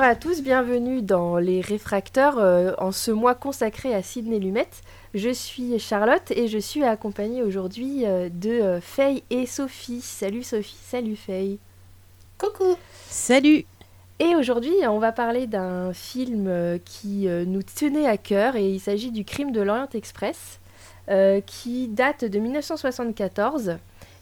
Bonjour 0.00 0.12
à 0.12 0.16
tous, 0.16 0.42
bienvenue 0.42 1.02
dans 1.02 1.36
Les 1.36 1.60
Réfracteurs 1.60 2.38
euh, 2.38 2.72
en 2.78 2.90
ce 2.90 3.10
mois 3.10 3.34
consacré 3.34 3.94
à 3.94 4.02
Sidney 4.02 4.38
Lumet. 4.38 4.66
Je 5.12 5.28
suis 5.28 5.78
Charlotte 5.78 6.30
et 6.30 6.48
je 6.48 6.56
suis 6.56 6.82
accompagnée 6.84 7.42
aujourd'hui 7.42 8.06
euh, 8.06 8.30
de 8.32 8.48
euh, 8.48 8.80
Faye 8.80 9.22
et 9.28 9.44
Sophie. 9.44 10.00
Salut 10.00 10.42
Sophie, 10.42 10.78
salut 10.82 11.16
Faye. 11.16 11.58
Coucou 12.38 12.78
Salut 13.08 13.66
Et 14.20 14.34
aujourd'hui, 14.36 14.72
on 14.88 15.00
va 15.00 15.12
parler 15.12 15.46
d'un 15.46 15.92
film 15.92 16.46
euh, 16.48 16.78
qui 16.82 17.28
euh, 17.28 17.44
nous 17.44 17.62
tenait 17.62 18.06
à 18.06 18.16
cœur 18.16 18.56
et 18.56 18.70
il 18.70 18.80
s'agit 18.80 19.10
du 19.10 19.26
Crime 19.26 19.52
de 19.52 19.60
l'Orient 19.60 19.90
Express 19.92 20.60
euh, 21.10 21.42
qui 21.42 21.88
date 21.88 22.24
de 22.24 22.38
1974 22.38 23.76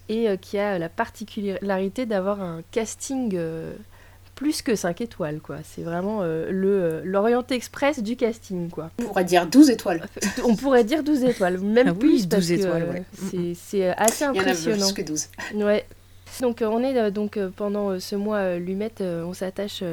et 0.09 0.27
euh, 0.27 0.35
qui 0.35 0.57
a 0.57 0.77
la 0.77 0.89
particularité 0.89 2.05
d'avoir 2.05 2.41
un 2.41 2.63
casting 2.71 3.31
euh, 3.35 3.73
plus 4.39 4.61
que 4.61 4.73
5 4.73 5.01
étoiles 5.01 5.41
quoi. 5.41 5.57
C'est 5.65 5.81
vraiment 5.81 6.19
euh, 6.21 6.49
le 6.49 6.67
euh, 6.69 7.01
l'Orient 7.03 7.43
Express 7.49 7.99
du 7.99 8.15
casting 8.15 8.69
quoi. 8.69 8.89
On 8.99 9.03
pourrait 9.03 9.25
dire 9.25 9.45
12 9.45 9.69
étoiles. 9.69 10.01
On 10.45 10.55
pourrait 10.55 10.85
dire 10.85 11.03
12 11.03 11.25
étoiles, 11.25 11.57
même 11.59 11.89
Ah 11.89 11.91
oui, 11.91 11.99
plus 11.99 12.27
12 12.27 12.27
parce 12.29 12.47
que 12.47 12.53
étoiles, 12.53 12.83
euh, 12.83 12.93
ouais. 12.93 13.03
c'est- 13.29 13.53
c'est 13.61 13.89
euh, 13.89 13.93
assez 13.97 14.23
Il 14.23 14.27
y 14.27 14.29
en 14.29 14.33
a 14.35 14.39
impressionnant. 14.39 14.85
plus 14.85 14.93
que 14.93 15.01
12. 15.01 15.27
Ouais. 15.55 15.85
Donc 16.41 16.61
euh, 16.61 16.67
on 16.67 16.81
est 16.81 16.97
euh, 16.97 17.11
donc 17.11 17.37
euh, 17.37 17.49
pendant 17.53 17.99
ce 17.99 18.15
mois 18.15 18.55
Lumette, 18.55 19.01
on 19.01 19.33
s'attache 19.33 19.83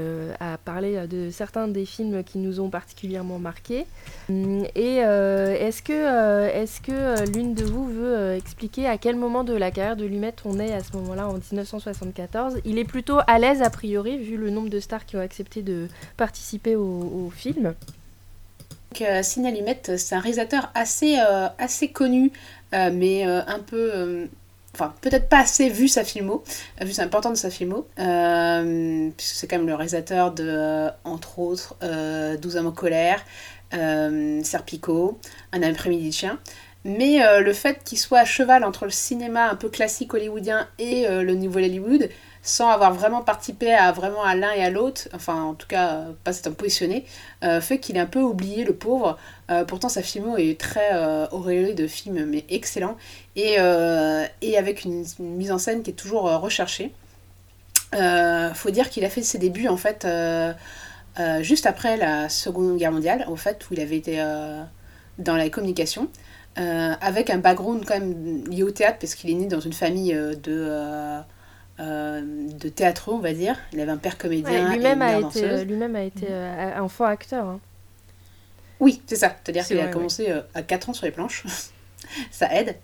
à 0.40 0.58
parler 0.58 1.06
de 1.06 1.30
certains 1.30 1.68
des 1.68 1.84
films 1.84 2.22
qui 2.22 2.38
nous 2.38 2.60
ont 2.60 2.70
particulièrement 2.70 3.38
marqués. 3.38 3.86
Hum, 4.28 4.64
Et 4.74 4.96
est-ce 4.96 5.82
que 5.82 6.46
est-ce 6.48 6.80
que 6.80 7.30
l'une 7.32 7.54
de 7.54 7.64
vous 7.64 7.86
veut 7.86 8.34
expliquer 8.34 8.86
à 8.86 8.98
quel 8.98 9.16
moment 9.16 9.44
de 9.44 9.54
la 9.54 9.70
carrière 9.70 9.96
de 9.96 10.04
Lumette 10.04 10.42
on 10.44 10.58
est 10.58 10.72
à 10.72 10.82
ce 10.82 10.96
moment-là 10.96 11.28
en 11.28 11.34
1974 11.34 12.60
Il 12.64 12.78
est 12.78 12.84
plutôt 12.84 13.18
à 13.26 13.38
l'aise 13.38 13.62
a 13.62 13.70
priori 13.70 14.18
vu 14.18 14.36
le 14.36 14.50
nombre 14.50 14.68
de 14.68 14.80
stars 14.80 15.06
qui 15.06 15.16
ont 15.16 15.20
accepté 15.20 15.62
de 15.62 15.88
participer 16.16 16.76
au, 16.76 17.30
film. 17.34 17.74
Donc, 18.92 19.02
euh, 19.02 19.22
Sidney 19.22 19.52
Lumet, 19.52 19.80
c'est 19.96 20.14
un 20.14 20.20
réalisateur 20.20 20.70
assez, 20.74 21.16
assez 21.58 21.88
connu, 21.88 22.30
mais 22.72 23.24
un 23.24 23.58
peu. 23.58 24.28
Enfin, 24.76 24.92
peut-être 25.00 25.30
pas 25.30 25.38
assez 25.38 25.70
vu 25.70 25.88
sa 25.88 26.04
filmo, 26.04 26.44
vu 26.82 26.92
c'est 26.92 27.00
important 27.00 27.30
de 27.30 27.34
sa 27.34 27.48
filmo, 27.48 27.88
euh, 27.98 29.08
puisque 29.16 29.36
c'est 29.36 29.46
quand 29.46 29.56
même 29.56 29.66
le 29.66 29.74
réalisateur 29.74 30.32
de, 30.32 30.44
euh, 30.46 30.90
entre 31.04 31.38
autres, 31.38 31.76
euh, 31.82 32.36
12 32.36 32.56
hommes 32.58 32.66
en 32.66 32.72
colère, 32.72 33.24
euh, 33.72 34.42
Serpico, 34.42 35.18
Un 35.52 35.62
après-midi 35.62 36.10
de 36.10 36.14
chien. 36.14 36.38
Mais 36.84 37.18
le 37.40 37.52
fait 37.52 37.82
qu'il 37.84 37.98
soit 37.98 38.20
à 38.20 38.24
cheval 38.24 38.62
entre 38.62 38.84
le 38.84 38.92
cinéma 38.92 39.48
un 39.48 39.56
peu 39.56 39.68
classique 39.68 40.14
hollywoodien 40.14 40.68
et 40.78 41.08
le 41.08 41.34
nouveau 41.34 41.58
Hollywood, 41.58 42.08
sans 42.46 42.70
avoir 42.70 42.94
vraiment 42.94 43.22
participé 43.22 43.74
à 43.74 43.90
vraiment 43.90 44.22
à 44.22 44.36
l'un 44.36 44.52
et 44.52 44.62
à 44.62 44.70
l'autre, 44.70 45.08
enfin 45.12 45.42
en 45.42 45.54
tout 45.54 45.66
cas 45.66 46.04
pas 46.22 46.32
s'étant 46.32 46.52
positionné, 46.52 47.04
euh, 47.42 47.60
fait 47.60 47.80
qu'il 47.80 47.96
est 47.96 48.00
un 48.00 48.06
peu 48.06 48.22
oublié 48.22 48.64
le 48.64 48.72
pauvre. 48.72 49.18
Euh, 49.50 49.64
pourtant 49.64 49.88
sa 49.88 50.00
filmo 50.00 50.36
est 50.36 50.58
très 50.58 50.90
euh, 50.94 51.26
auréolée 51.32 51.74
de 51.74 51.88
films 51.88 52.24
mais 52.24 52.44
excellent 52.48 52.96
et, 53.34 53.56
euh, 53.58 54.24
et 54.42 54.56
avec 54.56 54.84
une, 54.84 55.04
une 55.18 55.36
mise 55.36 55.50
en 55.50 55.58
scène 55.58 55.82
qui 55.82 55.90
est 55.90 55.94
toujours 55.94 56.30
recherchée. 56.40 56.92
Faut 57.92 58.70
dire 58.70 58.90
qu'il 58.90 59.04
a 59.04 59.10
fait 59.10 59.22
ses 59.22 59.38
débuts 59.38 59.66
en 59.68 59.76
fait 59.76 60.06
juste 61.40 61.66
après 61.66 61.96
la 61.96 62.28
Seconde 62.28 62.76
Guerre 62.76 62.92
mondiale, 62.92 63.24
au 63.28 63.36
fait 63.36 63.68
où 63.68 63.74
il 63.74 63.80
avait 63.80 63.96
été 63.96 64.22
dans 65.18 65.36
la 65.36 65.48
communication. 65.50 66.08
Avec 66.56 67.30
un 67.30 67.38
background 67.38 67.84
quand 67.86 67.98
même 67.98 68.44
lié 68.48 68.62
au 68.62 68.70
théâtre 68.70 68.98
parce 69.00 69.14
qu'il 69.14 69.30
est 69.30 69.34
né 69.34 69.46
dans 69.46 69.60
une 69.60 69.72
famille 69.72 70.12
de, 70.12 71.22
euh, 71.80 71.84
euh, 71.84 72.22
de 72.60 72.68
théâtreux 72.68 73.14
on 73.14 73.18
va 73.20 73.32
dire. 73.32 73.56
Il 73.72 73.80
avait 73.80 73.92
un 73.92 73.96
père 73.98 74.18
comédien 74.18 74.52
Ouais, 74.52 74.60
et 74.60 74.62
une 74.62 74.70
lui-même 74.70 75.02
a 75.02 75.16
été 75.16 75.44
euh, 75.44 75.64
lui-même 75.64 75.94
a 75.96 76.02
été 76.02 76.26
euh, 76.30 76.80
enfant 76.80 77.04
acteur. 77.04 77.46
hein. 77.46 77.60
Oui, 78.80 79.02
c'est 79.06 79.16
ça. 79.16 79.36
C'est-à-dire 79.42 79.64
C'est 79.64 79.74
qu'il 79.74 79.80
a 79.80 79.88
commencé 79.88 80.30
euh, 80.30 80.42
à 80.54 80.62
4 80.62 80.90
ans 80.90 80.92
sur 80.92 81.06
les 81.06 81.12
planches. 81.12 81.44
ça 82.30 82.52
aide. 82.54 82.76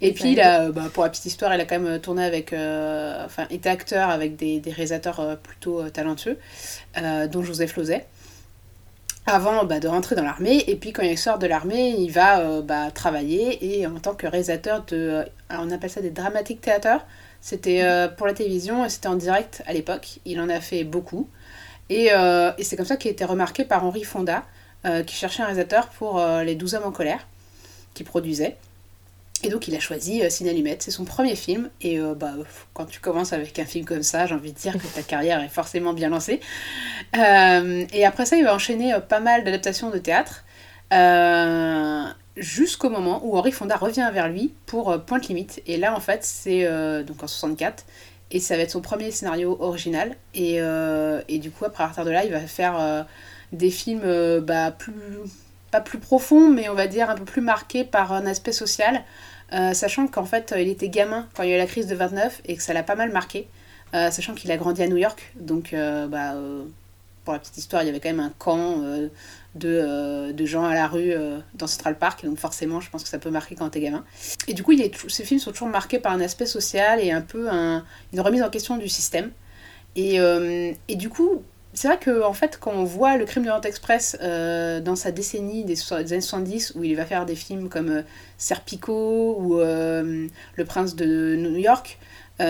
Et 0.00 0.12
puis, 0.12 0.32
il 0.32 0.40
a, 0.40 0.64
euh, 0.64 0.72
bah, 0.72 0.90
pour 0.92 1.04
la 1.04 1.10
petite 1.10 1.26
histoire, 1.26 1.54
il 1.54 1.60
a 1.60 1.64
quand 1.64 1.78
même 1.78 1.86
euh, 1.94 1.98
tourné 1.98 2.24
avec. 2.24 2.52
euh, 2.52 3.24
Enfin, 3.24 3.46
été 3.50 3.68
acteur 3.68 4.10
avec 4.10 4.36
des, 4.36 4.60
des 4.60 4.70
réalisateurs 4.72 5.20
euh, 5.20 5.36
plutôt 5.36 5.80
euh, 5.80 5.90
talentueux, 5.90 6.38
euh, 6.98 7.28
dont 7.28 7.42
Joseph 7.42 7.76
Lozay. 7.76 8.06
Avant 9.26 9.64
bah, 9.64 9.78
de 9.78 9.88
rentrer 9.88 10.16
dans 10.16 10.24
l'armée. 10.24 10.64
Et 10.68 10.76
puis, 10.76 10.92
quand 10.92 11.02
il 11.02 11.18
sort 11.18 11.38
de 11.38 11.46
l'armée, 11.46 11.90
il 11.90 12.10
va 12.10 12.40
euh, 12.40 12.62
bah, 12.62 12.90
travailler. 12.90 13.78
Et 13.80 13.86
en 13.86 13.98
tant 14.00 14.14
que 14.14 14.26
réalisateur 14.26 14.84
de. 14.86 14.96
euh, 14.96 15.24
alors, 15.50 15.64
on 15.66 15.70
appelle 15.70 15.90
ça 15.90 16.00
des 16.00 16.10
dramatic 16.10 16.60
theater. 16.60 17.04
C'était 17.40 17.82
euh, 17.82 18.08
pour 18.08 18.26
la 18.26 18.34
télévision 18.34 18.84
et 18.84 18.88
c'était 18.88 19.08
en 19.08 19.16
direct 19.16 19.62
à 19.66 19.72
l'époque. 19.72 20.18
Il 20.24 20.40
en 20.40 20.48
a 20.48 20.60
fait 20.60 20.84
beaucoup. 20.84 21.28
Et, 21.88 22.08
euh, 22.12 22.52
et 22.58 22.64
c'est 22.64 22.76
comme 22.76 22.86
ça 22.86 22.96
qu'il 22.96 23.08
a 23.08 23.12
été 23.12 23.24
remarqué 23.24 23.64
par 23.64 23.84
Henri 23.84 24.04
Fonda, 24.04 24.44
euh, 24.84 25.02
qui 25.02 25.14
cherchait 25.14 25.42
un 25.42 25.46
réalisateur 25.46 25.88
pour 25.88 26.20
Les 26.20 26.54
12 26.54 26.74
hommes 26.74 26.84
en 26.84 26.92
colère, 26.92 27.26
qui 27.94 28.04
produisait. 28.04 28.56
Et 29.44 29.50
donc 29.50 29.68
il 29.68 29.76
a 29.76 29.78
choisi 29.78 30.20
Lumet, 30.40 30.78
c'est 30.80 30.90
son 30.90 31.04
premier 31.04 31.36
film. 31.36 31.70
Et 31.80 31.98
bah, 32.16 32.34
quand 32.74 32.86
tu 32.86 32.98
commences 32.98 33.32
avec 33.32 33.56
un 33.60 33.64
film 33.64 33.84
comme 33.84 34.02
ça, 34.02 34.26
j'ai 34.26 34.34
envie 34.34 34.52
de 34.52 34.58
dire 34.58 34.72
que 34.72 34.86
ta 34.94 35.02
carrière 35.02 35.40
est 35.40 35.48
forcément 35.48 35.92
bien 35.92 36.08
lancée. 36.08 36.40
Et 37.14 38.04
après 38.04 38.26
ça, 38.26 38.36
il 38.36 38.44
va 38.44 38.52
enchaîner 38.52 38.94
pas 39.08 39.20
mal 39.20 39.44
d'adaptations 39.44 39.90
de 39.90 39.98
théâtre. 39.98 40.44
Jusqu'au 42.38 42.88
moment 42.88 43.20
où 43.24 43.36
Henri 43.36 43.50
Fonda 43.50 43.76
revient 43.76 44.08
vers 44.12 44.28
lui 44.28 44.54
pour 44.66 44.92
euh, 44.92 44.98
Pointe 44.98 45.26
Limite. 45.26 45.60
Et 45.66 45.76
là, 45.76 45.96
en 45.96 45.98
fait, 45.98 46.22
c'est 46.22 46.66
euh, 46.66 47.02
donc 47.02 47.20
en 47.24 47.26
64. 47.26 47.84
Et 48.30 48.38
ça 48.38 48.56
va 48.56 48.62
être 48.62 48.70
son 48.70 48.80
premier 48.80 49.10
scénario 49.10 49.56
original. 49.58 50.14
Et, 50.34 50.60
euh, 50.60 51.20
et 51.26 51.38
du 51.38 51.50
coup, 51.50 51.64
après, 51.64 51.82
à 51.82 51.88
partir 51.88 52.04
de 52.04 52.10
là, 52.10 52.24
il 52.24 52.30
va 52.30 52.40
faire 52.40 53.06
des 53.52 53.70
films 53.70 54.38
bah, 54.40 54.70
plus, 54.70 54.92
pas 55.72 55.80
plus 55.80 55.98
profonds, 55.98 56.48
mais 56.48 56.68
on 56.68 56.74
va 56.74 56.86
dire 56.86 57.10
un 57.10 57.16
peu 57.16 57.24
plus 57.24 57.40
marqués 57.40 57.84
par 57.84 58.12
un 58.12 58.26
aspect 58.26 58.52
social. 58.52 59.02
Sachant 59.50 60.06
qu'en 60.08 60.26
fait, 60.26 60.54
il 60.56 60.68
était 60.68 60.90
gamin 60.90 61.26
quand 61.34 61.42
il 61.42 61.48
y 61.48 61.52
a 61.52 61.56
eu 61.56 61.58
la 61.58 61.66
crise 61.66 61.86
de 61.86 61.94
29 61.94 62.42
et 62.44 62.56
que 62.56 62.62
ça 62.62 62.74
l'a 62.74 62.82
pas 62.82 62.96
mal 62.96 63.10
marqué. 63.10 63.48
Sachant 63.94 64.34
qu'il 64.34 64.52
a 64.52 64.58
grandi 64.58 64.82
à 64.82 64.88
New 64.88 64.98
York. 64.98 65.32
Donc, 65.40 65.74
bah, 65.74 66.34
pour 67.24 67.32
la 67.32 67.38
petite 67.38 67.56
histoire, 67.56 67.82
il 67.82 67.86
y 67.86 67.88
avait 67.88 68.00
quand 68.00 68.10
même 68.10 68.20
un 68.20 68.32
camp 68.38 68.82
de, 69.58 69.68
euh, 69.82 70.32
de 70.32 70.46
gens 70.46 70.64
à 70.64 70.74
la 70.74 70.86
rue 70.86 71.12
euh, 71.12 71.38
dans 71.54 71.66
Central 71.66 71.98
Park. 71.98 72.24
Donc, 72.24 72.38
forcément, 72.38 72.80
je 72.80 72.88
pense 72.90 73.02
que 73.02 73.08
ça 73.08 73.18
peut 73.18 73.30
marquer 73.30 73.54
quand 73.54 73.68
t'es 73.70 73.80
gamin. 73.80 74.04
Et 74.46 74.54
du 74.54 74.62
coup, 74.62 74.72
ces 75.08 75.24
films 75.24 75.40
sont 75.40 75.52
toujours 75.52 75.68
marqués 75.68 75.98
par 75.98 76.12
un 76.12 76.20
aspect 76.20 76.46
social 76.46 77.00
et 77.00 77.10
un 77.10 77.20
peu 77.20 77.48
un- 77.50 77.84
une 78.12 78.20
remise 78.20 78.42
en 78.42 78.50
question 78.50 78.76
du 78.76 78.88
système. 78.88 79.30
Et, 79.96 80.20
euh, 80.20 80.72
et 80.88 80.96
du 80.96 81.08
coup, 81.08 81.42
c'est 81.74 81.88
vrai 81.88 81.98
que 81.98 82.22
en 82.24 82.32
fait, 82.32 82.58
quand 82.60 82.72
on 82.72 82.84
voit 82.84 83.16
le 83.16 83.24
crime 83.24 83.42
de 83.42 83.48
l'Orient 83.48 83.62
Express 83.62 84.16
dans 84.20 84.96
sa 84.96 85.10
décennie 85.12 85.64
des, 85.64 85.74
des 85.74 86.12
années 86.12 86.20
70, 86.20 86.72
où 86.76 86.82
il 86.84 86.96
va 86.96 87.04
faire 87.04 87.26
des 87.26 87.36
films 87.36 87.68
comme 87.68 88.02
Serpico 88.38 89.36
ou 89.38 89.58
Le 89.58 90.64
Prince 90.66 90.96
de 90.96 91.36
New 91.36 91.56
York, 91.58 91.98
ou 92.40 92.44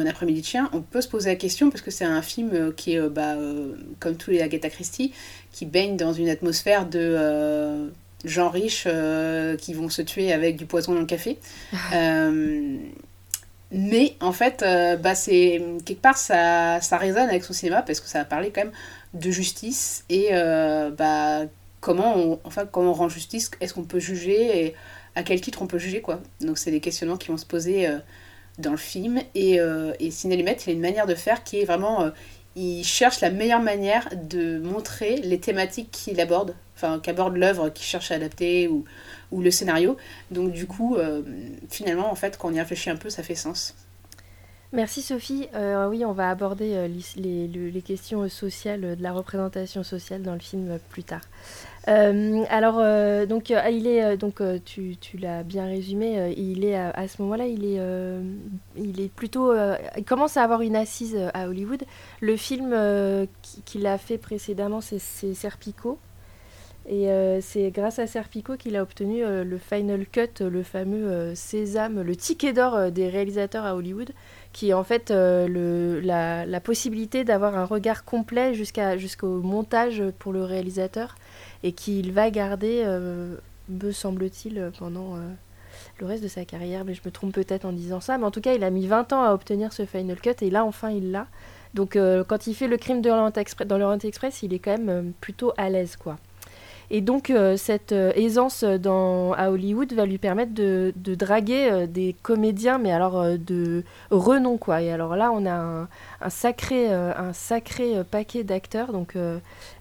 Un 0.00 0.06
après-midi 0.06 0.40
de 0.40 0.46
chien, 0.46 0.70
on 0.72 0.80
peut 0.80 1.00
se 1.00 1.08
poser 1.08 1.30
la 1.30 1.36
question 1.36 1.70
parce 1.70 1.82
que 1.82 1.90
c'est 1.90 2.04
un 2.04 2.22
film 2.22 2.72
qui 2.74 2.94
est, 2.94 3.08
bah, 3.08 3.36
comme 4.00 4.16
tous 4.16 4.30
les 4.30 4.40
Agatha 4.40 4.68
Christie, 4.70 5.12
qui 5.52 5.66
baigne 5.66 5.96
dans 5.96 6.12
une 6.12 6.28
atmosphère 6.28 6.86
de 6.86 6.98
euh, 7.00 7.88
gens 8.24 8.50
riches 8.50 8.84
euh, 8.86 9.56
qui 9.56 9.74
vont 9.74 9.88
se 9.88 10.02
tuer 10.02 10.32
avec 10.32 10.56
du 10.56 10.66
poison 10.66 10.94
dans 10.94 11.00
le 11.00 11.06
café. 11.06 11.38
Euh, 11.94 12.76
mais 13.72 14.16
en 14.20 14.32
fait, 14.32 14.64
bah, 15.00 15.14
c'est 15.14 15.62
quelque 15.84 16.00
part 16.00 16.16
ça, 16.16 16.80
ça 16.80 16.96
résonne 16.98 17.28
avec 17.28 17.44
son 17.44 17.52
cinéma 17.52 17.82
parce 17.82 18.00
que 18.00 18.08
ça 18.08 18.18
va 18.18 18.24
parler 18.24 18.50
quand 18.50 18.62
même 18.62 18.72
de 19.14 19.30
justice 19.30 20.04
et 20.08 20.30
bah, 20.98 21.42
comment 21.80 22.16
on, 22.16 22.40
enfin, 22.42 22.66
comment 22.66 22.90
on 22.90 22.94
rend 22.94 23.08
justice, 23.08 23.48
est-ce 23.60 23.72
qu'on 23.72 23.84
peut 23.84 24.00
juger 24.00 24.64
et 24.64 24.74
à 25.14 25.22
quel 25.22 25.40
titre 25.40 25.62
on 25.62 25.68
peut 25.68 25.78
juger 25.78 26.00
quoi. 26.00 26.20
Donc 26.40 26.58
c'est 26.58 26.72
des 26.72 26.80
questionnements 26.80 27.16
qui 27.16 27.28
vont 27.28 27.36
se 27.36 27.46
poser 27.46 27.88
dans 28.60 28.70
le 28.70 28.76
film 28.76 29.20
et, 29.34 29.60
euh, 29.60 29.92
et 30.00 30.08
il 30.08 30.32
a 30.32 30.72
une 30.72 30.80
manière 30.80 31.06
de 31.06 31.14
faire 31.14 31.42
qui 31.42 31.60
est 31.60 31.64
vraiment 31.64 32.02
euh, 32.02 32.10
il 32.56 32.84
cherche 32.84 33.20
la 33.20 33.30
meilleure 33.30 33.62
manière 33.62 34.08
de 34.16 34.58
montrer 34.58 35.16
les 35.16 35.38
thématiques 35.38 35.90
qu'il 35.90 36.20
aborde, 36.20 36.54
enfin 36.74 36.98
qu'aborde 37.00 37.36
l'œuvre 37.36 37.68
qu'il 37.70 37.84
cherche 37.84 38.10
à 38.10 38.16
adapter 38.16 38.68
ou, 38.68 38.84
le 39.32 39.50
scénario. 39.50 39.96
Donc 40.30 40.52
du 40.52 40.66
coup, 40.66 40.96
euh, 40.96 41.22
finalement, 41.70 42.10
en 42.10 42.16
fait, 42.16 42.36
quand 42.36 42.48
on 42.48 42.54
y 42.54 42.58
réfléchit 42.58 42.90
un 42.90 42.96
peu, 42.96 43.10
ça 43.10 43.22
fait 43.22 43.36
sens. 43.36 43.74
Merci 44.72 45.02
Sophie. 45.02 45.48
Euh, 45.56 45.88
oui, 45.88 46.04
on 46.04 46.12
va 46.12 46.30
aborder 46.30 46.74
euh, 46.74 46.88
les, 47.16 47.82
questions 47.82 48.28
sociales, 48.28 48.84
euh, 48.84 48.94
de 48.94 49.02
la 49.02 49.12
représentation 49.12 49.82
sociale 49.82 50.22
dans 50.22 50.34
le 50.34 50.38
film 50.38 50.78
plus 50.90 51.02
tard. 51.02 51.22
Alors, 51.86 52.76
donc, 53.26 53.50
il 53.50 53.86
est, 53.88 54.16
donc, 54.16 54.40
tu, 54.64 54.96
tu 55.00 55.16
l'as 55.16 55.42
bien 55.42 55.64
résumé, 55.64 56.32
il 56.36 56.64
est 56.64 56.76
à, 56.76 57.08
ce 57.08 57.20
moment-là, 57.22 57.46
il 57.46 57.64
est, 57.64 57.80
il 58.76 59.00
est 59.00 59.08
plutôt, 59.08 59.52
il 59.96 60.04
commence 60.04 60.36
à 60.36 60.44
avoir 60.44 60.60
une 60.60 60.76
assise 60.76 61.18
à 61.34 61.48
Hollywood. 61.48 61.82
Le 62.20 62.36
film 62.36 62.76
qui- 63.42 63.62
qu'il 63.62 63.86
a 63.88 63.98
fait 63.98 64.18
précédemment, 64.18 64.80
c'est 64.80 65.00
Serpico. 65.34 65.98
Et 66.88 67.08
c'est 67.40 67.70
grâce 67.70 67.98
à 67.98 68.06
Serpico 68.06 68.56
qu'il 68.56 68.76
a 68.76 68.82
obtenu 68.82 69.22
le 69.24 69.58
Final 69.58 70.06
Cut, 70.06 70.44
le 70.44 70.62
fameux 70.62 71.34
sésame, 71.34 72.02
le 72.02 72.14
ticket 72.14 72.52
d'or 72.52 72.92
des 72.92 73.08
réalisateurs 73.08 73.64
à 73.64 73.74
Hollywood, 73.74 74.12
qui 74.52 74.70
est 74.70 74.74
en 74.74 74.84
fait 74.84 75.10
euh, 75.10 76.00
la, 76.02 76.60
possibilité 76.60 77.24
d'avoir 77.24 77.56
un 77.56 77.64
regard 77.64 78.04
complet 78.04 78.54
jusqu'à, 78.54 78.96
jusqu'au 78.96 79.40
montage 79.40 80.02
pour 80.18 80.32
le 80.32 80.44
réalisateur 80.44 81.14
et 81.62 81.72
qu'il 81.72 82.12
va 82.12 82.30
garder, 82.30 82.82
euh, 82.84 83.36
me 83.68 83.92
semble-t-il, 83.92 84.70
pendant 84.78 85.16
euh, 85.16 85.20
le 86.00 86.06
reste 86.06 86.22
de 86.22 86.28
sa 86.28 86.44
carrière. 86.44 86.84
Mais 86.84 86.94
je 86.94 87.02
me 87.04 87.10
trompe 87.10 87.32
peut-être 87.32 87.64
en 87.64 87.72
disant 87.72 88.00
ça. 88.00 88.18
Mais 88.18 88.24
en 88.24 88.30
tout 88.30 88.40
cas, 88.40 88.54
il 88.54 88.64
a 88.64 88.70
mis 88.70 88.86
20 88.86 89.12
ans 89.12 89.22
à 89.22 89.32
obtenir 89.32 89.72
ce 89.72 89.84
Final 89.86 90.20
Cut 90.20 90.34
et 90.40 90.50
là, 90.50 90.64
enfin, 90.64 90.90
il 90.90 91.12
l'a. 91.12 91.26
Donc, 91.72 91.96
quand 92.26 92.48
il 92.48 92.54
fait 92.54 92.66
le 92.66 92.76
crime 92.76 93.00
dans 93.00 93.16
l'Orient 93.78 93.98
Express, 93.98 94.42
il 94.42 94.52
est 94.52 94.58
quand 94.58 94.76
même 94.76 95.12
plutôt 95.20 95.52
à 95.56 95.70
l'aise, 95.70 95.94
quoi. 95.94 96.18
Et 96.92 97.00
donc, 97.00 97.30
euh, 97.30 97.56
cette 97.56 97.92
euh, 97.92 98.12
aisance 98.16 98.64
dans, 98.64 99.32
à 99.34 99.50
Hollywood 99.50 99.92
va 99.92 100.06
lui 100.06 100.18
permettre 100.18 100.52
de, 100.52 100.92
draguer 100.96 101.68
euh, 101.70 101.86
des 101.86 102.16
comédiens, 102.20 102.78
mais 102.78 102.90
alors 102.90 103.20
euh, 103.20 103.36
de 103.36 103.84
renom, 104.10 104.58
quoi. 104.58 104.82
Et 104.82 104.90
alors 104.90 105.14
là, 105.14 105.30
on 105.32 105.46
a 105.46 105.86
un, 106.20 106.30
sacré, 106.30 106.92
euh, 106.92 107.12
un 107.16 107.32
sacré 107.32 107.96
euh, 107.96 108.02
paquet 108.02 108.42
d'acteurs. 108.42 108.92
Donc, 108.92 109.16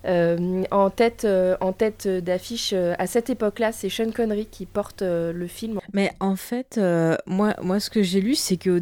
euh, 0.06 0.64
en 0.72 0.90
tête, 0.90 1.26
euh, 1.26 1.58
en 1.60 1.74
tête 1.74 2.08
d'affiche, 2.08 2.72
euh, 2.74 2.94
à 2.98 3.08
cette 3.08 3.30
époque-là, 3.30 3.72
c'est 3.72 3.90
Sean 3.90 4.12
Connery 4.12 4.48
qui 4.50 4.66
porte 4.66 5.02
le 5.02 5.48
film. 5.48 5.80
Mais 5.94 6.12
en 6.20 6.36
fait, 6.36 6.80
moi, 7.26 7.56
moi, 7.62 7.80
ce 7.80 7.90
que 7.90 8.04
j'ai 8.04 8.22
lu, 8.22 8.36
c'est 8.36 8.58
que 8.58 8.82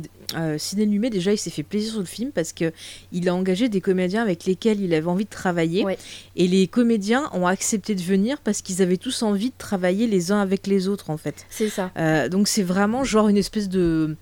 Sidney 0.58 0.86
Lumet, 0.86 1.10
déjà, 1.10 1.32
il 1.32 1.38
s'est 1.38 1.50
fait 1.50 1.64
plaisir 1.64 1.92
sur 1.92 2.00
le 2.00 2.06
film 2.06 2.32
parce 2.32 2.54
que 2.54 2.72
il 3.12 3.30
a 3.30 3.36
engagé 3.36 3.70
des 3.70 3.82
comédiens 3.82 4.22
avec 4.22 4.46
lesquels 4.46 4.82
il 4.82 4.94
avait 4.94 5.08
envie 5.08 5.26
de 5.26 5.30
travailler. 5.30 5.84
Ouais. 5.84 5.98
Et 6.36 6.48
les 6.48 6.68
comédiens 6.68 7.30
ont 7.34 7.48
accepté 7.48 7.96
de 7.96 8.02
venir 8.02 8.38
parce 8.44 8.62
qu'ils 8.62 8.82
avaient 8.82 8.98
tous 8.98 9.24
envie 9.24 9.50
de 9.50 9.58
travailler 9.58 10.08
les 10.08 10.32
uns 10.32 10.40
avec 10.40 10.68
les 10.68 10.88
autres, 10.88 11.10
en 11.10 11.18
fait. 11.18 11.46
C'est 11.50 11.70
ça. 11.70 11.92
Donc 12.30 12.48
c'est 12.48 12.64
vraiment 12.64 13.04
genre 13.04 13.30
une 13.30 13.38
espèce 13.38 13.70
de, 13.70 14.16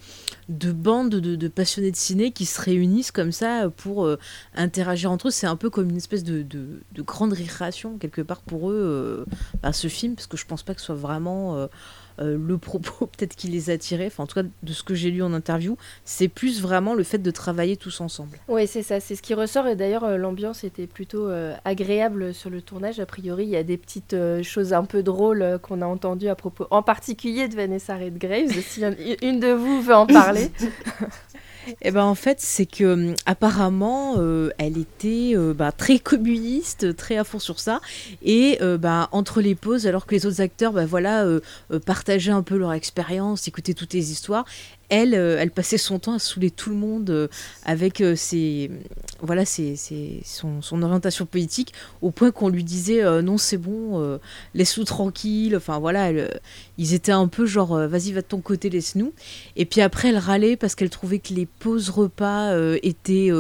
de 0.50 0.72
bande 0.72 1.10
de, 1.10 1.48
passionnés 1.48 1.92
de 1.92 1.96
ciné 1.96 2.32
qui 2.32 2.46
se 2.46 2.62
réunissent 2.62 3.12
comme 3.12 3.32
ça 3.32 3.70
pour 3.70 4.06
euh, 4.06 4.18
interagir 4.54 5.12
entre 5.12 5.28
eux. 5.28 5.32
C'est 5.32 5.48
un 5.48 5.56
peu 5.56 5.70
comme 5.70 5.90
une 5.90 5.98
espèce 5.98 6.24
de, 6.24 6.44
de, 6.44 6.82
de 6.92 7.02
grande 7.02 7.34
récréation 7.34 7.98
quelque 7.98 8.22
part 8.22 8.42
pour 8.42 8.70
eux, 8.70 8.80
euh, 8.80 9.26
bah, 9.62 9.74
ce 9.74 9.88
film, 9.88 10.16
parce 10.16 10.28
que 10.28 10.38
je 10.38 10.46
pense 10.46 10.64
pas 10.64 10.74
que 10.74 10.82
ce 10.82 10.88
soit 10.88 10.96
vraiment 10.96 11.68
euh, 12.20 12.38
le 12.42 12.58
propos 12.58 13.06
peut-être 13.18 13.36
qui 13.36 13.48
les 13.48 13.70
attirait. 13.70 14.08
Enfin 14.08 14.24
en 14.24 14.28
tout 14.28 14.36
cas 14.42 14.48
de 14.64 14.74
ce 14.74 14.84
que 14.84 14.96
j'ai 14.96 15.12
lu 15.12 15.22
en 15.24 15.34
interview, 15.34 15.78
c'est 16.04 16.28
plus 16.28 16.62
vraiment 16.62 16.94
le 16.94 17.04
fait 17.04 17.18
de 17.18 17.32
travailler 17.32 17.78
tous 17.78 18.02
ensemble. 18.02 18.38
Oui, 18.48 18.68
c'est 18.68 18.84
ça, 18.84 19.00
c'est 19.00 19.16
ce 19.16 19.22
qui 19.22 19.34
ressort. 19.34 19.68
Et 19.68 19.76
d'ailleurs, 19.76 20.04
euh, 20.04 20.18
l'ambiance 20.18 20.64
était 20.64 20.88
plutôt 20.88 21.28
euh, 21.28 21.54
agréable 21.66 22.34
sur 22.34 22.50
le 22.50 22.62
tournage. 22.62 23.00
A 23.00 23.06
priori, 23.06 23.44
il 23.46 23.50
y 23.50 23.58
a 23.58 23.64
des 23.64 23.78
petites 23.78 24.14
euh, 24.14 24.44
choses 24.44 24.74
un 24.74 24.86
peu 24.86 25.04
drôles 25.04 25.42
euh, 25.42 25.58
qu'on 25.58 25.82
a 25.82 25.86
entendues 25.86 26.28
à 26.30 26.36
propos, 26.36 26.68
en 26.72 26.82
particulier 26.84 27.48
de 27.48 27.56
Vanessa 27.56 27.96
Redgrave. 27.96 28.52
si 28.62 28.84
un- 28.86 28.96
une 29.22 29.40
de 29.40 29.48
vous 29.52 29.82
veut 29.82 29.96
en 29.96 30.08
parler. 30.08 30.52
Et 31.82 31.92
ben 31.92 32.04
en 32.04 32.16
fait, 32.16 32.40
c'est 32.42 32.66
que 32.66 32.84
hum, 32.94 33.16
apparemment, 33.26 34.16
euh, 34.18 34.50
elle 34.58 34.78
était 34.78 35.34
euh, 35.36 35.54
bah, 35.54 35.72
très 35.72 36.00
communiste, 36.00 36.96
très 36.96 37.18
à 37.18 37.24
fond 37.24 37.40
sur 37.40 37.60
ça. 37.60 37.82
Et 38.24 38.58
euh, 38.62 38.78
bah, 38.78 39.10
entre 39.12 39.42
les 39.42 39.56
pauses, 39.56 39.88
alors 39.88 40.06
que 40.06 40.16
les 40.16 40.26
autres 40.26 40.42
acteurs, 40.42 40.74
bah, 40.74 40.86
voilà, 40.86 41.26
partageaient 41.86 42.32
un 42.32 42.44
peu 42.44 42.58
leur 42.58 42.74
expérience, 42.74 43.48
écoutaient 43.48 43.74
toutes 43.74 43.94
les 43.94 44.12
histoires, 44.12 44.46
elle, 44.90 45.16
euh, 45.16 45.38
elle 45.40 45.52
passait 45.52 45.78
son 45.78 46.00
temps 46.00 46.14
à 46.14 46.20
saouler 46.20 46.52
tout 46.52 46.70
le 46.70 46.76
monde 46.76 47.10
euh, 47.10 47.28
avec 47.66 48.02
euh, 48.02 48.16
ses, 48.16 48.72
voilà, 49.22 49.46
ses, 49.46 49.76
son, 50.24 50.62
orientation 50.84 51.26
politique, 51.26 51.74
au 52.02 52.12
point 52.12 52.32
qu'on 52.32 52.50
lui 52.50 52.64
disait 52.64 53.04
non, 53.22 53.38
c'est 53.38 53.58
bon, 53.58 54.20
laisse-nous 54.54 54.84
tranquille. 54.84 55.56
Enfin 55.56 55.80
voilà, 55.80 56.12
ils 56.78 56.94
étaient 56.94 57.12
un 57.12 57.28
peu 57.28 57.46
genre, 57.46 57.88
vas-y, 57.88 58.12
va 58.12 58.22
de 58.22 58.28
ton 58.28 58.42
côté, 58.42 58.70
laisse-nous. 58.70 59.14
Et 59.56 59.66
puis 59.66 59.82
après, 59.82 60.10
elle 60.10 60.18
râlait 60.18 60.58
parce 60.58 60.76
qu'elle 60.76 60.90
trouvait 60.90 61.20
que 61.20 61.34
les 61.34 61.46
pauses 61.46 61.90
repas 61.90 62.56
étaient 62.84 63.32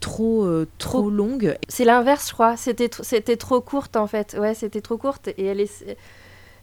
trop, 0.00 0.48
trop 0.78 1.10
longues. 1.10 1.56
C'est 1.68 1.84
l'inverse, 1.84 2.28
je 2.28 2.32
crois. 2.34 2.56
C'était 2.56 2.90
c'était 3.02 3.36
trop 3.36 3.60
courte 3.60 3.96
en 3.96 4.06
fait. 4.06 4.36
Ouais, 4.38 4.54
c'était 4.54 4.82
trop 4.82 4.98
courte 4.98 5.28
et 5.28 5.44
elle 5.44 5.60
essa- 5.60 5.84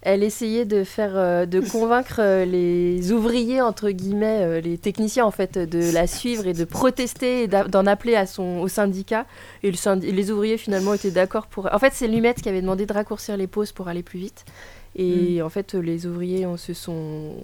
elle 0.01 0.23
essayait 0.23 0.65
de 0.65 0.83
faire 0.83 1.11
euh, 1.15 1.45
de 1.45 1.59
convaincre 1.71 2.19
euh, 2.19 2.45
les 2.45 3.11
ouvriers 3.11 3.61
entre 3.61 3.89
guillemets, 3.89 4.43
euh, 4.43 4.61
les 4.61 4.77
techniciens 4.77 5.25
en 5.25 5.31
fait, 5.31 5.57
de 5.57 5.91
la 5.91 6.07
suivre 6.07 6.47
et 6.47 6.53
de 6.53 6.63
protester 6.63 7.43
et 7.43 7.47
d'en 7.47 7.85
appeler 7.85 8.15
à 8.15 8.25
son 8.25 8.59
au 8.59 8.67
syndicat. 8.67 9.25
Et 9.63 9.71
le 9.71 9.99
les 9.99 10.31
ouvriers 10.31 10.57
finalement 10.57 10.93
étaient 10.93 11.11
d'accord 11.11 11.47
pour. 11.47 11.73
En 11.73 11.79
fait, 11.79 11.93
c'est 11.93 12.07
Lumette 12.07 12.41
qui 12.41 12.49
avait 12.49 12.61
demandé 12.61 12.85
de 12.85 12.93
raccourcir 12.93 13.37
les 13.37 13.47
pauses 13.47 13.71
pour 13.71 13.87
aller 13.87 14.03
plus 14.03 14.19
vite. 14.19 14.45
Et 14.95 15.41
en 15.41 15.49
fait, 15.49 15.75
les 15.75 16.07
ouvriers 16.07 16.45
on 16.45 16.57
se 16.57 16.73
sont 16.73 16.91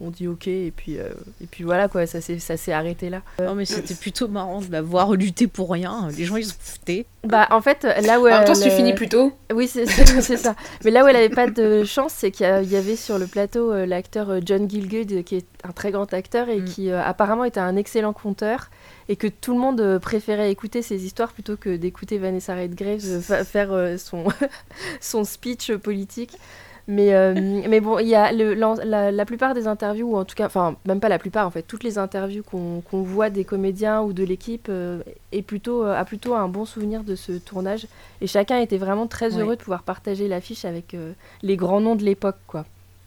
ont 0.04 0.10
dit 0.10 0.28
ok 0.28 0.48
et 0.48 0.74
puis 0.76 0.98
euh, 0.98 1.10
et 1.42 1.46
puis 1.46 1.64
voilà 1.64 1.88
quoi, 1.88 2.06
ça 2.08 2.20
s'est 2.20 2.40
ça 2.40 2.58
s'est 2.58 2.74
arrêté 2.74 3.10
là. 3.10 3.22
Non, 3.40 3.54
mais 3.56 3.66
c'était 3.66 3.94
plutôt 3.94 4.28
marrant 4.28 4.62
de 4.62 4.72
la 4.72 4.82
voir 4.82 5.14
lutter 5.14 5.48
pour 5.48 5.72
rien. 5.72 6.10
Les 6.18 6.26
gens, 6.26 6.38
ils 6.38 6.46
se 6.46 6.54
foutaient. 6.60 7.06
Bah 7.24 7.48
en 7.52 7.62
fait, 7.62 7.84
là 8.04 8.20
où 8.20 8.24
En 8.28 8.30
même 8.32 8.46
temps, 8.46 8.54
tu 8.54 8.68
elle, 8.68 8.72
finis 8.72 8.94
plus 8.94 9.10
tôt, 9.10 9.32
Oui, 9.54 9.68
c'est 9.68 9.86
ça. 10.38 10.56
Mais 10.84 10.92
là 10.92 11.04
où 11.06 11.08
elle 11.08 11.16
avait 11.16 11.30
pas 11.30 11.48
de 11.48 11.84
chance, 11.84 12.14
c'est 12.16 12.32
qu'il 12.32 12.46
y 12.46 12.76
avait 12.76 12.96
sur 12.96 13.18
le 13.20 13.28
plateau 13.28 13.72
euh, 13.72 13.86
l'acteur 13.86 14.30
euh, 14.32 14.40
John 14.44 14.64
euh, 14.66 15.22
qui 15.22 15.36
est 15.36 15.46
un 15.64 15.72
très 15.72 15.92
grand 15.92 16.12
acteur 16.14 16.50
et 16.50 16.60
Mm. 16.62 16.66
qui 16.66 16.90
euh, 16.92 17.02
apparemment 17.02 17.44
était 17.44 17.60
un 17.60 17.76
excellent 17.76 18.14
conteur 18.14 18.70
et 19.08 19.16
que 19.16 19.28
tout 19.28 19.54
le 19.54 19.60
monde 19.60 20.00
préférait 20.00 20.52
écouter 20.52 20.82
ses 20.82 21.06
histoires 21.06 21.32
plutôt 21.32 21.58
que 21.58 21.76
d'écouter 21.76 22.18
Vanessa 22.18 22.56
Redgrave 22.56 23.22
fa- 23.22 23.44
faire 23.44 23.72
son, 24.00 24.26
son 25.02 25.24
speech 25.24 25.72
politique. 25.74 26.38
Mais, 26.88 27.16
euh, 27.16 27.34
mais 27.68 27.80
bon, 27.80 27.98
il 27.98 28.08
y 28.08 28.14
a 28.14 28.32
le- 28.32 28.54
la, 28.54 29.12
la 29.12 29.26
plupart 29.26 29.56
des 29.56 29.66
interviews, 29.66 30.12
ou 30.14 30.18
en 30.18 30.24
tout 30.26 30.36
cas, 30.36 30.46
enfin, 30.46 30.76
même 30.86 31.00
pas 31.00 31.10
la 31.10 31.18
plupart, 31.18 31.48
en 31.48 31.50
fait, 31.50 31.64
toutes 31.64 31.84
les 31.84 31.98
interviews 31.98 32.44
qu'on 32.44 33.02
voit 33.02 33.32
des 33.32 33.44
comédiens 33.44 34.04
ou 34.04 34.14
de 34.14 34.24
l'équipe 34.24 34.68
euh, 34.70 35.00
est 35.32 35.42
plutôt, 35.42 35.84
euh, 35.84 35.96
a 36.00 36.06
plutôt 36.06 36.36
un 36.36 36.48
bon 36.48 36.64
souvenir 36.66 37.04
de 37.04 37.16
ce 37.16 37.32
tournage. 37.32 37.88
Et 38.22 38.28
chacun 38.28 38.60
était 38.60 38.78
vraiment 38.78 39.08
très 39.08 39.34
Ouais. 39.36 39.42
heureux 39.42 39.56
de 39.56 39.62
pouvoir 39.62 39.82
partager 39.82 40.28
l'affiche 40.28 40.64
avec 40.64 40.96
les 41.42 41.56
grands 41.58 41.82
noms 41.82 41.96
de 41.96 42.04
l'époque, 42.04 42.38
quoi. 42.46 42.66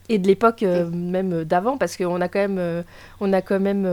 Et 0.09 0.19
de 0.19 0.27
l'époque 0.27 0.63
même 0.63 1.45
d'avant, 1.45 1.77
parce 1.77 1.97
qu'on 1.97 2.21
a 2.21 2.29
quand 2.29 2.49
même, 2.49 2.85
on 3.21 3.33
a 3.33 3.43
quand 3.43 3.61
même 3.61 3.85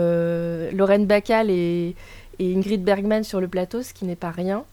Lorraine 0.71 1.05
Bacall 1.05 1.49
et, 1.51 1.93
et 2.39 2.55
Ingrid 2.55 2.83
Bergman 2.83 3.23
sur 3.23 3.39
le 3.41 3.47
plateau, 3.49 3.81
ce 3.83 3.93
qui 3.93 4.05
n'est 4.05 4.15
pas 4.15 4.31
rien. 4.31 4.63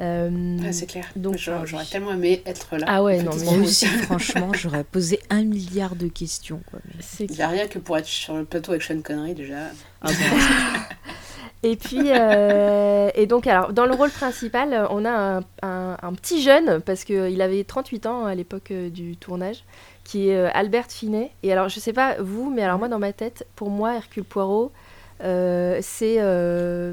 Euh, 0.00 0.58
ah, 0.64 0.72
c'est 0.72 0.86
clair. 0.86 1.06
donc, 1.16 1.36
J'aurais 1.38 1.58
euh, 1.62 1.66
j'aurais 1.66 1.84
tellement 1.84 2.12
aimé 2.12 2.40
être 2.46 2.76
là. 2.76 2.86
Ah 2.88 3.02
ouais, 3.02 3.20
non, 3.22 3.32
mais- 3.36 3.44
Moi 3.44 3.54
aussi, 3.66 3.86
franchement, 4.04 4.52
j'aurais 4.52 4.84
posé 4.84 5.18
un 5.28 5.42
milliard 5.42 5.96
de 5.96 6.06
questions. 6.06 6.60
Quoi, 6.70 6.78
mais- 6.84 6.94
c'est 7.00 7.24
Il 7.24 7.32
n'y 7.36 7.42
a 7.42 7.48
rien 7.48 7.66
que 7.66 7.78
pour 7.80 7.98
être 7.98 8.06
sur 8.06 8.34
le 8.36 8.44
plateau 8.44 8.70
avec 8.72 8.82
Sean 8.84 9.00
Connery 9.02 9.34
déjà. 9.34 9.56
Ah 10.02 10.08
bon, 10.08 10.14
Et 11.64 11.74
puis, 11.74 11.98
euh, 12.12 13.10
et 13.16 13.26
donc, 13.26 13.48
alors, 13.48 13.72
dans 13.72 13.84
le 13.86 13.92
rôle 13.94 14.10
principal, 14.10 14.86
on 14.90 15.04
a 15.04 15.10
un, 15.10 15.38
un- 15.62 15.96
un 16.00 16.12
petit 16.14 16.40
jeune, 16.40 16.80
parce 16.82 17.02
qu'il 17.02 17.42
avait 17.42 17.64
38 17.64 18.06
ans 18.06 18.26
à 18.26 18.34
l'époque 18.36 18.72
du 18.72 19.16
tournage, 19.16 19.64
qui 20.04 20.28
est 20.28 20.38
Albert 20.54 20.86
Finet. 20.88 21.32
Et 21.42 21.52
alors, 21.52 21.68
je 21.68 21.80
sais 21.80 21.92
pas 21.92 22.14
vous, 22.20 22.48
mais 22.50 22.62
alors 22.62 22.78
moi, 22.78 22.86
dans 22.86 23.00
ma 23.00 23.12
tête, 23.12 23.44
pour 23.56 23.70
moi, 23.70 23.96
Hercule 23.96 24.22
Poirot, 24.22 24.66
euh, 24.66 24.70
c'est. 25.20 26.16
euh, 26.18 26.92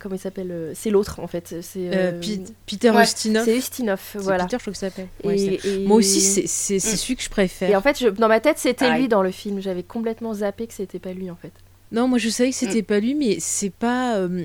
comment 0.00 0.14
il 0.14 0.18
s'appelle 0.18 0.50
euh, 0.50 0.72
C'est 0.74 0.90
l'autre, 0.90 1.20
en 1.20 1.26
fait. 1.26 1.54
C'est 1.62 1.88
Euh, 1.88 2.12
euh, 2.12 2.20
Pete- 2.20 2.52
Peter 2.66 2.90
ouais, 2.90 3.02
Ustinov. 3.02 3.44
c'est 3.44 3.56
Ustinov, 3.56 4.00
voilà. 4.16 4.44
Peter, 4.44 4.56
je 4.58 4.62
crois 4.62 4.72
que 4.72 4.78
ça 4.78 4.90
s'appelle. 4.90 5.08
Et- 5.24 5.26
Ouais, 5.26 5.38
c'est- 5.60 5.68
et- 5.68 5.86
Moi 5.86 5.96
aussi, 5.96 6.20
c'est 6.20 6.76
Mm. 6.76 6.80
celui 6.80 7.16
que 7.16 7.22
je 7.22 7.30
préfère. 7.30 7.70
Et 7.70 7.76
en 7.76 7.80
fait, 7.80 7.98
je- 7.98 8.08
dans 8.08 8.28
ma 8.28 8.40
tête, 8.40 8.58
c'était 8.58 8.90
lui 8.98 9.08
dans 9.08 9.22
le 9.22 9.30
film. 9.30 9.60
J'avais 9.60 9.82
complètement 9.82 10.34
zappé 10.34 10.66
que 10.66 10.74
c'était 10.74 10.98
pas 10.98 11.12
lui, 11.12 11.30
en 11.30 11.36
fait. 11.36 11.52
Non, 11.92 12.08
moi 12.08 12.16
je 12.18 12.30
savais 12.30 12.48
que 12.50 12.56
c'était 12.56 12.82
pas 12.82 13.00
lui, 13.00 13.14
mais 13.14 13.36
c'est 13.38 13.68
pas 13.68 14.16
euh, 14.16 14.44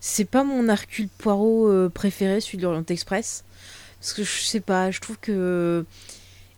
c'est 0.00 0.24
pas 0.24 0.42
mon 0.42 0.68
Hercule 0.68 1.08
Poirot 1.18 1.68
euh, 1.68 1.88
préféré, 1.88 2.40
celui 2.40 2.58
de 2.58 2.62
l'Orient 2.64 2.84
Express, 2.88 3.44
parce 4.00 4.12
que 4.12 4.24
je 4.24 4.40
sais 4.40 4.58
pas, 4.58 4.90
je 4.90 4.98
trouve 5.00 5.16
que 5.20 5.84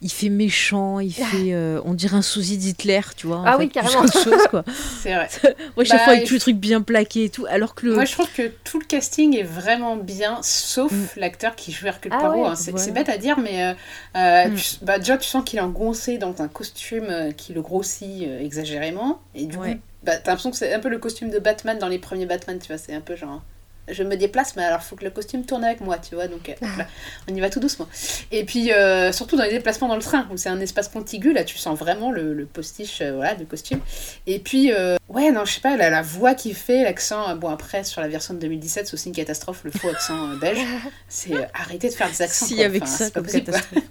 il 0.02 0.10
fait 0.10 0.28
méchant, 0.28 0.98
il 1.00 1.12
fait, 1.14 1.52
euh, 1.54 1.80
on 1.84 1.94
dirait 1.94 2.16
un 2.16 2.22
sosie 2.22 2.58
d'Hitler, 2.58 3.00
tu 3.16 3.26
vois. 3.28 3.42
Ah 3.46 3.52
fait, 3.52 3.58
oui, 3.64 3.68
carrément. 3.70 4.06
chose, 4.10 4.46
quoi. 4.50 4.64
C'est 5.02 5.14
vrai. 5.14 5.28
Moi, 5.76 5.84
chaque 5.84 5.98
Bah, 5.98 6.04
fois 6.04 6.12
avec 6.14 6.24
il 6.24 6.28
tous 6.28 6.34
les 6.34 6.40
trucs 6.40 6.56
bien 6.56 6.80
plaqués 6.82 7.24
et 7.24 7.30
tout, 7.30 7.46
alors 7.48 7.74
que 7.74 7.86
le 7.86 7.94
Moi, 7.94 8.04
je 8.04 8.12
trouve 8.12 8.28
que 8.32 8.50
tout 8.64 8.78
le 8.80 8.84
casting 8.84 9.36
est 9.36 9.42
vraiment 9.44 9.96
bien, 9.96 10.38
sauf 10.42 10.90
Mm. 10.92 11.06
l'acteur 11.16 11.54
qui 11.56 11.72
joue 11.72 11.86
Hercule 11.86 12.12
Ah 12.14 12.18
Poirot. 12.20 12.42
ouais, 12.42 12.48
hein. 12.48 12.54
C'est 12.56 12.72
voilà. 12.72 12.84
c'est 12.84 12.92
bête 12.92 13.08
à 13.08 13.16
dire, 13.16 13.38
mais 13.38 13.62
euh, 13.64 13.74
euh, 14.16 14.48
Mm. 14.48 14.54
tu- 14.56 14.76
bah, 14.82 14.98
déjà, 14.98 15.16
tu 15.16 15.28
sens 15.28 15.44
qu'il 15.44 15.58
est 15.58 15.62
engoncé 15.62 16.18
dans 16.18 16.42
un 16.42 16.48
costume 16.48 17.06
euh, 17.08 17.30
qui 17.32 17.52
le 17.52 17.62
grossit 17.62 18.26
euh, 18.26 18.40
exagérément. 18.40 19.20
Et 19.34 19.46
du 19.46 19.56
Ouais. 19.56 19.74
coup, 19.74 19.80
bah, 20.02 20.16
t'as 20.16 20.32
l'impression 20.32 20.50
que 20.50 20.56
c'est 20.56 20.74
un 20.74 20.80
peu 20.80 20.88
le 20.88 20.98
costume 20.98 21.30
de 21.30 21.38
Batman 21.38 21.78
dans 21.78 21.88
les 21.88 21.98
premiers 21.98 22.26
Batman, 22.26 22.58
tu 22.60 22.68
vois. 22.68 22.78
C'est 22.78 22.94
un 22.94 23.00
peu 23.00 23.14
genre 23.16 23.40
je 23.88 24.02
me 24.02 24.16
déplace, 24.16 24.56
mais 24.56 24.62
alors 24.64 24.80
il 24.82 24.86
faut 24.86 24.96
que 24.96 25.04
le 25.04 25.10
costume 25.10 25.44
tourne 25.44 25.64
avec 25.64 25.80
moi, 25.80 25.98
tu 25.98 26.14
vois, 26.14 26.28
donc 26.28 26.48
euh, 26.48 26.54
on 27.28 27.34
y 27.34 27.40
va 27.40 27.50
tout 27.50 27.60
doucement. 27.60 27.88
Et 28.30 28.44
puis, 28.44 28.72
euh, 28.72 29.12
surtout 29.12 29.36
dans 29.36 29.44
les 29.44 29.50
déplacements 29.50 29.88
dans 29.88 29.96
le 29.96 30.02
train, 30.02 30.26
où 30.30 30.36
c'est 30.36 30.48
un 30.48 30.60
espace 30.60 30.88
contigu, 30.88 31.32
là 31.32 31.44
tu 31.44 31.58
sens 31.58 31.78
vraiment 31.78 32.10
le, 32.10 32.46
postiche, 32.52 33.00
euh, 33.00 33.12
voilà, 33.14 33.34
du 33.34 33.46
costume. 33.46 33.80
Et 34.26 34.38
puis, 34.38 34.72
ouais, 35.08 35.30
non, 35.30 35.44
je 35.44 35.54
sais 35.54 35.60
pas, 35.60 35.76
la, 35.76 35.90
la 35.90 36.02
voix 36.02 36.34
qui 36.34 36.54
fait, 36.54 36.82
l'accent, 36.84 37.34
bon 37.36 37.48
après, 37.48 37.84
sur 37.84 38.00
la 38.00 38.08
version 38.08 38.34
de 38.34 38.38
2017, 38.40 38.86
c'est 38.86 38.94
aussi 38.94 39.08
une 39.08 39.14
catastrophe, 39.14 39.62
le 39.64 39.70
faux 39.70 39.88
accent 39.88 40.28
belge, 40.40 40.60
c'est 41.08 41.34
arrêter 41.54 41.88
de 41.88 41.94
faire 41.94 42.08
des 42.08 42.22
accents. 42.22 42.46
Si, 42.46 42.62
avec 42.62 42.86
ça, 42.86 43.10
comme 43.10 43.26
catastrophe. 43.26 43.82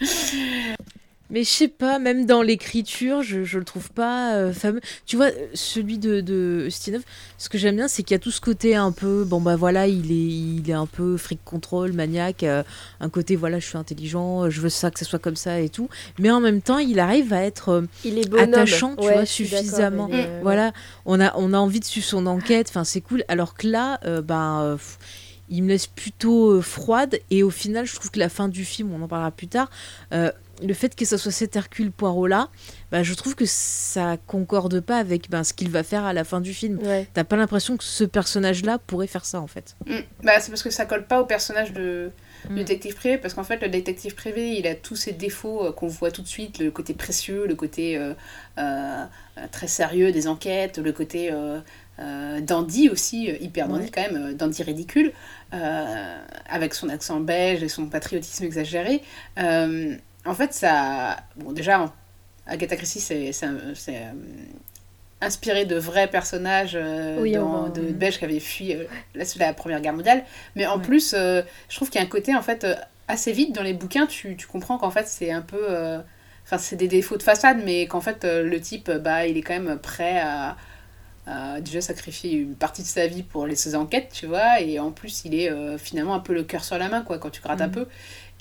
Mais 1.30 1.44
je 1.44 1.50
sais 1.50 1.68
pas, 1.68 1.98
même 1.98 2.24
dans 2.24 2.40
l'écriture, 2.40 3.22
je, 3.22 3.44
je 3.44 3.58
le 3.58 3.64
trouve 3.64 3.90
pas 3.90 4.34
euh, 4.34 4.52
fameux. 4.52 4.80
Tu 5.04 5.16
vois, 5.16 5.28
celui 5.52 5.98
de, 5.98 6.22
de 6.22 6.68
Stinov, 6.70 7.02
ce 7.36 7.50
que 7.50 7.58
j'aime 7.58 7.76
bien, 7.76 7.86
c'est 7.86 8.02
qu'il 8.02 8.14
y 8.14 8.16
a 8.16 8.18
tout 8.18 8.30
ce 8.30 8.40
côté 8.40 8.74
un 8.74 8.92
peu, 8.92 9.24
bon 9.24 9.38
bah 9.38 9.54
voilà, 9.54 9.86
il 9.86 10.10
est, 10.10 10.14
il 10.14 10.70
est 10.70 10.74
un 10.74 10.86
peu 10.86 11.18
fric 11.18 11.40
control, 11.44 11.92
maniaque, 11.92 12.44
euh, 12.44 12.62
un 13.00 13.10
côté 13.10 13.36
voilà, 13.36 13.58
je 13.58 13.66
suis 13.66 13.76
intelligent, 13.76 14.48
je 14.48 14.60
veux 14.62 14.70
ça, 14.70 14.90
que 14.90 14.98
ça 14.98 15.04
soit 15.04 15.18
comme 15.18 15.36
ça 15.36 15.60
et 15.60 15.68
tout. 15.68 15.90
Mais 16.18 16.30
en 16.30 16.40
même 16.40 16.62
temps, 16.62 16.78
il 16.78 16.98
arrive 16.98 17.34
à 17.34 17.42
être 17.42 17.68
euh, 17.68 17.82
il 18.06 18.18
est 18.18 18.34
attachant, 18.38 18.96
tu 18.96 19.02
vois, 19.06 19.26
suffisamment. 19.26 20.08
Voilà, 20.42 20.72
on 21.04 21.20
a, 21.20 21.36
on 21.36 21.52
a 21.52 21.58
envie 21.58 21.80
de 21.80 21.84
suivre 21.84 22.06
son 22.06 22.24
enquête, 22.26 22.68
enfin 22.70 22.84
c'est 22.84 23.02
cool. 23.02 23.22
Alors 23.28 23.54
que 23.54 23.66
là, 23.66 24.00
ben 24.22 24.78
il 25.50 25.62
me 25.62 25.68
laisse 25.68 25.86
plutôt 25.86 26.60
froide 26.60 27.18
et 27.30 27.42
au 27.42 27.48
final 27.48 27.86
je 27.86 27.94
trouve 27.94 28.10
que 28.10 28.18
la 28.18 28.28
fin 28.28 28.48
du 28.48 28.66
film 28.66 28.92
on 28.92 29.00
en 29.02 29.08
parlera 29.08 29.30
plus 29.30 29.48
tard 29.48 29.70
le 30.62 30.74
fait 30.74 30.94
que 30.94 31.04
ce 31.04 31.16
soit 31.16 31.32
cet 31.32 31.56
Hercule 31.56 31.90
Poirot 31.90 32.26
là, 32.26 32.48
bah, 32.90 33.02
je 33.02 33.14
trouve 33.14 33.34
que 33.34 33.44
ça 33.46 34.16
concorde 34.26 34.80
pas 34.80 34.98
avec 34.98 35.30
ben, 35.30 35.44
ce 35.44 35.52
qu'il 35.52 35.70
va 35.70 35.82
faire 35.82 36.04
à 36.04 36.12
la 36.12 36.24
fin 36.24 36.40
du 36.40 36.54
film. 36.54 36.78
T'as 37.14 37.24
pas 37.24 37.36
l'impression 37.36 37.76
que 37.76 37.84
ce 37.84 38.04
personnage 38.04 38.64
là 38.64 38.78
pourrait 38.78 39.06
faire 39.06 39.24
ça 39.24 39.40
en 39.40 39.46
fait. 39.46 39.76
Mm. 39.86 39.98
Bah, 40.22 40.40
c'est 40.40 40.50
parce 40.50 40.62
que 40.62 40.70
ça 40.70 40.86
colle 40.86 41.06
pas 41.06 41.20
au 41.20 41.26
personnage 41.26 41.72
de 41.72 42.10
mm. 42.48 42.54
détective 42.56 42.94
privé, 42.94 43.18
parce 43.18 43.34
qu'en 43.34 43.44
fait 43.44 43.60
le 43.60 43.68
détective 43.68 44.14
privé 44.14 44.56
il 44.56 44.66
a 44.66 44.74
tous 44.74 44.96
ses 44.96 45.12
défauts 45.12 45.66
euh, 45.66 45.72
qu'on 45.72 45.88
voit 45.88 46.10
tout 46.10 46.22
de 46.22 46.28
suite, 46.28 46.58
le 46.58 46.70
côté 46.70 46.94
précieux, 46.94 47.46
le 47.46 47.54
côté 47.54 47.96
euh, 47.96 48.14
euh, 48.58 49.04
très 49.52 49.68
sérieux 49.68 50.12
des 50.12 50.28
enquêtes, 50.28 50.78
le 50.78 50.92
côté 50.92 51.32
dandy 52.42 52.88
aussi, 52.88 53.24
hyper 53.40 53.68
dandy 53.68 53.90
quand 53.90 54.02
même, 54.02 54.34
dandy 54.34 54.62
ridicule, 54.62 55.12
avec 55.50 56.74
son 56.74 56.88
accent 56.88 57.20
belge 57.20 57.62
et 57.62 57.68
son 57.68 57.86
patriotisme 57.86 58.44
exagéré 58.44 59.02
en 60.28 60.34
fait, 60.34 60.52
ça. 60.52 61.16
Bon, 61.36 61.52
déjà, 61.52 61.92
Agatha 62.46 62.76
Christie, 62.76 63.00
c'est 63.00 63.32
euh, 63.44 64.12
inspiré 65.20 65.64
de 65.64 65.76
vrais 65.76 66.08
personnages 66.08 66.76
euh, 66.80 67.68
de 67.70 67.80
Belges 67.92 68.18
qui 68.18 68.24
avaient 68.24 68.40
fui 68.40 68.74
euh, 68.74 68.84
la, 69.14 69.52
Première 69.54 69.80
Guerre 69.80 69.94
mondiale. 69.94 70.24
Mais 70.54 70.66
en 70.66 70.78
plus, 70.78 71.14
je 71.14 71.44
trouve 71.74 71.90
qu'il 71.90 72.00
y 72.00 72.04
a 72.04 72.06
un 72.06 72.10
côté, 72.10 72.34
en 72.34 72.42
fait, 72.42 72.66
assez 73.06 73.32
vite 73.32 73.54
dans 73.54 73.62
les 73.62 73.74
bouquins, 73.74 74.06
tu, 74.06 74.36
tu 74.36 74.46
comprends 74.46 74.78
qu'en 74.78 74.90
fait, 74.90 75.06
c'est 75.06 75.30
un 75.30 75.42
peu. 75.42 75.66
Enfin, 76.44 76.58
c'est 76.58 76.76
des 76.76 76.88
défauts 76.88 77.18
de 77.18 77.22
façade, 77.22 77.58
mais 77.64 77.86
qu'en 77.86 78.00
fait, 78.00 78.24
le 78.24 78.60
type, 78.60 78.90
bah, 78.90 79.26
il 79.26 79.36
est 79.36 79.42
quand 79.42 79.58
même 79.58 79.78
prêt 79.78 80.20
à, 80.20 80.56
déjà 81.60 81.82
sacrifier 81.82 82.32
une 82.32 82.54
partie 82.54 82.80
de 82.80 82.86
sa 82.86 83.06
vie 83.06 83.22
pour 83.22 83.46
les, 83.46 83.54
ses 83.54 83.74
enquêtes, 83.74 84.10
tu 84.12 84.26
vois. 84.26 84.60
Et 84.60 84.78
en 84.78 84.90
plus, 84.90 85.26
il 85.26 85.34
est 85.34 85.50
finalement 85.78 86.14
un 86.14 86.20
peu 86.20 86.32
le 86.34 86.42
cœur 86.42 86.64
sur 86.64 86.78
la 86.78 86.88
main, 86.88 87.02
quoi, 87.02 87.18
quand 87.18 87.30
tu 87.30 87.42
grattes 87.42 87.60
un 87.60 87.68
mm. 87.68 87.72
peu. 87.72 87.86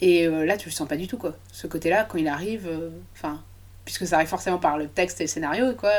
Et 0.02 0.28
euh, 0.28 0.46
là, 0.46 0.58
tu 0.58 0.70
le 0.70 0.74
sens 0.74 0.88
pas 0.88 0.98
du 0.98 1.08
tout, 1.08 1.18
quoi. 1.18 1.34
Ce 1.52 1.68
côté-là, 1.68 2.06
quand 2.08 2.18
il 2.18 2.28
arrive, 2.28 2.68
euh, 2.68 2.90
enfin, 3.14 3.42
puisque 3.86 4.06
ça 4.06 4.18
arrive 4.18 4.28
forcément 4.28 4.60
par 4.60 4.78
le 4.78 4.88
texte 4.88 5.20
et 5.22 5.24
le 5.24 5.28
scénario, 5.28 5.74
quoi, 5.74 5.92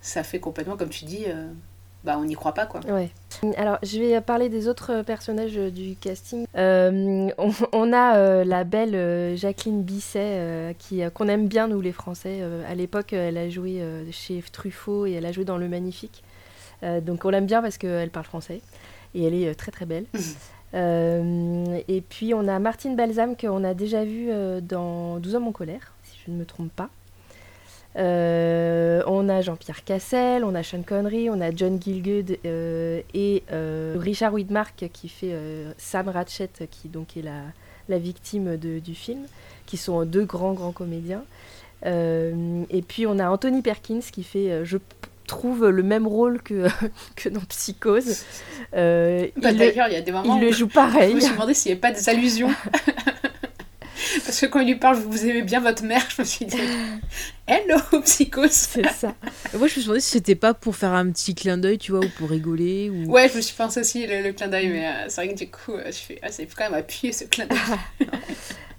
ça 0.00 0.22
fait 0.22 0.40
complètement, 0.40 0.76
comme 0.76 0.88
tu 0.88 1.04
dis, 1.04 1.24
euh, 1.26 1.48
bah, 2.02 2.16
on 2.18 2.24
n'y 2.24 2.34
croit 2.34 2.54
pas, 2.54 2.64
quoi. 2.64 2.80
Ouais. 2.88 3.10
Alors, 3.58 3.78
je 3.82 3.98
vais 3.98 4.18
parler 4.22 4.48
des 4.48 4.68
autres 4.68 5.02
personnages 5.02 5.54
du 5.54 5.96
casting. 5.96 6.46
On, 6.56 7.92
a 7.92 8.44
la 8.44 8.64
belle 8.64 9.36
Jacqueline 9.36 9.82
Bisset, 9.82 10.74
qui 10.78 11.02
qu'on 11.12 11.28
aime 11.28 11.46
bien, 11.46 11.68
nous, 11.68 11.80
les 11.82 11.92
Français. 11.92 12.42
à 12.66 12.74
l'époque, 12.74 13.12
elle 13.12 13.36
a 13.36 13.50
joué 13.50 13.82
chez 14.12 14.42
Truffaut 14.50 15.04
et 15.04 15.12
elle 15.12 15.26
a 15.26 15.32
joué 15.32 15.44
dans 15.44 15.58
Le 15.58 15.68
Magnifique. 15.68 16.22
donc, 16.82 17.26
on 17.26 17.30
l'aime 17.30 17.46
bien 17.46 17.60
parce 17.60 17.76
qu'elle 17.76 18.10
parle 18.10 18.26
français. 18.26 18.62
Et 19.14 19.24
elle 19.24 19.34
est 19.34 19.54
très, 19.54 19.72
très 19.72 19.86
belle. 19.86 20.06
Euh, 20.74 21.80
et 21.88 22.00
puis 22.00 22.32
on 22.34 22.46
a 22.46 22.58
Martine 22.58 22.94
Balsam 22.94 23.36
qu'on 23.36 23.64
a 23.64 23.74
déjà 23.74 24.04
vu 24.04 24.28
euh, 24.30 24.60
dans 24.60 25.18
12 25.18 25.34
hommes 25.34 25.48
en 25.48 25.52
colère, 25.52 25.92
si 26.04 26.18
je 26.24 26.30
ne 26.30 26.36
me 26.36 26.44
trompe 26.44 26.72
pas. 26.72 26.90
Euh, 27.96 29.02
on 29.08 29.28
a 29.28 29.40
Jean-Pierre 29.40 29.82
Cassel, 29.82 30.44
on 30.44 30.54
a 30.54 30.62
Sean 30.62 30.82
Connery, 30.82 31.28
on 31.28 31.40
a 31.40 31.50
John 31.50 31.80
Gilgood 31.82 32.38
et 32.44 33.42
Richard 33.96 34.32
Widmark 34.34 34.88
qui 34.92 35.08
fait 35.08 35.34
Sam 35.76 36.08
Ratchet, 36.08 36.50
qui 36.70 36.88
donc 36.88 37.16
est 37.16 37.22
la, 37.22 37.42
la 37.88 37.98
victime 37.98 38.56
de, 38.56 38.78
du 38.78 38.94
film, 38.94 39.26
qui 39.66 39.76
sont 39.76 40.04
deux 40.04 40.24
grands 40.24 40.52
grands 40.52 40.70
comédiens. 40.70 41.24
et 41.84 42.82
puis 42.86 43.08
on 43.08 43.18
a 43.18 43.28
Anthony 43.28 43.60
Perkins 43.60 44.02
qui 44.12 44.22
fait, 44.22 44.64
je 44.64 44.78
trouve 45.30 45.68
le 45.68 45.82
même 45.82 46.06
rôle 46.06 46.42
que, 46.42 46.66
que 47.16 47.28
dans 47.28 47.40
Psychose. 47.40 48.24
Euh, 48.74 49.26
bah, 49.36 49.52
D'ailleurs, 49.52 49.88
il 49.88 49.94
y 49.94 49.96
a 49.96 50.00
des 50.00 50.12
moments 50.12 50.36
il 50.36 50.42
le 50.42 50.52
joue 50.52 50.68
pareil. 50.68 51.10
Je 51.10 51.16
me 51.16 51.20
suis 51.20 51.32
demandé 51.32 51.54
s'il 51.54 51.70
n'y 51.70 51.72
avait 51.72 51.80
pas 51.80 51.92
des 51.92 52.08
allusions. 52.08 52.50
Parce 54.24 54.40
que 54.40 54.46
quand 54.46 54.60
il 54.60 54.66
lui 54.66 54.76
parle, 54.76 54.96
vous 54.96 55.24
aimez 55.26 55.42
bien 55.42 55.60
votre 55.60 55.84
mère, 55.84 56.04
je 56.14 56.22
me 56.22 56.26
suis 56.26 56.44
dit, 56.44 56.58
hello, 57.46 57.78
psychose. 58.02 58.50
C'est 58.50 58.88
ça. 58.88 59.14
moi, 59.54 59.60
je 59.60 59.62
me 59.62 59.68
suis 59.68 59.82
demandé 59.82 60.00
si 60.00 60.10
c'était 60.10 60.34
pas 60.34 60.52
pour 60.52 60.74
faire 60.74 60.92
un 60.92 61.08
petit 61.10 61.34
clin 61.34 61.58
d'œil, 61.58 61.78
tu 61.78 61.92
vois, 61.92 62.00
ou 62.00 62.08
pour 62.18 62.30
rigoler. 62.30 62.90
Ou... 62.90 63.10
Ouais, 63.10 63.28
je 63.28 63.36
me 63.36 63.40
suis 63.40 63.54
pensé 63.54 63.80
aussi 63.80 64.06
le, 64.06 64.32
clin 64.32 64.48
d'œil, 64.48 64.68
mais 64.68 64.86
euh, 64.86 64.90
c'est 65.08 65.24
vrai 65.24 65.34
que 65.34 65.38
du 65.38 65.50
coup, 65.50 65.74
euh, 65.74 65.86
je 65.86 65.98
fais, 65.98 66.18
ah, 66.22 66.32
c'est 66.32 66.46
quand 66.46 66.64
même 66.64 66.74
appuyer 66.74 67.12
ce 67.12 67.24
clin 67.24 67.46
d'œil. 67.46 68.08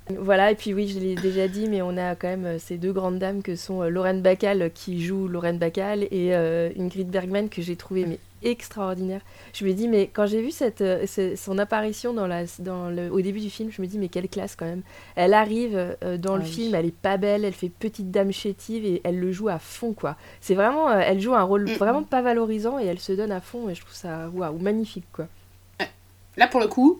Voilà, 0.10 0.52
et 0.52 0.56
puis 0.56 0.74
oui, 0.74 0.88
je 0.88 1.00
l'ai 1.00 1.16
déjà 1.16 1.48
dit, 1.48 1.68
mais 1.70 1.82
on 1.82 1.96
a 1.96 2.16
quand 2.16 2.28
même 2.28 2.46
euh, 2.46 2.60
ces 2.60 2.78
deux 2.78 2.92
grandes 2.92 3.20
dames 3.20 3.44
que 3.44 3.56
sont 3.56 3.84
euh, 3.84 3.90
Lorraine 3.90 4.22
Bacall 4.22 4.72
qui 4.74 5.04
joue 5.04 5.28
Lorraine 5.28 5.58
Bacall 5.58 6.04
et 6.04 6.34
euh, 6.34 6.70
Ingrid 6.78 7.10
Bergman 7.10 7.50
que 7.50 7.62
j'ai 7.62 7.76
trouvé 7.76 8.06
mais 8.06 8.20
extraordinaire. 8.44 9.22
Je 9.54 9.64
me 9.64 9.74
dis, 9.74 9.88
mais 9.88 10.08
quand 10.08 10.26
j'ai 10.26 10.42
vu 10.42 10.50
cette, 10.50 10.84
son 11.38 11.60
apparition 11.60 12.14
dans 12.14 12.26
la, 12.26 12.46
dans 12.58 12.90
le, 12.90 13.12
au 13.12 13.22
début 13.22 13.40
du 13.40 13.52
film, 13.52 13.70
je 13.72 13.80
me 13.80 13.88
dis, 13.88 14.00
mais 14.00 14.08
quelle 14.08 14.28
classe 14.28 14.56
quand 14.56 14.66
même. 14.66 14.82
Elle 15.16 15.36
arrive 15.36 15.96
dans 16.18 16.36
le 16.36 16.42
ah 16.42 16.48
film, 16.48 16.74
elle 16.74 16.88
est 16.88 16.96
pas 16.96 17.18
belle, 17.18 17.46
elle 17.46 17.54
fait 17.54 17.70
petite 17.70 18.10
dame 18.10 18.32
chétive 18.32 18.84
et 18.84 19.00
elle 19.04 19.20
le 19.20 19.32
joue 19.32 19.50
à 19.50 19.60
fond, 19.60 19.94
quoi. 19.94 20.18
C'est 20.42 20.56
vraiment, 20.56 20.92
elle 20.92 21.20
joue 21.20 21.36
un 21.36 21.44
rôle 21.44 21.70
mm. 21.70 21.74
vraiment 21.74 22.02
pas 22.02 22.24
valorisant 22.24 22.80
et 22.80 22.86
elle 22.86 23.00
se 23.00 23.12
donne 23.12 23.32
à 23.32 23.42
fond 23.42 23.70
et 23.70 23.76
je 23.76 23.82
trouve 23.82 23.94
ça, 23.94 24.28
waouh, 24.34 24.58
magnifique, 24.58 25.06
quoi. 25.14 25.28
Là, 26.36 26.48
pour 26.48 26.62
le 26.62 26.68
coup, 26.68 27.00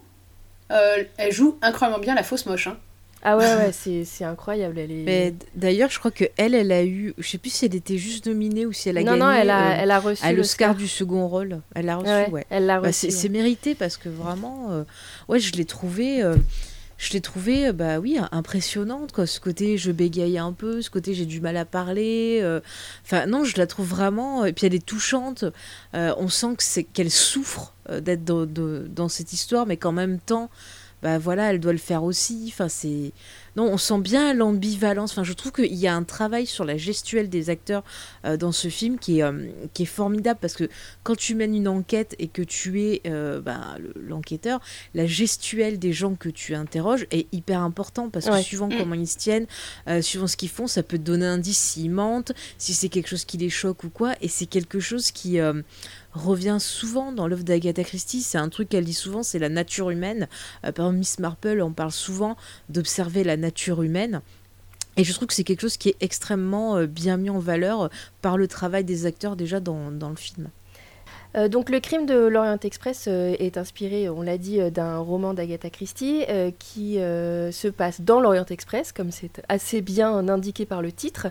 elle 0.70 1.32
joue 1.32 1.58
incroyablement 1.64 2.04
bien 2.04 2.14
la 2.14 2.22
fausse 2.22 2.46
moche, 2.46 2.68
hein. 2.68 2.78
Ah 3.24 3.38
ouais, 3.38 3.46
ouais, 3.56 3.72
c'est 3.72 4.24
incroyable. 4.24 4.80
Elle 4.80 4.92
est... 4.92 5.04
Mais 5.04 5.34
d'ailleurs, 5.56 5.92
je 5.92 6.00
crois 6.00 6.10
que 6.10 6.26
elle, 6.38 6.56
elle 6.56 6.72
a 6.72 6.84
eu, 6.84 7.14
je 7.20 7.28
sais 7.28 7.38
plus 7.38 7.52
si 7.52 7.66
elle 7.66 7.76
était 7.76 7.98
juste 7.98 8.26
nominée 8.26 8.66
ou 8.66 8.74
si 8.74 8.90
elle 8.90 8.98
a 8.98 9.04
gagné. 9.04 9.20
Non, 9.20 9.28
non, 9.28 9.32
elle 9.32 9.52
a, 9.52 9.72
euh, 9.72 9.78
elle 9.80 9.92
a 9.92 10.00
reçu 10.00 10.26
à 10.26 10.34
l'Oscar 10.34 10.74
du 10.74 10.88
second 10.88 11.28
rôle. 11.28 11.62
Elle 11.76 11.86
l'a 11.86 11.98
reçu, 11.98 12.32
ouais. 12.32 12.46
Elle 12.50 12.66
l'a 12.66 12.80
bah, 12.80 12.92
c'est 12.92 13.30
mérité 13.30 13.76
parce 13.76 13.98
que 13.98 14.10
vraiment, 14.10 14.72
euh, 14.72 14.84
ouais, 15.28 15.40
je 15.40 15.54
l'ai 15.54 15.66
trouvé. 15.66 16.24
Euh, 16.24 16.36
je 16.98 17.14
l'ai 17.14 17.22
trouvé, 17.22 17.72
bah 17.72 17.98
oui, 17.98 18.20
impressionnante, 18.32 19.12
quoi. 19.12 19.26
Ce 19.26 19.40
côté, 19.40 19.76
je 19.80 19.92
bégaye 19.92 20.38
un 20.38 20.54
peu, 20.54 20.84
ce 20.84 20.92
côté, 20.92 21.16
j'ai 21.16 21.26
du 21.26 21.42
mal 21.42 21.58
à 21.58 21.66
parler. 21.66 22.44
Enfin, 23.04 23.26
non, 23.26 23.44
je 23.44 23.58
la 23.58 23.66
trouve 23.66 23.88
vraiment. 23.88 24.46
Et 24.46 24.54
puis, 24.54 24.68
elle 24.68 24.76
est 24.76 24.86
touchante. 24.86 25.46
on 25.94 26.28
sent 26.30 26.56
que 26.58 26.64
c'est 26.64 26.84
qu'elle 26.84 27.10
souffre 27.10 27.74
d'être 27.90 28.24
dans, 28.24 28.46
dans, 28.46 29.10
cette 29.10 29.34
histoire, 29.34 29.66
mais 29.66 29.78
qu'en 29.78 29.92
même 29.92 30.20
temps, 30.20 30.52
bah 31.02 31.18
voilà, 31.18 31.52
elle 31.52 31.60
doit 31.60 31.72
le 31.72 31.78
faire 31.78 32.04
aussi. 32.04 32.46
Enfin, 32.48 32.70
c'est 32.70 33.12
non, 33.56 33.66
on 33.66 33.78
sent 33.78 34.00
bien 34.00 34.34
l'ambivalence. 34.34 35.12
Enfin, 35.12 35.24
je 35.24 35.34
trouve 35.34 35.52
qu'il 35.52 35.74
y 35.74 35.88
a 35.88 35.96
un 35.96 36.04
travail 36.04 36.46
sur 36.46 36.64
la 36.64 36.78
gestuelle 36.78 37.30
des 37.30 37.50
acteurs 37.50 37.84
euh, 38.26 38.38
dans 38.38 38.52
ce 38.52 38.70
film 38.70 38.98
qui 38.98 39.20
est, 39.20 39.24
euh, 39.24 39.48
qui 39.74 39.84
est 39.84 39.88
formidable 39.88 40.40
parce 40.42 40.54
que 40.54 40.70
quand 41.04 41.18
tu 41.18 41.36
mènes 41.36 41.54
une 41.54 41.68
enquête 41.68 42.16
et 42.20 42.28
que 42.28 42.42
tu 42.42 42.82
es 42.82 43.02
euh, 43.06 43.42
bah, 43.42 43.78
l'enquêteur, 43.96 44.62
la 44.94 45.06
gestuelle 45.06 45.80
des 45.80 45.92
gens 45.92 46.16
que 46.16 46.30
tu 46.30 46.56
interroges 46.56 47.08
est 47.12 47.28
hyper 47.34 47.62
important 47.62 48.10
parce 48.10 48.30
que 48.30 48.42
suivant 48.42 48.68
mm. 48.68 48.78
comment 48.78 48.96
ils 48.96 49.08
se 49.08 49.18
tiennent, 49.18 49.48
suivant 50.02 50.28
ce 50.28 50.38
qu'ils 50.38 50.50
font, 50.50 50.68
ça 50.68 50.84
peut 50.84 50.98
te 50.98 51.04
donner 51.04 51.26
un 51.26 51.32
indice 51.32 51.58
s'ils 51.58 51.92
mentent, 51.92 52.34
si 52.58 52.74
c'est 52.74 52.90
quelque 52.90 53.08
chose 53.08 53.26
qui 53.26 53.38
les 53.38 53.50
choque 53.50 53.84
ou 53.84 53.90
quoi. 53.90 54.14
Et 54.22 54.28
c'est 54.28 54.46
quelque 54.46 54.80
chose 54.80 55.12
qui 55.12 55.40
revient 56.14 56.58
souvent 56.60 57.12
dans 57.12 57.28
l'œuvre 57.28 57.44
d'Agatha 57.44 57.84
Christie. 57.84 58.22
C'est 58.22 58.38
un 58.38 58.50
truc 58.50 58.70
qu'elle 58.70 58.86
dit 58.86 58.94
souvent, 58.94 59.24
c'est 59.24 59.40
la 59.40 59.50
nature 59.50 59.90
humaine. 59.90 60.28
par 60.62 60.70
exemple, 60.70 60.98
Miss 60.98 61.20
Marple, 61.20 61.62
on 61.62 61.72
parle 61.72 61.92
souvent 61.92 62.38
d'observer 62.70 63.24
la 63.24 63.38
nature 63.38 63.82
humaine. 63.82 64.22
Et 64.98 65.04
je 65.04 65.14
trouve 65.14 65.28
que 65.28 65.34
c'est 65.34 65.44
quelque 65.44 65.62
chose 65.62 65.78
qui 65.78 65.90
est 65.90 65.96
extrêmement 66.02 66.78
euh, 66.78 66.86
bien 66.86 67.18
mis 67.18 67.30
en 67.30 67.40
valeur 67.40 67.84
euh, 67.84 67.88
par 68.22 68.38
le 68.38 68.48
travail 68.48 68.84
des 68.84 69.06
acteurs 69.06 69.36
déjà 69.36 69.60
dans 69.60 69.90
le 69.90 70.16
film. 70.16 70.50
Euh, 71.38 71.48
donc 71.48 71.70
le 71.70 71.80
crime 71.80 72.06
de 72.06 72.16
l'Orient 72.16 72.58
Express 72.62 73.06
euh, 73.08 73.36
est 73.40 73.58
inspiré, 73.58 74.10
on 74.10 74.22
l'a 74.22 74.38
dit, 74.38 74.60
euh, 74.60 74.70
d'un 74.70 74.98
roman 74.98 75.34
d'Agatha 75.34 75.70
Christie 75.70 76.26
qui 76.60 76.96
se 76.96 77.68
passe 77.68 78.02
dans 78.02 78.20
l'Orient 78.20 78.46
Express, 78.50 78.92
comme 78.92 79.12
c'est 79.12 79.42
assez 79.50 79.82
bien 79.82 80.28
indiqué 80.30 80.66
par 80.66 80.82
le 80.82 80.92
titre, 80.92 81.28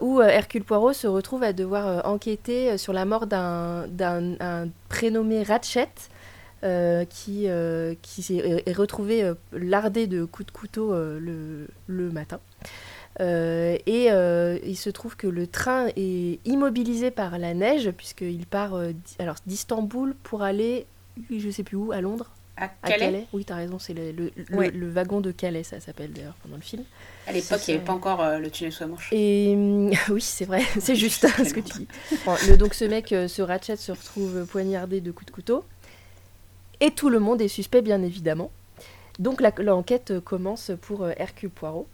où 0.00 0.20
Hercule 0.20 0.64
Poirot 0.64 0.92
se 0.92 1.06
retrouve 1.06 1.42
à 1.42 1.52
devoir 1.52 2.06
enquêter 2.06 2.76
sur 2.78 2.92
la 2.92 3.04
mort 3.04 3.26
d'un 3.26 3.86
d'un- 3.88 4.34
un 4.40 4.68
prénommé 4.88 5.42
Ratchet. 5.42 5.88
qui, 7.10 7.46
est 7.46 8.72
retrouvé 8.76 9.32
lardé 9.52 10.06
de 10.06 10.24
coups 10.24 10.46
de 10.46 10.52
couteau 10.52 10.94
le 10.94 12.10
matin. 12.10 12.40
Euh, 13.20 13.76
et 13.86 14.10
euh, 14.10 14.58
il 14.64 14.76
se 14.76 14.90
trouve 14.90 15.16
que 15.16 15.26
le 15.28 15.46
train 15.46 15.86
est 15.96 16.40
immobilisé 16.44 17.10
par 17.10 17.38
la 17.38 17.54
neige, 17.54 17.90
puisqu'il 17.92 18.46
part 18.46 18.74
euh, 18.74 18.92
alors 19.20 19.36
d'Istanbul 19.46 20.14
pour 20.24 20.42
aller, 20.42 20.86
je 21.30 21.50
sais 21.50 21.62
plus 21.62 21.76
où, 21.76 21.92
à 21.92 22.00
Londres 22.00 22.30
À 22.56 22.70
À 22.82 22.88
Calais, 22.88 23.26
Oui, 23.32 23.44
t'as 23.44 23.54
raison, 23.54 23.78
c'est 23.78 23.94
le, 23.94 24.10
le- 24.10 24.32
le- 24.34 24.56
Ouais. 24.56 24.70
le 24.72 24.88
wagon 24.90 25.20
de 25.20 25.30
Calais, 25.30 25.62
ça 25.62 25.78
s'appelle 25.78 26.12
d'ailleurs 26.12 26.34
pendant 26.42 26.56
le 26.56 26.62
film. 26.62 26.82
à 27.28 27.32
l'époque, 27.32 27.60
il 27.68 27.70
n'y 27.70 27.76
avait 27.76 27.86
pas 27.86 27.92
encore 27.92 28.24
le 28.40 28.50
tunnel 28.50 28.72
sous 28.72 28.82
la 28.82 28.88
Manche. 28.88 29.08
Et 29.12 29.54
oui, 30.10 30.20
c'est 30.20 30.44
vrai, 30.44 30.62
c'est 30.80 30.96
juste 30.96 31.26
ce 31.44 31.54
que 31.54 31.60
tu 31.60 31.78
dis. 31.78 31.88
Bon, 32.26 32.34
donc 32.58 32.74
ce 32.74 32.84
mec, 32.84 33.08
ce 33.10 33.42
Ratchet, 33.42 33.76
se 33.76 33.92
retrouve 33.92 34.44
poignardé 34.46 35.00
de 35.00 35.12
coups 35.12 35.26
de 35.26 35.30
couteau. 35.32 35.64
Et 36.80 36.90
tout 36.90 37.08
le 37.10 37.20
monde 37.20 37.40
est 37.40 37.46
suspect, 37.48 37.80
bien 37.82 38.02
évidemment. 38.02 38.50
Donc 39.20 39.40
l'enquête 39.58 40.18
commence 40.24 40.72
pour 40.82 41.08
Hercule 41.08 41.50
Poirot. 41.50 41.86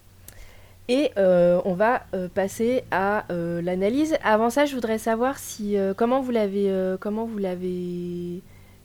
Et 0.89 1.13
euh, 1.19 1.61
on 1.65 1.75
va 1.75 2.03
euh, 2.15 2.29
passer 2.29 2.83
à 2.91 3.25
euh, 3.33 3.63
l'analyse. 3.63 4.17
Avant 4.25 4.51
ça, 4.51 4.67
je 4.67 4.75
voudrais 4.75 4.99
savoir 4.99 5.39
si 5.39 5.77
comment 5.97 6.21
vous 6.21 6.33
l'avez 6.33 6.97
comment 7.01 7.27
vous 7.27 7.39
l'avez 7.39 8.43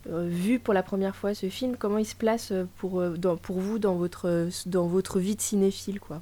vu 0.08 0.60
pour 0.60 0.74
la 0.74 0.84
première 0.84 1.16
fois 1.16 1.34
ce 1.34 1.50
film? 1.50 1.76
Comment 1.78 1.98
il 1.98 2.06
se 2.06 2.16
place 2.16 2.54
pour 2.78 3.02
dans- 3.18 3.38
pour 3.38 3.60
vous 3.60 3.80
dans 3.80 3.96
votre 3.96 4.50
dans 4.68 4.88
votre 4.88 5.20
vie 5.20 5.36
de 5.36 5.42
cinéphile, 5.42 6.00
quoi? 6.00 6.22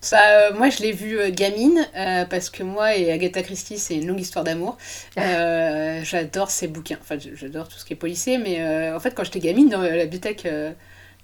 Ça, 0.00 0.52
moi, 0.52 0.70
je 0.70 0.80
l'ai 0.82 0.92
vu 0.92 1.18
gamine 1.32 1.84
parce 2.30 2.50
que 2.50 2.62
moi 2.62 2.96
et 2.96 3.10
Agatha 3.10 3.42
Christie, 3.42 3.78
c'est 3.78 3.96
une 3.96 4.06
longue 4.06 4.20
histoire 4.20 4.44
d'amour. 4.44 4.76
J'adore 5.16 6.50
ces 6.50 6.68
bouquins. 6.68 6.98
Enfin, 7.00 7.16
j'adore 7.18 7.68
tout 7.68 7.78
ce 7.78 7.84
qui 7.84 7.94
est 7.94 7.96
policier, 7.96 8.38
mais 8.38 8.92
en 8.92 9.00
fait, 9.00 9.12
quand 9.14 9.24
j'étais 9.24 9.40
gamine 9.40 9.68
dans 9.68 9.82
la 9.82 10.04
bibliothèque 10.04 10.44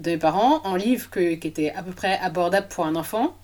de 0.01 0.11
mes 0.11 0.19
parents, 0.19 0.61
en 0.65 0.75
livre 0.77 1.09
que- 1.11 1.35
qui 1.35 1.47
était 1.49 1.71
à 1.73 1.83
peu 1.85 1.93
près 1.93 2.19
abordable 2.19 2.67
pour 2.69 2.85
un 2.87 2.97
enfant, 2.97 3.37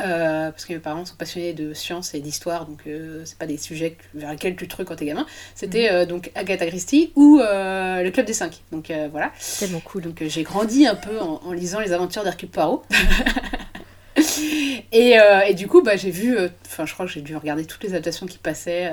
euh, 0.00 0.50
parce 0.50 0.64
que 0.64 0.72
mes 0.72 0.78
parents 0.78 1.04
sont 1.04 1.16
passionnés 1.16 1.52
de 1.52 1.74
science 1.74 2.14
et 2.14 2.20
d'histoire, 2.20 2.66
donc 2.66 2.80
euh, 2.86 3.22
c'est 3.24 3.38
pas 3.38 3.46
des 3.46 3.56
sujets 3.56 3.96
vers 4.14 4.30
lesquels 4.30 4.56
tu 4.56 4.68
trucs 4.68 4.88
quand 4.88 4.96
t'es 4.96 5.06
gamin. 5.06 5.26
C'était 5.54 5.90
euh, 5.90 6.06
donc 6.06 6.30
Agatha 6.34 6.66
Christie 6.66 7.12
ou 7.16 7.40
euh, 7.40 8.02
le 8.02 8.10
Club 8.10 8.26
des 8.26 8.32
Cinq. 8.32 8.62
Donc 8.72 8.92
voilà. 9.10 9.32
Tellement 9.58 9.80
cool. 9.80 10.02
Donc 10.02 10.22
j'ai 10.26 10.42
grandi 10.42 10.86
un 10.86 10.94
peu 10.94 11.18
en, 11.20 11.40
en 11.44 11.52
lisant 11.52 11.80
les 11.80 11.92
aventures 11.92 12.24
d'Hercule 12.24 12.48
Poirot. 12.48 12.82
et, 14.92 15.16
et 15.46 15.54
du 15.54 15.66
coup, 15.66 15.82
bah, 15.82 15.96
j'ai 15.96 16.10
vu, 16.10 16.36
enfin 16.66 16.86
je 16.86 16.94
crois 16.94 17.06
que 17.06 17.12
j'ai 17.12 17.20
dû 17.20 17.36
regarder 17.36 17.64
toutes 17.64 17.82
les 17.84 17.90
adaptations 17.90 18.26
qui 18.26 18.38
passaient. 18.38 18.90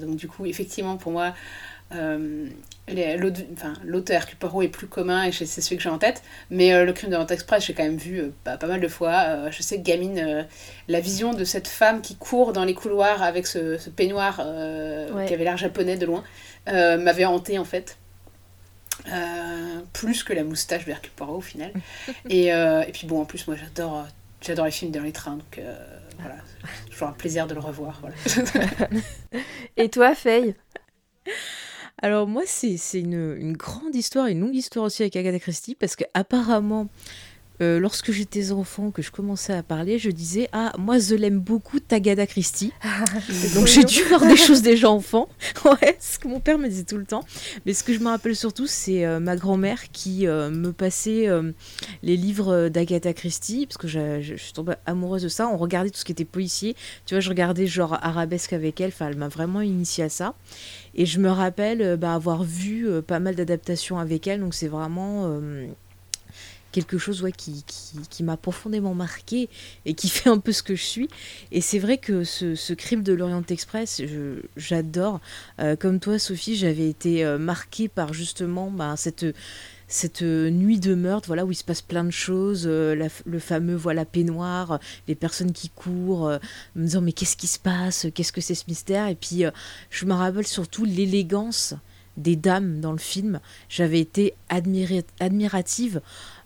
donc 0.00 0.16
du 0.16 0.28
coup, 0.28 0.46
effectivement, 0.46 0.96
pour 0.96 1.12
moi, 1.12 1.34
euh, 1.94 2.48
l'auteur 3.84 4.16
Hercule 4.16 4.38
Poirot 4.38 4.62
est 4.62 4.68
plus 4.68 4.86
commun 4.86 5.24
et 5.24 5.32
c'est 5.32 5.46
celui 5.46 5.76
que 5.76 5.82
j'ai 5.82 5.88
en 5.88 5.98
tête. 5.98 6.22
Mais 6.50 6.72
euh, 6.72 6.84
le 6.84 6.92
crime 6.92 7.10
de 7.10 7.14
l'Orient 7.14 7.28
Express, 7.28 7.64
j'ai 7.66 7.74
quand 7.74 7.82
même 7.84 7.96
vu 7.96 8.18
euh, 8.20 8.32
pas, 8.44 8.56
pas 8.56 8.66
mal 8.66 8.80
de 8.80 8.88
fois. 8.88 9.24
Euh, 9.26 9.50
je 9.50 9.62
sais 9.62 9.78
que 9.78 9.82
gamine, 9.82 10.18
euh, 10.18 10.42
la 10.88 11.00
vision 11.00 11.32
de 11.34 11.44
cette 11.44 11.68
femme 11.68 12.00
qui 12.00 12.16
court 12.16 12.52
dans 12.52 12.64
les 12.64 12.74
couloirs 12.74 13.22
avec 13.22 13.46
ce, 13.46 13.78
ce 13.78 13.90
peignoir 13.90 14.40
euh, 14.40 15.10
Ouais. 15.12 15.26
qui 15.26 15.34
avait 15.34 15.44
l'air 15.44 15.56
japonais 15.56 15.96
de 15.96 16.06
loin 16.06 16.24
euh, 16.68 16.96
m'avait 16.98 17.24
hanté 17.24 17.58
en 17.58 17.64
fait. 17.64 17.96
Euh, 19.12 19.80
plus 19.92 20.24
que 20.24 20.32
la 20.32 20.42
moustache 20.42 20.84
de 20.86 20.90
Hercule 20.90 21.12
Poirot 21.14 21.36
au 21.36 21.40
final. 21.40 21.72
et, 22.28 22.52
euh, 22.52 22.82
et 22.82 22.92
puis 22.92 23.06
bon, 23.06 23.20
en 23.20 23.24
plus, 23.24 23.46
moi 23.46 23.56
j'adore, 23.56 24.06
j'adore 24.40 24.64
les 24.64 24.70
films 24.72 24.90
dans 24.90 25.02
les 25.02 25.12
trains, 25.12 25.36
donc 25.36 25.58
euh, 25.58 25.76
voilà, 26.18 26.36
c'est 26.84 26.90
toujours 26.90 27.08
un 27.08 27.12
plaisir 27.12 27.46
de 27.46 27.54
le 27.54 27.60
revoir. 27.60 28.00
Voilà. 28.00 28.16
Et 29.76 29.88
toi, 29.90 30.14
Faye? 30.14 30.54
Alors 32.02 32.26
moi, 32.26 32.42
c'est 32.46 32.76
une, 32.94 33.36
une 33.38 33.56
grande 33.56 33.94
histoire, 33.94 34.26
une 34.26 34.40
longue 34.40 34.54
histoire 34.54 34.84
aussi 34.84 35.02
avec 35.02 35.16
Agatha 35.16 35.38
Christie, 35.38 35.74
parce 35.74 35.96
que 35.96 36.04
apparemment, 36.12 36.88
euh, 37.62 37.78
lorsque 37.80 38.12
j'étais 38.12 38.52
enfant, 38.52 38.90
que 38.90 39.00
je 39.00 39.10
commençais 39.10 39.54
à 39.54 39.62
parler, 39.62 39.98
je 39.98 40.10
disais 40.10 40.46
ah 40.52 40.74
moi 40.78 40.98
je 40.98 41.14
l'aime 41.14 41.38
beaucoup 41.38 41.78
Agatha 41.90 42.26
Christie. 42.26 42.70
Donc 43.54 43.66
j'ai 43.66 43.82
dû 43.82 44.02
voir 44.02 44.26
des 44.26 44.36
choses 44.36 44.60
déjà 44.60 44.90
enfant. 44.90 45.30
Ouais, 45.64 45.96
c'est 45.98 46.16
ce 46.16 46.18
que 46.18 46.28
mon 46.28 46.38
père 46.38 46.58
me 46.58 46.68
disait 46.68 46.84
tout 46.84 46.98
le 46.98 47.06
temps. 47.06 47.24
Mais 47.64 47.72
ce 47.72 47.82
que 47.82 47.94
je 47.94 47.98
me 48.00 48.08
rappelle 48.08 48.36
surtout, 48.36 48.66
c'est 48.66 49.06
euh, 49.06 49.18
ma 49.20 49.36
grand-mère 49.36 49.90
qui 49.90 50.26
euh, 50.26 50.50
me 50.50 50.70
passait 50.72 51.26
les 52.02 52.16
livres 52.18 52.68
d'Agatha 52.68 53.14
Christie, 53.14 53.64
parce 53.66 53.78
que 53.78 53.88
je, 53.88 54.20
je- 54.20 54.36
je 54.36 54.42
suis 54.42 54.52
tombée 54.52 54.74
amoureuse 54.84 55.22
de 55.22 55.28
ça. 55.28 55.48
On 55.48 55.56
regardait 55.56 55.88
tout 55.88 55.98
ce 55.98 56.04
qui 56.04 56.12
était 56.12 56.26
policier. 56.26 56.76
Tu 57.06 57.14
vois, 57.14 57.20
je 57.20 57.30
regardais 57.30 57.66
genre 57.66 57.94
arabesque 58.04 58.52
avec 58.52 58.82
elle. 58.82 58.88
Enfin, 58.88 59.08
elle 59.08 59.16
m'a 59.16 59.28
vraiment 59.28 59.62
initiée 59.62 60.04
à 60.04 60.08
ça. 60.10 60.34
Et 60.96 61.04
je 61.06 61.20
me 61.20 61.30
rappelle 61.30 61.82
euh, 61.82 61.96
bah, 61.96 62.14
avoir 62.14 62.42
vu 62.42 62.88
euh, 62.88 63.02
pas 63.02 63.20
mal 63.20 63.36
d'adaptations 63.36 63.98
avec 63.98 64.26
elle. 64.26 64.40
Donc 64.40 64.54
c'est 64.54 64.66
vraiment 64.66 65.26
euh, 65.26 65.66
quelque 66.72 66.96
chose 66.98 67.24
qui, 67.36 68.22
m'a 68.24 68.36
profondément 68.38 68.94
marqué 68.94 69.48
et 69.84 69.94
qui 69.94 70.08
fait 70.10 70.30
un 70.30 70.38
peu 70.38 70.52
ce 70.52 70.62
que 70.62 70.74
je 70.74 70.82
suis. 70.82 71.08
Et 71.52 71.60
c'est 71.60 71.78
vrai 71.78 71.98
que 71.98 72.24
ce, 72.24 72.72
crime 72.72 73.02
de 73.02 73.12
l'Orient 73.12 73.44
Express, 73.48 74.02
j'adore. 74.56 75.20
Comme 75.78 76.00
toi, 76.00 76.18
Sophie, 76.18 76.56
j'avais 76.56 76.88
été 76.88 77.24
marquée 77.38 77.88
par 77.88 78.12
justement 78.12 78.70
bah, 78.70 78.94
cette, 78.96 79.24
cette 79.88 80.22
euh, 80.22 80.50
nuit 80.50 80.80
de 80.80 80.94
meurtre, 80.94 81.28
voilà, 81.28 81.44
où 81.44 81.52
il 81.52 81.56
se 81.56 81.64
passe 81.64 81.82
plein 81.82 82.04
de 82.04 82.10
choses, 82.10 82.64
euh, 82.66 83.08
le 83.24 83.38
fameux 83.38 83.76
voilà 83.76 84.04
peignoir, 84.04 84.72
euh, 84.72 84.78
les 85.06 85.14
personnes 85.14 85.52
qui 85.52 85.68
courent, 85.70 86.30
me 86.74 86.84
disant 86.84 87.00
mais 87.00 87.12
qu'est-ce 87.12 87.36
qui 87.36 87.46
se 87.46 87.58
passe, 87.58 88.06
qu'est-ce 88.14 88.32
que 88.32 88.40
c'est 88.40 88.54
ce 88.54 88.64
mystère, 88.68 89.08
et 89.08 89.14
puis 89.14 89.44
je 89.90 90.06
me 90.06 90.12
rappelle 90.12 90.46
surtout 90.46 90.84
l'élégance 90.84 91.74
des 92.16 92.36
dames 92.36 92.80
dans 92.80 92.92
le 92.92 92.98
film. 92.98 93.40
J'avais 93.68 94.00
été 94.00 94.34
admirative 94.48 96.00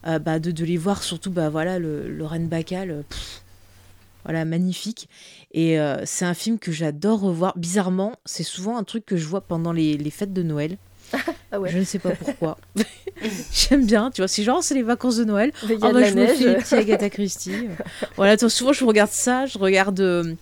bah, 0.04 0.38
de, 0.40 0.64
les 0.64 0.76
voir, 0.76 1.02
surtout 1.02 1.30
bah, 1.30 1.48
voilà 1.48 1.78
le, 1.78 2.08
Lorraine 2.08 2.48
Bacal. 2.48 3.04
voilà, 4.24 4.44
magnifique. 4.44 5.08
Et 5.52 5.78
c'est 6.04 6.24
un 6.24 6.34
film 6.34 6.58
que 6.58 6.72
j'adore 6.72 7.20
revoir. 7.20 7.56
Bizarrement, 7.56 8.16
c'est 8.24 8.42
souvent 8.42 8.76
un 8.76 8.84
truc 8.84 9.06
que 9.06 9.16
je 9.16 9.26
vois 9.26 9.42
pendant 9.42 9.72
les 9.72 10.10
fêtes 10.10 10.32
de 10.32 10.42
Noël. 10.42 10.76
Ah 11.52 11.60
ouais. 11.60 11.70
Je 11.70 11.78
ne 11.78 11.84
sais 11.84 11.98
pas 11.98 12.10
pourquoi. 12.10 12.58
J'aime 13.52 13.86
bien, 13.86 14.10
tu 14.10 14.20
vois. 14.20 14.28
Si 14.28 14.44
genre 14.44 14.62
c'est 14.62 14.74
les 14.74 14.82
vacances 14.82 15.16
de 15.16 15.24
Noël, 15.24 15.52
Il 15.64 15.70
y 15.70 15.72
a 15.74 15.78
ah 15.82 15.88
de 15.88 15.92
bah, 15.94 16.00
la 16.00 16.08
je 16.10 16.14
me 16.14 16.26
fais 16.26 16.44
neige. 16.54 16.62
petit 16.64 16.74
Agatha 16.74 17.10
Christie. 17.10 17.68
voilà, 18.16 18.36
toi, 18.36 18.48
souvent 18.48 18.72
je 18.72 18.84
regarde 18.84 19.10
ça, 19.10 19.46
je 19.46 19.58
regarde 19.58 20.00
euh, 20.00 20.34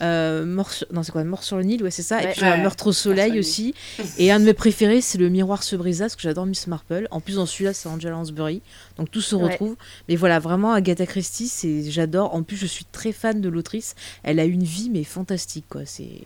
euh, 0.00 0.44
Mort 0.46 0.70
sur... 0.72 0.86
non 0.92 1.02
c'est 1.02 1.12
quoi 1.12 1.22
Mort 1.24 1.42
sur 1.44 1.56
le 1.58 1.64
Nil, 1.64 1.82
ouais 1.82 1.90
c'est 1.90 2.02
ça. 2.02 2.16
Ouais. 2.18 2.24
Et 2.30 2.32
puis 2.32 2.42
Ouais. 2.42 2.58
Meurtre 2.62 2.86
au 2.86 2.92
soleil 2.92 3.38
aussi. 3.38 3.74
Et 4.18 4.30
un 4.32 4.40
de 4.40 4.44
mes 4.44 4.54
préférés 4.54 5.00
c'est 5.00 5.18
Le 5.18 5.28
Miroir 5.28 5.62
se 5.62 5.76
brisa 5.76 6.04
parce 6.04 6.16
que 6.16 6.22
j'adore 6.22 6.46
Miss 6.46 6.66
Marple. 6.66 7.06
En 7.10 7.20
plus 7.20 7.34
dans 7.36 7.46
celui-là 7.46 7.74
c'est 7.74 7.88
Angela 7.88 8.12
Lansbury, 8.12 8.62
donc 8.98 9.10
tout 9.10 9.20
se 9.20 9.36
Ouais. 9.36 9.44
retrouve. 9.50 9.76
Mais 10.08 10.16
voilà 10.16 10.38
vraiment 10.38 10.72
Agatha 10.72 11.04
Christie 11.06 11.48
c'est 11.48 11.90
j'adore. 11.90 12.34
En 12.34 12.42
plus 12.42 12.56
je 12.56 12.66
suis 12.66 12.86
très 12.86 13.12
fan 13.12 13.40
de 13.40 13.48
l'autrice. 13.48 13.94
Elle 14.22 14.40
a 14.40 14.44
une 14.44 14.64
vie 14.64 14.88
mais 14.90 15.04
fantastique 15.04 15.66
quoi. 15.68 15.82
C'est 15.84 16.22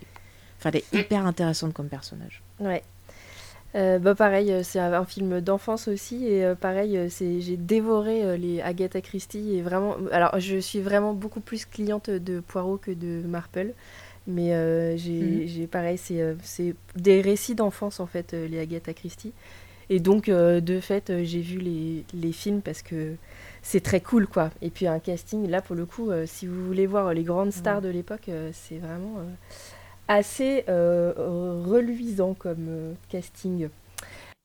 enfin 0.61 0.71
elle 0.73 0.77
est 0.77 0.99
hyper 1.01 1.27
intéressante 1.27 1.73
comme 1.75 1.89
personnage. 1.89 2.43
Ouais. 2.61 2.83
Euh, 3.77 3.99
bah 3.99 4.15
pareil, 4.15 4.51
euh, 4.53 4.63
c'est 4.63 4.79
un, 4.79 4.93
un 4.95 5.05
film 5.05 5.41
d'enfance 5.43 5.87
aussi 5.89 6.27
et 6.27 6.45
euh, 6.45 6.55
pareil, 6.55 6.99
c'est 7.11 7.41
j'ai 7.43 7.59
dévoré 7.59 8.25
euh, 8.25 8.37
les 8.39 8.63
Agatha 8.63 9.03
Christie 9.03 9.55
et 9.57 9.61
vraiment, 9.63 9.97
alors 10.13 10.41
je 10.41 10.57
suis 10.59 10.81
vraiment 10.81 11.13
beaucoup 11.13 11.41
plus 11.41 11.67
cliente 11.67 12.09
de 12.09 12.41
Poirot 12.41 12.79
que 12.79 12.91
de 12.91 13.21
Marple, 13.27 13.73
mais 14.27 14.49
j'ai 14.97 15.43
Mhm. 15.43 15.47
j'ai- 15.47 15.67
pareil, 15.67 15.99
c'est 15.99 16.75
des 16.97 17.21
récits 17.21 17.55
d'enfance 17.55 18.01
en 18.01 18.07
fait 18.07 18.33
les 18.33 18.59
Agatha 18.61 18.95
Christie 18.95 19.33
et 19.91 20.01
donc 20.01 20.29
de 20.31 20.81
fait 20.81 21.13
j'ai 21.25 21.41
vu 21.41 21.59
les, 21.59 22.05
les 22.15 22.33
films 22.33 22.61
parce 22.63 22.83
que 22.83 23.15
c'est 23.63 23.83
très 23.83 24.01
cool 24.01 24.27
quoi 24.27 24.51
et 24.63 24.71
puis 24.71 24.87
un 24.89 24.99
casting 24.99 25.49
là 25.49 25.61
pour 25.61 25.77
le 25.77 25.87
coup, 25.87 26.11
si 26.25 26.47
vous 26.47 26.67
voulez 26.67 26.87
voir 26.87 27.13
les 27.15 27.23
grandes 27.25 27.53
stars 27.53 27.83
de 27.83 27.89
l'époque, 27.89 28.31
c'est 28.53 28.79
vraiment 28.79 29.21
assez 30.09 30.65
euh, 30.69 31.13
reluisant 31.67 32.35
comme 32.35 32.67
euh, 32.69 32.93
casting. 33.09 33.69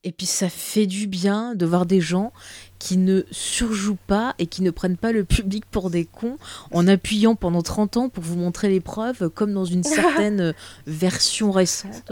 Et 0.04 0.12
puis 0.12 0.26
ça 0.26 0.50
fait 0.50 0.88
du 0.88 1.06
bien 1.06 1.54
de 1.54 1.63
voir 1.63 1.86
des 1.86 2.02
gens 2.02 2.34
qui 2.80 2.97
ne 2.97 3.21
surjouent 3.30 4.00
pas 4.08 4.34
et 4.39 4.47
qui 4.47 4.63
ne 4.63 4.71
prennent 4.71 4.97
pas 4.97 5.12
le 5.12 5.24
public 5.24 5.63
pour 5.69 5.91
des 5.91 6.06
cons 6.06 6.38
en 6.71 6.88
appuyant 6.88 7.36
pendant 7.36 7.62
30 7.62 7.97
ans 7.97 8.10
pour 8.10 8.24
vous 8.24 8.36
montrer 8.36 8.67
les 8.69 8.80
preuves 8.80 9.30
comme 9.30 9.54
dans 9.54 9.65
une 9.65 9.84
certaine 9.86 10.41
euh, 10.41 10.54
version 10.88 11.52
récente. 11.52 12.12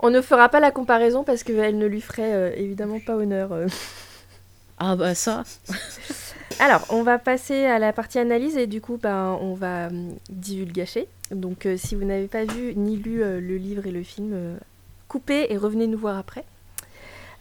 On 0.00 0.10
ne 0.10 0.20
fera 0.20 0.48
pas 0.48 0.60
la 0.60 0.70
comparaison 0.70 1.24
parce 1.24 1.42
qu'elle 1.42 1.78
ne 1.78 1.86
lui 1.86 2.00
ferait 2.00 2.32
euh, 2.32 2.52
évidemment 2.54 3.00
pas 3.00 3.16
honneur. 3.16 3.52
euh. 3.52 3.66
Ah 4.78 4.94
bah 4.94 5.14
ça, 5.14 5.42
Alors, 6.58 6.86
on 6.90 7.02
va 7.02 7.18
passer 7.18 7.66
à 7.66 7.78
la 7.78 7.92
partie 7.92 8.18
analyse 8.18 8.56
et 8.56 8.66
du 8.66 8.80
coup, 8.80 8.98
ben, 9.02 9.38
on 9.40 9.54
va 9.54 9.88
hum, 9.88 10.14
divulgacher. 10.30 11.08
Donc 11.30 11.66
si 11.76 11.94
vous 11.96 12.04
n'avez 12.04 12.28
pas 12.28 12.44
vu 12.44 12.74
ni 12.76 12.96
lu 12.96 13.18
le 13.18 13.56
livre 13.56 13.86
et 13.86 13.90
le 13.90 14.04
film, 14.04 14.58
coupez 15.08 15.52
et 15.52 15.56
revenez 15.56 15.88
nous 15.88 15.98
voir 15.98 16.16
après. 16.16 16.44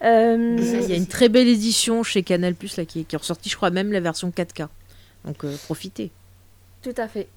Il 0.01 0.87
y 0.89 0.91
a 0.91 0.95
une 0.95 1.05
très 1.05 1.29
belle 1.29 1.47
édition 1.47 2.01
chez 2.01 2.23
Canal 2.23 2.55
Plus 2.55 2.77
là, 2.77 2.85
qui, 2.85 3.01
est, 3.01 3.03
qui 3.03 3.15
est 3.15 3.19
ressortie, 3.19 3.49
je 3.49 3.55
crois 3.55 3.69
même 3.69 3.91
la 3.91 3.99
version 3.99 4.31
4K. 4.31 4.67
Donc 5.23 5.45
profitez. 5.67 6.09
Tout 6.81 6.95
à 6.97 7.07
fait. 7.07 7.27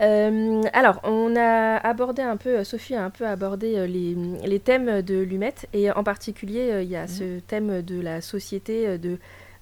Euh, 0.00 0.62
alors, 0.72 1.00
on 1.02 1.34
a 1.36 1.76
abordé 1.76 2.22
un 2.22 2.36
peu, 2.36 2.62
Sophie 2.64 2.94
a 2.94 3.04
un 3.04 3.10
peu 3.10 3.26
abordé 3.26 3.74
euh, 3.76 3.86
les, 3.86 4.60
thèmes 4.60 5.02
de 5.02 5.18
l'UMET, 5.18 5.54
et 5.72 5.90
en 5.90 6.04
particulier, 6.04 6.70
euh, 6.70 6.82
il 6.82 6.88
y 6.88 6.96
a 6.96 7.08
ce 7.08 7.24
mhm. 7.24 7.40
thème 7.42 7.82
de 7.82 8.00
la 8.00 8.20
société, 8.20 8.98
de 8.98 9.18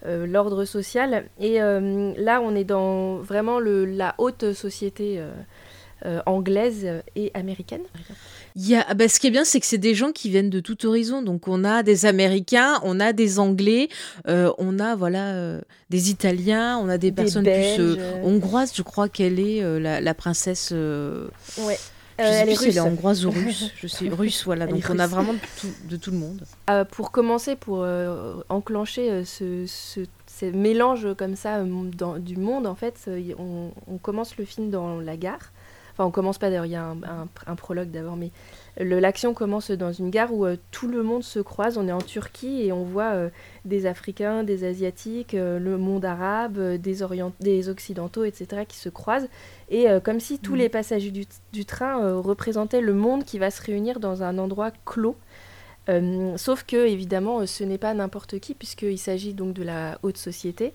l'ordre 0.07 0.65
social. 0.65 1.27
Et 1.41 1.59
là, 1.59 2.41
on 2.41 2.55
est 2.55 2.65
dans 2.65 3.17
vraiment 3.17 3.59
le, 3.59 3.85
la 3.85 4.15
haute 4.19 4.53
société 4.53 5.21
anglaise 6.27 6.87
et 7.15 7.31
américaine. 7.35 7.83
Il 8.59 8.67
y 8.67 8.75
a, 8.75 8.95
bah, 8.95 9.07
ce 9.07 9.21
qui 9.21 9.27
est 9.27 9.31
bien, 9.31 9.45
c'est 9.45 9.61
que 9.61 9.67
c'est 9.67 9.77
des 9.77 9.95
gens 9.95 10.13
qui 10.13 10.31
viennent 10.31 10.49
de 10.49 10.61
tout 10.61 10.87
horizon. 10.87 11.21
Donc, 11.21 11.47
on 11.47 11.63
a 11.63 11.83
des 11.83 12.07
Américains, 12.07 12.81
on 12.85 13.01
a 13.01 13.13
des 13.13 13.39
Anglais, 13.39 13.91
euh, 14.29 14.51
on 14.57 14.79
a 14.79 14.97
voilà 14.97 15.35
euh, 15.35 15.61
des 15.91 16.09
Italiens, 16.09 16.79
on 16.79 16.89
a 16.89 16.97
des, 16.97 17.13
personnes 17.13 17.45
plus 17.45 17.77
euh, 17.79 18.15
hongroises. 18.23 18.73
Je 18.75 18.81
crois 18.81 19.11
qu'elle 19.11 19.39
est 19.39 19.61
la, 19.79 20.15
princesse. 20.15 20.71
ouais. 20.73 21.79
Elle, 22.17 22.49
est 22.49 22.55
russe. 22.55 22.63
elle 22.67 22.77
est 22.77 22.81
hongroise 22.81 23.27
ou 23.27 23.31
russe. 23.31 23.73
Je 23.77 23.87
suis 23.87 24.09
russe, 24.09 24.45
voilà. 24.45 24.67
donc, 24.67 24.85
on 24.91 24.99
a 24.99 25.07
vraiment 25.07 25.35
de 25.35 25.39
tout, 25.61 25.73
de 25.89 25.97
tout 25.97 26.11
le 26.11 26.19
monde. 26.19 26.43
pour 26.91 27.11
commencer, 27.11 27.57
pour 27.57 27.87
enclencher 28.49 29.25
ce, 29.25 29.65
ce, 29.67 30.01
mélange 30.53 31.09
comme 31.17 31.37
ça 31.37 31.63
dans, 31.65 32.19
du 32.19 32.37
monde, 32.37 32.67
en 32.67 32.75
fait, 32.75 33.09
on, 33.39 33.71
on 33.87 33.99
commence 33.99 34.37
le 34.37 34.45
film 34.45 34.71
dans 34.71 35.01
la 35.01 35.17
gare. 35.17 35.53
Enfin, 35.97 36.05
on 36.05 36.11
commence 36.11 36.37
pas 36.37 36.51
d'ailleurs, 36.51 36.67
il 36.67 36.73
y 36.73 36.77
a 36.77 36.95
un, 37.47 37.57
prologue 37.57 37.91
d'abord, 37.91 38.17
mais 38.17 38.31
l'action 38.79 39.33
commence 39.33 39.71
dans 39.71 39.93
une 39.93 40.11
gare 40.11 40.33
où 40.33 40.45
euh, 40.45 40.57
tout 40.71 40.89
le 40.89 41.03
monde 41.03 41.23
se 41.23 41.41
croise. 41.41 41.79
On 41.79 41.89
est 41.89 41.93
en 41.93 42.01
Turquie 42.01 42.63
et 42.63 42.73
on 42.73 42.85
voit 42.85 43.15
euh, 43.15 43.31
des 43.65 43.87
Africains, 43.87 44.45
des 44.45 44.65
Asiatiques, 44.65 45.35
euh, 45.35 45.59
le 45.59 45.79
monde 45.79 46.05
arabe, 46.05 46.59
des, 46.77 46.99
des 47.41 47.69
Occidentaux, 47.69 48.25
etc., 48.25 48.65
qui 48.69 48.77
se 48.77 48.89
croisent. 48.89 49.29
Et 49.69 49.87
comme 50.05 50.21
si 50.21 50.39
tous 50.39 50.55
mmh. 50.55 50.59
les 50.59 50.69
passagers 50.69 51.11
du, 51.11 51.65
train 51.65 52.21
représentaient 52.21 52.81
le 52.81 52.95
monde 52.95 53.25
qui 53.25 53.41
va 53.41 53.51
se 53.51 53.61
réunir 53.61 53.99
dans 53.99 54.23
un 54.23 54.39
endroit 54.39 54.71
clos. 54.85 55.17
sauf 56.37 56.63
que, 56.63 56.87
évidemment, 56.87 57.45
ce 57.47 57.65
n'est 57.65 57.79
pas 57.79 57.93
n'importe 57.93 58.39
qui, 58.39 58.55
puisqu'il 58.55 58.99
s'agit 58.99 59.35
donc 59.35 59.55
de 59.55 59.65
la 59.65 59.99
haute 60.05 60.19
société. 60.19 60.73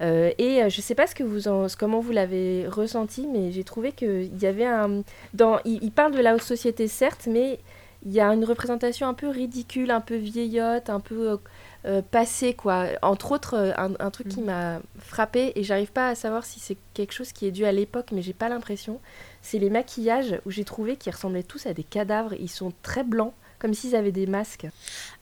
Euh, 0.00 0.32
et 0.38 0.62
euh, 0.62 0.68
je 0.68 0.78
ne 0.78 0.82
sais 0.82 0.94
pas 0.94 1.06
ce 1.06 1.14
que 1.14 1.22
vous 1.22 1.48
en, 1.48 1.66
comment 1.78 2.00
vous 2.00 2.12
l'avez 2.12 2.66
ressenti, 2.68 3.26
mais 3.26 3.52
j'ai 3.52 3.64
trouvé 3.64 3.92
qu'il 3.92 4.36
y 4.40 4.46
avait 4.46 4.66
un... 4.66 5.02
Dans, 5.34 5.60
il, 5.64 5.92
parle 5.92 6.12
de 6.12 6.20
la 6.20 6.34
haute 6.34 6.42
société, 6.42 6.88
certes, 6.88 7.28
mais 7.30 7.60
il 8.04 8.12
y 8.12 8.20
a 8.20 8.26
une 8.34 8.44
représentation 8.44 9.06
un 9.06 9.14
peu 9.14 9.28
ridicule, 9.28 9.90
un 9.90 10.00
peu 10.00 10.16
vieillotte, 10.16 10.90
un 10.90 11.00
peu 11.00 11.38
euh, 11.86 12.02
passée, 12.02 12.54
quoi. 12.54 12.86
Entre 13.02 13.32
autres, 13.32 13.74
un, 13.76 14.10
truc 14.10 14.28
qui 14.28 14.40
mm. 14.40 14.46
m'a 14.46 14.80
frappé, 14.98 15.52
et 15.54 15.62
j'arrive 15.62 15.92
pas 15.92 16.08
à 16.08 16.14
savoir 16.14 16.44
si 16.44 16.60
c'est 16.60 16.76
quelque 16.92 17.12
chose 17.12 17.32
qui 17.32 17.46
est 17.46 17.52
dû 17.52 17.64
à 17.64 17.72
l'époque, 17.72 18.08
mais 18.12 18.20
j'ai 18.20 18.34
pas 18.34 18.48
l'impression, 18.48 19.00
c'est 19.42 19.58
les 19.58 19.70
maquillages 19.70 20.38
où 20.44 20.50
j'ai 20.50 20.64
trouvé 20.64 20.96
qu'ils 20.96 21.12
ressemblaient 21.12 21.42
tous 21.42 21.66
à 21.66 21.72
des 21.72 21.84
cadavres. 21.84 22.34
Ils 22.34 22.50
sont 22.50 22.72
très 22.82 23.04
blancs 23.04 23.32
comme 23.64 23.72
s'ils 23.72 23.96
avaient 23.96 24.12
des 24.12 24.26
masques. 24.26 24.66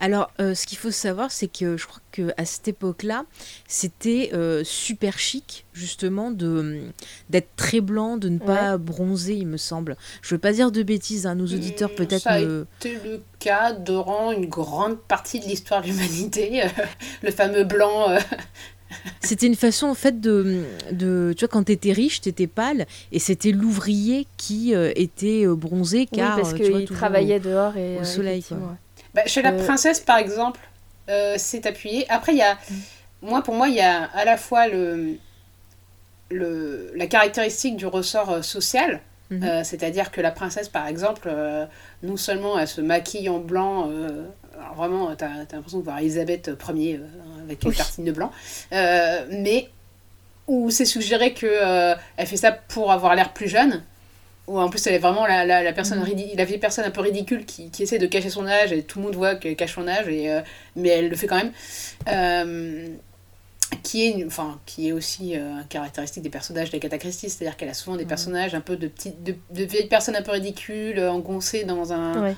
Alors, 0.01 0.33
euh, 0.41 0.57
ce 0.57 0.67
qu'il 0.67 0.77
faut 0.77 0.91
savoir, 0.91 1.31
c'est 1.31 1.47
que 1.47 1.77
je 1.77 1.87
crois 1.87 2.03
qu'à 2.11 2.45
cette 2.45 2.67
époque-là, 2.67 3.25
c'était 3.69 4.31
euh, 4.33 4.65
super 4.65 5.17
chic, 5.17 5.65
justement, 5.73 6.33
de 6.33 6.89
d'être 7.31 7.55
très 7.55 7.81
blanc, 7.81 8.17
de 8.17 8.29
ne 8.29 8.41
pas 8.41 8.79
bronzer, 8.79 9.37
il 9.37 9.47
me 9.47 9.59
semble. 9.59 9.97
Je 10.23 10.35
veux 10.35 10.41
pas 10.41 10.53
dire 10.53 10.73
de 10.73 10.83
bêtises, 10.83 11.25
à 11.25 11.31
hein, 11.31 11.35
nos 11.37 11.47
auditeurs 11.47 11.93
mmh, 11.93 11.95
peut-être. 11.95 12.23
Ça 12.23 12.33
a 12.33 12.41
été 12.41 12.99
le 13.05 13.23
cas 13.39 13.75
durant 13.75 14.33
une 14.33 14.47
grande 14.47 14.99
partie 14.99 15.39
de 15.39 15.45
l'histoire 15.45 15.83
de 15.83 15.87
l'humanité, 15.87 16.65
le 17.23 17.31
fameux 17.31 17.63
blanc 17.63 18.09
c'était 19.21 19.47
une 19.47 19.55
façon 19.55 19.87
en 19.87 19.95
fait 19.95 20.21
de, 20.21 20.65
de 20.91 21.35
tu 21.37 21.45
vois 21.45 21.49
quand 21.49 21.65
t'étais 21.65 21.93
riche 21.93 22.21
t'étais 22.21 22.47
pâle 22.47 22.87
et 23.11 23.19
c'était 23.19 23.53
l'ouvrier 23.53 24.27
qui 24.37 24.75
euh, 24.75 24.93
était 24.97 25.47
euh, 25.47 25.55
bronzé 25.55 26.07
car 26.07 26.37
oui, 26.37 26.43
parce 26.43 26.55
qu'il 26.55 26.85
travaillait 26.87 27.41
dehors 27.41 27.77
et 27.77 27.97
au 27.97 28.01
euh, 28.01 28.05
soleil 28.05 28.45
bah, 29.15 29.23
chez 29.27 29.43
la 29.43 29.53
princesse 29.53 30.01
par 30.01 30.19
exemple 30.19 30.61
c'est 31.37 31.67
appuyé 31.67 32.07
après 32.11 32.33
il 32.33 32.39
y 32.39 32.43
a 32.43 32.55
mm. 32.55 32.75
moi 33.23 33.43
pour 33.43 33.55
moi 33.55 33.69
il 33.69 33.75
y 33.75 33.81
a 33.81 34.05
à 34.05 34.25
la 34.25 34.37
fois 34.37 34.69
le, 34.69 35.17
le 36.31 36.93
la 36.95 37.07
caractéristique 37.07 37.77
du 37.77 37.87
ressort 37.87 38.43
social 38.45 39.01
mm-hmm. 39.31 39.65
c'est-à-dire 39.65 40.11
que 40.11 40.21
la 40.21 40.31
princesse 40.31 40.69
par 40.69 40.87
exemple 40.87 41.31
non 42.03 42.17
seulement 42.17 42.59
elle 42.59 42.69
se 42.69 42.81
maquille 42.81 43.29
en 43.29 43.41
blanc 43.41 43.91
alors 44.63 44.75
vraiment, 44.75 45.15
tu 45.17 45.25
as, 45.25 45.47
l'impression 45.53 45.79
de 45.79 45.85
voir 45.85 45.99
Elisabeth 45.99 46.51
Ier 46.75 47.01
avec 47.53 47.65
une 47.65 47.73
tartine 47.73 48.05
de 48.05 48.13
blanc. 48.13 48.31
Euh, 48.73 49.27
mais 49.31 49.69
où 50.47 50.71
c'est 50.71 50.85
suggéré 50.85 51.33
que 51.35 51.47
euh, 51.47 51.95
elle 52.17 52.27
fait 52.27 52.37
ça 52.37 52.53
pour 52.53 52.93
avoir 52.93 53.15
l'air 53.15 53.33
plus 53.33 53.49
jeune. 53.49 53.83
Ou 54.49 54.59
en 54.59 54.69
plus 54.69 54.85
elle 54.89 54.95
est 54.95 54.99
vraiment 54.99 55.25
la, 55.25 55.45
la, 55.45 55.63
la 55.63 55.73
personne 55.73 56.01
mm. 56.01 56.37
la 56.37 56.45
vieille 56.45 56.59
personne 56.59 56.85
un 56.85 56.91
peu 56.91 57.01
ridicule 57.01 57.45
qui, 57.45 57.71
qui, 57.71 57.85
essaie 57.85 57.99
de 57.99 58.07
cacher 58.07 58.29
son 58.29 58.47
âge 58.49 58.73
et 58.73 58.83
tout 58.83 58.99
le 58.99 59.05
monde 59.05 59.15
voit 59.15 59.37
qu'elle 59.37 59.55
cache 59.55 59.75
son 59.75 59.87
âge 59.87 60.09
et, 60.09 60.33
euh, 60.33 60.41
mais 60.75 60.89
elle 60.89 61.09
le 61.09 61.15
fait 61.15 61.29
quand 61.29 61.37
même. 61.37 62.99
qui 63.85 64.05
est, 64.05 64.25
enfin, 64.27 64.61
qui 64.67 64.89
est 64.89 64.93
aussi 64.93 65.35
caractéristique 65.69 66.25
des 66.25 66.29
personnages 66.29 66.71
des 66.71 66.81
Christie, 66.81 67.31
c'est-à-dire 67.31 67.57
qu'elle 67.57 67.69
a 67.69 67.75
souvent 67.75 67.97
des 67.97 68.05
mm. 68.05 68.09
personnages 68.09 68.55
un 68.57 68.61
peu 68.61 68.77
de, 68.77 68.89
petites, 68.89 69.23
de, 69.23 69.37
de, 69.51 69.65
vieilles 69.65 69.87
personnes 69.87 70.17
un 70.17 70.23
peu 70.23 70.33
ridicules, 70.33 71.01
engoncées 71.01 71.63
dans 71.63 71.93
un, 71.93 72.35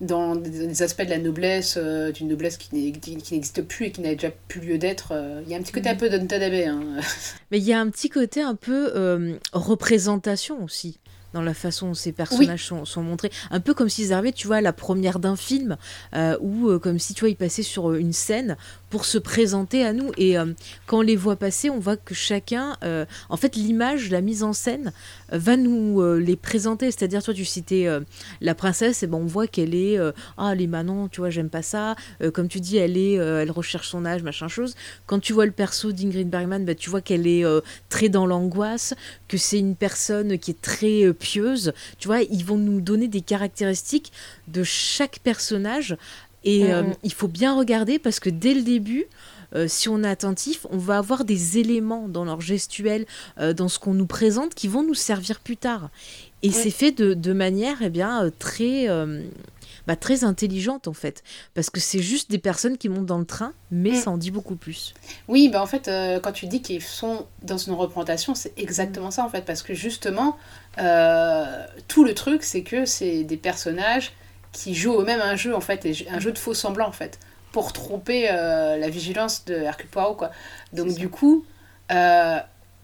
dans 0.00 0.34
des 0.34 0.82
aspects 0.82 1.04
de 1.04 1.10
la 1.10 1.18
noblesse, 1.18 1.74
euh, 1.76 2.10
d'une 2.10 2.28
noblesse 2.28 2.56
qui 2.56 2.74
n'existe 2.74 3.62
plus 3.62 3.86
et 3.86 3.92
qui 3.92 4.00
n'a 4.00 4.14
déjà 4.14 4.30
plus 4.48 4.60
lieu 4.60 4.78
d'être. 4.78 5.12
Euh, 5.12 5.42
il 5.44 5.50
y 5.50 5.54
a 5.54 5.58
un 5.58 5.62
petit 5.62 5.72
côté 5.72 5.88
un 5.88 5.94
mm. 5.94 5.98
peu 5.98 6.08
d'Ontadabe. 6.08 6.54
Hein. 6.54 7.00
Mais 7.50 7.58
il 7.58 7.64
y 7.64 7.72
a 7.72 7.80
un 7.80 7.90
petit 7.90 8.08
côté 8.08 8.40
un 8.40 8.54
peu 8.54 8.92
euh, 8.96 9.34
représentation 9.52 10.64
aussi 10.64 10.98
dans 11.32 11.42
la 11.42 11.54
façon 11.54 11.88
dont 11.88 11.94
ces 11.94 12.10
personnages 12.10 12.66
sont, 12.66 12.84
sont, 12.84 13.02
montrés. 13.02 13.30
Un 13.52 13.60
peu 13.60 13.72
comme 13.72 13.88
s'ils 13.88 14.12
arrivaient, 14.12 14.32
tu 14.32 14.48
vois, 14.48 14.56
à 14.56 14.60
la 14.60 14.72
première 14.72 15.20
d'un 15.20 15.36
film, 15.36 15.76
euh, 16.14 16.36
ou 16.40 16.76
comme 16.80 16.98
si, 16.98 17.14
tu 17.14 17.20
vois, 17.20 17.28
ils 17.28 17.36
passaient 17.36 17.62
sur 17.62 17.94
une 17.94 18.12
scène 18.12 18.56
pour 18.90 19.04
se 19.04 19.18
présenter 19.18 19.84
à 19.84 19.92
nous. 19.92 20.12
Et 20.18 20.36
quand 20.86 20.98
on 20.98 21.02
les 21.02 21.16
voit 21.16 21.36
passer, 21.36 21.70
on 21.70 21.78
voit 21.78 21.96
que 21.96 22.14
chacun, 22.14 22.76
en 23.28 23.36
fait, 23.36 23.56
l'image, 23.56 24.10
la 24.10 24.20
mise 24.20 24.42
en 24.42 24.52
scène, 24.52 24.92
va 25.32 25.56
nous 25.56 26.00
euh, 26.00 26.18
les 26.18 26.36
présenter. 26.36 26.90
C'est-à-dire, 26.90 27.22
toi, 27.22 27.34
tu 27.34 27.44
citais 27.44 27.86
euh, 27.86 28.00
la 28.40 28.54
princesse, 28.54 29.02
et 29.02 29.06
ben 29.06 29.18
on 29.18 29.26
voit 29.26 29.46
qu'elle 29.46 29.74
est, 29.74 29.98
euh, 29.98 30.12
ah, 30.36 30.54
les 30.54 30.66
Manon, 30.66 31.08
tu 31.08 31.20
vois, 31.20 31.30
j'aime 31.30 31.50
pas 31.50 31.62
ça. 31.62 31.96
comme 32.34 32.48
tu 32.48 32.60
dis, 32.60 32.76
elle 32.76 32.96
est, 32.96 33.14
elle 33.14 33.50
recherche 33.50 33.88
son 33.88 34.04
âge, 34.04 34.22
machin 34.22 34.48
chose. 34.48 34.74
Quand 35.06 35.18
tu 35.18 35.32
vois 35.32 35.46
le 35.46 35.52
perso 35.52 35.92
d'Ingrid 35.92 36.28
Bergman, 36.28 36.64
ben, 36.64 36.74
tu 36.74 36.90
vois 36.90 37.00
qu'elle 37.00 37.26
est 37.26 37.44
très 37.88 38.08
dans 38.08 38.26
l'angoisse, 38.26 38.94
que 39.28 39.36
c'est 39.36 39.58
une 39.58 39.76
personne 39.76 40.38
qui 40.38 40.50
est 40.52 40.60
très 40.60 41.12
pieuse. 41.12 41.72
Tu 41.98 42.08
vois, 42.08 42.22
ils 42.22 42.44
vont 42.44 42.56
nous 42.56 42.80
donner 42.80 43.08
des 43.08 43.20
caractéristiques 43.20 44.12
de 44.48 44.62
chaque 44.62 45.20
personnage. 45.20 45.96
Et 46.44 46.64
mm. 46.64 46.94
il 47.02 47.12
faut 47.12 47.28
bien 47.28 47.56
regarder 47.56 47.98
parce 47.98 48.20
que 48.20 48.30
dès 48.30 48.54
le 48.54 48.62
début, 48.62 49.06
euh, 49.54 49.66
si 49.68 49.88
on 49.88 50.02
est 50.02 50.08
attentif, 50.08 50.66
on 50.70 50.78
va 50.78 50.98
avoir 50.98 51.24
des 51.24 51.58
éléments 51.58 52.08
dans 52.08 52.24
leur 52.24 52.40
gestuelle, 52.40 53.06
euh, 53.38 53.52
dans 53.52 53.68
ce 53.68 53.78
qu'on 53.78 53.94
nous 53.94 54.06
présente, 54.06 54.54
qui 54.54 54.68
vont 54.68 54.82
nous 54.82 54.94
servir 54.94 55.40
plus 55.40 55.56
tard. 55.56 55.90
Et 56.42 56.52
c'est 56.52 56.70
fait 56.70 56.92
de, 56.92 57.32
manière 57.34 57.78
eh 57.82 57.90
bien, 57.90 58.24
euh, 58.24 58.30
très, 58.38 58.86
bah, 59.86 59.96
très 59.96 60.24
intelligente, 60.24 60.88
en 60.88 60.94
fait. 60.94 61.22
Parce 61.52 61.68
que 61.68 61.80
c'est 61.80 62.00
juste 62.00 62.30
des 62.30 62.38
personnes 62.38 62.78
qui 62.78 62.88
montent 62.88 63.06
dans 63.06 63.18
le 63.18 63.26
train, 63.26 63.52
mais 63.70 63.90
mm. 63.90 63.96
ça 63.96 64.10
en 64.10 64.16
dit 64.16 64.30
beaucoup 64.30 64.56
plus. 64.56 64.94
Oui, 65.28 65.50
bah, 65.50 65.62
en 65.62 65.66
fait, 65.66 65.90
quand 66.22 66.32
tu 66.32 66.46
dis 66.46 66.62
qu'ils 66.62 66.82
sont 66.82 67.26
dans 67.42 67.58
une 67.58 67.74
représentation, 67.74 68.34
c'est 68.34 68.58
exactement 68.58 69.08
mm. 69.08 69.12
ça, 69.12 69.24
en 69.24 69.28
fait. 69.28 69.44
Parce 69.44 69.62
que 69.62 69.74
justement, 69.74 70.38
tout 71.88 72.04
le 72.04 72.14
truc, 72.14 72.42
c'est 72.42 72.62
que 72.62 72.86
c'est 72.86 73.24
des 73.24 73.36
personnages 73.36 74.12
qui 74.52 74.74
jouent 74.74 74.94
au 74.94 75.04
même 75.04 75.20
un 75.20 75.36
jeu, 75.36 75.54
en 75.54 75.60
fait, 75.60 75.86
un 76.10 76.20
jeu 76.20 76.32
de 76.32 76.38
faux 76.38 76.54
semblant, 76.54 76.88
en 76.88 76.92
fait 76.92 77.18
pour 77.52 77.72
tromper 77.72 78.28
euh, 78.30 78.76
la 78.76 78.88
vigilance 78.88 79.44
de 79.44 79.54
Hercule 79.54 79.88
Poirot. 79.88 80.14
Quoi. 80.14 80.30
Donc 80.72 80.94
du 80.94 81.08
coup, 81.08 81.44
euh, 81.90 82.38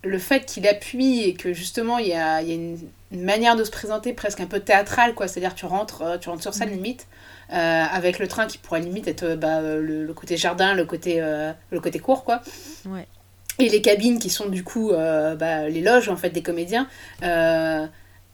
le 0.05 0.19
fait 0.19 0.45
qu'il 0.45 0.67
appuie 0.67 1.23
et 1.23 1.35
que 1.35 1.53
justement 1.53 1.99
il 1.99 2.09
y 2.09 2.15
a, 2.15 2.43
y 2.43 2.53
a 2.53 2.55
une, 2.55 2.79
manière 3.13 3.55
de 3.55 3.63
se 3.63 3.71
présenter 3.71 4.13
presque 4.13 4.41
un 4.41 4.47
peu 4.47 4.61
théâtrale, 4.61 5.15
quoi. 5.15 5.29
c'est-à-dire 5.29 5.55
tu 5.55 5.65
rentres, 5.65 6.03
euh, 6.03 6.19
tu 6.19 6.29
rentres 6.29 6.43
sur 6.43 6.55
sa 6.55 6.67
mm. 6.67 6.71
limite, 6.71 7.07
avec 7.49 8.19
le 8.19 8.27
train 8.27 8.47
qui 8.47 8.59
pourrait 8.59 8.81
limite 8.81 9.07
être 9.07 9.37
bah, 9.37 9.61
le, 9.63 10.13
côté 10.13 10.37
jardin, 10.37 10.75
le 10.75 10.85
côté, 10.85 11.21
le 11.71 11.81
côté 11.81 12.01
court. 12.01 12.25
quoi. 12.25 12.43
Ouais. 12.87 13.07
Et 13.61 13.69
les 13.69 13.81
cabines 13.81 14.19
qui 14.19 14.31
sont 14.31 14.49
du 14.49 14.65
coup 14.65 14.91
bah, 14.91 15.69
les 15.69 15.81
loges 15.81 16.09
en 16.09 16.17
fait 16.17 16.31
des 16.31 16.43
comédiens. 16.43 16.89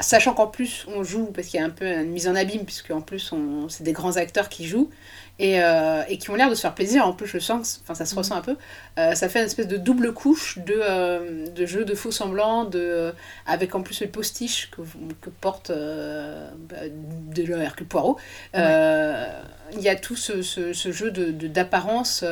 Sachant 0.03 0.35
qu'en 0.35 0.47
plus 0.47 0.87
on 0.89 1.03
joue, 1.03 1.27
parce 1.27 1.49
qu'il 1.49 1.61
y 1.61 1.63
a 1.63 1.67
un 1.67 1.71
peu 1.71 1.87
une 1.87 2.11
mise 2.11 2.29
en 2.29 2.35
abîme, 2.35 2.65
puisque 2.65 2.91
en 2.91 3.01
plus 3.01 3.33
c'est 3.69 3.85
des 3.85 3.93
grands 3.93 4.17
acteurs 4.17 4.49
qui 4.49 4.67
jouent, 4.67 4.91
et, 5.39 5.61
euh, 5.61 6.03
et 6.09 6.19
qui 6.19 6.31
ont 6.31 6.35
l'air 6.35 6.51
de 6.51 6.55
se 6.55 6.61
faire 6.61 6.75
plaisir. 6.75 7.07
En 7.07 7.13
plus, 7.13 7.27
je 7.27 7.39
sens, 7.39 7.81
enfin, 7.83 7.95
ça 7.95 8.07
se 8.07 8.15
ressent 8.15 8.37
un 8.37 8.43
peu. 8.43 8.57
Euh, 8.99 9.15
ça 9.15 9.29
fait 9.29 9.41
une 9.41 9.47
espèce 9.47 9.69
de 9.69 9.77
double 9.77 10.13
couche 10.13 10.59
de, 10.59 10.75
euh, 10.77 11.47
de 11.49 11.67
jeu 11.67 11.85
de 11.85 11.95
faux 11.95 12.11
semblants, 12.11 12.65
de, 12.65 13.13
avec 13.47 13.75
en 13.75 13.83
plus 13.83 14.01
le 14.01 14.09
postiche 14.09 14.71
que, 14.71 14.83
que 15.21 15.31
porte 15.31 15.71
bah, 15.71 16.77
de 16.89 17.53
Hercule 17.53 17.87
Poirot. 17.87 18.19
Il 18.55 19.81
y 19.81 19.89
a 19.89 19.97
tout 19.97 20.17
ce, 20.17 20.43
ce, 20.43 20.73
ce 20.73 20.93
jeu 20.93 21.11
d'apparence 21.11 21.39
de, 21.39 21.49
d'apparence 21.49 22.25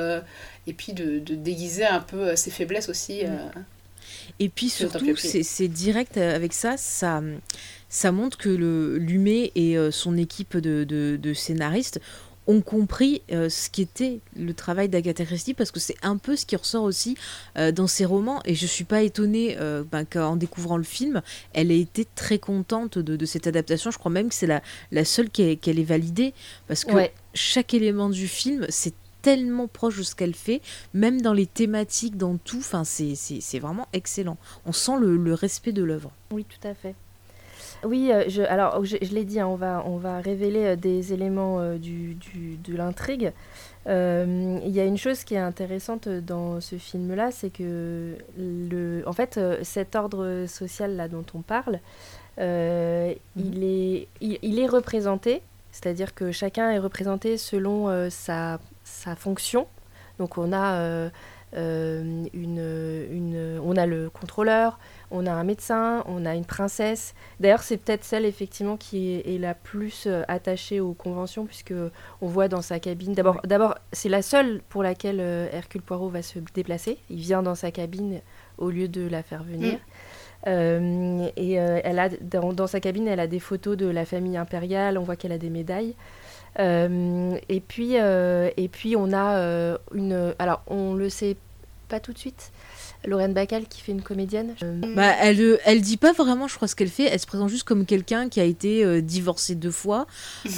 et 0.66 0.72
puis 0.74 0.92
de, 0.92 1.18
de, 1.18 1.34
déguiser 1.34 1.86
un 1.86 2.00
peu 2.00 2.36
ses 2.36 2.50
faiblesses 2.50 2.88
aussi. 2.88 3.22
Et 4.38 4.48
puis 4.48 4.68
surtout, 4.68 5.16
c'est 5.16 5.68
direct 5.68 6.16
avec 6.16 6.52
ça, 6.52 6.76
ça, 6.76 7.22
ça 7.88 8.12
montre 8.12 8.38
que 8.38 8.48
le 8.48 8.98
Lumet 8.98 9.52
et 9.54 9.76
son 9.90 10.16
équipe 10.16 10.56
de, 10.56 10.84
de, 10.84 11.18
de 11.20 11.34
scénaristes 11.34 12.00
ont 12.50 12.60
compris 12.60 13.22
euh, 13.30 13.48
ce 13.48 13.70
qu'était 13.70 14.20
le 14.36 14.52
travail 14.54 14.88
d'Agatha 14.88 15.24
Christie 15.24 15.54
parce 15.54 15.70
que 15.70 15.78
c'est 15.80 15.96
un 16.02 16.16
peu 16.16 16.36
ce 16.36 16.46
qui 16.46 16.56
ressort 16.56 16.84
aussi 16.84 17.16
euh, 17.56 17.70
dans 17.70 17.86
ses 17.86 18.04
romans. 18.04 18.40
Et 18.44 18.54
je 18.54 18.66
suis 18.66 18.84
pas 18.84 19.02
étonnée 19.02 19.56
euh, 19.58 19.84
ben, 19.90 20.04
qu'en 20.04 20.36
découvrant 20.36 20.76
le 20.76 20.82
film 20.82 21.22
elle 21.52 21.70
ait 21.70 21.80
été 21.80 22.06
très 22.14 22.38
contente 22.38 22.98
de, 22.98 23.26
cette 23.26 23.46
adaptation. 23.46 23.90
Je 23.90 23.98
crois 23.98 24.10
même 24.10 24.28
que 24.28 24.34
c'est 24.34 24.46
la, 24.46 24.62
la 24.90 25.04
seule 25.04 25.30
qu'elle 25.30 25.78
ait 25.78 25.84
validée 25.84 26.34
parce 26.66 26.84
que 26.84 26.92
chaque 27.34 27.74
élément 27.74 28.10
du 28.10 28.26
film 28.26 28.66
c'est 28.68 28.94
tellement 29.22 29.66
proche 29.66 29.98
de 29.98 30.02
ce 30.02 30.14
qu'elle 30.14 30.34
fait, 30.34 30.60
même 30.94 31.20
dans 31.20 31.32
les 31.32 31.46
thématiques, 31.46 32.16
dans 32.16 32.36
tout. 32.36 32.58
Enfin, 32.58 32.84
c'est 32.84 33.58
vraiment 33.58 33.86
excellent. 33.92 34.36
On 34.66 34.72
sent 34.72 34.98
le, 35.00 35.16
le 35.16 35.34
respect 35.34 35.72
de 35.72 35.82
l'œuvre. 35.82 36.10
Oui, 36.30 36.44
tout 36.44 36.66
à 36.66 36.74
fait. 36.74 36.94
Oui, 37.84 38.10
euh, 38.12 38.24
je, 38.28 38.42
alors 38.42 38.84
je, 38.84 38.96
l'ai 38.96 39.24
dit, 39.24 39.40
hein, 39.40 39.46
on, 39.46 39.56
va, 39.56 39.82
on 39.86 39.96
va 39.96 40.20
révéler 40.20 40.64
euh, 40.64 40.76
des 40.76 41.12
éléments 41.12 41.60
euh, 41.60 41.78
du, 41.78 42.14
du, 42.14 42.56
de 42.56 42.76
l'intrigue. 42.76 43.32
Il 43.86 44.68
y 44.68 44.80
a 44.80 44.84
une 44.84 44.98
chose 44.98 45.24
qui 45.24 45.34
est 45.34 45.38
intéressante 45.38 46.08
dans 46.08 46.60
ce 46.60 46.76
film-là, 46.76 47.30
c'est 47.32 47.50
que 47.50 48.14
le, 48.38 49.02
en 49.06 49.12
fait, 49.12 49.40
cet 49.62 49.96
ordre 49.96 50.44
social 50.46 50.94
là 50.94 51.08
dont 51.08 51.24
on 51.34 51.40
parle, 51.40 51.80
mhm. 52.38 53.14
il, 53.36 53.64
est, 53.64 54.06
il, 54.20 54.58
est 54.60 54.66
représenté, 54.66 55.42
c'est-à-dire 55.72 56.14
que 56.14 56.30
chacun 56.30 56.70
est 56.70 56.78
représenté 56.78 57.36
selon 57.36 58.08
sa, 58.10 58.60
sa 59.00 59.16
fonction. 59.16 59.66
Donc 60.18 60.38
on 60.38 60.52
a 60.52 61.10
une, 61.54 62.28
une, 62.32 63.60
on 63.64 63.76
a 63.76 63.86
le 63.86 64.10
contrôleur, 64.10 64.78
on 65.10 65.26
a 65.26 65.32
un 65.32 65.44
médecin, 65.44 66.04
on 66.06 66.24
a 66.24 66.34
une 66.34 66.44
princesse. 66.44 67.14
D'ailleurs, 67.40 67.62
c'est 67.62 67.76
peut-être 67.76 68.04
celle 68.04 68.24
effectivement 68.24 68.76
qui 68.76 69.14
est, 69.14 69.38
la 69.38 69.54
plus 69.54 70.04
euh, 70.06 70.22
attachée 70.28 70.80
aux 70.80 70.92
conventions, 70.92 71.46
puisque 71.46 71.74
on 72.20 72.26
voit 72.26 72.48
dans 72.48 72.62
sa 72.62 72.78
cabine. 72.78 73.14
D'abord, 73.14 73.40
d'abord, 73.44 73.74
c'est 73.92 74.08
la 74.08 74.22
seule 74.22 74.60
pour 74.68 74.82
laquelle 74.82 75.18
euh, 75.20 75.48
Hercule 75.52 75.82
Poirot 75.82 76.08
va 76.08 76.22
se 76.22 76.38
déplacer. 76.54 76.98
Il 77.10 77.18
vient 77.18 77.42
dans 77.42 77.54
sa 77.54 77.70
cabine 77.70 78.20
au 78.58 78.70
lieu 78.70 78.88
de 78.88 79.06
la 79.06 79.22
faire 79.22 79.42
venir. 79.42 79.74
Mm. 79.74 79.78
Euh, 80.46 81.28
et 81.36 81.52
elle 81.52 81.98
a 81.98 82.08
dans, 82.08 82.66
sa 82.66 82.80
cabine, 82.80 83.08
elle 83.08 83.20
a 83.20 83.26
des 83.26 83.40
photos 83.40 83.76
de 83.76 83.86
la 83.86 84.04
famille 84.04 84.36
impériale. 84.36 84.96
On 84.96 85.02
voit 85.02 85.16
qu'elle 85.16 85.32
a 85.32 85.38
des 85.38 85.50
médailles. 85.50 85.94
Et 86.58 87.62
puis, 87.66 87.94
et 87.94 88.68
puis 88.70 88.96
on 88.96 89.12
a 89.12 89.78
une. 89.92 90.34
Alors, 90.38 90.62
on 90.66 90.94
le 90.94 91.08
sait 91.08 91.36
pas 91.90 92.00
tout 92.00 92.12
de 92.12 92.18
suite, 92.18 92.52
Lorraine 93.04 93.34
Bacal 93.34 93.66
qui 93.66 93.80
fait 93.82 93.92
une 93.92 94.00
comédienne. 94.00 94.54
Bah, 94.94 95.12
elle, 95.20 95.40
euh, 95.40 95.58
elle 95.64 95.82
dit 95.82 95.96
pas 95.96 96.12
vraiment, 96.12 96.48
je 96.48 96.54
crois, 96.54 96.68
ce 96.68 96.76
qu'elle 96.76 96.88
fait. 96.88 97.04
Elle 97.04 97.18
se 97.18 97.26
présente 97.26 97.48
juste 97.48 97.64
comme 97.64 97.84
quelqu'un 97.84 98.28
qui 98.28 98.40
a 98.40 98.44
été 98.44 98.84
euh, 98.84 99.02
divorcé 99.02 99.56
deux 99.56 99.70
fois, 99.72 100.06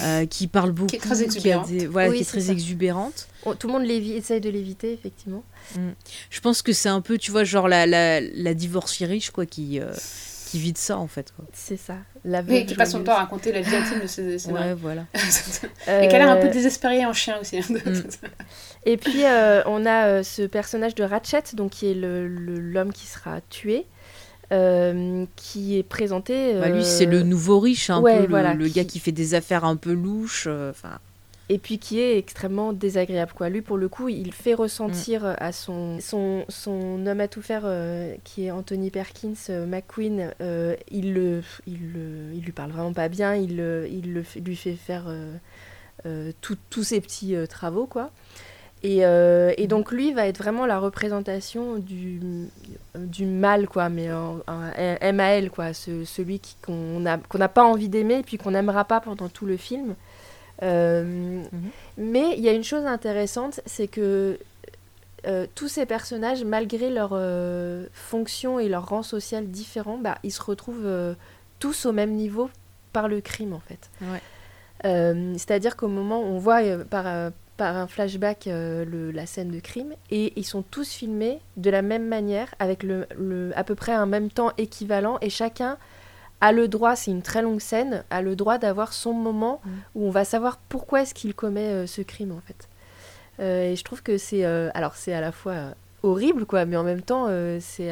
euh, 0.03 0.27
qui 0.31 0.47
parle 0.47 0.73
beaucoup, 0.73 0.89
qui 0.89 0.97
est 0.97 1.01
très 1.01 1.23
exubérante. 1.23 1.69
Qui, 1.69 1.87
voilà, 1.87 2.13
qui 2.13 2.21
est 2.21 2.25
très 2.25 2.51
exubérante. 2.51 3.29
tout 3.59 3.67
le 3.67 3.73
monde 3.73 3.85
essaye 3.85 4.41
de 4.41 4.51
l'éviter, 4.51 4.93
effectivement. 4.93 5.43
Mm. 5.77 5.91
Je 6.31 6.41
pense 6.41 6.63
que 6.63 6.73
c'est 6.73 6.91
un 6.91 7.01
peu, 7.01 7.17
tu 7.17 7.31
vois, 7.31 7.45
genre 7.45 7.67
la, 7.67 7.87
la, 7.87 8.21
la 8.21 8.55
divorcée 8.55 9.07
riche, 9.07 9.31
quoi, 9.31 9.47
qui 9.47 9.81
qui 10.53 10.59
vit 10.59 10.75
de 10.75 10.79
ça 10.79 10.99
en 10.99 11.07
fait. 11.07 11.33
C'est 11.55 11.79
ça. 11.79 11.95
La 12.27 12.43
oui, 12.43 12.67
qui 12.67 12.75
passe 12.75 12.91
son 12.93 13.03
temps 13.03 13.13
à 13.13 13.21
raconter 13.21 13.53
la 13.53 13.63
vie 13.63 13.75
intime 13.75 14.01
de 14.03 14.07
ses, 14.07 14.39
ses 14.39 14.53
Ouais, 14.53 14.75
voilà. 14.75 15.07
et 15.89 16.09
qu'elle 16.09 16.21
a 16.21 16.31
un 16.31 16.37
peu 16.37 16.49
désespérée 16.49 17.07
en 17.07 17.15
chien 17.15 17.39
aussi. 17.41 17.57
Hein. 17.57 17.63
Mm. 17.71 18.03
et 18.85 18.99
puis 18.99 19.25
euh, 19.25 19.63
on 19.65 19.87
a 19.87 20.09
euh, 20.09 20.23
ce 20.23 20.43
personnage 20.43 20.95
de 20.95 21.05
Ratchet, 21.05 21.55
donc 21.55 21.71
qui 21.71 21.91
est 21.91 21.95
l'homme 21.95 22.89
le, 22.89 22.93
qui 22.93 23.07
sera 23.07 23.41
tué. 23.49 23.87
Euh, 24.53 25.25
qui 25.37 25.79
est 25.79 25.83
présenté. 25.83 26.53
Bah, 26.61 26.69
lui, 26.69 26.85
c'est 26.85 27.07
le 27.07 27.23
nouveau 27.23 27.59
riche, 27.59 27.89
un 27.89 28.03
peu 28.03 28.27
le, 28.27 28.53
le 28.53 28.69
gars 28.69 28.85
qui 28.85 28.99
fait 28.99 29.11
des 29.11 29.33
affaires 29.33 29.65
un 29.65 29.77
peu 29.77 29.95
louches. 29.95 30.47
Enfin 30.47 30.99
et 31.49 31.59
puis 31.59 31.79
qui 31.79 32.01
est 32.01 32.19
extrêmement 32.19 32.73
désagréable. 32.73 33.33
Quoi. 33.35 33.49
Lui, 33.49 33.63
pour 33.63 33.77
le 33.77 33.89
coup, 33.89 34.09
il 34.09 34.33
fait 34.33 34.55
ressentir 34.55 35.25
mm. 35.25 35.37
à 35.39 35.53
son, 35.53 35.99
son, 36.01 36.45
son, 36.49 37.07
homme 37.07 37.21
à 37.21 37.29
tout 37.29 37.43
faire, 37.43 37.63
euh, 37.65 38.15
qui 38.25 38.47
est 38.47 38.51
Anthony 38.51 38.91
Perkins, 38.91 39.35
euh, 39.51 39.67
McQueen, 39.67 40.33
euh, 40.41 40.77
il, 40.91 41.15
le, 41.15 41.43
il, 41.67 41.93
le, 41.93 42.33
il 42.35 42.43
lui 42.43 42.53
parle 42.53 42.71
vraiment 42.71 42.93
pas 42.93 43.09
bien, 43.09 43.35
il, 43.35 43.53
il 43.91 44.15
le, 44.15 44.25
lui 44.45 44.57
fait 44.57 44.75
faire 44.75 45.05
tous 46.41 46.83
ses 46.83 47.01
petits 47.01 47.35
travaux. 47.49 47.87
quoi. 47.87 48.11
Et, 48.85 49.03
et, 49.03 49.67
donc 49.69 49.93
lui 49.93 50.13
va 50.13 50.27
être 50.27 50.39
vraiment 50.39 50.67
la 50.67 50.79
représentation 50.79 51.79
du, 51.79 52.21
du 52.97 53.27
mal, 53.27 53.69
quoi, 53.69 53.89
mais 53.89 54.09
un, 54.09 54.41
un 54.47 55.13
MAL, 55.13 55.51
quoi, 55.51 55.73
ce, 55.73 56.05
celui 56.05 56.41
qu'on 56.65 57.01
n'a 57.01 57.19
qu'on 57.19 57.39
n'a 57.39 57.49
pas 57.49 57.63
envie 57.63 57.89
d'aimer 57.89 58.21
et 58.21 58.23
puis 58.23 58.39
qu'on 58.39 58.53
n'aimera 58.53 58.85
pas 58.85 59.01
pendant 59.01 59.29
tout 59.29 59.47
le 59.47 59.57
film. 59.57 59.95
Euh. 60.63 61.43
Mais 61.97 62.35
il 62.37 62.41
y 62.41 62.49
a 62.49 62.53
une 62.53 62.65
chose 62.65 62.87
intéressante, 62.87 63.61
c'est 63.67 63.89
que 63.89 64.39
euh, 65.27 65.47
tous 65.55 65.69
ces 65.69 65.87
personnages, 65.87 66.45
malgré 66.45 66.91
leur 66.91 67.11
euh, 67.13 67.87
fonction 67.93 68.59
et 68.59 68.69
leur 68.69 68.89
rang 68.89 69.03
social 69.03 69.47
différent, 69.49 69.99
bah, 69.99 70.19
ils 70.23 70.33
se 70.33 70.43
retrouvent 70.43 71.17
tous 71.59 71.87
au 71.87 71.93
même 71.93 72.13
niveau 72.13 72.51
par 72.93 73.09
le 73.09 73.21
crime 73.21 73.53
en 73.53 73.61
fait. 73.61 73.91
C'est-à-dire 74.85 75.77
qu'au 75.77 75.89
moment 75.89 76.21
où 76.21 76.25
on 76.25 76.39
voit 76.39 76.61
par, 76.91 77.31
par 77.57 77.77
un 77.77 77.87
flashback 77.87 78.49
la 78.49 79.27
scène 79.27 79.51
de 79.51 79.61
crime 79.61 79.95
et 80.11 80.33
ils 80.37 80.45
sont 80.45 80.63
tous 80.63 80.91
filmés 80.91 81.39
de 81.57 81.71
la 81.71 81.83
même 81.83 82.09
manière 82.09 82.53
avec 82.59 82.83
le, 82.83 83.07
le, 83.17 83.53
à 83.55 83.63
peu 83.63 83.77
près 83.77 83.93
un 83.93 84.07
même 84.07 84.29
temps 84.29 84.51
équivalent 84.59 85.19
et 85.21 85.31
chacun 85.31 85.79
a 86.43 86.51
le 86.51 86.67
droit, 86.67 86.97
c'est 86.97 87.13
une 87.13 87.23
très 87.23 87.41
longue 87.41 87.61
scène, 87.61 88.03
a 88.11 88.21
le 88.21 88.35
droit 88.35 88.59
d'avoir 88.59 88.93
son 88.93 89.13
moment 89.13 89.61
mm. 89.65 89.71
où 89.95 90.07
on 90.09 90.11
va 90.11 90.25
savoir 90.25 90.59
pourquoi 90.69 91.03
est-ce 91.03 91.15
qu'il 91.15 91.35
commet 91.35 91.69
euh, 91.69 91.87
ce 91.87 92.03
crime 92.03 92.33
en 92.33 92.41
fait. 92.41 92.69
Euh, 93.39 93.71
et 93.71 93.77
je 93.77 93.85
trouve 93.85 94.03
que 94.03 94.19
c'est 94.19 94.45
euh, 94.45 94.69
alors 94.75 94.97
c'est 94.97 95.15
à 95.15 95.21
la 95.21 95.31
fois 95.31 95.75
horrible 96.03 96.45
quoi, 96.45 96.67
mais 96.67 96.77
en 96.77 96.83
même 96.83 97.01
temps 97.01 97.29
c'est 97.61 97.91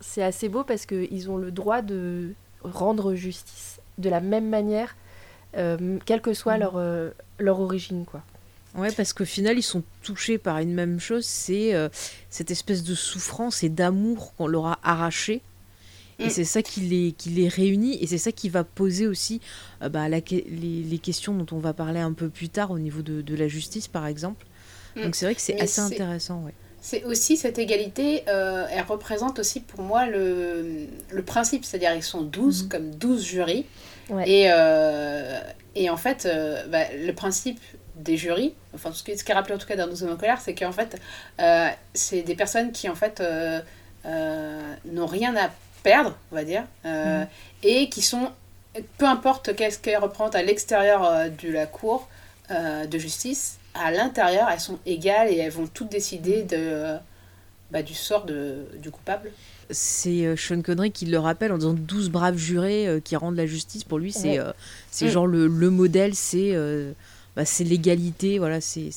c'est 0.00 0.22
assez 0.22 0.48
beau 0.50 0.62
parce 0.62 0.84
qu'ils 0.84 1.30
ont 1.30 1.38
le 1.38 1.50
droit 1.50 1.80
de 1.80 2.34
rendre 2.62 3.14
justice 3.14 3.80
de 3.96 4.10
la 4.10 4.20
même 4.20 4.48
manière, 4.48 4.94
quelle 5.54 6.20
que 6.20 6.34
soit 6.34 6.58
mm. 6.58 6.60
leur 6.60 6.82
leur 7.38 7.60
origine 7.60 8.04
quoi. 8.04 8.20
Ouais, 8.76 8.92
parce 8.92 9.12
qu'au 9.12 9.24
final, 9.24 9.58
ils 9.58 9.64
sont 9.64 9.82
touchés 10.04 10.38
par 10.38 10.58
une 10.58 10.72
même 10.72 11.00
chose, 11.00 11.24
c'est 11.24 11.74
cette 12.28 12.50
espèce 12.50 12.84
de 12.84 12.94
souffrance 12.94 13.64
et 13.64 13.70
d'amour 13.70 14.34
qu'on 14.36 14.46
leur 14.46 14.66
a 14.66 14.78
arraché 14.84 15.42
et 16.20 16.26
mm. 16.26 16.30
c'est 16.30 16.44
ça 16.44 16.62
qui 16.62 16.80
les, 16.80 17.12
qui 17.12 17.30
les 17.30 17.48
réunit 17.48 18.02
et 18.02 18.06
c'est 18.06 18.18
ça 18.18 18.32
qui 18.32 18.48
va 18.48 18.62
poser 18.62 19.06
aussi 19.06 19.40
euh, 19.82 19.88
bah, 19.88 20.08
les, 20.08 20.20
les, 20.20 20.98
questions 20.98 21.34
dont 21.34 21.56
on 21.56 21.58
va 21.58 21.72
parler 21.72 22.00
un 22.00 22.12
peu 22.12 22.28
plus 22.28 22.48
tard 22.48 22.70
au 22.70 22.78
niveau 22.78 23.02
de, 23.02 23.22
de 23.22 23.34
la 23.34 23.48
justice, 23.48 23.88
par 23.88 24.06
exemple. 24.06 24.46
Mm. 24.96 25.02
Donc 25.02 25.14
c'est 25.16 25.24
vrai 25.24 25.34
que 25.34 25.40
c'est 25.40 25.60
assez 25.60 25.80
intéressant. 25.80 26.42
Ouais. 26.44 26.52
C'est 26.82 27.04
aussi 27.04 27.36
cette 27.36 27.58
égalité, 27.58 28.24
euh, 28.28 28.66
elle 28.70 28.84
représente 28.84 29.38
aussi 29.38 29.60
pour 29.60 29.82
moi 29.82 30.06
le, 30.06 30.86
le 31.10 31.22
principe, 31.22 31.64
c'est-à-dire 31.64 31.94
ils 31.94 32.02
sont 32.02 32.22
12 32.22 32.64
mm. 32.64 32.68
comme 32.68 32.94
12 32.94 33.24
jurys. 33.24 33.66
Et, 34.26 34.46
euh, 34.50 35.38
et 35.76 35.88
en 35.88 35.96
fait, 35.96 36.28
bah, 36.68 36.80
le 36.92 37.12
principe 37.12 37.60
des 37.94 38.16
jurys, 38.16 38.54
enfin 38.74 38.90
ce 38.90 39.04
qui, 39.04 39.16
ce 39.16 39.22
qui 39.22 39.30
est 39.30 39.34
rappelé 39.34 39.54
en 39.54 39.58
tout 39.58 39.68
cas 39.68 39.76
dans 39.76 39.86
nos 39.86 40.02
hommes 40.02 40.10
en 40.10 40.16
colère, 40.16 40.40
c'est 40.40 40.54
qu'en 40.54 40.72
fait, 40.72 41.00
c'est 41.94 42.22
des 42.22 42.34
personnes 42.34 42.72
qui 42.72 42.88
en 42.88 42.96
fait 42.96 43.22
n'ont 44.04 45.06
rien 45.06 45.36
à 45.36 45.50
perdre, 45.82 46.16
on 46.32 46.34
va 46.34 46.44
dire, 46.44 46.64
euh, 46.84 47.24
mm. 47.24 47.28
et 47.62 47.88
qui 47.88 48.02
sont, 48.02 48.30
peu 48.98 49.06
importe 49.06 49.54
qu'est-ce 49.54 49.78
qu'elles 49.78 49.98
représentent 49.98 50.34
à 50.34 50.42
l'extérieur 50.42 51.04
euh, 51.04 51.28
de 51.28 51.50
la 51.50 51.66
cour 51.66 52.08
euh, 52.50 52.86
de 52.86 52.98
justice, 52.98 53.58
à 53.74 53.90
l'intérieur, 53.90 54.48
elles 54.50 54.60
sont 54.60 54.78
égales 54.86 55.28
et 55.28 55.36
elles 55.36 55.52
vont 55.52 55.66
toutes 55.66 55.90
décider 55.90 56.42
de, 56.42 56.96
bah, 57.70 57.82
du 57.82 57.94
sort 57.94 58.24
de, 58.24 58.66
du 58.78 58.90
coupable. 58.90 59.30
C'est 59.70 60.36
Sean 60.36 60.62
Connery 60.62 60.90
qui 60.90 61.06
le 61.06 61.18
rappelle 61.18 61.52
en 61.52 61.58
disant 61.58 61.74
12 61.74 62.10
braves 62.10 62.36
jurés 62.36 63.00
qui 63.04 63.14
rendent 63.14 63.36
la 63.36 63.46
justice. 63.46 63.84
Pour 63.84 64.00
lui, 64.00 64.10
c'est 64.10 64.40
c'est 64.90 65.06
mm. 65.06 65.10
genre 65.10 65.26
le, 65.28 65.46
le 65.46 65.70
modèle, 65.70 66.16
c'est 66.16 66.52
bah, 67.36 67.44
c'est 67.44 67.62
l'égalité, 67.62 68.40
voilà, 68.40 68.60
c'est 68.60 68.90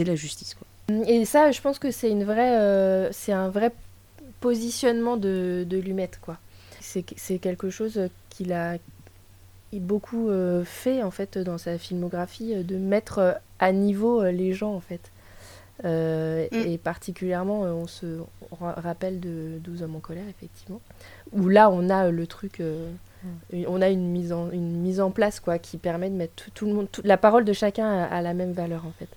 la 0.00 0.14
justice. 0.14 0.54
Quoi. 0.54 1.06
Et 1.06 1.24
ça, 1.24 1.50
je 1.50 1.62
pense 1.62 1.78
que 1.78 1.90
c'est 1.90 2.10
une 2.10 2.24
vraie, 2.24 3.08
c'est 3.12 3.32
un 3.32 3.48
vrai 3.48 3.72
positionnement 4.40 5.16
de, 5.16 5.64
de 5.68 5.76
Lumette, 5.78 6.18
quoi. 6.20 6.38
C'est 6.80 7.38
quelque 7.38 7.68
chose 7.68 8.00
qu'il 8.30 8.52
a, 8.52 8.76
beaucoup 9.72 10.30
fait 10.64 11.02
en 11.02 11.10
fait 11.10 11.36
dans 11.36 11.58
sa 11.58 11.76
filmographie 11.76 12.64
de 12.64 12.76
mettre 12.76 13.38
à 13.58 13.72
niveau 13.72 14.24
les 14.24 14.54
gens 14.54 14.72
en 14.72 14.80
fait. 14.80 15.10
Mm. 15.84 16.46
Et 16.52 16.78
particulièrement, 16.78 17.62
on 17.62 17.86
se 17.86 18.20
rappelle 18.60 19.20
de 19.20 19.58
12 19.58 19.82
hommes 19.82 19.96
en 19.96 20.00
colère, 20.00 20.24
effectivement, 20.28 20.80
où 21.32 21.48
là, 21.48 21.70
on 21.70 21.90
a 21.90 22.10
le 22.10 22.26
truc, 22.26 22.60
mm. 22.60 23.64
on 23.66 23.82
a 23.82 23.88
une 23.88 24.10
mise, 24.10 24.32
en, 24.32 24.50
une 24.50 24.80
mise 24.80 25.00
en 25.00 25.10
place 25.10 25.40
quoi, 25.40 25.58
qui 25.58 25.76
permet 25.76 26.10
de 26.10 26.16
mettre 26.16 26.50
tout, 26.54 26.66
le 26.66 26.72
monde, 26.72 26.88
la 27.04 27.16
parole 27.16 27.44
de 27.44 27.52
chacun 27.52 28.04
à, 28.04 28.22
la 28.22 28.34
même 28.34 28.52
valeur, 28.52 28.86
en 28.86 28.92
fait. 28.98 29.08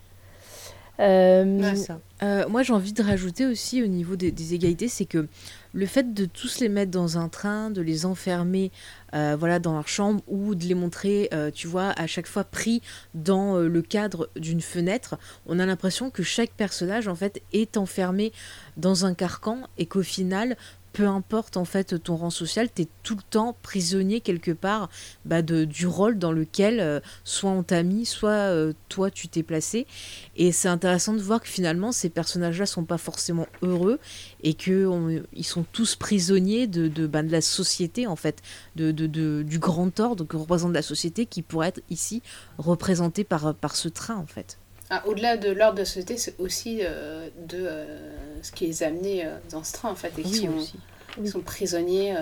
Moi, 0.99 2.63
j'ai 2.63 2.73
envie 2.73 2.93
de 2.93 3.03
rajouter 3.03 3.45
aussi 3.45 3.81
au 3.81 3.87
niveau 3.87 4.15
des 4.15 4.53
égalités, 4.53 4.87
c'est 4.87 5.05
que 5.05 5.27
le 5.73 5.85
fait 5.85 6.13
de 6.13 6.25
tous 6.25 6.59
les 6.59 6.69
mettre 6.69 6.91
dans 6.91 7.17
un 7.17 7.29
train, 7.29 7.69
de 7.69 7.81
les 7.81 8.05
enfermer 8.05 8.71
euh, 9.13 9.35
voilà, 9.37 9.59
dans 9.59 9.73
leur 9.73 9.87
chambre 9.87 10.21
ou 10.27 10.55
de 10.55 10.65
les 10.65 10.75
montrer, 10.75 11.29
euh, 11.33 11.51
tu 11.51 11.67
vois, 11.67 11.89
à 11.97 12.07
chaque 12.07 12.27
fois 12.27 12.43
pris 12.43 12.81
dans 13.13 13.57
euh, 13.57 13.67
le 13.67 13.81
cadre 13.81 14.29
d'une 14.35 14.61
fenêtre, 14.61 15.17
on 15.45 15.59
a 15.59 15.65
l'impression 15.65 16.09
que 16.09 16.23
chaque 16.23 16.51
personnage, 16.51 17.07
en 17.07 17.15
fait, 17.15 17.41
est 17.53 17.77
enfermé 17.77 18.31
dans 18.77 19.05
un 19.05 19.13
carcan 19.13 19.61
et 19.77 19.85
qu'au 19.85 20.03
final, 20.03 20.57
peu 20.93 21.07
importe 21.07 21.57
en 21.57 21.65
fait 21.65 22.01
ton 22.03 22.15
rang 22.15 22.29
social, 22.29 22.69
tu 22.73 22.83
es 22.83 22.87
tout 23.03 23.15
le 23.15 23.21
temps 23.21 23.55
prisonnier 23.61 24.21
quelque 24.21 24.51
part 24.51 24.89
bah, 25.25 25.41
de, 25.41 25.65
du 25.65 25.87
rôle 25.87 26.17
dans 26.17 26.31
lequel 26.31 26.79
euh, 26.79 26.99
soit 27.23 27.51
on 27.51 27.63
t'a 27.63 27.83
mis, 27.83 28.05
soit 28.05 28.29
euh, 28.29 28.73
toi 28.89 29.11
tu 29.11 29.27
t'es 29.27 29.43
placé. 29.43 29.87
Et 30.35 30.51
c'est 30.51 30.67
intéressant 30.67 31.13
de 31.13 31.21
voir 31.21 31.41
que 31.41 31.47
finalement 31.47 31.91
ces 31.91 32.09
personnages-là 32.09 32.65
sont 32.65 32.85
pas 32.85 32.97
forcément 32.97 33.47
heureux 33.61 33.99
et 34.43 34.53
qu'ils 34.53 35.19
sont 35.43 35.65
tous 35.71 35.95
prisonniers 35.95 36.67
bah, 36.67 37.21
de, 37.23 37.31
la 37.31 37.41
société 37.41 38.07
en 38.07 38.15
fait, 38.15 38.41
du 38.75 39.59
grand 39.59 39.99
ordre 39.99 40.25
que 40.25 40.37
représente 40.37 40.73
la 40.73 40.81
société 40.81 41.25
qui 41.25 41.41
pourrait 41.41 41.69
être 41.69 41.81
ici 41.89 42.21
représenté 42.57 43.23
par, 43.23 43.53
par 43.55 43.75
ce 43.75 43.89
train 43.89 44.15
en 44.15 44.25
fait. 44.25 44.57
Ah, 44.91 45.03
Au-delà 45.05 45.37
de 45.37 45.51
l'ordre 45.51 45.75
de 45.75 45.79
la 45.79 45.85
société, 45.85 46.17
c'est 46.17 46.39
aussi 46.39 46.79
euh, 46.81 47.29
de 47.37 47.59
euh, 47.61 48.41
ce 48.41 48.51
qui 48.51 48.65
les 48.65 48.81
a 48.81 48.87
amenés 48.87 49.23
euh, 49.23 49.37
dans 49.51 49.63
ce 49.63 49.73
train, 49.73 49.91
en 49.91 49.95
fait, 49.95 50.11
et 50.17 50.23
qui 50.23 50.47
sont, 50.47 51.25
sont, 51.25 51.41
prisonniers. 51.41 52.15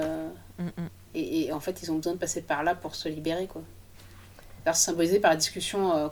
Mm, 0.60 0.64
mm. 0.66 0.90
Et, 1.16 1.52
en 1.54 1.62
fait, 1.62 1.82
ils 1.82 1.92
ont 1.92 1.96
besoin 1.96 2.14
de 2.14 2.18
passer 2.18 2.42
par 2.42 2.64
là 2.64 2.76
pour 2.76 2.96
se 2.96 3.08
libérer, 3.08 3.48
quoi. 3.48 3.64
Alors, 4.66 4.76
symbolisé 4.76 5.22
par 5.22 5.32
la 5.32 5.38
discussion 5.38 6.12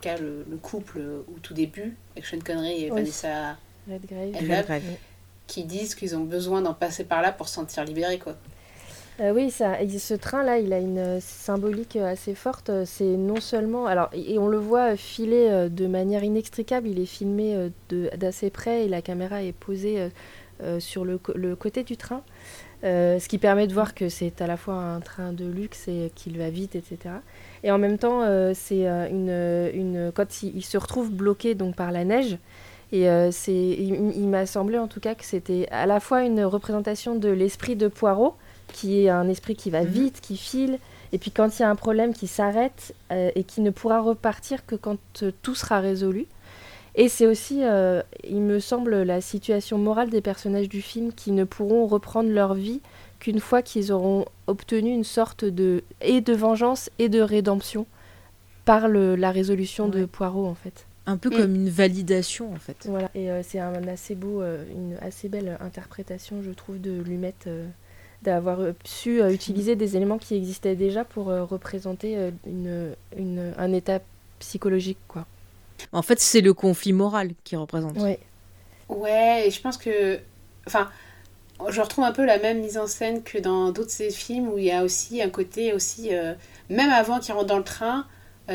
qu'a 0.00 0.16
le, 0.16 0.46
couple 0.62 1.00
au 1.00 1.38
tout 1.42 1.52
début, 1.52 1.96
avec 2.12 2.26
Sean 2.26 2.38
Connery 2.38 2.84
et 2.84 2.90
Vanessa 2.90 3.56
Redgrave, 3.90 4.82
qui 5.48 5.64
disent 5.64 5.96
qu'ils 5.96 6.14
ont 6.14 6.22
besoin 6.22 6.62
d'en 6.62 6.74
passer 6.74 7.02
par 7.02 7.22
là 7.22 7.32
pour 7.32 7.48
se 7.48 7.54
sentir 7.54 7.84
libérés, 7.84 8.20
quoi. 8.20 8.36
Euh, 9.20 9.32
oui, 9.34 9.50
ce 9.50 10.14
train-là, 10.14 10.58
il 10.58 10.72
a 10.72 10.78
une 10.78 10.98
euh, 10.98 11.20
symbolique 11.20 11.96
euh, 11.96 12.10
assez 12.10 12.34
forte. 12.34 12.70
C'est 12.86 13.04
non 13.04 13.40
seulement. 13.40 13.86
Alors, 13.86 14.08
et 14.14 14.38
on 14.38 14.48
le 14.48 14.58
voit 14.58 14.96
filer 14.96 15.68
de 15.70 15.86
manière 15.86 16.24
inextricable, 16.24 16.88
il 16.88 16.98
est 16.98 17.06
filmé 17.06 17.70
d'assez 17.90 18.50
près 18.50 18.84
et 18.84 18.88
la 18.88 19.02
caméra 19.02 19.42
est 19.42 19.52
posée 19.52 20.08
sur 20.78 21.04
le, 21.04 21.18
côté 21.56 21.82
du 21.82 21.96
train. 21.96 22.22
ce 22.82 23.28
qui 23.28 23.38
permet 23.38 23.66
de 23.66 23.74
voir 23.74 23.94
que 23.94 24.08
c'est 24.08 24.40
à 24.40 24.46
la 24.46 24.56
fois 24.56 24.74
un 24.74 25.00
train 25.00 25.32
de 25.32 25.44
luxe 25.44 25.88
et 25.88 26.10
qu'il 26.14 26.38
va 26.38 26.50
vite, 26.50 26.76
etc. 26.76 27.16
Et 27.64 27.70
en 27.70 27.78
même 27.78 27.98
temps, 27.98 28.22
c'est 28.54 28.86
une, 28.86 30.12
quand 30.14 30.42
il, 30.42 30.64
se 30.64 30.78
retrouve 30.78 31.10
bloqué 31.10 31.54
donc, 31.54 31.76
par 31.76 31.92
la 31.92 32.04
neige, 32.04 32.38
et 32.92 33.06
c'est, 33.30 33.52
il 33.54 34.28
m'a 34.28 34.46
semblé 34.46 34.78
en 34.78 34.88
tout 34.88 35.00
cas 35.00 35.14
que 35.14 35.24
c'était 35.24 35.68
à 35.70 35.86
la 35.86 36.00
fois 36.00 36.22
une 36.22 36.44
représentation 36.44 37.14
de 37.14 37.28
l'esprit 37.28 37.76
de 37.76 37.88
Poirot, 37.88 38.36
qui 38.72 39.04
est 39.04 39.08
un 39.08 39.28
esprit 39.28 39.56
qui 39.56 39.70
va 39.70 39.82
mhm. 39.82 39.88
vite, 39.88 40.20
qui 40.20 40.36
file, 40.36 40.78
et 41.12 41.18
puis 41.18 41.30
quand 41.30 41.58
il 41.58 41.62
y 41.62 41.64
a 41.64 41.70
un 41.70 41.76
problème 41.76 42.14
qui 42.14 42.26
s'arrête 42.26 42.94
euh, 43.12 43.30
et 43.34 43.44
qui 43.44 43.60
ne 43.60 43.70
pourra 43.70 44.00
repartir 44.00 44.64
que 44.64 44.74
quand 44.74 44.98
euh, 45.22 45.30
tout 45.42 45.54
sera 45.54 45.80
résolu. 45.80 46.26
Et 46.94 47.08
c'est 47.08 47.26
aussi, 47.26 47.60
euh, 47.62 48.02
il 48.24 48.40
me 48.40 48.58
semble, 48.60 49.02
la 49.02 49.20
situation 49.20 49.78
morale 49.78 50.10
des 50.10 50.20
personnages 50.20 50.68
du 50.68 50.82
film 50.82 51.12
qui 51.12 51.32
ne 51.32 51.44
pourront 51.44 51.86
reprendre 51.86 52.30
leur 52.30 52.54
vie 52.54 52.80
qu'une 53.18 53.40
fois 53.40 53.62
qu'ils 53.62 53.92
auront 53.92 54.26
obtenu 54.46 54.90
une 54.90 55.04
sorte 55.04 55.44
de 55.44 55.84
et 56.00 56.20
de 56.20 56.34
vengeance 56.34 56.90
et 56.98 57.08
de 57.08 57.20
rédemption 57.20 57.86
par 58.64 58.88
le, 58.88 59.16
la 59.16 59.30
résolution 59.30 59.88
de 59.88 60.04
Poirot 60.04 60.46
en 60.46 60.54
fait. 60.54 60.86
Un 61.06 61.16
peu 61.16 61.30
mm. 61.30 61.36
comme 61.36 61.54
une 61.54 61.70
validation 61.70 62.52
en 62.52 62.58
fait. 62.58 62.86
Voilà, 62.86 63.10
et 63.14 63.28
c'est 63.42 63.58
un 63.58 63.86
assez 63.88 64.14
beau, 64.14 64.42
une 64.42 64.96
assez 65.00 65.28
belle 65.28 65.56
interprétation 65.60 66.42
je 66.42 66.50
trouve 66.50 66.80
de 66.80 67.00
Lumette 67.02 67.48
d'avoir 68.22 68.60
euh, 68.60 68.72
su 68.84 69.20
euh, 69.20 69.32
utiliser 69.32 69.76
des 69.76 69.96
éléments 69.96 70.18
qui 70.18 70.34
existaient 70.34 70.76
déjà 70.76 71.04
pour 71.04 71.30
euh, 71.30 71.44
représenter 71.44 72.16
une, 72.46 72.94
une, 73.16 73.52
un 73.58 73.72
état 73.72 74.00
psychologique. 74.38 74.98
Quoi. 75.08 75.26
En 75.92 76.02
fait, 76.02 76.20
c'est 76.20 76.40
le 76.40 76.54
conflit 76.54 76.92
moral 76.92 77.32
qui 77.44 77.56
représente. 77.56 77.94
Oui. 77.96 78.16
Ouais, 78.88 79.46
et 79.46 79.50
je 79.50 79.60
pense 79.60 79.76
que. 79.76 80.18
Enfin, 80.66 80.90
je 81.68 81.80
retrouve 81.80 82.04
un 82.04 82.12
peu 82.12 82.24
la 82.24 82.38
même 82.38 82.60
mise 82.60 82.78
en 82.78 82.86
scène 82.86 83.22
que 83.22 83.38
dans 83.38 83.70
d'autres 83.70 83.90
ces 83.90 84.10
films 84.10 84.48
où 84.48 84.58
il 84.58 84.64
y 84.64 84.70
a 84.70 84.84
aussi 84.84 85.22
un 85.22 85.30
côté 85.30 85.72
aussi. 85.72 86.10
même 86.70 86.90
avant 86.90 87.18
qu'il 87.18 87.34
rentre 87.34 87.46
dans 87.46 87.58
le 87.58 87.64
train, 87.64 88.06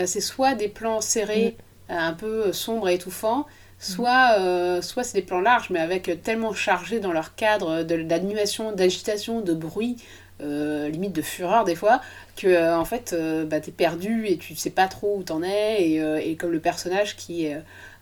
c'est 0.06 0.22
soit 0.22 0.56
des 0.56 0.68
plans 0.68 1.02
serrés, 1.02 1.58
mm. 1.90 1.94
un 1.94 2.14
peu 2.14 2.54
sombres 2.54 2.90
et 2.90 2.96
étouffants, 2.96 3.46
soit, 3.80 4.36
euh, 4.40 4.82
c'est 4.82 5.14
des 5.14 5.22
plans 5.22 5.42
larges, 5.42 5.70
mais 5.70 5.80
avec 5.80 6.22
tellement 6.24 6.54
chargé 6.54 7.00
dans 7.00 7.12
leur 7.12 7.36
cadre 7.36 7.84
d'animation, 7.84 8.72
d'agitation, 8.72 9.42
de 9.42 9.54
bruit, 9.54 9.98
euh, 10.42 10.90
limite 10.90 11.14
de 11.14 11.22
fureur 11.22 11.64
des 11.64 11.76
fois, 11.76 12.02
que 12.36 12.48
euh, 12.48 12.78
en 12.78 12.86
fait 12.86 13.16
bah, 13.48 13.60
t'es 13.60 13.72
perdu 13.72 14.28
et 14.28 14.38
tu 14.38 14.56
sais 14.56 14.70
pas 14.70 14.88
trop 14.88 15.18
où 15.18 15.24
t'en 15.24 15.44
es, 15.44 15.82
et, 15.82 16.30
et, 16.30 16.36
comme 16.36 16.52
le 16.52 16.60
personnage 16.60 17.16
qui 17.16 17.48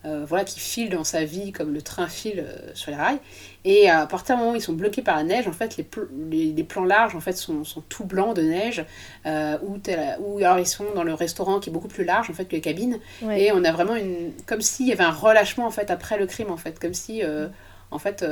euh, 0.06 0.24
voilà, 0.28 0.44
qui 0.44 0.60
file 0.60 0.90
dans 0.90 1.04
sa 1.04 1.24
vie 1.24 1.52
comme 1.52 1.74
le 1.74 1.82
train 1.82 2.08
file 2.08 2.46
euh, 2.48 2.72
sur 2.76 2.92
les 2.92 2.98
rails. 2.98 3.18
Et 3.64 3.90
à 3.90 4.06
partir 4.06 4.36
du 4.36 4.42
moment 4.42 4.54
où 4.54 4.56
ils 4.56 4.62
sont 4.62 4.74
bloqués 4.74 5.02
par 5.02 5.16
la 5.16 5.24
neige, 5.24 5.48
en 5.48 5.52
fait, 5.52 5.78
les, 5.78 6.52
les, 6.52 6.64
plans 6.64 6.84
larges 6.84 7.16
en 7.16 7.20
fait, 7.20 7.34
sont, 7.34 7.64
sont 7.64 7.82
tout 7.82 8.06
blancs 8.06 8.36
de 8.36 8.44
neige, 8.44 8.86
euh, 9.26 9.58
ou, 9.64 10.38
alors 10.38 10.60
ils 10.60 10.68
sont 10.68 10.86
dans 10.94 11.04
le 11.04 11.16
restaurant 11.16 11.60
qui 11.60 11.72
est 11.72 11.74
beaucoup 11.74 11.88
plus 11.88 12.04
large 12.04 12.30
en 12.30 12.34
fait, 12.34 12.46
que 12.46 12.52
les 12.52 12.62
cabines. 12.62 13.00
Et 13.32 13.52
on 13.52 13.64
a 13.64 13.72
vraiment 13.72 13.96
une. 13.96 14.32
comme 14.46 14.62
s'il 14.62 14.88
y 14.88 14.92
avait 14.92 15.04
un 15.04 15.12
relâchement 15.12 15.66
en 15.66 15.72
fait, 15.72 15.90
après 15.90 16.20
le 16.20 16.28
crime, 16.28 16.52
en 16.52 16.58
fait. 16.58 16.78
Comme 16.80 16.94
si, 16.94 17.24
en 17.90 18.00
fait, 18.00 18.24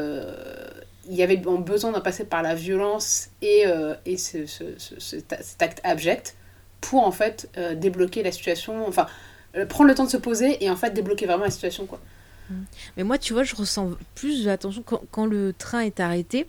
il 1.10 1.16
y 1.16 1.24
avait 1.24 1.38
besoin 1.38 1.92
d'en 1.92 2.02
passer 2.02 2.26
par 2.26 2.44
la 2.44 2.54
violence 2.54 3.30
et, 3.42 3.64
et 4.06 4.18
ce, 4.18 4.46
ce, 4.46 4.66
cet 5.00 5.62
acte 5.62 5.82
abject 5.84 6.36
pour 6.82 7.04
en 7.04 7.12
fait 7.12 7.50
débloquer 7.78 8.22
la 8.22 8.32
situation. 8.32 8.88
Enfin, 8.88 9.08
prendre 9.70 9.90
le 9.90 9.96
temps 9.96 10.06
de 10.06 10.10
se 10.10 10.18
poser 10.18 10.64
et 10.64 10.70
en 10.70 10.76
fait 10.76 10.94
débloquer 10.94 11.26
vraiment 11.26 11.44
la 11.44 11.52
situation 11.52 11.86
quoi. 11.86 12.00
Mm. 12.50 12.54
Mais 12.98 13.04
moi, 13.04 13.18
tu 13.18 13.34
vois, 13.34 13.44
je 13.44 13.56
ressens 13.56 13.92
plus 14.16 14.48
attention 14.48 14.84
quand, 14.84 15.26
le 15.26 15.54
train 15.54 15.80
est 15.82 16.00
arrêté. 16.00 16.48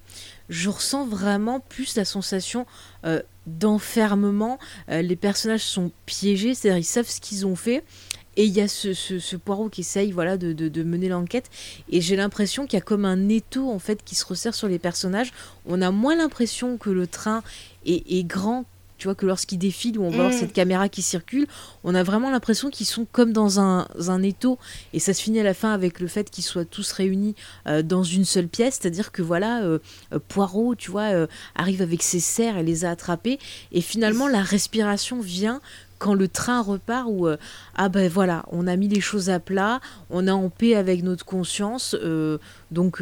Je 0.49 0.69
ressens 0.69 1.07
vraiment 1.07 1.61
plus 1.61 1.97
la 1.97 2.05
sensation 2.05 2.67
euh, 3.05 3.23
d'enfermement. 3.47 4.59
Euh, 4.91 5.03
les 5.03 5.17
personnages 5.17 5.65
sont 5.65 5.91
piégés, 6.07 6.55
c'est-à-dire 6.55 6.79
ils 6.79 6.85
savent 6.85 7.09
ce 7.09 7.21
qu'ils 7.21 7.47
ont 7.47 7.57
fait. 7.57 7.85
Et 8.37 8.47
il 8.47 8.53
y 8.53 8.61
a 8.61 8.67
ce, 8.67 8.95
ce, 8.95 9.37
poireau 9.37 9.69
qui 9.69 9.83
essaye 9.83 10.11
voilà, 10.11 10.37
de, 10.37 10.83
mener 10.83 11.09
l'enquête. 11.09 11.49
Et 11.89 12.01
j'ai 12.01 12.17
l'impression 12.17 12.67
qu'il 12.67 12.77
y 12.77 12.83
a 12.83 12.85
comme 12.85 13.05
un 13.05 13.29
étau 13.29 13.71
en 13.71 13.79
fait 13.79 14.03
qui 14.05 14.17
se 14.17 14.27
resserre 14.27 14.57
sur 14.57 14.67
les 14.67 14.81
personnages. 14.81 15.33
On 15.67 15.81
a 15.81 15.93
moins 15.93 16.17
l'impression 16.17 16.77
que 16.77 16.91
le 16.91 17.07
train 17.07 17.45
est 17.87 18.27
grand 18.27 18.65
tu 18.99 19.09
vois, 19.09 19.15
que 19.15 19.27
lorsqu'ils 19.27 19.59
défilent, 19.59 19.99
où 19.99 20.05
on 20.05 20.11
voit 20.11 20.29
mm. 20.29 20.33
cette 20.33 20.53
caméra 20.53 20.89
qui 20.89 21.03
circule, 21.03 21.47
on 21.83 21.95
a 21.95 22.03
vraiment 22.03 22.31
l'impression 22.31 22.71
qu'ils 22.71 22.87
sont 22.87 23.07
comme 23.11 23.33
dans 23.33 23.61
un, 23.61 23.89
un, 24.09 24.23
étau. 24.23 24.59
Et 24.93 24.99
ça 24.99 25.13
se 25.13 25.23
finit 25.23 25.41
à 25.41 25.43
la 25.43 25.55
fin 25.55 25.73
avec 25.73 26.01
le 26.01 26.07
fait 26.07 26.31
qu'ils 26.31 26.45
soient 26.45 26.65
tous 26.65 26.93
réunis 26.93 27.35
euh, 27.67 27.83
dans 27.83 28.03
une 28.03 28.25
seule 28.25 28.49
pièce. 28.49 28.79
C'est-à-dire 28.81 29.13
que 29.13 29.23
voilà, 29.23 29.63
euh, 29.63 29.79
euh, 30.13 30.19
Poirot, 30.29 30.75
tu 30.75 30.91
vois, 30.91 31.27
arrive 31.55 31.83
avec 31.83 32.03
ses 32.03 32.21
serres 32.21 32.59
et 32.59 32.63
les 32.63 32.85
a 32.85 32.91
attrapés. 32.91 33.39
Et 33.73 33.81
finalement, 33.81 34.29
la 34.29 34.43
respiration 34.43 35.21
vient 35.21 35.61
quand 35.99 36.15
le 36.15 36.29
train 36.29 36.61
repart 36.61 37.07
où 37.09 37.29
ah 37.77 37.89
ben 37.89 38.11
voilà 38.11 38.45
on 38.51 38.67
a 38.67 38.77
mis 38.77 38.89
les 38.89 39.01
choses 39.01 39.31
à 39.31 39.39
plat 39.39 39.81
on 40.11 40.27
est 40.27 40.31
en 40.31 40.51
paix 40.51 40.75
avec 40.75 41.03
notre 41.03 41.25
conscience 41.25 41.97
donc 42.73 43.01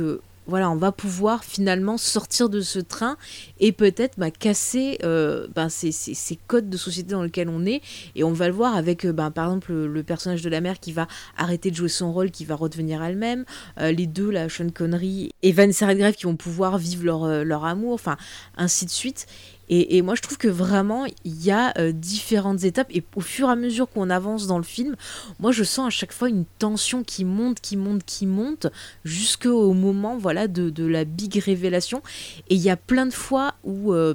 voilà, 0.52 0.70
on 0.70 0.76
va 0.76 0.92
pouvoir 0.92 1.44
finalement 1.44 1.96
sortir 1.96 2.50
de 2.50 2.60
ce 2.60 2.78
train 2.78 3.16
et 3.58 3.72
peut-être 3.72 4.18
bah, 4.18 4.30
casser 4.30 4.98
euh, 5.02 5.46
bah, 5.54 5.70
ces, 5.70 6.38
codes 6.46 6.68
de 6.68 6.76
société 6.76 7.12
dans 7.12 7.22
lesquels 7.22 7.48
on 7.48 7.64
est. 7.64 7.80
Et 8.16 8.22
on 8.22 8.34
va 8.34 8.48
le 8.48 8.52
voir 8.52 8.76
avec, 8.76 9.06
euh, 9.06 9.14
bah, 9.14 9.30
par 9.30 9.46
exemple, 9.46 9.72
le, 9.72 10.02
personnage 10.02 10.42
de 10.42 10.50
la 10.50 10.60
mère 10.60 10.78
qui 10.78 10.92
va 10.92 11.08
arrêter 11.38 11.70
de 11.70 11.76
jouer 11.76 11.88
son 11.88 12.12
rôle, 12.12 12.30
qui 12.30 12.44
va 12.44 12.54
redevenir 12.54 13.02
elle-même. 13.02 13.46
Euh, 13.80 13.92
les 13.92 14.06
deux, 14.06 14.30
la 14.30 14.50
Sean 14.50 14.68
Connery 14.68 15.30
et 15.42 15.52
Vanessa 15.52 15.86
Redgrave, 15.86 16.16
qui 16.16 16.24
vont 16.24 16.36
pouvoir 16.36 16.76
vivre 16.76 17.06
leur, 17.06 17.44
leur 17.44 17.64
amour, 17.64 17.94
enfin, 17.94 18.18
ainsi 18.58 18.84
de 18.84 18.90
suite. 18.90 19.26
Et, 19.74 20.02
moi, 20.02 20.14
je 20.14 20.20
trouve 20.20 20.36
que 20.36 20.48
vraiment, 20.48 21.06
il 21.24 21.42
y 21.42 21.50
a 21.50 21.72
euh, 21.78 21.92
différentes 21.92 22.62
étapes. 22.64 22.88
Et 22.90 23.02
au 23.16 23.22
fur 23.22 23.48
et 23.48 23.52
à 23.52 23.56
mesure 23.56 23.88
qu'on 23.88 24.10
avance 24.10 24.46
dans 24.46 24.58
le 24.58 24.64
film, 24.64 24.96
moi, 25.40 25.50
je 25.50 25.64
sens 25.64 25.86
à 25.86 25.90
chaque 25.90 26.12
fois 26.12 26.28
une 26.28 26.44
tension 26.58 27.02
qui 27.02 27.24
monte, 27.24 27.58
qui 27.62 27.78
monte, 27.78 28.04
qui 28.04 28.26
monte, 28.26 28.66
jusqu'au 29.06 29.72
moment 29.72 30.18
voilà, 30.18 30.46
de, 30.46 30.84
la 30.84 31.06
big 31.06 31.38
révélation. 31.38 32.02
Et 32.50 32.56
il 32.56 32.60
y 32.60 32.68
a 32.68 32.76
plein 32.76 33.06
de 33.06 33.14
fois 33.14 33.54
où... 33.64 33.94
Euh, 33.94 34.14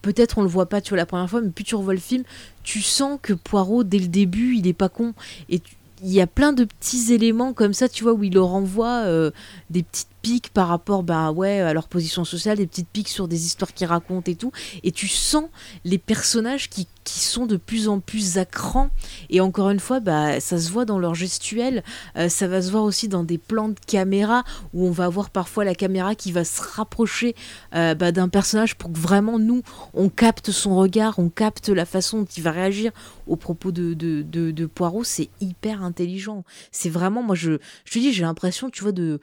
peut-être 0.00 0.38
on 0.38 0.42
le 0.42 0.48
voit 0.48 0.66
pas, 0.66 0.80
tu 0.80 0.90
vois, 0.90 0.98
la 0.98 1.06
première 1.06 1.28
fois, 1.28 1.40
mais 1.40 1.50
plus 1.50 1.64
tu 1.64 1.74
revois 1.74 1.92
le 1.92 1.98
film, 1.98 2.22
tu 2.62 2.80
sens 2.80 3.18
que 3.20 3.32
Poirot, 3.32 3.82
dès 3.82 3.98
le 3.98 4.06
début, 4.06 4.54
il 4.54 4.68
est 4.68 4.72
pas 4.72 4.88
con. 4.88 5.14
Et 5.48 5.60
il 6.02 6.12
y 6.12 6.20
a 6.20 6.28
plein 6.28 6.52
de 6.52 6.64
petits 6.64 7.12
éléments 7.12 7.52
comme 7.52 7.72
ça, 7.72 7.88
tu 7.88 8.04
vois, 8.04 8.12
où 8.12 8.22
il 8.22 8.34
leur 8.34 8.54
envoie 8.54 9.02
euh, 9.04 9.30
des 9.70 9.82
petites 9.82 10.08
par 10.52 10.68
rapport 10.68 11.02
bah, 11.02 11.30
ouais, 11.30 11.60
à 11.60 11.72
leur 11.72 11.88
position 11.88 12.24
sociale, 12.24 12.58
des 12.58 12.66
petites 12.66 12.88
piques 12.88 13.08
sur 13.08 13.28
des 13.28 13.46
histoires 13.46 13.72
qu'ils 13.72 13.86
racontent 13.86 14.30
et 14.30 14.34
tout. 14.34 14.52
Et 14.82 14.92
tu 14.92 15.08
sens 15.08 15.44
les 15.84 15.98
personnages 15.98 16.68
qui, 16.68 16.88
qui 17.04 17.20
sont 17.20 17.46
de 17.46 17.56
plus 17.56 17.88
en 17.88 18.00
plus 18.00 18.38
à 18.38 18.44
cran. 18.44 18.90
Et 19.30 19.40
encore 19.40 19.70
une 19.70 19.80
fois, 19.80 20.00
bah, 20.00 20.40
ça 20.40 20.58
se 20.58 20.70
voit 20.70 20.84
dans 20.84 20.98
leur 20.98 21.14
gestuelle, 21.14 21.82
euh, 22.16 22.28
ça 22.28 22.48
va 22.48 22.62
se 22.62 22.70
voir 22.70 22.84
aussi 22.84 23.08
dans 23.08 23.24
des 23.24 23.38
plans 23.38 23.68
de 23.68 23.78
caméra 23.86 24.44
où 24.74 24.86
on 24.86 24.90
va 24.90 25.04
avoir 25.04 25.30
parfois 25.30 25.64
la 25.64 25.74
caméra 25.74 26.14
qui 26.14 26.32
va 26.32 26.44
se 26.44 26.60
rapprocher 26.60 27.34
euh, 27.74 27.94
bah, 27.94 28.12
d'un 28.12 28.28
personnage 28.28 28.76
pour 28.76 28.92
que 28.92 28.98
vraiment 28.98 29.38
nous, 29.38 29.62
on 29.94 30.08
capte 30.08 30.50
son 30.50 30.76
regard, 30.76 31.18
on 31.18 31.28
capte 31.28 31.68
la 31.68 31.84
façon 31.84 32.20
dont 32.20 32.28
il 32.36 32.42
va 32.42 32.50
réagir 32.50 32.92
au 33.26 33.36
propos 33.36 33.72
de, 33.72 33.94
de, 33.94 34.22
de, 34.22 34.66
Poirot. 34.66 35.04
C'est 35.04 35.30
hyper 35.40 35.82
intelligent. 35.82 36.44
C'est 36.72 36.90
vraiment, 36.90 37.22
moi, 37.22 37.34
je, 37.34 37.58
je 37.84 37.92
te 37.92 37.98
dis, 37.98 38.12
j'ai 38.12 38.22
l'impression, 38.22 38.70
tu 38.70 38.82
vois, 38.82 38.92
de 38.92 39.20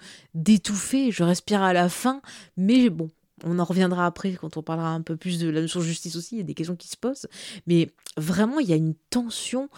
je 0.93 1.23
respire 1.23 1.61
à 1.61 1.73
la 1.73 1.89
fin, 1.89 2.21
mais 2.57 2.89
bon, 2.89 3.09
on 3.43 3.59
en 3.59 3.63
reviendra 3.63 4.05
après 4.05 4.33
quand 4.33 4.57
on 4.57 4.63
parlera 4.63 4.89
un 4.89 5.01
peu 5.01 5.15
plus 5.15 5.39
de 5.39 5.49
la 5.49 5.61
notion 5.61 5.79
de 5.79 5.85
justice 5.85 6.15
aussi, 6.15 6.35
il 6.35 6.37
y 6.39 6.41
a 6.41 6.45
des 6.45 6.53
questions 6.53 6.75
qui 6.75 6.87
se 6.87 6.97
posent, 6.97 7.27
mais 7.67 7.89
vraiment 8.17 8.59
il 8.59 8.69
y 8.69 8.73
a 8.73 8.75
une 8.75 8.95
tension 9.09 9.69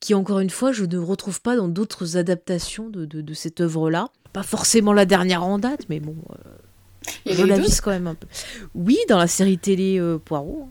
qui 0.00 0.14
encore 0.14 0.40
une 0.40 0.50
fois 0.50 0.72
je 0.72 0.84
ne 0.84 0.98
retrouve 0.98 1.40
pas 1.40 1.56
dans 1.56 1.68
d'autres 1.68 2.16
adaptations 2.16 2.88
de, 2.88 3.34
cette 3.34 3.60
œuvre-là. 3.60 4.08
Pas 4.32 4.42
forcément 4.42 4.92
la 4.92 5.06
dernière 5.06 5.42
en 5.42 5.58
date, 5.58 5.88
mais 5.88 6.00
bon, 6.00 6.16
euh, 6.30 6.50
je 7.26 7.44
la 7.44 7.58
vise 7.58 7.80
quand 7.80 7.90
même 7.90 8.06
un 8.06 8.14
peu. 8.14 8.26
Oui, 8.74 8.98
dans 9.08 9.18
la 9.18 9.26
série 9.26 9.58
télé 9.58 9.98
euh, 9.98 10.18
Poirot. 10.18 10.68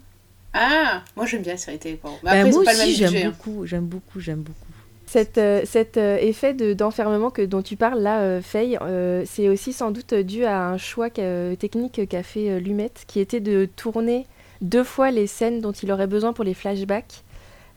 Ah, 0.54 1.04
moi 1.16 1.26
j'aime 1.26 1.42
bien 1.42 1.54
la 1.54 1.58
série 1.58 1.80
télé 1.80 1.96
Poirot. 1.96 2.20
Bah, 2.24 2.46
moi 2.46 2.62
aussi 2.62 2.96
j'aime 2.96 3.16
hein. 3.16 3.30
beaucoup, 3.32 3.66
j'aime 3.66 3.88
beaucoup, 3.88 4.20
j'aime 4.20 4.42
beaucoup. 4.42 4.67
Cet, 5.08 5.38
euh, 5.38 5.62
cet 5.64 5.96
euh, 5.96 6.18
effet 6.18 6.54
d'enfermement 6.54 7.32
que 7.32 7.42
dont 7.42 7.62
tu 7.62 7.78
parles 7.78 8.02
là, 8.02 8.20
euh, 8.20 8.42
Faye, 8.42 8.78
c'est 9.26 9.48
aussi 9.48 9.72
sans 9.72 9.92
doute 9.92 10.14
dû 10.14 10.44
à 10.44 10.68
un 10.68 10.78
choix 10.78 11.10
technique 11.10 12.08
qu'a 12.10 12.24
fait 12.24 12.60
Lumet, 12.60 12.92
qui 13.08 13.22
était 13.22 13.40
de 13.40 13.66
tourner 13.66 14.28
deux 14.62 14.84
fois 14.84 15.10
les 15.12 15.26
scènes 15.26 15.62
dont 15.62 15.72
il 15.72 15.92
aurait 15.92 16.08
besoin 16.08 16.34
pour 16.34 16.44
les 16.44 16.54
flashbacks. 16.54 17.24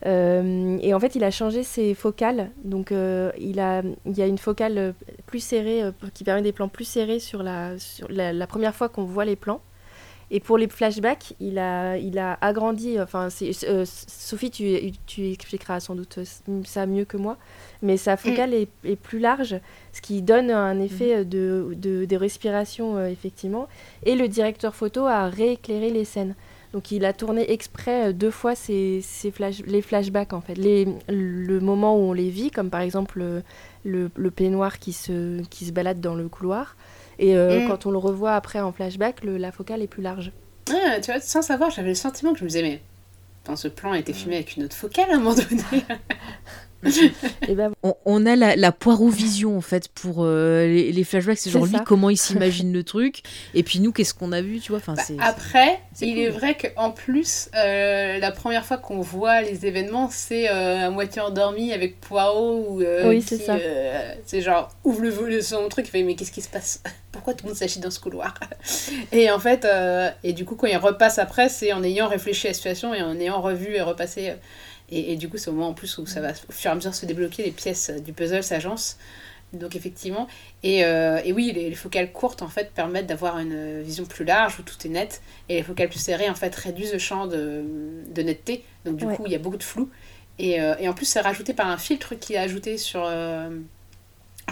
et 0.05 0.95
en 0.95 1.01
fait, 1.01 1.15
il 1.15 1.23
a 1.23 1.31
changé 1.31 1.63
ses 1.63 1.95
focales. 1.95 2.51
Donc, 2.65 2.91
il, 2.91 3.61
a, 3.61 3.83
il 4.07 4.19
y 4.19 4.23
a 4.23 4.27
une 4.27 4.39
focale 4.39 4.95
plus 5.27 5.41
serrée 5.41 5.83
qui 6.15 6.25
permet 6.25 6.43
des 6.43 6.53
plans 6.53 6.69
plus 6.69 6.85
serrés 6.85 7.21
sur 7.21 7.43
la, 7.43 7.79
sur 7.79 8.09
la 8.11 8.47
première 8.47 8.75
fois 8.75 8.89
qu'on 8.89 9.05
voit 9.05 9.25
les 9.25 9.37
plans. 9.37 9.61
Et 10.31 10.39
pour 10.39 10.59
les 10.59 10.69
flashbacks, 10.69 11.35
il 11.41 11.59
a, 11.59 11.97
il 11.97 12.19
a 12.19 12.39
agrandi. 12.41 13.01
Enfin, 13.01 13.29
euh, 13.43 13.85
Sophie, 13.85 14.51
tu, 14.51 14.93
tu, 15.07 15.31
expliqueras 15.31 15.81
sans 15.81 15.97
doute 15.97 16.21
ça 16.65 16.87
mieux 16.87 17.05
que 17.05 17.17
moi. 17.17 17.37
Mais 17.83 17.97
sa 17.97 18.15
mm. 18.15 18.19
focale 18.19 18.55
est, 18.55 18.69
est, 18.85 18.97
plus 18.97 19.19
large, 19.19 19.57
ce 19.93 20.01
qui 20.01 20.23
donne 20.23 20.51
un 20.51 20.79
effet 20.81 21.21
mm. 21.21 21.25
de, 21.25 21.75
de, 21.77 22.05
de 22.05 22.17
respiration, 22.17 22.97
euh, 22.97 23.09
effectivement. 23.09 23.69
Et 24.05 24.15
le 24.15 24.29
directeur 24.29 24.75
photo 24.75 25.07
a 25.07 25.29
rééclairé 25.29 25.91
les 25.91 26.05
scènes. 26.05 26.35
Donc 26.73 26.93
il 26.93 27.05
a 27.05 27.13
tourné 27.13 27.51
exprès 27.51 28.11
euh, 28.11 28.13
deux 28.13 28.31
fois 28.31 28.55
ces, 28.55 29.01
ces 29.03 29.33
flash, 29.33 29.63
les 29.67 29.83
flashbacks, 29.83 30.33
en 30.33 30.41
fait. 30.41 30.55
Les, 30.55 30.87
le 31.09 31.59
moment 31.59 31.97
où 31.97 32.03
on 32.03 32.13
les 32.13 32.31
vit, 32.31 32.53
comme 32.53 32.71
par 32.71 32.83
exemple 32.83 33.19
le, 33.85 34.11
le, 34.15 34.31
peignoir 34.31 34.79
qui 34.79 34.93
se, 34.93 35.43
qui 35.49 35.65
se 35.65 35.73
balade 35.73 36.01
dans 36.01 36.15
le 36.15 36.29
couloir. 36.29 36.77
Et 37.21 37.37
euh, 37.37 37.61
mm. 37.61 37.69
quand 37.69 37.87
on 37.87 37.91
le 37.91 37.99
revoit 37.99 38.35
après 38.35 38.61
en 38.61 38.73
flashback, 38.73 39.23
le, 39.23 39.37
la 39.37 39.53
focale 39.53 39.83
est 39.83 39.87
plus 39.87 40.03
large. 40.03 40.33
Ah, 40.71 41.01
tu 41.01 41.13
vois, 41.13 41.21
sans 41.21 41.43
savoir, 41.43 41.71
j'avais 41.71 41.91
le 41.91 41.95
sentiment 41.95 42.33
que 42.33 42.39
je 42.39 42.45
me 42.45 42.49
disais, 42.49 42.63
mais 42.63 42.81
dans 43.45 43.57
ce 43.57 43.69
plan 43.69 43.93
a 43.93 43.99
été 43.99 44.15
filmé 44.15 44.37
avec 44.37 44.57
une 44.57 44.65
autre 44.65 44.77
focale 44.77 45.11
à 45.11 45.15
un 45.15 45.19
moment 45.19 45.35
donné. 45.35 45.63
ben, 47.49 47.73
on, 47.83 48.27
a 48.27 48.37
la, 48.37 48.57
la 48.57 48.75
vision 49.11 49.57
en 49.57 49.61
fait 49.61 49.89
pour 49.89 50.19
euh, 50.21 50.67
les, 50.67 51.05
flashbacks. 51.05 51.39
C'est 51.39 51.51
genre 51.51 51.67
lui 51.67 51.77
comment 51.85 52.11
il 52.11 52.17
s'imagine 52.17 52.73
le 52.73 52.85
truc. 52.85 53.23
Et 53.55 53.63
puis 53.63 53.81
nous, 53.81 53.93
qu'est-ce 53.93 54.15
qu'on 54.15 54.33
a 54.33 54.41
vu, 54.41 54.61
tu 54.61 54.73
vois 54.73 54.79
enfin, 54.79 54.95
bah, 54.95 55.03
Après, 55.21 55.81
il 56.01 56.19
est 56.19 56.31
vrai 56.31 56.57
qu'en 56.57 56.91
plus, 56.91 57.51
euh, 57.55 58.19
la 58.19 58.31
première 58.31 58.65
fois 58.65 58.79
qu'on 58.79 59.01
voit 59.01 59.43
les 59.43 59.67
événements, 59.67 60.09
c'est 60.11 60.49
à 60.49 60.91
moitié 60.91 61.23
endormi 61.23 61.73
avec 61.73 62.01
Poirot. 62.01 62.67
Ou, 62.71 62.83
oui, 63.05 63.23
c'est 63.23 63.39
ça. 63.39 63.57
c'est 64.27 64.41
genre, 64.41 64.69
ouvre 64.85 65.03
le, 65.03 65.41
son 65.41 65.69
truc, 65.69 65.87
il 65.89 65.91
fait 65.91 66.03
Mais 66.03 66.15
qu'est-ce 66.15 66.33
qui 66.33 66.43
se 66.43 66.49
passe? 66.49 66.83
Pourquoi 67.13 67.35
tout 67.35 67.45
le 67.45 67.51
monde 67.51 67.59
s'agit 67.59 67.81
dans 67.81 67.91
ce 67.91 67.99
couloir? 67.99 68.35
Et 69.13 69.31
en 69.31 69.39
fait, 69.39 69.65
euh, 69.65 70.11
et 70.23 70.33
du 70.33 70.45
coup, 70.45 70.55
quand 70.55 70.67
il 70.67 70.77
repasse 70.77 71.19
après, 71.19 71.49
c'est 71.49 71.73
en 71.73 71.83
ayant 71.83 72.09
réfléchi 72.09 72.47
à 72.47 72.51
la 72.51 72.55
situation 72.55 72.95
et 72.95 73.03
en 73.03 73.19
ayant 73.19 73.41
revu 73.41 73.75
et 73.75 73.81
repassé. 73.81 74.35
Euh, 74.93 74.97
et, 75.09 75.17
du 75.17 75.29
coup, 75.29 75.39
c'est 75.39 75.51
au 75.51 75.53
moment 75.53 75.69
en 75.69 75.75
plus 75.75 75.99
où 75.99 76.07
ça 76.07 76.21
va 76.21 76.31
au 76.31 76.53
fur 76.53 76.71
et 76.71 76.73
à 76.73 76.75
mesure 76.75 76.95
se 76.95 77.07
débloquer, 77.07 77.43
les 77.43 77.51
pièces 77.51 77.91
du 77.91 78.13
puzzle 78.13 78.43
s'agencent. 78.43 78.99
Donc 79.53 79.75
effectivement, 79.75 80.29
et, 80.63 80.85
euh, 80.85 81.21
et 81.25 81.33
oui, 81.33 81.51
les, 81.53 81.75
focales 81.75 82.13
courtes 82.13 82.41
en 82.41 82.47
fait 82.47 82.71
permettent 82.73 83.09
d'avoir 83.09 83.41
une 83.41 83.83
vision 83.83 84.05
plus 84.05 84.25
large 84.25 84.61
où 84.61 84.63
tout 84.63 84.77
est 84.85 84.89
net, 84.89 85.23
et 85.49 85.57
les 85.57 85.65
focales 85.65 85.89
plus 85.89 85.99
serrées 85.99 86.31
en 86.31 86.37
fait 86.37 86.55
réduisent 86.55 86.93
le 86.93 87.01
champ 87.01 87.27
de, 87.27 87.65
de 88.15 88.23
netteté, 88.23 88.63
donc 88.85 88.95
du 88.95 89.07
coup 89.07 89.25
il 89.27 89.33
y 89.33 89.35
a 89.35 89.41
beaucoup 89.41 89.57
de 89.57 89.65
flou. 89.65 89.91
Et, 90.39 90.59
et 90.79 90.89
en 90.89 90.93
plus 90.93 91.07
c'est 91.07 91.21
rajouté 91.21 91.53
par 91.53 91.67
un 91.67 91.79
filtre 91.79 92.15
qui 92.15 92.35
est 92.35 92.39
ajouté 92.39 92.79
sur, 92.79 93.11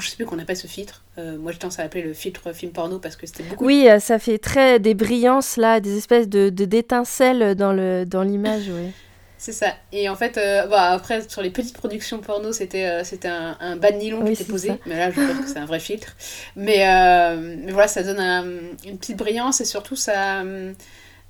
je 0.01 0.09
sais 0.09 0.17
plus 0.17 0.27
qu'on 0.27 0.39
appelle 0.39 0.57
ce 0.57 0.67
filtre. 0.67 1.05
Euh, 1.19 1.39
moi, 1.39 1.53
je 1.53 1.59
tendance 1.59 1.79
à 1.79 1.83
l'appeler 1.83 2.03
le 2.03 2.15
filtre 2.15 2.53
film 2.53 2.73
porno 2.73 2.99
parce 2.99 3.17
que 3.17 3.27
c'était 3.27 3.43
beaucoup. 3.43 3.65
Oui, 3.65 3.89
euh, 3.89 3.99
ça 3.99 4.19
fait 4.19 4.39
très 4.39 4.79
des 4.79 4.95
brillances 4.95 5.57
là, 5.57 5.81
des 5.81 5.97
espèces 5.97 6.29
de 6.29 6.49
d'étincelles 6.51 7.55
dans 7.55 7.73
le 7.73 8.05
dans 8.05 8.23
l'image, 8.23 8.69
oui. 8.69 8.91
C'est 9.39 9.53
ça. 9.53 9.73
Et 9.93 10.09
en 10.09 10.17
fait, 10.17 10.37
euh, 10.37 10.67
bah, 10.67 10.91
après, 10.91 11.29
sur 11.29 11.43
les 11.43 11.51
petites 11.51 11.77
productions 11.77 12.19
porno, 12.19 12.53
c'était 12.53 13.05
c'était 13.05 13.29
un, 13.29 13.57
un, 13.61 13.77
bas 13.77 13.93
de 13.93 13.97
nylon 13.97 14.25
qui 14.25 14.33
était 14.33 14.45
posé. 14.45 14.73
Mais 14.87 14.99
là, 14.99 15.11
je 15.11 15.21
pense 15.21 15.45
que 15.45 15.49
c'est 15.49 15.59
un 15.59 15.65
vrai 15.65 15.81
filtre. 15.81 16.17
Mais, 16.57 16.79
mais 17.39 17.73
voilà, 17.73 17.89
ça 17.89 18.03
donne 18.03 18.21
une 18.85 18.99
petite 18.99 19.17
brillance 19.17 19.61
et 19.61 19.65
surtout, 19.65 19.97
ça, 19.97 20.43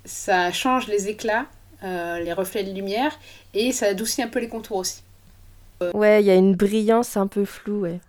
ça 0.04 0.52
change 0.52 0.88
les 0.88 1.08
éclats, 1.08 1.46
les 1.82 2.32
reflets 2.32 2.64
de 2.64 2.72
lumière 2.72 3.18
et 3.54 3.72
ça 3.72 3.86
adoucit 3.86 4.22
un 4.22 4.28
peu 4.28 4.40
les 4.40 4.48
contours 4.48 4.78
aussi. 4.78 5.02
Ouais, 5.94 6.22
il 6.22 6.26
y 6.26 6.30
a 6.30 6.34
une 6.34 6.54
brillance 6.56 7.16
un 7.16 7.26
peu 7.26 7.44
floue, 7.44 7.82
ouais. 7.82 8.00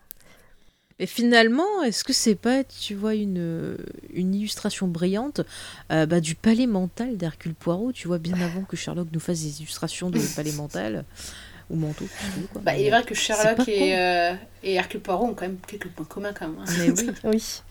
Et 0.99 1.05
finalement, 1.05 1.81
est-ce 1.83 2.03
que 2.03 2.11
c'est 2.11 2.35
pas, 2.35 2.65
tu 2.65 2.93
vois, 2.93 3.15
une, 3.15 3.77
une 4.13 4.35
illustration 4.35 4.87
brillante 4.87 5.41
euh, 5.91 6.05
bah, 6.05 6.19
du 6.19 6.35
palais 6.35 6.67
mental 6.67 7.15
d'Hercule 7.15 7.55
Poirot, 7.55 7.93
tu 7.93 8.09
vois, 8.09 8.17
bien 8.17 8.35
avant 8.41 8.63
que 8.63 8.75
Sherlock 8.75 9.07
nous 9.13 9.21
fasse 9.21 9.41
des 9.41 9.61
illustrations 9.61 10.09
de 10.09 10.19
palais 10.35 10.51
mental 10.57 11.05
ou 11.69 11.77
manteau. 11.77 12.05
Bah, 12.61 12.77
il 12.77 12.85
est 12.85 12.89
vrai 12.89 13.03
que 13.03 13.15
Sherlock 13.15 13.65
et, 13.69 13.97
euh, 13.97 14.33
et, 14.61 14.73
Hercule 14.73 14.99
Poirot 14.99 15.27
ont 15.27 15.33
quand 15.33 15.45
même 15.45 15.57
quelques 15.65 15.87
points 15.87 16.05
communs 16.05 16.33
quand 16.33 16.49
même. 16.49 16.57
Hein. 16.59 16.71
Mais 16.79 16.91
oui. 16.91 17.11
oui. 17.23 17.61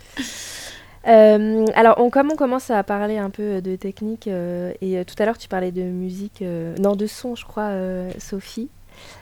Euh, 1.07 1.66
alors, 1.74 2.01
on, 2.01 2.09
comme 2.09 2.31
on 2.33 2.37
commence 2.37 2.70
à 2.70 2.83
parler 2.83 3.18
un 3.18 3.31
peu 3.31 3.61
de 3.61 3.76
technique, 3.76 4.26
et 4.26 5.05
tout 5.05 5.14
à 5.18 5.26
l'heure 5.26 5.39
tu 5.39 5.49
parlais 5.49 5.72
de 5.72 5.83
musique, 5.83 6.43
non 6.79 6.97
de 6.97 7.07
son, 7.07 7.35
je 7.35 7.45
crois, 7.45 7.72
Sophie. 8.18 8.70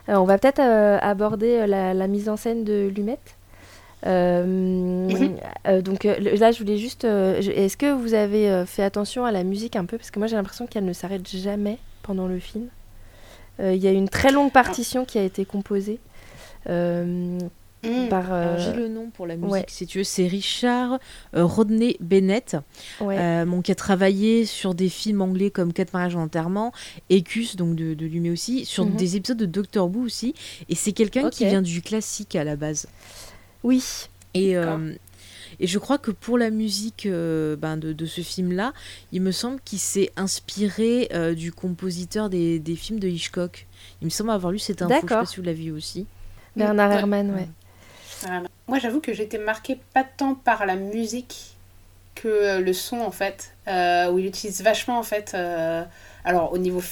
on 0.07 0.25
va 0.25 0.39
peut-être 0.39 0.61
aborder 0.61 1.67
la, 1.67 1.93
la, 1.93 2.07
mise 2.07 2.29
en 2.29 2.37
scène 2.37 2.63
de 2.63 2.87
Lumet. 2.95 3.19
Euh, 4.07 4.45
mhm. 4.45 5.37
euh, 5.67 5.83
donc 5.83 6.05
euh, 6.05 6.17
là, 6.39 6.53
je 6.53 6.59
voulais 6.59 6.79
juste. 6.79 7.05
Est-ce 7.05 7.77
que 7.77 7.93
vous 7.93 8.15
avez 8.15 8.65
fait 8.67 8.83
attention 8.83 9.25
à 9.25 9.33
la 9.33 9.43
musique 9.43 9.77
un 9.77 9.85
peu? 9.85 9.99
Parce 9.99 10.11
que 10.11 10.19
moi, 10.19 10.29
j'ai 10.29 10.37
l'impression 10.37 10.67
qu'elle 10.67 10.85
ne 10.85 10.93
s'arrête 10.93 11.29
jamais 11.29 11.79
pendant 12.03 12.27
le 12.27 12.39
film. 12.39 12.69
Il 13.59 13.77
y 13.77 13.87
a 13.87 13.93
une 13.93 14.09
très 14.09 14.33
longue 14.33 14.53
partition 14.53 15.05
qui 15.05 15.19
a 15.19 15.23
été 15.23 15.45
composée. 15.45 15.99
Mm. 16.69 18.09
Par, 18.11 18.59
j'ai 18.59 18.73
le 18.73 18.89
nom 18.89 19.11
pour 19.11 19.29
la 19.29 19.37
musique 19.37 19.67
si 19.69 19.87
tu 19.87 19.99
veux, 19.99 20.05
c'est 20.05 20.27
Richard 20.27 20.99
Rodney 21.33 21.97
Bennett, 22.01 22.57
qui 22.99 23.73
a 23.73 23.75
travaillé 23.77 24.45
sur 24.45 24.75
des 24.75 24.89
films 24.89 25.23
anglais 25.23 25.51
comme 25.51 25.73
Quatre 25.73 25.93
mariages 25.93 26.17
en 26.17 26.23
enterrement, 26.23 26.73
Ecus, 27.13 27.55
donc 27.55 27.77
de, 27.77 27.95
de 27.95 28.07
Lumet 28.07 28.31
aussi, 28.31 28.65
sur 28.65 28.87
mhm. 28.87 28.97
des 28.97 29.17
épisodes 29.17 29.39
de 29.39 29.47
Doctor 29.47 29.89
Who 29.89 30.03
aussi, 30.03 30.35
et 30.69 30.75
c'est 30.75 30.93
quelqu'un 30.93 31.31
qui 31.31 31.47
vient 31.47 31.63
du 31.63 31.81
classique 31.81 32.35
à 32.35 32.45
la 32.45 32.57
base. 32.57 32.89
Oui. 33.67 34.07
Et, 34.35 34.57
euh, 34.57 34.95
et 35.59 35.67
je 35.67 35.79
crois 35.81 35.99
que 35.99 36.13
pour 36.13 36.39
la 36.39 36.51
musique 36.51 37.05
euh, 37.05 37.57
ben 37.57 37.77
de, 37.77 37.93
de, 37.93 38.07
ce 38.07 38.21
film-là, 38.21 38.73
il 39.11 39.21
me 39.23 39.33
semble 39.33 39.61
qu'il 39.65 39.81
s'est 39.81 40.13
inspiré 40.17 41.09
euh, 41.13 41.35
du 41.35 41.51
compositeur 41.51 42.31
des, 42.31 42.61
des, 42.61 42.77
films 42.77 43.01
de 43.01 43.09
Hitchcock. 43.09 43.67
Il 44.01 44.05
me 44.05 44.11
semble 44.11 44.31
avoir 44.31 44.53
lu 44.53 44.61
cette 44.61 44.83
info, 44.83 44.95
je 44.95 45.01
sais 45.01 45.07
pas 45.07 45.27
si 45.27 45.37
vous 45.39 45.43
l'avez 45.43 45.65
vu 45.65 45.73
aussi. 45.73 46.07
Bernard 46.55 46.93
Herrmann, 46.93 47.35
ouais. 47.35 47.49
Moi, 48.69 48.79
j'avoue 48.79 49.01
que 49.01 49.13
j'étais 49.13 49.39
marquée 49.39 49.81
pas 49.93 50.05
tant 50.05 50.37
par 50.37 50.65
la 50.65 50.77
musique 50.77 51.57
que 52.15 52.61
le 52.61 52.73
son, 52.73 53.01
en 53.01 53.11
fait, 53.11 53.53
où 53.67 54.19
il 54.19 54.27
utilise 54.27 54.63
vachement, 54.63 54.97
en 54.97 55.03
fait 55.03 55.37
Alors 56.27 56.53
au 56.53 56.59
niveau 56.59 56.83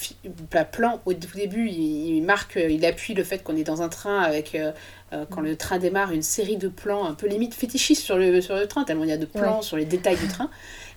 bah, 0.51 0.65
plan, 0.65 1.01
au 1.05 1.13
début, 1.13 1.69
il, 1.69 2.23
marque, 2.23 2.57
il 2.57 2.87
appuie 2.87 3.13
le 3.13 3.25
fait 3.25 3.43
qu'on 3.43 3.57
est 3.57 3.65
dans 3.65 3.83
un 3.83 3.89
train 3.89 4.21
avec, 4.23 4.57
quand 5.31 5.41
le 5.41 5.57
train 5.57 5.79
démarre, 5.79 6.13
une 6.13 6.23
série 6.23 6.57
de 6.57 6.69
plans 6.69 7.05
un 7.05 7.15
peu 7.15 7.27
limite 7.27 7.53
fétichistes 7.53 8.03
sur 8.03 8.17
le, 8.17 8.41
sur 8.41 8.55
le 8.55 8.69
train, 8.69 8.85
tellement 8.85 9.03
il 9.03 9.11
y 9.11 9.13
a 9.13 9.19
de 9.19 9.27
plans 9.27 9.61
sur 9.61 9.77
les 9.77 9.85
détails 9.85 10.17
du 10.17 10.29
train. 10.29 10.51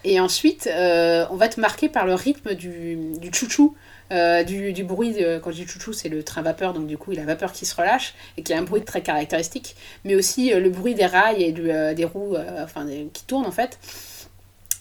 Et 0.03 0.19
ensuite, 0.19 0.69
on 0.71 1.35
va 1.35 1.49
te 1.49 1.59
marquer 1.59 1.89
par 1.89 2.05
le 2.05 2.13
rythme 2.13 2.53
du, 2.53 2.95
du 3.19 3.33
chouchou. 3.33 3.75
Euh, 4.11 4.43
du, 4.43 4.83
bruit, 4.83 5.17
quand 5.43 5.51
je 5.51 5.57
dis 5.57 5.67
chouchou, 5.67 5.93
c'est 5.93 6.09
le 6.09 6.23
train 6.23 6.41
vapeur, 6.41 6.73
donc 6.73 6.87
du 6.87 6.97
coup, 6.97 7.11
il 7.11 7.19
a 7.19 7.21
la 7.21 7.27
vapeur 7.27 7.51
qui 7.51 7.65
se 7.65 7.75
relâche 7.75 8.13
et 8.37 8.43
qui 8.43 8.53
a 8.53 8.57
un 8.57 8.63
bruit 8.63 8.83
très 8.83 9.01
caractéristique, 9.01 9.75
mais 10.05 10.15
aussi 10.15 10.53
euh, 10.53 10.59
le 10.59 10.69
bruit 10.69 10.95
des 10.95 11.05
rails 11.05 11.43
et 11.43 11.53
euh, 11.57 11.93
des 11.93 12.05
roues 12.05 12.35
enfin, 12.63 12.85
qui 13.13 13.25
tournent 13.25 13.45
en 13.45 13.51
fait. 13.51 13.79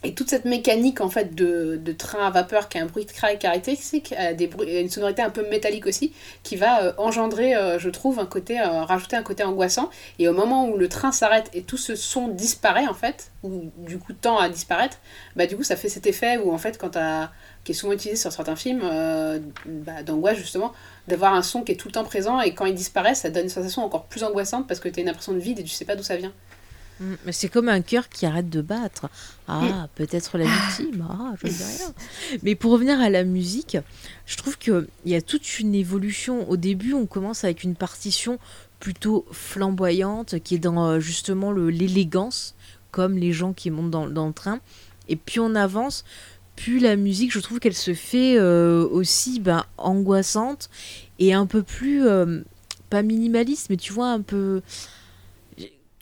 Et 0.04 0.14
toute 0.14 0.30
cette 0.30 0.44
mécanique 0.44 1.00
en 1.00 1.08
fait 1.08 1.34
de, 1.34 1.80
train 1.96 2.26
à 2.26 2.30
vapeur 2.30 2.68
qui 2.68 2.78
a 2.78 2.82
un 2.82 2.86
bruit 2.86 3.06
très 3.06 3.38
caractéristique, 3.38 4.14
des 4.36 4.48
une 4.66 4.90
sonorité 4.90 5.22
un 5.22 5.30
peu 5.30 5.48
métallique 5.48 5.86
aussi, 5.86 6.12
qui 6.42 6.56
va 6.56 6.94
engendrer, 6.98 7.54
je 7.78 7.88
trouve, 7.88 8.20
un 8.20 8.26
côté, 8.26 8.60
rajouter 8.60 9.16
un 9.16 9.22
côté 9.22 9.42
angoissant. 9.42 9.90
Et 10.18 10.28
au 10.28 10.32
moment 10.32 10.68
où 10.68 10.76
le 10.76 10.88
train 10.88 11.12
s'arrête 11.12 11.50
et 11.54 11.62
tout 11.62 11.78
ce 11.78 11.96
son 11.96 12.28
disparaît 12.28 12.86
en 12.86 12.94
fait, 12.94 13.32
ou 13.42 13.70
du 13.78 13.98
coup 13.98 14.12
tend 14.12 14.38
à 14.38 14.48
disparaître, 14.48 14.98
bah 15.34 15.46
du 15.46 15.56
coup 15.56 15.64
ça 15.64 15.76
fait 15.76 15.88
cet 15.88 16.06
effet 16.06 16.36
où 16.38 16.52
en 16.52 16.58
fait 16.58 16.78
quand 16.78 16.96
qui 17.66 17.72
est 17.72 17.74
souvent 17.74 17.92
utilisé 17.92 18.16
sur 18.16 18.30
certains 18.30 18.54
films 18.54 18.82
euh, 18.84 19.40
bah, 19.66 20.04
d'angoisse 20.04 20.36
justement, 20.36 20.72
d'avoir 21.08 21.34
un 21.34 21.42
son 21.42 21.62
qui 21.62 21.72
est 21.72 21.76
tout 21.76 21.88
le 21.88 21.92
temps 21.92 22.04
présent 22.04 22.40
et 22.40 22.54
quand 22.54 22.64
il 22.64 22.74
disparaît, 22.74 23.16
ça 23.16 23.28
donne 23.28 23.44
une 23.44 23.50
sensation 23.50 23.84
encore 23.84 24.04
plus 24.04 24.22
angoissante 24.22 24.68
parce 24.68 24.78
que 24.78 24.88
tu 24.88 25.00
as 25.00 25.02
une 25.02 25.08
impression 25.08 25.32
de 25.32 25.38
vide 25.38 25.58
et 25.58 25.64
tu 25.64 25.70
sais 25.70 25.84
pas 25.84 25.96
d'où 25.96 26.04
ça 26.04 26.16
vient. 26.16 26.32
Mm, 27.00 27.14
mais 27.24 27.32
c'est 27.32 27.48
comme 27.48 27.68
un 27.68 27.80
cœur 27.82 28.08
qui 28.08 28.26
arrête 28.26 28.48
de 28.48 28.60
battre. 28.60 29.08
Ah, 29.48 29.60
mm. 29.60 29.88
peut-être 29.94 30.38
la 30.38 30.44
victime. 30.44 31.06
Ah, 31.08 31.34
je 31.40 31.46
ne 31.46 31.52
dis 31.52 31.62
rien. 31.78 31.94
Mais 32.42 32.54
pour 32.54 32.72
revenir 32.72 33.00
à 33.00 33.10
la 33.10 33.24
musique, 33.24 33.76
je 34.26 34.36
trouve 34.36 34.58
qu'il 34.58 34.86
y 35.04 35.14
a 35.14 35.22
toute 35.22 35.58
une 35.58 35.74
évolution. 35.74 36.48
Au 36.50 36.56
début, 36.56 36.92
on 36.92 37.06
commence 37.06 37.44
avec 37.44 37.62
une 37.62 37.76
partition 37.76 38.38
plutôt 38.80 39.26
flamboyante 39.32 40.38
qui 40.40 40.56
est 40.56 40.58
dans 40.58 40.86
euh, 40.86 41.00
justement 41.00 41.52
l'élégance, 41.52 42.54
comme 42.90 43.16
les 43.16 43.32
gens 43.32 43.52
qui 43.52 43.70
montent 43.70 43.90
dans, 43.90 44.06
dans 44.06 44.26
le 44.26 44.34
train. 44.34 44.60
Et 45.08 45.16
puis 45.16 45.40
on 45.40 45.54
avance 45.54 46.04
puis 46.56 46.80
la 46.80 46.96
musique, 46.96 47.32
je 47.32 47.38
trouve 47.38 47.60
qu'elle 47.60 47.74
se 47.74 47.94
fait 47.94 48.36
euh, 48.38 48.88
aussi 48.88 49.38
ben, 49.40 49.64
angoissante 49.76 50.70
et 51.18 51.34
un 51.34 51.46
peu 51.46 51.62
plus, 51.62 52.06
euh, 52.06 52.40
pas 52.90 53.02
minimaliste, 53.02 53.68
mais 53.70 53.76
tu 53.76 53.92
vois, 53.92 54.08
un 54.08 54.22
peu... 54.22 54.62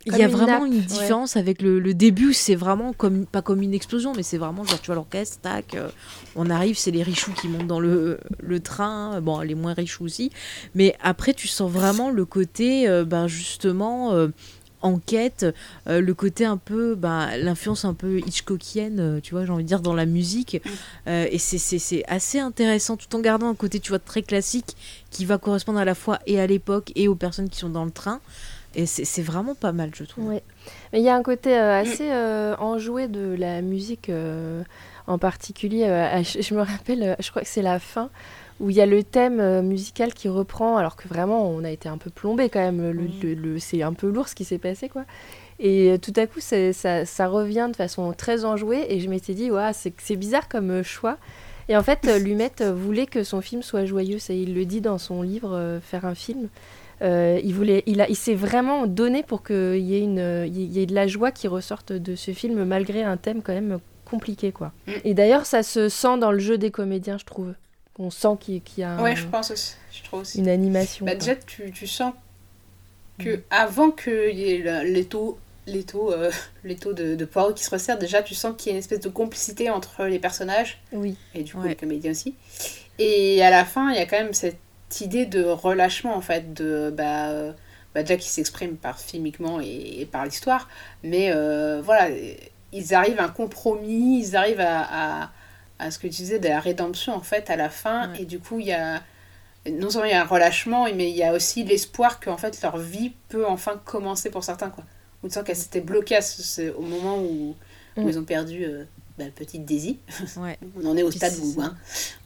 Il 0.07 0.16
y 0.16 0.22
a 0.22 0.28
vraiment 0.28 0.66
une 0.66 0.80
différence 0.80 1.36
avec 1.36 1.62
le, 1.62 1.80
le 1.80 1.94
début, 1.94 2.34
c'est 2.34 2.55
vraiment 2.55 2.92
comme, 2.92 3.26
pas 3.26 3.42
comme 3.42 3.62
une 3.62 3.74
explosion, 3.74 4.12
mais 4.14 4.22
c'est 4.22 4.38
vraiment 4.38 4.64
genre, 4.64 4.80
tu 4.80 4.86
vois, 4.86 4.96
l'orchestre, 4.96 5.40
tac, 5.40 5.74
euh, 5.74 5.88
on 6.36 6.50
arrive, 6.50 6.76
c'est 6.76 6.90
les 6.90 7.02
richoux 7.02 7.32
qui 7.32 7.48
montent 7.48 7.66
dans 7.66 7.80
le, 7.80 8.20
le, 8.40 8.61
train, 8.61 9.20
bon, 9.20 9.40
les 9.40 9.55
moins 9.55 9.74
richoux 9.74 10.05
aussi, 10.05 10.30
mais 10.74 10.94
après, 11.02 11.32
tu 11.32 11.48
sens 11.48 11.70
vraiment 11.70 12.11
le 12.11 12.24
côté, 12.24 12.86
ben, 13.07 13.26
justement, 13.26 14.28
enquête, 14.84 15.46
euh, 15.88 16.00
le 16.00 16.14
côté 16.14 16.44
un 16.44 16.59
peu, 16.59 16.94
bah, 16.94 17.36
l'influence 17.38 17.84
un 17.84 17.94
peu 17.94 18.18
Hitchcockienne, 18.18 19.00
euh, 19.00 19.20
tu 19.20 19.34
vois, 19.34 19.44
j'ai 19.44 19.50
envie 19.50 19.64
de 19.64 19.68
dire, 19.68 19.80
dans 19.80 19.94
la 19.94 20.07
musique. 20.07 20.62
Euh, 21.09 21.26
et 21.30 21.38
c'est 21.38 22.05
assez 22.07 22.38
intéressant, 22.38 22.96
tout 22.96 23.14
en 23.16 23.20
gardant 23.20 23.48
un 23.48 23.55
côté, 23.55 23.80
tu 23.80 23.88
vois, 23.90 23.98
très 23.98 24.22
classique, 24.22 24.76
qui 25.11 25.24
va 25.24 25.38
correspondre 25.38 25.78
à 25.78 25.84
la 25.84 25.94
fois 25.94 26.20
et 26.26 26.38
à 26.38 26.46
l'époque 26.46 26.92
et 26.94 27.09
aux 27.09 27.14
personnes 27.14 27.48
qui 27.48 27.59
sont 27.59 27.70
dans 27.70 27.84
le 27.84 27.90
train. 27.90 28.20
Et 28.76 28.86
c'est 28.86 29.22
vraiment 29.22 29.54
pas 29.54 29.72
mal, 29.72 29.90
je 29.94 30.04
trouve. 30.04 30.28
Ouais. 30.28 30.42
Mais 30.92 31.00
il 31.00 31.04
y 31.04 31.08
a 31.08 31.14
un 31.14 31.22
côté 31.22 31.56
assez 31.56 32.10
enjoué 32.58 33.08
de 33.08 33.34
la 33.38 33.62
musique 33.62 34.10
en 35.06 35.18
particulier. 35.18 35.86
je 36.24 36.54
me 36.54 36.62
rappelle, 36.62 37.16
je 37.20 37.30
crois 37.30 37.42
que 37.42 37.48
c'est 37.48 37.62
la 37.62 37.78
fin 37.78 38.10
où 38.60 38.70
il 38.70 38.76
y 38.76 38.80
a 38.80 38.86
le 38.86 39.02
thème 39.02 39.40
euh, 39.40 39.62
musical 39.62 40.14
qui 40.14 40.28
reprend, 40.28 40.76
alors 40.76 40.96
que 40.96 41.08
vraiment 41.08 41.48
on 41.50 41.64
a 41.64 41.70
été 41.70 41.88
un 41.88 41.98
peu 41.98 42.10
plombé 42.10 42.48
quand 42.48 42.60
même. 42.60 42.90
Le, 42.90 43.58
c'est 43.58 43.82
un 43.82 43.92
peu 43.92 44.08
lourd 44.08 44.28
ce 44.28 44.34
qui 44.34 44.44
s'est 44.44 44.58
passé 44.58 44.88
quoi. 44.88 45.04
Et 45.58 45.90
euh, 45.90 45.98
tout 45.98 46.12
à 46.16 46.26
coup 46.26 46.40
ça, 46.40 46.72
ça, 46.72 47.26
revient 47.28 47.68
de 47.70 47.76
façon 47.76 48.12
très 48.12 48.44
enjouée 48.44 48.86
et 48.88 49.00
je 49.00 49.08
m'étais 49.08 49.34
dit 49.34 49.50
ouais, 49.50 49.70
c'est 49.72 50.16
bizarre 50.16 50.48
comme 50.48 50.70
euh, 50.70 50.82
choix. 50.82 51.18
Et 51.68 51.76
en 51.76 51.82
fait, 51.82 52.04
Lumet 52.20 52.52
voulait 52.74 53.06
que 53.06 53.24
son 53.24 53.40
film 53.40 53.62
soit 53.62 53.86
joyeux, 53.86 54.18
ça 54.18 54.34
il 54.34 54.54
le 54.54 54.64
dit 54.66 54.80
dans 54.80 54.98
son 54.98 55.22
livre 55.22 55.80
Faire 55.82 56.04
un 56.04 56.14
film. 56.14 56.48
Il 57.01 57.53
voulait, 57.53 57.82
il, 57.86 58.01
a, 58.01 58.09
il 58.09 58.16
s'est 58.16 58.34
vraiment 58.34 58.86
donné 58.86 59.22
pour 59.22 59.42
qu'il 59.42 59.78
y, 59.78 59.95
ait 59.95 60.01
une, 60.01 60.45
il 60.47 60.72
y 60.72 60.80
ait 60.80 60.86
de 60.86 60.95
la 60.95 61.07
joie 61.07 61.30
qui 61.30 61.49
ressorte 61.49 61.92
de 61.92 62.14
ce 62.14 62.32
film 62.32 62.64
malgré 62.64 63.03
un 63.03 63.16
thème 63.16 63.42
quand 63.42 63.55
même 63.55 63.78
compliqué 64.05 64.53
quoi. 64.53 64.72
Mm. 64.86 64.92
Et 65.05 65.14
d'ailleurs, 65.14 65.47
ça 65.47 65.62
se 65.62 65.88
sent 65.88 66.18
dans 66.18 66.32
le 66.32 66.38
jeu 66.38 66.59
des 66.59 66.70
comédiens, 66.70 67.18
je 67.18 67.24
trouve 67.24 67.55
on 67.99 68.11
sent 68.11 68.36
qu'il 68.40 68.61
y 68.76 68.82
a 68.82 69.01
ouais, 69.03 69.16
je 69.16 69.26
pense 69.26 69.51
aussi. 69.51 69.74
Je 69.92 70.03
trouve 70.03 70.20
aussi. 70.20 70.38
une 70.38 70.49
animation. 70.49 71.07
Bah, 71.07 71.14
déjà, 71.14 71.36
tu, 71.36 71.70
tu, 71.70 71.86
sens 71.86 72.12
que 73.18 73.36
mm. 73.36 73.42
avant 73.51 73.90
qu'il 73.90 74.36
y 74.36 74.51
ait 74.51 74.84
les 74.84 75.05
taux, 75.05 75.38
les 75.66 75.84
taux, 75.84 76.12
euh, 76.12 76.30
les 76.64 76.76
taux 76.76 76.92
de, 76.92 77.14
de 77.14 77.24
poireaux 77.24 77.53
qui 77.53 77.64
se 77.64 77.70
resserrent, 77.70 77.99
déjà, 77.99 78.22
tu 78.22 78.34
sens 78.34 78.55
qu'il 78.57 78.70
y 78.70 78.70
a 78.70 78.72
une 78.72 78.80
espèce 78.80 79.01
de 79.01 79.09
complicité 79.09 79.70
entre 79.70 80.05
les 80.05 80.18
personnages. 80.18 80.80
Oui. 80.92 81.16
Et 81.34 81.42
du 81.42 81.55
coup, 81.55 81.62
les 81.62 81.76
comédiens 81.76 82.11
aussi. 82.11 82.34
Et 82.99 83.42
à 83.42 83.51
la 83.51 83.64
fin, 83.64 83.90
il 83.90 83.97
y 83.97 84.01
a 84.01 84.07
quand 84.07 84.18
même 84.18 84.34
cette 84.34 84.59
idée 85.01 85.26
de 85.26 85.45
relâchement, 85.45 86.16
en 86.16 86.20
fait, 86.20 86.55
de. 86.55 86.92
Bah, 86.97 87.28
euh, 87.28 87.53
bah 87.95 88.03
déjà 88.03 88.16
qui 88.16 88.28
s'exprime 88.28 88.76
par 88.76 88.99
filmiquement 88.99 89.61
et, 89.61 90.09
par 90.11 90.24
l'histoire, 90.24 90.68
mais 91.05 91.30
euh, 91.30 91.80
voilà, 91.80 92.09
ils 92.72 92.92
arrivent 92.92 93.20
à 93.20 93.24
un 93.26 93.28
compromis, 93.28 94.18
ils 94.20 94.34
arrivent 94.34 94.61
à 94.61 95.30
à 95.78 95.90
ce 95.90 95.99
que 95.99 96.07
tu 96.07 96.22
disais 96.22 96.38
de 96.38 96.49
la 96.49 96.61
rédemption 96.61 97.14
en 97.14 97.20
fait 97.20 97.51
à 97.51 97.57
la 97.57 97.68
fin 97.68 98.12
et 98.14 98.24
du 98.24 98.38
coup 98.38 98.61
il 98.61 98.66
y 98.66 98.72
a 98.72 99.03
non 99.70 99.90
seulement 99.90 100.07
il 100.07 100.12
y 100.12 100.14
a 100.14 100.22
un 100.22 100.26
relâchement 100.26 100.86
mais 100.95 101.11
il 101.11 101.16
y 101.16 101.24
a 101.24 101.32
aussi 101.32 101.64
l'espoir 101.64 102.20
que 102.20 102.30
en 102.30 102.36
fait 102.36 102.61
leur 102.62 102.78
vie 102.78 103.12
peut 103.28 103.47
enfin 103.47 103.80
commencer 103.84 104.30
pour 104.30 104.45
certains 104.45 104.70
quoi 104.70 104.84
ou 105.22 105.30
sens 105.30 105.42
qu'elle 105.42 105.57
s'était 105.57 105.80
bloquée 105.80 106.18
au 106.76 106.82
moment 106.82 107.18
où, 107.18 107.57
mm. 107.97 108.09
ils 108.09 108.18
ont 108.18 108.24
perdu 108.24 108.64
euh, 108.64 108.84
bah, 109.18 109.24
petite 109.34 109.64
Daisy. 109.64 109.98
On 110.76 110.86
en 110.86 110.96
est 110.96 111.02
au 111.02 111.10
stade 111.10 111.34
où 111.40 111.60
hein, 111.60 111.76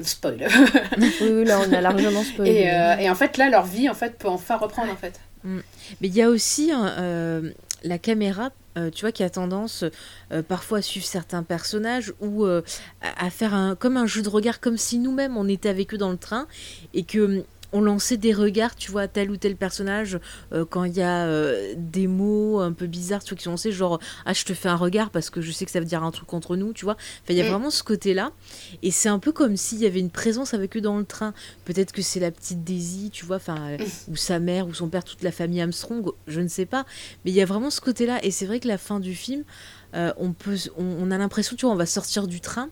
on 0.00 0.04
spoil. 0.04 0.48
Oui, 0.98 1.44
là 1.44 1.60
on 1.60 1.72
a 1.72 1.80
largement 1.80 2.22
spoilé. 2.22 2.50
et, 2.50 2.70
euh, 2.72 2.96
et, 2.96 3.10
en 3.10 3.14
fait 3.14 3.36
là 3.36 3.50
leur 3.50 3.66
vie 3.66 3.88
en 3.88 3.94
fait 3.94 4.16
peut 4.18 4.28
enfin 4.28 4.56
reprendre 4.56 4.92
en 4.92 4.96
fait. 4.96 5.20
Mm. 5.44 5.58
mais 6.00 6.08
il 6.08 6.14
y 6.14 6.22
a 6.22 6.28
aussi 6.28 6.72
euh, 6.74 7.52
la 7.84 7.98
caméra 7.98 8.50
euh, 8.78 8.90
tu 8.90 9.00
vois, 9.02 9.12
qui 9.12 9.24
a 9.24 9.30
tendance 9.30 9.84
parfois 10.46 10.78
à 10.78 10.82
suivre 10.82 11.06
certains 11.06 11.42
personnages 11.42 12.12
ou 12.20 12.44
euh, 12.44 12.62
à, 13.02 13.28
faire 13.30 13.54
un, 13.54 13.74
comme 13.74 13.96
un 13.96 14.06
jeu 14.06 14.22
de 14.22 14.28
regard, 14.28 14.60
comme 14.60 14.76
si 14.76 14.98
nous-mêmes 14.98 15.36
on 15.36 15.48
était 15.48 15.68
avec 15.68 15.94
eux 15.94 15.98
dans 15.98 16.10
le 16.10 16.16
train 16.16 16.46
et 16.94 17.02
que 17.02 17.44
on 17.72 17.80
lançait 17.80 18.16
des 18.16 18.32
regards, 18.32 18.74
tu 18.76 18.90
vois, 18.90 19.08
tel 19.08 19.30
ou 19.30 19.36
tel 19.36 19.56
personnage, 19.56 20.18
euh, 20.52 20.64
quand 20.68 20.84
il 20.84 20.96
y 20.96 21.02
a 21.02 21.26
euh, 21.26 21.74
des 21.76 22.06
mots 22.06 22.60
un 22.60 22.72
peu 22.72 22.86
bizarres, 22.86 23.22
tu 23.22 23.30
vois, 23.30 23.38
qui 23.38 23.44
sont 23.44 23.50
lancés, 23.50 23.72
genre, 23.72 24.00
ah, 24.24 24.32
je 24.32 24.44
te 24.44 24.54
fais 24.54 24.68
un 24.68 24.76
regard 24.76 25.10
parce 25.10 25.30
que 25.30 25.40
je 25.40 25.52
sais 25.52 25.64
que 25.64 25.70
ça 25.70 25.80
veut 25.80 25.86
dire 25.86 26.02
un 26.02 26.10
truc 26.10 26.26
contre 26.26 26.56
nous, 26.56 26.72
tu 26.72 26.84
vois. 26.84 26.94
Enfin, 26.94 27.34
il 27.34 27.36
y 27.36 27.40
a 27.40 27.44
mm. 27.44 27.50
vraiment 27.50 27.70
ce 27.70 27.82
côté-là. 27.82 28.32
Et 28.82 28.90
c'est 28.90 29.08
un 29.08 29.18
peu 29.18 29.32
comme 29.32 29.56
s'il 29.56 29.78
y 29.78 29.86
avait 29.86 30.00
une 30.00 30.10
présence 30.10 30.54
avec 30.54 30.76
eux 30.76 30.80
dans 30.80 30.98
le 30.98 31.04
train. 31.04 31.34
Peut-être 31.64 31.92
que 31.92 32.02
c'est 32.02 32.20
la 32.20 32.30
petite 32.30 32.64
Daisy, 32.64 33.10
tu 33.10 33.26
vois, 33.26 33.36
enfin, 33.36 33.58
euh, 33.72 33.78
mm. 33.78 34.12
ou 34.12 34.16
sa 34.16 34.38
mère, 34.38 34.66
ou 34.66 34.74
son 34.74 34.88
père, 34.88 35.04
toute 35.04 35.22
la 35.22 35.32
famille 35.32 35.60
Armstrong, 35.60 36.10
je 36.26 36.40
ne 36.40 36.48
sais 36.48 36.66
pas. 36.66 36.86
Mais 37.24 37.30
il 37.30 37.34
y 37.34 37.42
a 37.42 37.46
vraiment 37.46 37.70
ce 37.70 37.80
côté-là. 37.80 38.24
Et 38.24 38.30
c'est 38.30 38.46
vrai 38.46 38.60
que 38.60 38.68
la 38.68 38.78
fin 38.78 39.00
du 39.00 39.14
film, 39.14 39.44
on, 39.94 40.32
peut, 40.32 40.56
on, 40.76 41.10
a 41.10 41.18
l'impression, 41.18 41.56
tu 41.56 41.64
vois, 41.64 41.74
on 41.74 41.78
va 41.78 41.86
sortir 41.86 42.26
du 42.26 42.40
train. 42.40 42.68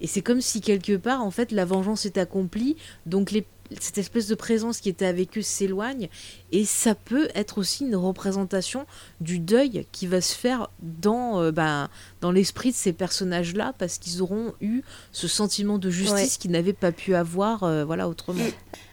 Et 0.00 0.06
c'est 0.06 0.20
comme 0.20 0.40
si 0.40 0.60
quelque 0.60 0.96
part, 0.96 1.22
en 1.22 1.30
fait, 1.30 1.50
la 1.50 1.64
vengeance 1.64 2.06
est 2.06 2.18
accomplie. 2.18 2.76
Donc 3.06 3.30
les 3.30 3.46
cette 3.80 3.98
espèce 3.98 4.26
de 4.26 4.34
présence 4.34 4.80
qui 4.80 4.88
était 4.88 5.06
avec 5.06 5.36
eux 5.36 5.42
s'éloigne 5.42 6.08
et 6.52 6.64
ça 6.64 6.94
peut 6.94 7.28
être 7.34 7.58
aussi 7.58 7.84
une 7.84 7.96
représentation 7.96 8.86
du 9.20 9.38
deuil 9.38 9.86
qui 9.92 10.06
va 10.06 10.20
se 10.20 10.34
faire 10.34 10.70
dans, 10.80 11.40
euh, 11.40 11.52
bah, 11.52 11.90
dans 12.20 12.32
l'esprit 12.32 12.70
de 12.70 12.76
ces 12.76 12.92
personnages-là 12.92 13.74
parce 13.78 13.98
qu'ils 13.98 14.22
auront 14.22 14.54
eu 14.60 14.82
ce 15.12 15.28
sentiment 15.28 15.78
de 15.78 15.90
justice 15.90 16.38
qu'ils 16.38 16.50
n'avaient 16.50 16.72
pas 16.72 16.92
pu 16.92 17.14
avoir 17.14 17.64
euh, 17.64 17.84
voilà, 17.84 18.08
autrement. 18.08 18.44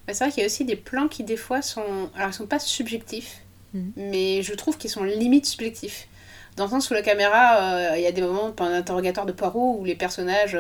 Bah, 0.08 0.14
c'est 0.14 0.24
vrai 0.26 0.32
qu'il 0.32 0.42
y 0.42 0.44
a 0.44 0.48
aussi 0.48 0.66
des 0.66 0.76
plans 0.76 1.08
qui 1.08 1.24
des 1.24 1.38
fois 1.38 1.62
sont... 1.62 2.10
Alors 2.16 2.30
ils 2.30 2.34
sont 2.34 2.48
pas 2.48 2.60
subjectifs, 2.60 3.42
mhm. 3.74 3.94
mais 3.96 4.42
je 4.42 4.54
trouve 4.54 4.78
qu'ils 4.78 4.92
sont 4.92 5.04
limite 5.04 5.46
subjectifs. 5.46 6.08
Dans 6.58 6.66
le 6.66 6.70
sens 6.70 6.90
où 6.90 6.94
la 6.94 7.02
caméra, 7.02 7.92
euh, 7.92 7.98
il 7.98 8.04
y 8.04 8.08
a 8.08 8.12
des 8.12 8.22
moments 8.22 8.52
pendant 8.52 8.72
l'interrogatoire 8.72 9.26
de 9.26 9.34
Poirot 9.34 9.78
où 9.80 9.84
les 9.84 9.96
personnages, 9.96 10.58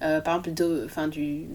par 0.00 0.18
exemple, 0.18 0.52
de, 0.52 0.86
fin, 0.88 1.06
du, 1.06 1.46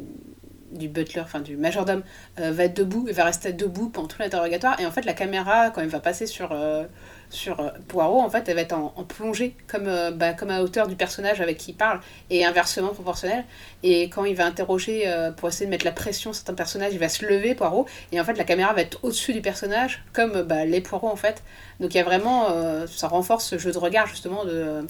du 0.74 0.88
butler, 0.88 1.22
enfin 1.22 1.40
du 1.40 1.58
majordome, 1.58 2.04
euh, 2.40 2.52
va 2.52 2.66
être 2.66 2.76
debout, 2.76 3.08
va 3.12 3.26
rester 3.26 3.54
debout 3.54 3.90
pendant 3.90 4.08
tout 4.08 4.18
l'interrogatoire. 4.20 4.80
Et 4.80 4.86
en 4.86 4.92
fait, 4.92 5.06
la 5.06 5.14
caméra, 5.14 5.70
quand 5.70 5.82
elle 5.82 5.88
va 5.88 6.00
passer 6.00 6.26
sur, 6.26 6.52
euh, 6.52 6.86
sur 7.30 7.60
euh, 7.60 7.70
Poirot, 7.88 8.22
en 8.22 8.30
fait, 8.30 8.48
elle 8.50 8.56
va 8.56 8.62
être 8.62 8.74
en, 8.74 8.90
plongée, 9.04 9.56
comme, 9.68 9.90
bah, 10.16 10.34
comme 10.34 10.50
à 10.50 10.62
hauteur 10.62 10.88
du 10.88 10.96
personnage 10.96 11.42
avec 11.42 11.58
qui 11.58 11.72
il 11.72 11.76
parle, 11.76 12.00
et 12.30 12.46
inversement 12.46 12.90
proportionnel. 12.90 13.46
Et 13.84 14.10
quand 14.10 14.26
il 14.26 14.36
va 14.36 14.46
interroger 14.46 15.12
pour 15.38 15.50
essayer 15.50 15.66
de 15.66 15.72
mettre 15.72 15.86
la 15.86 15.92
pression 15.92 16.34
sur 16.34 16.50
un 16.50 16.54
personnage, 16.54 16.94
il 16.94 17.00
va 17.00 17.10
se 17.10 17.26
lever, 17.26 17.56
Poirot, 17.56 17.86
et 18.12 18.20
en 18.20 18.24
fait, 18.24 18.38
la 18.38 18.44
caméra 18.44 18.74
va 18.74 18.82
être 18.82 19.00
au-dessus 19.04 19.34
du 19.34 19.42
personnage, 19.42 20.04
comme 20.14 20.44
bah, 20.44 20.66
les 20.66 20.82
Poirot, 20.82 21.10
en 21.10 21.16
fait. 21.16 21.44
Donc 21.80 21.94
il 21.94 21.98
y 21.98 22.02
a 22.02 22.04
vraiment, 22.04 22.48
ça 22.88 23.08
renforce 23.08 23.46
ce 23.46 23.58
jeu 23.58 23.72
de 23.72 23.78
regard, 23.78 24.08
justement, 24.08 24.46
de 24.46 24.86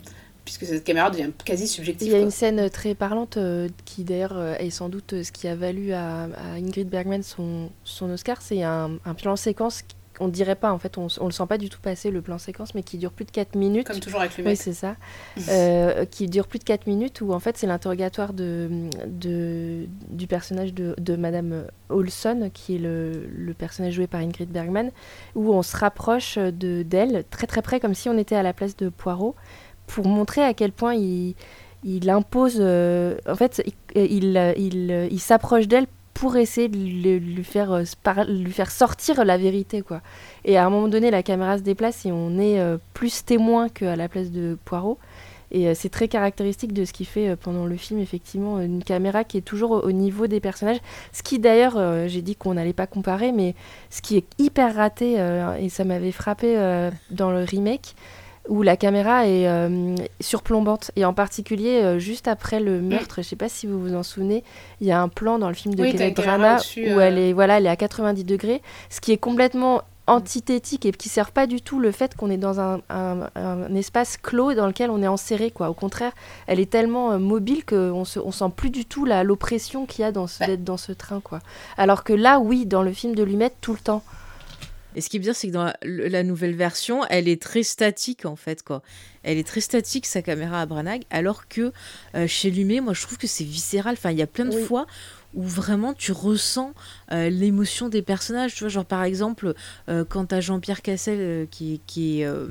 puisque 0.45 0.65
cette 0.65 0.83
caméra 0.83 1.09
devient 1.09 1.31
quasi 1.45 1.67
subjective. 1.67 2.07
Il 2.07 2.11
y 2.11 2.15
a 2.15 2.17
quoi. 2.17 2.25
une 2.25 2.31
scène 2.31 2.69
très 2.69 2.95
parlante 2.95 3.37
euh, 3.37 3.69
qui 3.85 4.03
d'ailleurs 4.03 4.37
euh, 4.37 4.55
est 4.55 4.69
sans 4.69 4.89
doute 4.89 5.13
euh, 5.13 5.23
ce 5.23 5.31
qui 5.31 5.47
a 5.47 5.55
valu 5.55 5.93
à, 5.93 6.23
à 6.23 6.53
Ingrid 6.57 6.89
Bergman 6.89 7.23
son, 7.23 7.69
son 7.83 8.09
Oscar. 8.11 8.41
C'est 8.41 8.63
un, 8.63 8.91
un 9.05 9.13
plan 9.13 9.35
séquence 9.35 9.83
qu'on 10.17 10.27
ne 10.27 10.31
dirait 10.31 10.55
pas 10.55 10.71
en 10.71 10.77
fait, 10.77 10.97
on, 10.97 11.07
on 11.19 11.25
le 11.25 11.31
sent 11.31 11.45
pas 11.47 11.57
du 11.57 11.69
tout 11.69 11.79
passer 11.79 12.11
le 12.11 12.21
plan 12.21 12.37
séquence, 12.37 12.75
mais 12.75 12.83
qui 12.83 12.97
dure 12.97 13.11
plus 13.11 13.25
de 13.25 13.31
4 13.31 13.55
minutes. 13.55 13.87
Comme 13.87 13.99
toujours 13.99 14.19
avec 14.19 14.37
le 14.37 14.45
Oui, 14.45 14.55
c'est 14.55 14.73
ça. 14.73 14.95
Euh, 15.49 16.05
qui 16.05 16.27
dure 16.27 16.47
plus 16.47 16.59
de 16.59 16.63
4 16.63 16.87
minutes, 16.87 17.21
où 17.21 17.33
en 17.33 17.39
fait 17.39 17.57
c'est 17.57 17.67
l'interrogatoire 17.67 18.33
de, 18.33 18.69
de, 19.07 19.87
du 20.09 20.27
personnage 20.27 20.73
de, 20.73 20.95
de 20.97 21.15
Madame 21.15 21.65
Olson, 21.89 22.49
qui 22.53 22.75
est 22.75 22.79
le, 22.79 23.27
le 23.35 23.53
personnage 23.53 23.93
joué 23.93 24.07
par 24.07 24.21
Ingrid 24.21 24.49
Bergman, 24.49 24.91
où 25.35 25.53
on 25.53 25.63
se 25.63 25.75
rapproche 25.75 26.37
de 26.37 26.83
d'elle, 26.83 27.23
très 27.29 27.47
très 27.47 27.61
près, 27.61 27.79
comme 27.79 27.93
si 27.93 28.09
on 28.09 28.17
était 28.17 28.35
à 28.35 28.43
la 28.43 28.53
place 28.53 28.77
de 28.77 28.89
Poirot, 28.89 29.35
pour 29.87 30.07
montrer 30.07 30.43
à 30.43 30.53
quel 30.53 30.71
point 30.71 30.95
il, 30.95 31.35
il 31.83 32.09
impose. 32.09 32.57
euh, 32.59 33.17
en 33.27 33.35
fait, 33.35 33.63
il, 33.95 34.53
il, 34.57 35.07
il, 35.11 35.19
s'approche 35.19 35.67
d'elle 35.67 35.87
pour 36.13 36.37
essayer 36.37 36.69
de 36.69 36.77
lui, 36.77 37.19
lui 37.19 37.43
faire, 37.43 37.71
euh, 37.71 37.83
lui 38.27 38.51
faire 38.51 38.71
sortir 38.71 39.25
la 39.25 39.37
vérité, 39.37 39.81
quoi. 39.81 40.01
Et 40.45 40.57
à 40.57 40.65
un 40.65 40.69
moment 40.69 40.87
donné, 40.87 41.11
la 41.11 41.23
caméra 41.23 41.57
se 41.57 41.63
déplace 41.63 42.05
et 42.05 42.11
on 42.11 42.37
est 42.39 42.59
euh, 42.59 42.77
plus 42.93 43.25
témoin 43.25 43.69
qu'à 43.69 43.95
la 43.95 44.07
place 44.07 44.31
de 44.31 44.57
Poirot. 44.65 44.97
Et 45.55 45.75
c'est 45.75 45.89
très 45.89 46.07
caractéristique 46.07 46.73
de 46.73 46.83
ce 46.83 46.93
qu'il 46.93 47.05
fait 47.05 47.35
pendant 47.35 47.67
le 47.67 47.77
film, 47.77 47.99
effectivement, 47.99 48.59
une 48.59 48.83
caméra 48.83 49.23
qui 49.23 49.37
est 49.37 49.41
toujours 49.41 49.69
au, 49.69 49.81
au 49.81 49.91
niveau 49.91 50.25
des 50.25 50.39
personnages. 50.39 50.79
Ce 51.11 51.21
qui 51.21 51.37
d'ailleurs, 51.37 51.77
j'ai 52.07 52.23
dit 52.23 52.35
qu'on 52.35 52.55
n'allait 52.55 52.73
pas 52.73 52.87
comparer, 52.87 53.31
mais 53.31 53.53
ce 53.91 54.01
qui 54.01 54.17
est 54.17 54.25
hyper 54.39 54.73
raté, 54.75 55.19
et 55.59 55.69
ça 55.69 55.83
m'avait 55.83 56.11
frappé 56.11 56.55
dans 57.11 57.29
le 57.29 57.43
remake, 57.43 57.93
où 58.49 58.61
la 58.61 58.75
caméra 58.77 59.25
est 59.27 59.47
euh, 59.47 59.95
surplombante. 60.19 60.91
Et 60.95 61.05
en 61.05 61.13
particulier, 61.13 61.81
euh, 61.81 61.99
juste 61.99 62.27
après 62.27 62.59
le 62.59 62.81
meurtre, 62.81 63.15
je 63.17 63.21
sais 63.21 63.35
pas 63.37 63.49
si 63.49 63.67
vous 63.67 63.79
vous 63.79 63.95
en 63.95 64.03
souvenez, 64.03 64.43
il 64.81 64.87
y 64.87 64.91
a 64.91 65.01
un 65.01 65.07
plan 65.07 65.39
dans 65.39 65.47
le 65.47 65.53
film 65.55 65.75
de 65.75 65.81
Oui, 65.83 65.91
Kenneth 65.95 66.15
Branagh 66.17 66.61
où 66.77 66.79
euh. 66.81 66.99
elle 66.99 67.17
est, 67.17 67.33
voilà, 67.33 67.57
elle 67.57 67.65
est 67.65 67.69
à 67.69 67.75
90 67.77 68.23
degrés, 68.25 68.61
ce 68.89 68.99
qui 69.01 69.11
est 69.13 69.17
complètement 69.17 69.81
antithétique 70.05 70.85
et 70.85 70.91
qui 70.91 71.07
sert 71.07 71.31
pas 71.31 71.47
du 71.47 71.61
tout 71.61 71.79
le 71.79 71.91
fait 71.91 72.13
qu'on 72.17 72.29
est 72.29 72.35
dans 72.37 72.59
un, 72.59 72.81
un- 72.89 73.29
un 73.35 73.73
espace 73.75 74.17
clos 74.17 74.53
dans 74.53 74.67
lequel 74.67 74.89
on 74.89 75.01
est 75.01 75.07
enserré 75.07 75.49
quoi 75.49 75.69
au 75.69 75.73
contraire 75.73 76.11
elle 76.45 76.59
est 76.59 76.69
tellement 76.69 77.13
euh, 77.13 77.19
mobile 77.19 77.63
qu'on 77.63 78.03
se 78.03 78.19
on 78.19 78.31
sent 78.33 78.51
plus 78.53 78.69
du 78.69 78.83
tout 78.83 79.05
l'oppression 79.05 79.85
qu'il 79.85 80.01
y 80.01 80.05
a 80.05 80.11
dans 80.11 80.27
ce, 80.27 80.41
Ouais. 80.41 80.47
d'être 80.47 80.63
dans 80.65 80.75
ce 80.75 80.91
train 80.91 81.21
quoi 81.21 81.39
alors 81.77 82.03
que 82.03 82.11
là 82.11 82.39
oui 82.39 82.65
dans 82.65 82.83
le 82.83 82.91
film 82.91 83.15
de 83.15 83.23
Lumet 83.23 83.53
tout 83.61 83.71
le 83.71 83.79
temps 83.79 84.03
Et 84.95 85.01
ce 85.01 85.09
qui 85.09 85.17
est 85.17 85.19
bien, 85.19 85.33
c'est 85.33 85.47
que 85.47 85.53
dans 85.53 85.63
la, 85.65 85.77
le- 85.83 86.07
la 86.07 86.23
nouvelle 86.23 86.55
version, 86.55 87.05
elle 87.09 87.27
est 87.27 87.41
très 87.41 87.63
statique 87.63 88.25
en 88.25 88.35
fait, 88.35 88.63
quoi. 88.63 88.81
Elle 89.23 89.37
est 89.37 89.47
très 89.47 89.61
statique 89.61 90.05
sa 90.05 90.21
caméra 90.21 90.61
à 90.61 90.65
Branagh, 90.65 91.03
alors 91.09 91.47
que 91.47 91.71
euh, 92.15 92.27
chez 92.27 92.49
Lumet, 92.51 92.81
moi, 92.81 92.93
je 92.93 93.01
trouve 93.01 93.17
que 93.17 93.27
c'est 93.27 93.43
viscéral. 93.45 93.93
Enfin, 93.97 94.11
il 94.11 94.17
y 94.17 94.21
a 94.21 94.27
plein 94.27 94.45
de 94.45 94.55
Oui. 94.55 94.63
fois 94.63 94.85
où 95.33 95.43
vraiment 95.43 95.93
tu 95.93 96.11
ressens 96.11 96.73
euh, 97.11 97.29
l'émotion 97.29 97.89
des 97.89 98.01
personnages. 98.01 98.53
Tu 98.53 98.59
vois, 98.59 98.69
genre 98.69 98.85
par 98.85 99.03
exemple, 99.03 99.53
euh, 99.89 100.05
quand 100.07 100.25
t'as 100.25 100.41
Jean-Pierre 100.41 100.81
Cassel 100.81 101.17
euh, 101.19 101.45
qui, 101.49 101.81
qui 101.87 102.21
est 102.21 102.25
euh, 102.25 102.47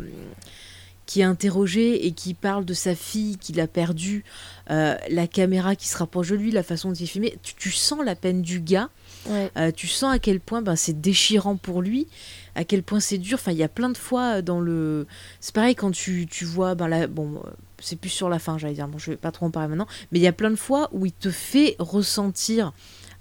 qui 1.04 1.20
est 1.20 1.24
interrogé 1.24 2.06
et 2.06 2.12
qui 2.12 2.32
parle 2.32 2.64
de 2.64 2.74
sa 2.74 2.94
fille 2.94 3.36
qu'il 3.36 3.60
a 3.60 3.66
perdue, 3.66 4.24
euh, 4.70 4.96
la 5.10 5.26
caméra 5.26 5.74
qui 5.76 5.88
se 5.88 5.98
rapproche 5.98 6.28
de 6.30 6.36
lui, 6.36 6.50
la 6.52 6.62
façon 6.62 6.88
dont 6.88 6.94
il 6.94 7.02
est 7.02 7.06
filmé, 7.06 7.36
tu, 7.42 7.54
tu 7.54 7.70
sens 7.70 7.98
la 8.04 8.14
peine 8.14 8.40
du 8.40 8.60
gars. 8.60 8.88
Euh, 9.28 9.70
tu 9.70 9.86
sens 9.86 10.12
à 10.12 10.18
quel 10.18 10.40
point 10.40 10.62
ben, 10.62 10.76
c'est 10.76 11.00
déchirant 11.00 11.56
pour 11.56 11.82
lui, 11.82 12.08
à 12.54 12.64
quel 12.64 12.82
point 12.82 13.00
c'est 13.00 13.18
dur. 13.18 13.38
Enfin, 13.40 13.52
il 13.52 13.58
y 13.58 13.62
a 13.62 13.68
plein 13.68 13.88
de 13.88 13.96
fois 13.96 14.42
dans 14.42 14.60
le. 14.60 15.06
C'est 15.40 15.54
pareil 15.54 15.74
quand 15.74 15.90
tu, 15.92 16.26
tu 16.26 16.44
vois. 16.44 16.74
Ben, 16.74 16.88
là, 16.88 17.06
bon, 17.06 17.36
euh, 17.36 17.50
c'est 17.78 17.96
plus 17.96 18.10
sur 18.10 18.28
la 18.28 18.38
fin, 18.38 18.58
j'allais 18.58 18.74
dire. 18.74 18.88
Bon, 18.88 18.98
je 18.98 19.12
vais 19.12 19.16
pas 19.16 19.30
trop 19.30 19.46
en 19.46 19.50
parler 19.50 19.68
maintenant. 19.68 19.88
Mais 20.10 20.18
il 20.18 20.22
y 20.22 20.28
a 20.28 20.32
plein 20.32 20.50
de 20.50 20.56
fois 20.56 20.88
où 20.92 21.06
il 21.06 21.12
te 21.12 21.30
fait 21.30 21.76
ressentir 21.78 22.72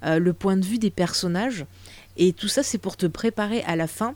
euh, 0.04 0.18
le 0.18 0.32
point 0.32 0.56
de 0.56 0.64
vue 0.64 0.78
des 0.78 0.90
personnages. 0.90 1.66
Et 2.16 2.32
tout 2.32 2.48
ça, 2.48 2.62
c'est 2.62 2.78
pour 2.78 2.96
te 2.96 3.06
préparer 3.06 3.62
à 3.62 3.76
la 3.76 3.86
fin. 3.86 4.14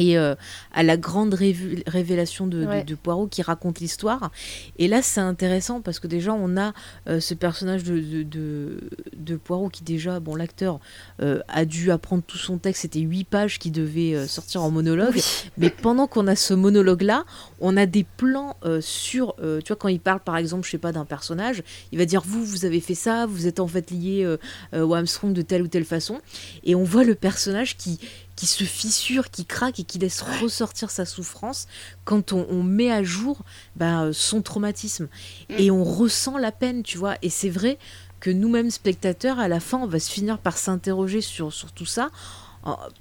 Et 0.00 0.16
euh, 0.18 0.34
à 0.72 0.82
la 0.82 0.96
grande 0.96 1.34
révélation 1.34 2.46
de, 2.46 2.60
de- 2.62 2.66
Ouais. 2.70 2.84
de 2.84 2.94
Poirot 2.94 3.26
qui 3.26 3.42
raconte 3.42 3.80
l'histoire. 3.80 4.30
Et 4.78 4.86
là, 4.88 5.02
c'est 5.02 5.20
intéressant 5.20 5.80
parce 5.80 5.98
que 5.98 6.06
déjà, 6.06 6.32
on 6.32 6.56
a 6.56 6.72
euh, 7.08 7.20
ce 7.20 7.34
personnage 7.34 7.82
de, 7.84 8.22
de, 8.22 9.36
Poirot 9.36 9.68
qui, 9.68 9.82
déjà, 9.82 10.20
bon, 10.20 10.34
l'acteur 10.36 10.78
euh, 11.22 11.40
a 11.48 11.64
dû 11.64 11.90
apprendre 11.90 12.22
tout 12.26 12.38
son 12.38 12.58
texte. 12.58 12.82
C'était 12.82 13.00
huit 13.00 13.24
pages 13.24 13.58
qui 13.58 13.70
devaient 13.70 14.26
sortir 14.26 14.62
en 14.62 14.70
monologue. 14.70 15.14
Oui. 15.14 15.22
Mais 15.58 15.70
pendant 15.70 16.06
qu'on 16.06 16.26
a 16.26 16.36
ce 16.36 16.54
monologue-là, 16.54 17.24
on 17.60 17.76
a 17.76 17.86
des 17.86 18.04
plans 18.16 18.56
sur. 18.80 19.34
tu 19.36 19.68
vois, 19.68 19.76
quand 19.76 19.88
il 19.88 20.00
parle, 20.00 20.20
par 20.20 20.36
exemple, 20.36 20.64
je 20.66 20.70
sais 20.70 20.78
pas, 20.78 20.92
d'un 20.92 21.04
personnage, 21.04 21.62
il 21.92 21.98
va 21.98 22.04
dire 22.04 22.22
Vous, 22.24 22.44
vous 22.44 22.64
avez 22.64 22.80
fait 22.80 22.94
ça, 22.94 23.26
vous 23.26 23.46
êtes 23.46 23.60
en 23.60 23.66
fait 23.66 23.90
lié 23.90 24.36
au 24.74 24.94
Armstrong 24.94 25.32
de 25.32 25.42
telle 25.42 25.62
ou 25.62 25.68
telle 25.68 25.84
façon. 25.84 26.20
Et 26.64 26.74
on 26.74 26.84
voit 26.84 27.04
le 27.04 27.14
personnage 27.14 27.76
qui, 27.76 27.98
qui 28.40 28.46
se 28.46 28.64
fissure, 28.64 29.30
qui 29.30 29.44
craque 29.44 29.80
et 29.80 29.84
qui 29.84 29.98
laisse 29.98 30.22
ressortir 30.22 30.90
sa 30.90 31.04
souffrance 31.04 31.68
quand 32.06 32.32
on, 32.32 32.46
on 32.48 32.62
met 32.62 32.90
à 32.90 33.02
jour 33.02 33.42
bah, 33.76 34.04
euh, 34.04 34.12
son 34.14 34.40
traumatisme. 34.40 35.08
Et 35.50 35.70
on 35.70 35.84
ressent 35.84 36.38
la 36.38 36.50
peine, 36.50 36.82
tu 36.82 36.96
vois. 36.96 37.16
Et 37.20 37.28
c'est 37.28 37.50
vrai 37.50 37.76
que 38.18 38.30
nous-mêmes, 38.30 38.70
spectateurs, 38.70 39.38
à 39.38 39.46
la 39.48 39.60
fin, 39.60 39.76
on 39.76 39.86
va 39.86 40.00
se 40.00 40.10
finir 40.10 40.38
par 40.38 40.56
s'interroger 40.56 41.20
sur, 41.20 41.52
sur 41.52 41.72
tout 41.72 41.84
ça 41.84 42.08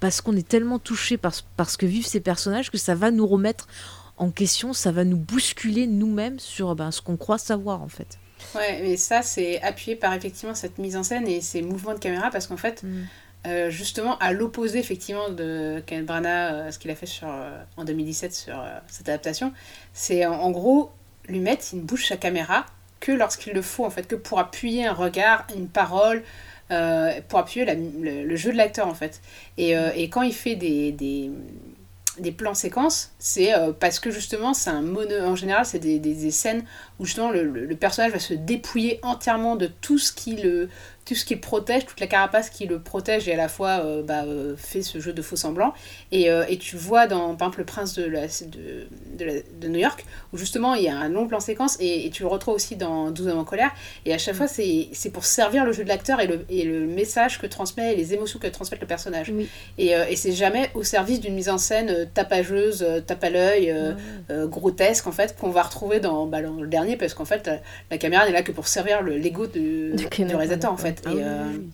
parce 0.01 0.19
qu'on 0.21 0.35
est 0.35 0.47
tellement 0.47 0.77
touché 0.79 1.15
par, 1.17 1.33
ce- 1.33 1.41
par 1.55 1.69
ce 1.69 1.77
que 1.77 1.85
vivent 1.85 2.05
ces 2.05 2.19
personnages 2.19 2.69
que 2.69 2.77
ça 2.77 2.95
va 2.95 3.09
nous 3.11 3.25
remettre 3.27 3.67
en 4.17 4.31
question, 4.31 4.73
ça 4.73 4.91
va 4.91 5.05
nous 5.05 5.17
bousculer 5.17 5.87
nous-mêmes 5.87 6.39
sur 6.39 6.75
ben, 6.75 6.91
ce 6.91 7.01
qu'on 7.01 7.15
croit 7.17 7.37
savoir 7.37 7.81
en 7.81 7.87
fait. 7.89 8.19
Ouais, 8.55 8.81
mais 8.81 8.97
ça, 8.97 9.21
c'est 9.21 9.61
appuyé 9.61 9.95
par 9.95 10.13
effectivement 10.13 10.55
cette 10.55 10.77
mise 10.77 10.95
en 10.97 11.03
scène 11.03 11.27
et 11.27 11.39
ces 11.41 11.61
mouvements 11.61 11.93
de 11.93 11.99
caméra 11.99 12.29
parce 12.29 12.47
qu'en 12.47 12.57
fait, 12.57 12.83
euh, 13.47 13.69
justement, 13.69 14.17
à 14.17 14.33
l'opposé 14.33 14.79
effectivement 14.79 15.29
de 15.29 15.81
Kenneth 15.85 16.05
Branagh, 16.05 16.53
euh, 16.53 16.71
ce 16.71 16.79
qu'il 16.79 16.91
a 16.91 16.95
fait 16.95 17.09
euh, 17.23 17.63
en 17.77 17.85
2017 17.85 18.33
sur 18.33 18.61
cette 18.87 19.07
adaptation, 19.07 19.53
c'est 19.93 20.25
en, 20.25 20.51
gros 20.51 20.91
lui 21.27 21.39
mettre, 21.39 21.65
il 21.71 21.79
ne 21.79 21.83
bouge 21.83 22.05
sa 22.05 22.17
caméra 22.17 22.65
que 22.99 23.13
lorsqu'il 23.13 23.53
le 23.53 23.61
faut, 23.61 23.85
en 23.85 23.89
fait, 23.89 24.07
que 24.07 24.15
pour 24.15 24.39
appuyer 24.39 24.85
un 24.85 24.93
regard, 24.93 25.47
une 25.55 25.69
parole, 25.69 26.23
pour 27.29 27.39
appuyer 27.39 27.65
le, 27.65 28.35
jeu 28.35 28.51
de 28.51 28.57
l'acteur, 28.57 28.87
en 28.87 28.93
fait. 28.93 29.21
Et, 29.57 29.73
quand 30.09 30.21
il 30.21 30.33
fait 30.33 30.55
des, 30.55 31.31
plans 32.37 32.53
séquences, 32.53 33.11
c'est 33.19 33.53
parce 33.79 33.99
que 33.99 34.11
justement, 34.11 34.53
c'est 34.53 34.69
un 34.69 34.81
mono. 34.81 35.15
En 35.21 35.35
général, 35.35 35.65
c'est 35.65 35.79
des, 35.79 36.31
scènes 36.31 36.65
où 36.99 37.05
justement 37.05 37.31
le 37.31 37.75
personnage 37.75 38.11
va 38.11 38.19
se 38.19 38.33
dépouiller 38.33 38.99
entièrement 39.01 39.55
de 39.55 39.67
tout 39.67 39.97
ce 39.97 40.11
qui 40.11 40.35
le, 40.35 40.67
tout 41.09 41.15
ce 41.15 41.25
qui 41.25 41.33
le 41.33 41.41
protège, 41.41 41.85
toute 41.87 41.99
la 41.99 42.07
carapace 42.07 42.51
qui 42.51 42.67
le 42.67 42.77
protège 42.79 43.27
et 43.27 43.33
à 43.33 43.37
la 43.37 43.47
fois 43.49 43.81
euh, 43.83 44.03
bah, 44.03 44.25
euh, 44.25 44.55
fait 44.55 44.83
ce 44.83 44.99
jeu 44.99 45.11
de 45.11 45.21
faux 45.23 45.35
semblant. 45.35 45.73
Et, 46.11 46.29
euh, 46.29 46.45
et 46.47 46.57
tu 46.57 46.75
vois 46.77 47.07
dans, 47.07 47.35
par 47.35 47.47
exemple, 47.47 47.59
Le 47.59 47.65
Prince 47.65 47.93
de, 47.95 48.05
la, 48.05 48.27
de, 48.27 48.87
de, 49.17 49.25
la- 49.25 49.41
de 49.59 49.67
New 49.67 49.79
York, 49.79 50.05
où 50.33 50.37
justement 50.37 50.75
il 50.75 50.83
y 50.83 50.87
a 50.87 50.95
un 50.95 51.09
long 51.09 51.27
plan 51.27 51.39
séquence 51.39 51.77
et, 51.79 52.05
et 52.05 52.09
tu 52.11 52.21
le 52.21 52.27
retrouves 52.29 52.53
aussi 52.53 52.75
dans 52.75 53.09
12 53.09 53.27
hommes 53.29 53.39
en 53.39 53.43
colère. 53.43 53.71
Et 54.05 54.13
à 54.13 54.17
chaque 54.19 54.35
fois, 54.35 54.47
c'est 54.47 54.89
c'est 54.93 55.09
pour 55.09 55.25
servir 55.25 55.65
le 55.65 55.71
jeu 55.73 55.83
de 55.83 55.89
l'acteur 55.89 56.21
et 56.21 56.27
le, 56.27 56.45
et 56.49 56.63
le 56.63 56.85
message 56.85 57.39
que 57.39 57.47
transmet, 57.47 57.93
et 57.93 57.95
les 57.95 58.13
émotions 58.13 58.37
que 58.37 58.47
transmet 58.47 58.77
le 58.79 58.85
personnage. 58.85 59.31
Oui. 59.35 59.49
Et, 59.79 59.95
euh, 59.95 60.05
et 60.07 60.15
c'est 60.15 60.31
jamais 60.33 60.69
au 60.75 60.83
service 60.83 61.19
d'une 61.19 61.33
mise 61.33 61.49
en 61.49 61.57
scène 61.57 62.07
tapageuse, 62.13 62.85
tape 63.07 63.23
à 63.23 63.29
l'œil, 63.31 63.73
grotesque 64.29 65.07
en 65.07 65.11
fait, 65.11 65.35
qu'on 65.37 65.49
va 65.49 65.63
retrouver 65.63 65.99
dans, 65.99 66.25
bah, 66.27 66.41
dans 66.41 66.53
le 66.61 66.67
dernier, 66.67 66.97
parce 66.97 67.13
qu'en 67.13 67.25
fait, 67.25 67.47
la, 67.47 67.57
la 67.91 67.97
caméra 67.97 68.25
n'est 68.25 68.31
là 68.31 68.41
que 68.43 68.51
pour 68.51 68.67
servir 68.67 69.01
le- 69.01 69.17
l'ego 69.17 69.47
du 69.47 69.93
réalisateur 70.37 70.71
en 70.73 70.75
Branagh, 70.75 70.98
fait. 70.99 71.07
Ah 71.07 71.11
et, 71.11 71.15
oui, 71.15 71.21
euh, 71.23 71.53
oui. 71.57 71.69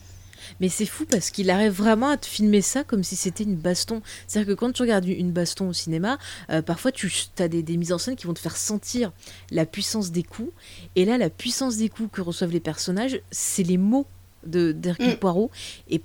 Mais 0.59 0.69
c'est 0.69 0.85
fou 0.85 1.05
parce 1.05 1.31
qu'il 1.31 1.49
arrive 1.49 1.71
vraiment 1.71 2.09
à 2.09 2.17
te 2.17 2.25
filmer 2.25 2.61
ça 2.61 2.83
comme 2.83 3.03
si 3.03 3.15
c'était 3.15 3.43
une 3.43 3.55
baston. 3.55 4.01
C'est-à-dire 4.27 4.53
que 4.53 4.59
quand 4.59 4.71
tu 4.71 4.81
regardes 4.83 5.05
une 5.05 5.31
baston 5.31 5.69
au 5.69 5.73
cinéma, 5.73 6.17
euh, 6.49 6.61
parfois 6.61 6.91
tu 6.91 7.11
as 7.39 7.47
des, 7.47 7.63
des 7.63 7.77
mises 7.77 7.91
en 7.93 7.97
scène 7.97 8.15
qui 8.15 8.27
vont 8.27 8.33
te 8.33 8.39
faire 8.39 8.57
sentir 8.57 9.11
la 9.51 9.65
puissance 9.65 10.11
des 10.11 10.23
coups. 10.23 10.51
Et 10.95 11.05
là, 11.05 11.17
la 11.17 11.29
puissance 11.29 11.77
des 11.77 11.89
coups 11.89 12.09
que 12.11 12.21
reçoivent 12.21 12.51
les 12.51 12.59
personnages, 12.59 13.19
c'est 13.31 13.63
les 13.63 13.77
mots 13.77 14.05
de 14.45 14.71
d'Hercule 14.71 15.13
Mm. 15.13 15.17
Poirot. 15.17 15.51
Et 15.89 16.01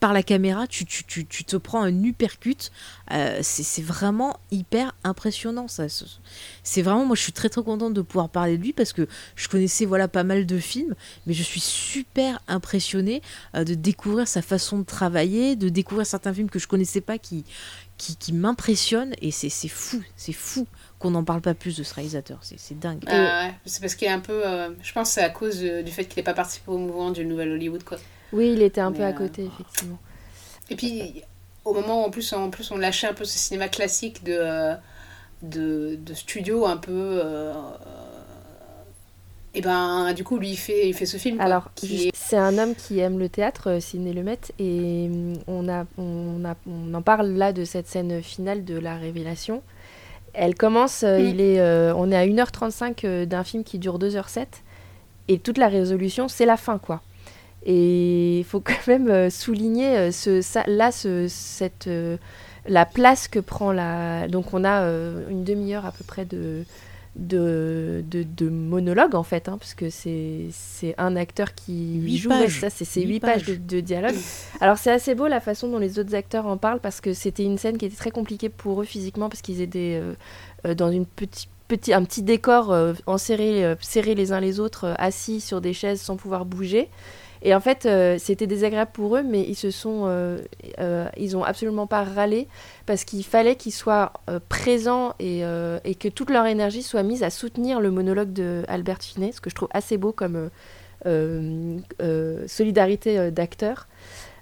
par 0.00 0.12
la 0.12 0.22
caméra, 0.22 0.66
tu, 0.66 0.84
tu, 0.84 1.04
tu, 1.04 1.26
tu 1.26 1.44
te 1.44 1.56
prends 1.56 1.82
un 1.82 2.02
uppercut. 2.04 2.70
Euh, 3.12 3.38
c'est 3.42 3.82
vraiment 3.82 4.38
hyper 4.50 4.94
impressionnant. 5.04 5.68
ça. 5.68 5.86
C'est- 6.62 6.82
vraiment, 6.82 7.04
moi 7.04 7.16
je 7.16 7.22
suis 7.22 7.32
très 7.32 7.48
très 7.48 7.62
contente 7.62 7.94
de 7.94 8.02
pouvoir 8.02 8.28
parler 8.28 8.56
de 8.56 8.62
lui 8.62 8.72
parce 8.72 8.92
que 8.92 9.06
je 9.36 9.48
connaissais 9.48 9.84
voilà 9.84 10.08
pas 10.08 10.24
mal 10.24 10.46
de 10.46 10.58
films, 10.58 10.94
mais 11.26 11.34
je 11.34 11.42
suis 11.42 11.60
super 11.60 12.40
impressionnée 12.48 13.22
euh, 13.54 13.64
de 13.64 13.74
découvrir 13.74 14.26
sa 14.28 14.42
façon 14.42 14.78
de 14.78 14.84
travailler, 14.84 15.56
de 15.56 15.68
découvrir 15.68 16.06
certains 16.06 16.32
films 16.32 16.50
que 16.50 16.58
je 16.58 16.66
connaissais 16.68 17.00
pas 17.00 17.18
qui, 17.18 17.44
qui, 17.98 18.16
qui 18.16 18.32
m'impressionnent 18.32 19.14
et 19.20 19.30
c'est 19.30 19.50
fou, 19.68 20.02
c'est 20.16 20.32
fou 20.32 20.66
qu'on 20.98 21.10
n'en 21.10 21.24
parle 21.24 21.40
pas 21.40 21.54
plus 21.54 21.76
de 21.76 21.82
ce 21.82 21.94
réalisateur, 21.94 22.38
c'est 22.42 22.78
dingue. 22.78 23.02
ah 23.08 23.50
c'est 23.66 23.80
parce 23.80 23.94
qu'il 23.94 24.06
est 24.08 24.10
un 24.12 24.20
peu. 24.20 24.46
euh, 24.46 24.70
je 24.82 24.92
pense 24.92 25.10
c'est 25.10 25.22
à 25.22 25.30
cause 25.30 25.58
euh, 25.62 25.82
du 25.82 25.90
fait 25.92 26.04
qu'il 26.04 26.16
n'ait 26.18 26.24
pas 26.24 26.34
participé 26.34 26.70
au 26.70 26.78
mouvement 26.78 27.10
du 27.10 27.24
Nouvel 27.24 27.50
Hollywood 27.52 27.82
quoi. 27.84 27.98
Oui 28.32 28.52
il 28.54 28.62
était 28.62 28.80
un 28.80 28.92
peu 28.92 29.02
à 29.02 29.08
euh, 29.08 29.12
côté 29.12 29.44
effectivement 29.46 29.98
Et 30.70 30.76
puis, 30.76 31.22
au 31.64 31.74
moment 31.74 32.02
où 32.02 32.06
en 32.06 32.10
plus, 32.10 32.32
en 32.32 32.50
plus 32.50 32.70
on 32.70 32.76
lâchait 32.78 33.06
un 33.08 33.14
peu 33.14 33.24
ce 33.24 33.38
cinéma 33.38 33.68
classique 33.68 34.22
de, 34.24 34.32
euh, 34.38 34.74
de, 35.42 35.96
de 35.96 36.14
studio 36.14 36.66
un 36.66 36.76
peu 36.76 36.92
euh, 37.24 37.52
Et 39.52 39.62
ben, 39.62 40.12
du 40.14 40.22
coup, 40.22 40.38
lui, 40.38 40.50
il 40.50 40.56
fait, 40.56 40.88
il 40.88 40.94
fait 40.94 41.06
ce 41.06 41.16
film. 41.16 41.40
Alors, 41.40 41.70
est- 41.82 42.12
c'est 42.14 42.36
un 42.36 42.56
homme 42.56 42.74
qui 42.76 43.00
aime 43.00 43.18
le 43.18 43.28
théâtre, 43.28 43.78
Sidney 43.80 44.12
Lumet, 44.12 44.38
et 44.60 45.08
hum, 45.10 45.32
on, 45.48 45.68
a, 45.68 45.86
on, 45.98 46.44
a, 46.44 46.54
on 46.68 46.94
en 46.94 47.02
parle 47.02 47.30
là 47.30 47.52
de 47.52 47.64
cette 47.64 47.88
scène 47.88 48.22
finale 48.22 48.64
de 48.64 48.78
la 48.78 48.96
révélation. 48.96 49.62
Elle 50.34 50.54
commence, 50.54 51.02
euh, 51.02 51.18
Mm. 51.18 51.26
il 51.26 51.40
est, 51.40 51.60
euh, 51.60 51.92
on 51.96 52.12
est 52.12 52.16
à 52.16 52.24
1h35 52.24 53.04
euh, 53.04 53.26
d'un 53.26 53.42
film 53.42 53.64
qui 53.64 53.80
dure 53.80 53.98
2h07, 53.98 54.62
et 55.26 55.38
toute 55.40 55.58
la 55.58 55.66
résolution, 55.68 56.28
c'est 56.28 56.46
la 56.46 56.56
fin, 56.56 56.78
quoi. 56.78 57.02
Et 57.64 58.38
il 58.38 58.44
faut 58.44 58.60
quand 58.60 58.86
même 58.86 59.08
euh, 59.10 59.28
souligner 59.30 59.96
euh, 59.96 60.12
ce, 60.12 60.40
ça, 60.40 60.64
là, 60.66 60.90
ce, 60.92 61.26
cette, 61.28 61.88
euh, 61.88 62.16
la 62.66 62.86
place 62.86 63.28
que 63.28 63.38
prend 63.38 63.72
la... 63.72 64.28
Donc 64.28 64.54
on 64.54 64.64
a 64.64 64.82
une 65.28 65.44
demi-heure 65.44 65.84
à 65.84 65.92
peu 65.92 66.04
près 66.04 66.24
de, 66.24 66.64
de, 67.16 68.02
de, 68.10 68.22
de 68.22 68.48
monologue 68.48 69.14
en 69.14 69.22
fait, 69.22 69.48
hein, 69.48 69.58
parce 69.58 69.74
que 69.74 69.90
c'est 69.90 70.94
un 70.96 71.16
acteur 71.16 71.54
qui 71.54 71.98
Huit 72.00 72.16
joue, 72.18 72.28
pages. 72.30 72.60
ça 72.60 72.70
c'est 72.70 73.02
Huit 73.02 73.20
pages 73.20 73.44
pages. 73.44 73.46
de, 73.46 73.54
de 73.76 73.80
dialogue. 73.80 74.16
Alors 74.60 74.78
c'est 74.78 74.90
assez 74.90 75.14
beau 75.14 75.26
la 75.26 75.40
façon 75.40 75.68
dont 75.68 75.78
les 75.78 75.98
autres 75.98 76.14
acteurs 76.14 76.46
en 76.46 76.56
parlent, 76.56 76.80
parce 76.80 77.00
que 77.00 77.12
c'était 77.12 77.44
une 77.44 77.58
scène 77.58 77.76
qui 77.76 77.84
était 77.86 77.96
très 77.96 78.10
compliquée 78.10 78.48
pour 78.48 78.80
eux 78.80 78.84
physiquement, 78.86 79.28
parce 79.28 79.42
qu'ils 79.42 79.60
étaient 79.60 80.00
euh, 80.64 80.74
dans 80.74 80.90
une 80.90 81.04
petite 81.06 81.48
Petit, 81.68 81.92
un 81.92 82.02
petit 82.02 82.24
décor 82.24 82.72
euh, 82.72 82.94
enserré, 83.06 83.64
euh, 83.64 83.76
serrés 83.80 84.16
les 84.16 84.32
uns 84.32 84.40
les 84.40 84.58
autres, 84.58 84.86
euh, 84.88 84.94
assis 84.98 85.40
sur 85.40 85.60
des 85.60 85.72
chaises 85.72 86.00
sans 86.00 86.16
pouvoir 86.16 86.44
bouger. 86.44 86.88
Et 87.42 87.54
en 87.54 87.60
fait, 87.60 87.86
euh, 87.86 88.16
c'était 88.18 88.46
désagréable 88.46 88.90
pour 88.92 89.16
eux, 89.16 89.22
mais 89.22 89.40
ils 89.42 89.54
se 89.54 89.70
sont, 89.70 90.02
euh, 90.04 90.38
euh, 90.78 91.08
ils 91.16 91.36
ont 91.36 91.44
absolument 91.44 91.86
pas 91.86 92.04
râlé 92.04 92.48
parce 92.86 93.04
qu'il 93.04 93.24
fallait 93.24 93.56
qu'ils 93.56 93.72
soient 93.72 94.12
présents 94.48 95.14
et, 95.18 95.42
que 95.98 96.08
toute 96.08 96.30
leur 96.30 96.46
énergie 96.46 96.82
soit 96.82 97.02
mise 97.02 97.22
à 97.22 97.30
soutenir 97.30 97.80
le 97.80 97.90
monologue 97.90 98.32
de 98.32 98.62
Albert 98.68 99.02
Finet, 99.02 99.32
ce 99.32 99.40
que 99.40 99.50
je 99.50 99.54
trouve 99.54 99.68
assez 99.72 99.96
beau 99.96 100.12
comme 100.12 100.50
solidarité 102.46 103.30
d'acteurs. 103.30 103.86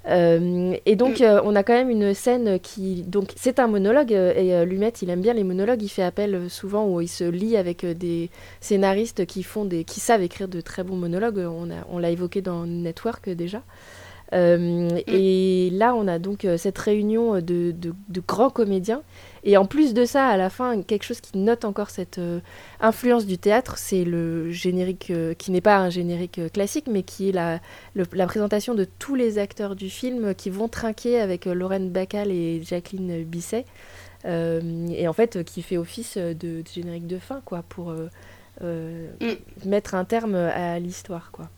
Euh, 0.08 0.74
et 0.86 0.96
donc, 0.96 1.20
Mm. 1.20 1.24
euh, 1.24 1.40
on 1.44 1.54
a 1.54 1.62
quand 1.62 1.74
même 1.74 1.90
une 1.90 2.14
scène 2.14 2.58
qui. 2.60 3.02
Donc, 3.02 3.32
c'est 3.36 3.58
un 3.58 3.66
monologue, 3.66 4.12
euh, 4.14 4.32
et 4.34 4.54
euh, 4.54 4.64
Lumet, 4.64 4.92
il 5.02 5.10
aime 5.10 5.20
bien 5.20 5.34
les 5.34 5.44
monologues. 5.44 5.82
Il 5.82 5.88
fait 5.88 6.02
appel 6.02 6.48
souvent 6.48 6.86
où 6.86 7.00
il 7.00 7.08
se 7.08 7.24
lie 7.24 7.56
avec 7.56 7.84
des 7.84 8.30
scénaristes 8.60 9.26
qui, 9.26 9.42
font 9.42 9.64
des, 9.64 9.84
qui 9.84 10.00
savent 10.00 10.22
écrire 10.22 10.48
de 10.48 10.60
très 10.60 10.82
bons 10.84 10.96
monologues. 10.96 11.38
On, 11.38 11.70
a, 11.70 11.84
on 11.90 11.98
l'a 11.98 12.10
évoqué 12.10 12.40
dans 12.40 12.64
Network 12.66 13.28
déjà. 13.28 13.62
Euh, 14.34 14.88
Et 15.06 15.70
là, 15.72 15.94
on 15.94 16.06
a 16.06 16.18
donc 16.18 16.44
euh, 16.44 16.56
cette 16.58 16.76
réunion 16.78 17.34
de, 17.36 17.72
de- 17.72 17.94
de 18.08 18.20
grands 18.26 18.50
comédiens. 18.50 19.02
Et 19.44 19.56
en 19.56 19.64
plus 19.64 19.94
de 19.94 20.04
ça, 20.04 20.26
à 20.26 20.36
la 20.36 20.50
fin, 20.50 20.82
quelque 20.82 21.04
chose 21.04 21.20
qui 21.22 21.38
note 21.38 21.64
encore 21.64 21.88
cette 21.88 22.18
euh, 22.18 22.40
influence 22.80 23.24
du 23.24 23.38
théâtre, 23.38 23.78
c'est 23.78 24.04
le 24.04 24.50
générique, 24.50 25.10
euh, 25.10 25.32
qui 25.32 25.50
n'est 25.50 25.62
pas 25.62 25.78
un 25.78 25.88
générique 25.88 26.40
classique, 26.52 26.86
mais 26.90 27.02
qui 27.04 27.30
est 27.30 27.32
la, 27.32 27.60
le- 27.94 28.04
la 28.12 28.26
présentation 28.26 28.74
de 28.74 28.84
tous 28.98 29.14
les 29.14 29.38
acteurs 29.38 29.74
du 29.76 29.88
film 29.88 30.34
qui 30.34 30.50
vont 30.50 30.68
trinquer 30.68 31.20
avec 31.20 31.46
Lorraine 31.46 31.88
Bacall 31.88 32.30
et 32.30 32.62
Jacqueline 32.62 33.24
Bisset. 33.24 33.64
Et 34.26 35.08
en 35.08 35.12
fait, 35.14 35.42
qui 35.44 35.62
fait 35.62 35.78
office 35.78 36.18
de, 36.18 36.32
de 36.34 36.62
générique 36.70 37.06
de 37.06 37.18
fin, 37.18 37.40
quoi, 37.46 37.62
pour 37.68 37.94
euh, 38.62 39.10
mettre 39.64 39.94
un 39.94 40.04
terme 40.04 40.34
à 40.34 40.78
l'histoire, 40.80 41.30
quoi. 41.32 41.48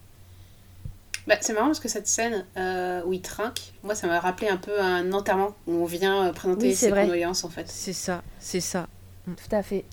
Bah, 1.27 1.37
c'est 1.41 1.53
marrant 1.53 1.67
parce 1.67 1.81
que 1.81 1.89
cette 1.89 2.07
scène 2.09 2.45
euh, 2.57 3.03
où 3.05 3.13
il 3.13 3.21
trinque, 3.21 3.61
moi 3.83 3.95
ça 3.95 4.07
m'a 4.07 4.19
rappelé 4.21 4.49
un 4.49 4.57
peu 4.57 4.81
un 4.81 5.13
enterrement 5.13 5.55
où 5.67 5.73
on 5.75 5.85
vient 5.85 6.27
euh, 6.29 6.33
présenter 6.33 6.69
Oui, 6.69 6.75
ses 6.75 6.91
vrai. 6.91 7.03
condoléances 7.03 7.45
en 7.45 7.49
fait. 7.51 7.67
C'est 7.69 7.93
ça, 7.93 8.23
c'est 8.39 8.61
ça. 8.61 8.87
Tout 9.27 9.55
à 9.55 9.63
fait. 9.63 9.85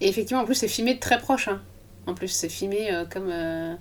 Et 0.00 0.08
effectivement, 0.08 0.42
en 0.42 0.46
plus, 0.46 0.54
c'est 0.54 0.68
filmé 0.68 0.94
de 0.94 1.00
très 1.00 1.18
proche. 1.18 1.48
hein. 1.48 1.60
En 2.06 2.14
plus, 2.14 2.28
c'est 2.28 2.48
filmé 2.48 2.92
euh, 2.92 3.04
comme 3.04 3.28
euh, 3.30 3.74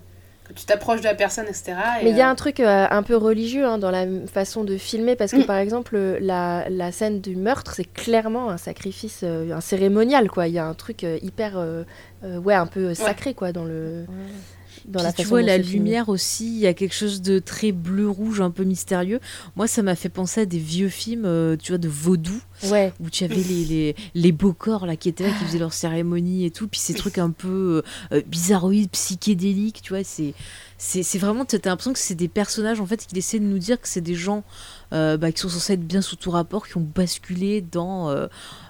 que 0.47 0.53
tu 0.53 0.65
t'approches 0.65 0.99
de 1.01 1.05
la 1.05 1.13
personne, 1.15 1.45
etc. 1.45 1.73
Et, 2.01 2.05
Mais 2.05 2.09
il 2.11 2.17
y 2.17 2.21
a 2.21 2.29
un 2.29 2.35
truc 2.35 2.59
euh, 2.59 2.87
un 2.89 3.03
peu 3.03 3.15
religieux 3.15 3.65
hein, 3.65 3.77
dans 3.77 3.91
la 3.91 4.05
façon 4.27 4.63
de 4.63 4.77
filmer, 4.77 5.15
parce 5.15 5.31
que 5.31 5.41
Mm. 5.43 5.45
par 5.45 5.57
exemple, 5.57 5.97
la, 6.21 6.67
la 6.69 6.91
scène 6.91 7.21
du 7.21 7.35
meurtre, 7.35 7.73
c'est 7.75 7.83
clairement 7.85 8.49
un 8.49 8.57
sacrifice, 8.57 9.21
euh, 9.23 9.51
un 9.55 9.61
cérémonial, 9.61 10.29
quoi. 10.29 10.47
Il 10.47 10.53
y 10.55 10.59
a 10.59 10.65
un 10.65 10.73
truc 10.73 11.03
euh, 11.03 11.19
hyper, 11.21 11.57
euh, 11.57 11.83
euh, 12.23 12.37
ouais, 12.39 12.55
un 12.55 12.67
peu 12.67 12.93
sacré, 12.95 13.33
quoi, 13.33 13.51
dans 13.51 13.65
le, 13.65 14.05
dans 14.87 15.01
la 15.03 15.11
Puis 15.11 15.17
tu 15.17 15.21
façon 15.23 15.29
vois 15.29 15.41
dont 15.41 15.47
la 15.47 15.61
filmé. 15.61 15.73
lumière 15.77 16.09
aussi, 16.09 16.47
il 16.47 16.59
y 16.59 16.67
a 16.67 16.73
quelque 16.73 16.93
chose 16.93 17.21
de 17.21 17.39
très 17.39 17.71
bleu-rouge, 17.71 18.41
un 18.41 18.51
peu 18.51 18.63
mystérieux. 18.63 19.19
Moi, 19.55 19.67
ça 19.67 19.81
m'a 19.83 19.95
fait 19.95 20.09
penser 20.09 20.41
à 20.41 20.45
des 20.45 20.59
vieux 20.59 20.89
films, 20.89 21.25
euh, 21.25 21.55
tu 21.57 21.71
vois, 21.71 21.77
de 21.79 21.87
vaudou, 21.89 22.39
Ouais, 22.69 22.93
où 22.99 23.09
tu 23.09 23.23
avais 23.23 23.35
les, 23.35 23.65
les, 23.65 23.95
les 24.13 24.31
beaux 24.31 24.53
corps 24.53 24.85
là 24.85 24.95
qui 24.95 25.09
étaient 25.09 25.25
là, 25.25 25.29
qui 25.37 25.45
faisaient 25.45 25.59
leur 25.59 25.73
cérémonie 25.73 26.45
et 26.45 26.51
tout. 26.51 26.67
Puis 26.67 26.79
ces 26.79 26.93
trucs 26.93 27.17
un 27.17 27.31
peu 27.31 27.83
euh, 28.11 28.21
bizarroïdes, 28.27 28.89
psychédéliques, 28.91 29.81
tu 29.81 29.93
vois. 29.93 30.03
C'est, 30.03 30.33
c'est, 30.77 31.03
c'est 31.03 31.17
vraiment, 31.17 31.45
t'as 31.45 31.57
l'impression 31.65 31.93
que 31.93 31.99
c'est 31.99 32.15
des 32.15 32.27
personnages 32.27 32.79
en 32.79 32.85
fait 32.85 33.05
qui 33.05 33.17
essaient 33.17 33.39
de 33.39 33.45
nous 33.45 33.59
dire 33.59 33.79
que 33.79 33.87
c'est 33.87 34.01
des 34.01 34.15
gens 34.15 34.43
euh, 34.93 35.17
bah, 35.17 35.31
qui 35.31 35.41
sont 35.41 35.49
censés 35.49 35.73
être 35.73 35.85
bien 35.87 36.01
sous 36.01 36.15
tout 36.15 36.31
rapport, 36.31 36.67
qui 36.67 36.77
ont 36.77 36.87
basculé 36.95 37.61
dans, 37.61 38.09
euh, 38.09 38.27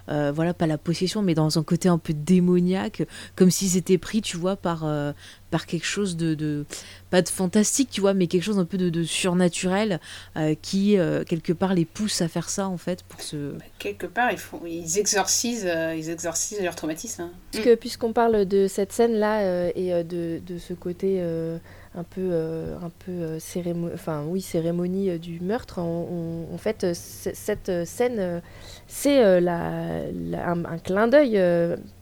euh, 0.08 0.32
voilà, 0.34 0.54
pas 0.54 0.66
la 0.66 0.78
possession, 0.78 1.22
mais 1.22 1.34
dans 1.34 1.58
un 1.58 1.62
côté 1.62 1.88
un 1.88 1.98
peu 1.98 2.12
démoniaque, 2.12 3.02
comme 3.34 3.50
s'ils 3.50 3.76
étaient 3.76 3.98
pris, 3.98 4.22
tu 4.22 4.36
vois, 4.36 4.56
par, 4.56 4.84
euh, 4.84 5.12
par 5.50 5.66
quelque 5.66 5.86
chose 5.86 6.16
de, 6.16 6.34
de, 6.34 6.64
pas 7.10 7.22
de 7.22 7.28
fantastique, 7.28 7.90
tu 7.90 8.00
vois, 8.00 8.14
mais 8.14 8.26
quelque 8.26 8.42
chose 8.42 8.58
un 8.58 8.64
peu 8.64 8.78
de, 8.78 8.88
de 8.90 9.04
surnaturel 9.04 10.00
euh, 10.36 10.54
qui, 10.60 10.98
euh, 10.98 11.24
quelque 11.24 11.52
part, 11.52 11.74
les 11.74 11.84
pousse 11.84 12.20
à 12.22 12.28
faire 12.28 12.48
ça, 12.48 12.68
en 12.68 12.76
fait, 12.78 13.02
pour 13.04 13.20
se... 13.20 13.52
bah, 13.52 13.64
quelque 13.78 14.06
part, 14.06 14.32
ils, 14.32 14.38
font, 14.38 14.60
ils, 14.66 14.98
exorcisent, 14.98 15.66
euh, 15.66 15.94
ils 15.96 16.10
exorcisent 16.10 16.60
leur 16.62 16.74
traumatisme. 16.74 17.22
hein. 17.22 17.76
puisqu'on 17.80 18.12
parle 18.12 18.44
de 18.46 18.66
cette 18.68 18.92
scène-là 18.92 19.40
euh, 19.40 19.70
et 19.74 19.92
euh, 19.92 20.02
de, 20.02 20.40
de 20.46 20.58
ce 20.58 20.72
côté 20.74 21.16
euh, 21.20 21.58
un 21.96 22.02
peu, 22.04 22.20
euh, 22.30 22.76
un 22.82 22.90
peu 23.04 23.10
euh, 23.12 23.38
cérémo- 23.38 23.90
enfin 23.92 24.24
oui, 24.26 24.40
cérémonie 24.40 25.10
euh, 25.10 25.18
du 25.18 25.40
meurtre, 25.40 25.78
on- 25.80 26.46
en 26.52 26.58
fait, 26.58 26.86
cette 26.94 27.84
scène, 27.86 28.42
c'est 28.86 29.40
la, 29.40 30.02
un, 30.46 30.78
clin 30.78 31.08
d'œil, 31.08 31.40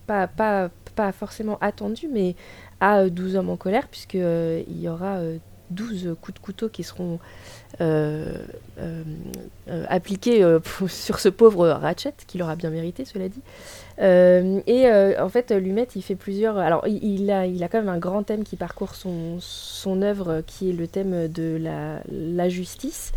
pas, 0.07 0.29
forcément 1.13 1.59
attendu, 1.61 2.09
mais 2.13 2.35
à 2.81 3.01
euh, 3.01 3.11
12 3.11 3.37
hommes 3.37 3.51
en 3.51 3.57
colère, 3.57 3.89
puisque 3.89 4.15
il 4.15 4.81
y 4.81 4.89
aura 4.89 5.17
euh, 5.17 5.39
12 5.71 6.15
coups 6.21 6.35
de 6.39 6.45
couteau 6.45 6.69
qui 6.69 6.83
seront 6.85 7.19
appliqués 9.89 10.45
sur 10.89 11.19
ce 11.21 11.29
pauvre 11.29 11.69
Ratchet, 11.69 12.15
qui 12.27 12.39
l'aura 12.39 12.57
bien 12.57 12.71
mérité, 12.71 13.05
cela 13.05 13.29
dit. 13.29 13.41
Euh, 14.01 14.61
et 14.67 14.87
euh, 14.87 15.23
en 15.25 15.29
fait, 15.29 15.51
Lumet, 15.53 15.87
il 15.95 16.03
fait 16.03 16.17
plusieurs. 16.17 16.59
Alors, 16.59 16.87
il, 16.89 17.31
a, 17.31 17.47
il 17.47 17.63
a 17.63 17.69
quand 17.69 17.79
même 17.79 17.89
un 17.89 17.99
grand 17.99 18.23
thème 18.25 18.43
qui 18.45 18.57
parcourt 18.57 18.95
son, 18.95 19.37
son 19.41 20.03
œuvre, 20.03 20.29
euh, 20.31 20.43
qui 20.47 20.71
est 20.71 20.73
le 20.73 20.87
thème 20.89 21.29
de 21.29 21.57
la, 21.61 22.01
la 22.11 22.49
justice. 22.49 23.13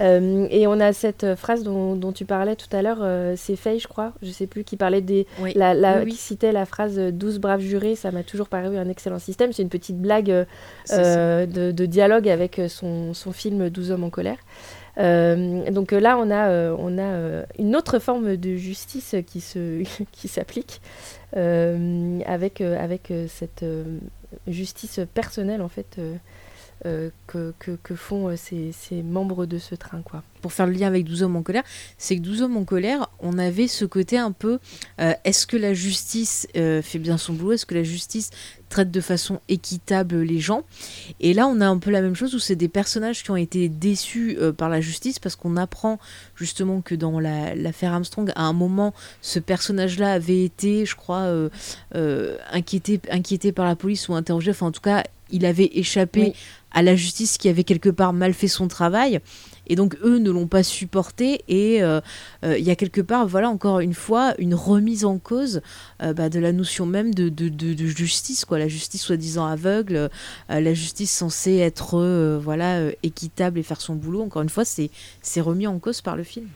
Euh, 0.00 0.48
et 0.50 0.66
on 0.66 0.80
a 0.80 0.92
cette 0.92 1.36
phrase 1.36 1.62
dont, 1.62 1.94
dont 1.94 2.10
tu 2.10 2.24
parlais 2.24 2.56
tout 2.56 2.74
à 2.74 2.82
l'heure, 2.82 2.98
euh, 3.02 3.34
c'est 3.36 3.54
Fay, 3.54 3.78
je 3.78 3.86
crois, 3.86 4.12
je 4.22 4.30
sais 4.32 4.48
plus, 4.48 4.64
qui 4.64 4.76
parlait 4.76 5.00
des. 5.02 5.24
Oui. 5.40 5.52
La, 5.54 5.72
la- 5.72 6.02
Oui, 6.02 6.10
qui 6.10 6.16
citait 6.16 6.50
la 6.50 6.66
phrase 6.66 6.98
euh, 6.98 7.12
12 7.12 7.38
braves 7.38 7.60
jurés, 7.60 7.94
ça 7.94 8.10
m'a 8.10 8.24
toujours 8.24 8.48
paru 8.48 8.76
un 8.76 8.88
excellent 8.88 9.20
système. 9.20 9.52
C'est 9.52 9.62
une 9.62 9.68
petite 9.68 9.98
blague 10.00 10.30
euh, 10.90 11.46
de, 11.46 11.70
de 11.70 11.86
dialogue 11.86 12.28
avec 12.28 12.60
son, 12.68 13.14
son 13.14 13.30
film 13.30 13.70
12 13.70 13.92
hommes 13.92 14.04
en 14.04 14.10
colère. 14.10 14.38
Euh, 14.98 15.70
donc 15.70 15.92
euh, 15.92 16.00
là, 16.00 16.18
on 16.18 16.30
a, 16.30 16.48
euh, 16.48 16.76
on 16.78 16.98
a 16.98 17.44
une 17.58 17.76
autre 17.76 17.98
forme 17.98 18.36
de 18.36 18.56
justice 18.56 19.16
qui 19.26 19.40
se 19.40 19.82
qui 20.12 20.28
s'applique 20.28 20.80
avec, 21.34 22.60
avec 22.60 23.12
cette 23.28 23.64
justice 24.46 25.00
personnelle 25.14 25.62
en 25.62 25.68
fait 25.68 25.98
euh, 26.86 27.10
que, 27.26 27.54
que, 27.58 27.78
que 27.82 27.94
font 27.94 28.28
euh, 28.28 28.36
ces, 28.36 28.72
ces 28.72 29.02
membres 29.02 29.46
de 29.46 29.58
ce 29.58 29.74
train 29.74 30.02
quoi. 30.02 30.22
pour 30.42 30.52
faire 30.52 30.66
le 30.66 30.72
lien 30.72 30.86
avec 30.88 31.04
12 31.04 31.22
hommes 31.22 31.36
en 31.36 31.42
colère, 31.42 31.62
c'est 31.98 32.16
que 32.16 32.20
12 32.22 32.42
hommes 32.42 32.56
en 32.56 32.64
colère, 32.64 33.08
on 33.20 33.38
avait 33.38 33.68
ce 33.68 33.84
côté 33.84 34.18
un 34.18 34.32
peu 34.32 34.58
euh, 35.00 35.12
est-ce 35.24 35.46
que 35.46 35.56
la 35.56 35.72
justice 35.72 36.46
euh, 36.56 36.82
fait 36.82 36.98
bien 36.98 37.16
son 37.16 37.32
boulot 37.32 37.52
Est-ce 37.52 37.64
que 37.66 37.74
la 37.74 37.84
justice 37.84 38.30
traite 38.68 38.90
de 38.90 39.00
façon 39.00 39.40
équitable 39.48 40.20
les 40.22 40.40
gens? 40.40 40.64
Et 41.20 41.32
là, 41.32 41.46
on 41.46 41.60
a 41.60 41.66
un 41.66 41.78
peu 41.78 41.90
la 41.90 42.02
même 42.02 42.16
chose 42.16 42.34
où 42.34 42.38
c'est 42.38 42.56
des 42.56 42.68
personnages 42.68 43.22
qui 43.22 43.30
ont 43.30 43.36
été 43.36 43.68
déçus 43.68 44.36
par 44.58 44.68
la 44.68 44.80
justice 44.80 45.18
parce 45.18 45.36
qu'on 45.36 45.56
apprend 45.56 45.98
justement 46.34 46.80
que 46.82 46.94
dans 46.94 47.20
la- 47.20 47.54
l'affaire 47.54 47.92
Armstrong, 47.92 48.30
à 48.34 48.42
un 48.42 48.52
moment, 48.52 48.92
ce 49.22 49.38
personnage-là 49.38 50.12
avait 50.12 50.42
été, 50.44 50.84
je 50.86 50.96
crois, 50.96 51.30
inquiété, 52.52 53.00
inquiété 53.10 53.52
par 53.52 53.66
la 53.66 53.76
police 53.76 54.08
ou 54.08 54.14
interrogé. 54.14 54.50
Enfin, 54.50 54.66
en 54.66 54.72
tout 54.72 54.80
cas, 54.80 55.04
il 55.30 55.46
avait 55.46 55.70
échappé 55.74 56.20
Oui. 56.20 56.34
À 56.74 56.82
la 56.82 56.94
justice 56.96 57.38
qui 57.38 57.48
avait 57.48 57.64
quelque 57.64 57.88
part 57.88 58.12
mal 58.12 58.34
fait 58.34 58.48
son 58.48 58.68
travail. 58.68 59.20
Et 59.66 59.76
donc 59.76 59.96
eux 60.02 60.18
ne 60.18 60.30
l'ont 60.30 60.46
pas 60.46 60.62
supporté 60.62 61.42
et 61.48 61.82
euh, 61.82 62.02
euh, 62.44 62.58
il 62.58 62.64
y 62.66 62.70
a 62.70 62.76
quelque 62.76 63.00
part, 63.00 63.26
voilà 63.26 63.48
encore 63.48 63.80
une 63.80 63.94
fois, 63.94 64.34
une 64.38 64.54
remise 64.54 65.06
en 65.06 65.16
cause 65.18 65.62
euh, 66.02 66.12
bah, 66.12 66.28
de 66.28 66.38
la 66.38 66.52
notion 66.52 66.84
même 66.84 67.14
de, 67.14 67.30
de, 67.30 67.48
de- 67.48 67.72
de 67.72 67.86
justice, 67.86 68.44
quoi. 68.44 68.58
La 68.58 68.68
justice 68.68 69.00
soi-disant 69.02 69.46
aveugle, 69.46 70.10
la 70.50 70.74
justice 70.74 71.10
censée 71.12 71.56
être 71.56 72.38
voilà 72.42 72.90
équitable 73.02 73.58
et 73.58 73.62
faire 73.62 73.80
son 73.80 73.94
boulot. 73.94 74.20
Encore 74.22 74.42
une 74.42 74.50
fois, 74.50 74.66
c'est 74.66 74.90
c'est 75.22 75.40
remis 75.40 75.66
en 75.66 75.78
cause 75.78 76.02
par 76.02 76.16
le 76.16 76.24
film. 76.24 76.48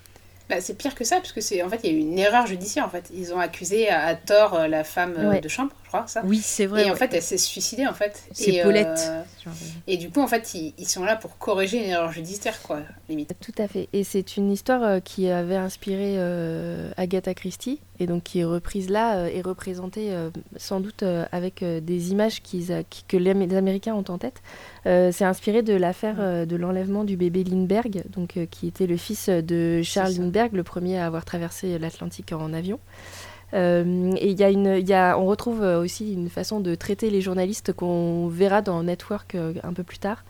Bah, 0.51 0.62
c'est 0.62 0.77
pire 0.79 0.95
que 0.95 1.05
ça, 1.05 1.16
parce 1.16 1.33
que 1.33 1.41
c'est 1.43 1.62
en 1.62 1.69
fait 1.69 1.81
il 1.85 1.91
y 1.91 1.95
a 1.95 1.97
eu 1.97 2.01
une 2.01 2.19
erreur 2.19 2.47
judiciaire 2.47 2.85
en 2.85 2.89
fait. 2.91 3.11
Ils 3.14 3.33
ont 3.35 3.39
accusé 3.39 3.89
à, 3.89 4.05
à 4.07 4.14
tort 4.14 4.66
la 4.69 4.83
femme 4.85 5.14
Ouais. 5.29 5.41
de 5.41 5.49
chambre, 5.49 5.73
je 5.89 5.97
crois, 5.97 6.07
ça. 6.07 6.20
Oui, 6.22 6.39
c'est 6.45 6.66
vrai. 6.66 6.86
Et 6.86 6.91
en 6.91 6.95
fait, 6.97 7.14
elle 7.14 7.22
s'est 7.22 7.39
suicidée, 7.39 7.86
en 7.86 7.95
fait. 7.95 8.22
c'est 8.32 8.51
Et, 8.57 8.62
Paulette. 8.62 8.86
euh, 9.09 9.22
Genre, 9.43 9.55
et 9.86 9.97
du 9.97 10.11
coup, 10.11 10.20
en 10.20 10.26
fait, 10.26 10.53
ils, 10.55 10.74
ils 10.76 10.86
sont 10.86 11.03
là 11.03 11.16
pour 11.16 11.39
corriger 11.39 11.82
une 11.82 11.91
erreur 11.91 12.12
judiciaire, 12.12 12.61
quoi, 12.62 12.80
limite. 13.09 13.32
Tout 13.41 13.55
à 13.57 13.66
fait. 13.68 13.89
Et 13.95 14.05
c'est 14.05 14.36
une 14.36 14.53
histoire 14.53 14.82
euh, 14.82 15.01
qui 15.01 15.30
avait 15.30 15.57
inspiré 15.57 16.16
euh, 16.18 16.91
Agatha 16.99 17.32
Christie 17.32 17.80
et 18.01 18.07
donc 18.07 18.22
qui 18.22 18.41
est 18.41 18.45
reprise 18.45 18.91
là 18.91 19.26
et 19.28 19.41
représentée 19.41 20.12
euh, 20.12 20.30
sans 20.57 20.78
doute 20.80 21.03
euh, 21.03 21.24
avec 21.32 21.62
euh, 21.64 21.80
des 21.80 22.12
images 22.12 22.43
qu'ils 22.43 22.70
a- 22.72 22.84
qui- 22.84 23.03
que 23.09 23.16
les, 23.16 23.30
Am- 23.30 23.41
les 23.41 23.57
Américains 23.57 23.95
ont 23.95 24.05
en 24.09 24.18
tête. 24.18 24.41
Euh, 24.86 25.11
c'est 25.11 25.24
inspiré 25.24 25.62
de 25.62 25.72
l'affaire 25.74 26.16
euh, 26.20 26.45
de 26.47 26.55
l'enlèvement 26.55 27.03
du 27.05 27.16
bébé 27.16 27.43
Lindbergh, 27.45 28.05
donc 28.11 28.36
euh, 28.36 28.47
qui 28.49 28.68
était 28.68 28.86
le 28.86 28.97
fils 28.99 29.28
de 29.30 29.80
Charles. 29.82 30.12
Lindbergh, 30.12 30.53
le 30.53 30.62
premier 30.62 30.99
à 30.99 31.07
avoir 31.07 31.24
traversé 31.24 31.78
l'Atlantique 31.78 32.32
en 32.32 32.53
avion. 32.53 32.78
Euh, 33.55 34.12
et 34.18 34.30
il 34.30 34.38
y 34.38 34.44
a 34.44 34.51
une, 34.51 34.82
y 34.86 34.92
a, 34.92 35.18
on 35.18 35.24
retrouve 35.26 35.62
euh, 35.62 35.80
aussi 35.80 36.12
une 36.12 36.28
façon 36.28 36.61
de 36.61 36.74
traiter 36.74 37.09
les 37.11 37.20
journalistes 37.22 37.72
qu'on 37.72 38.28
verra 38.28 38.61
dans 38.62 38.82
Network 38.82 39.34
euh, 39.34 39.55
un 39.62 39.72
peu 39.72 39.82
plus 39.82 39.99
tard. 39.99 40.24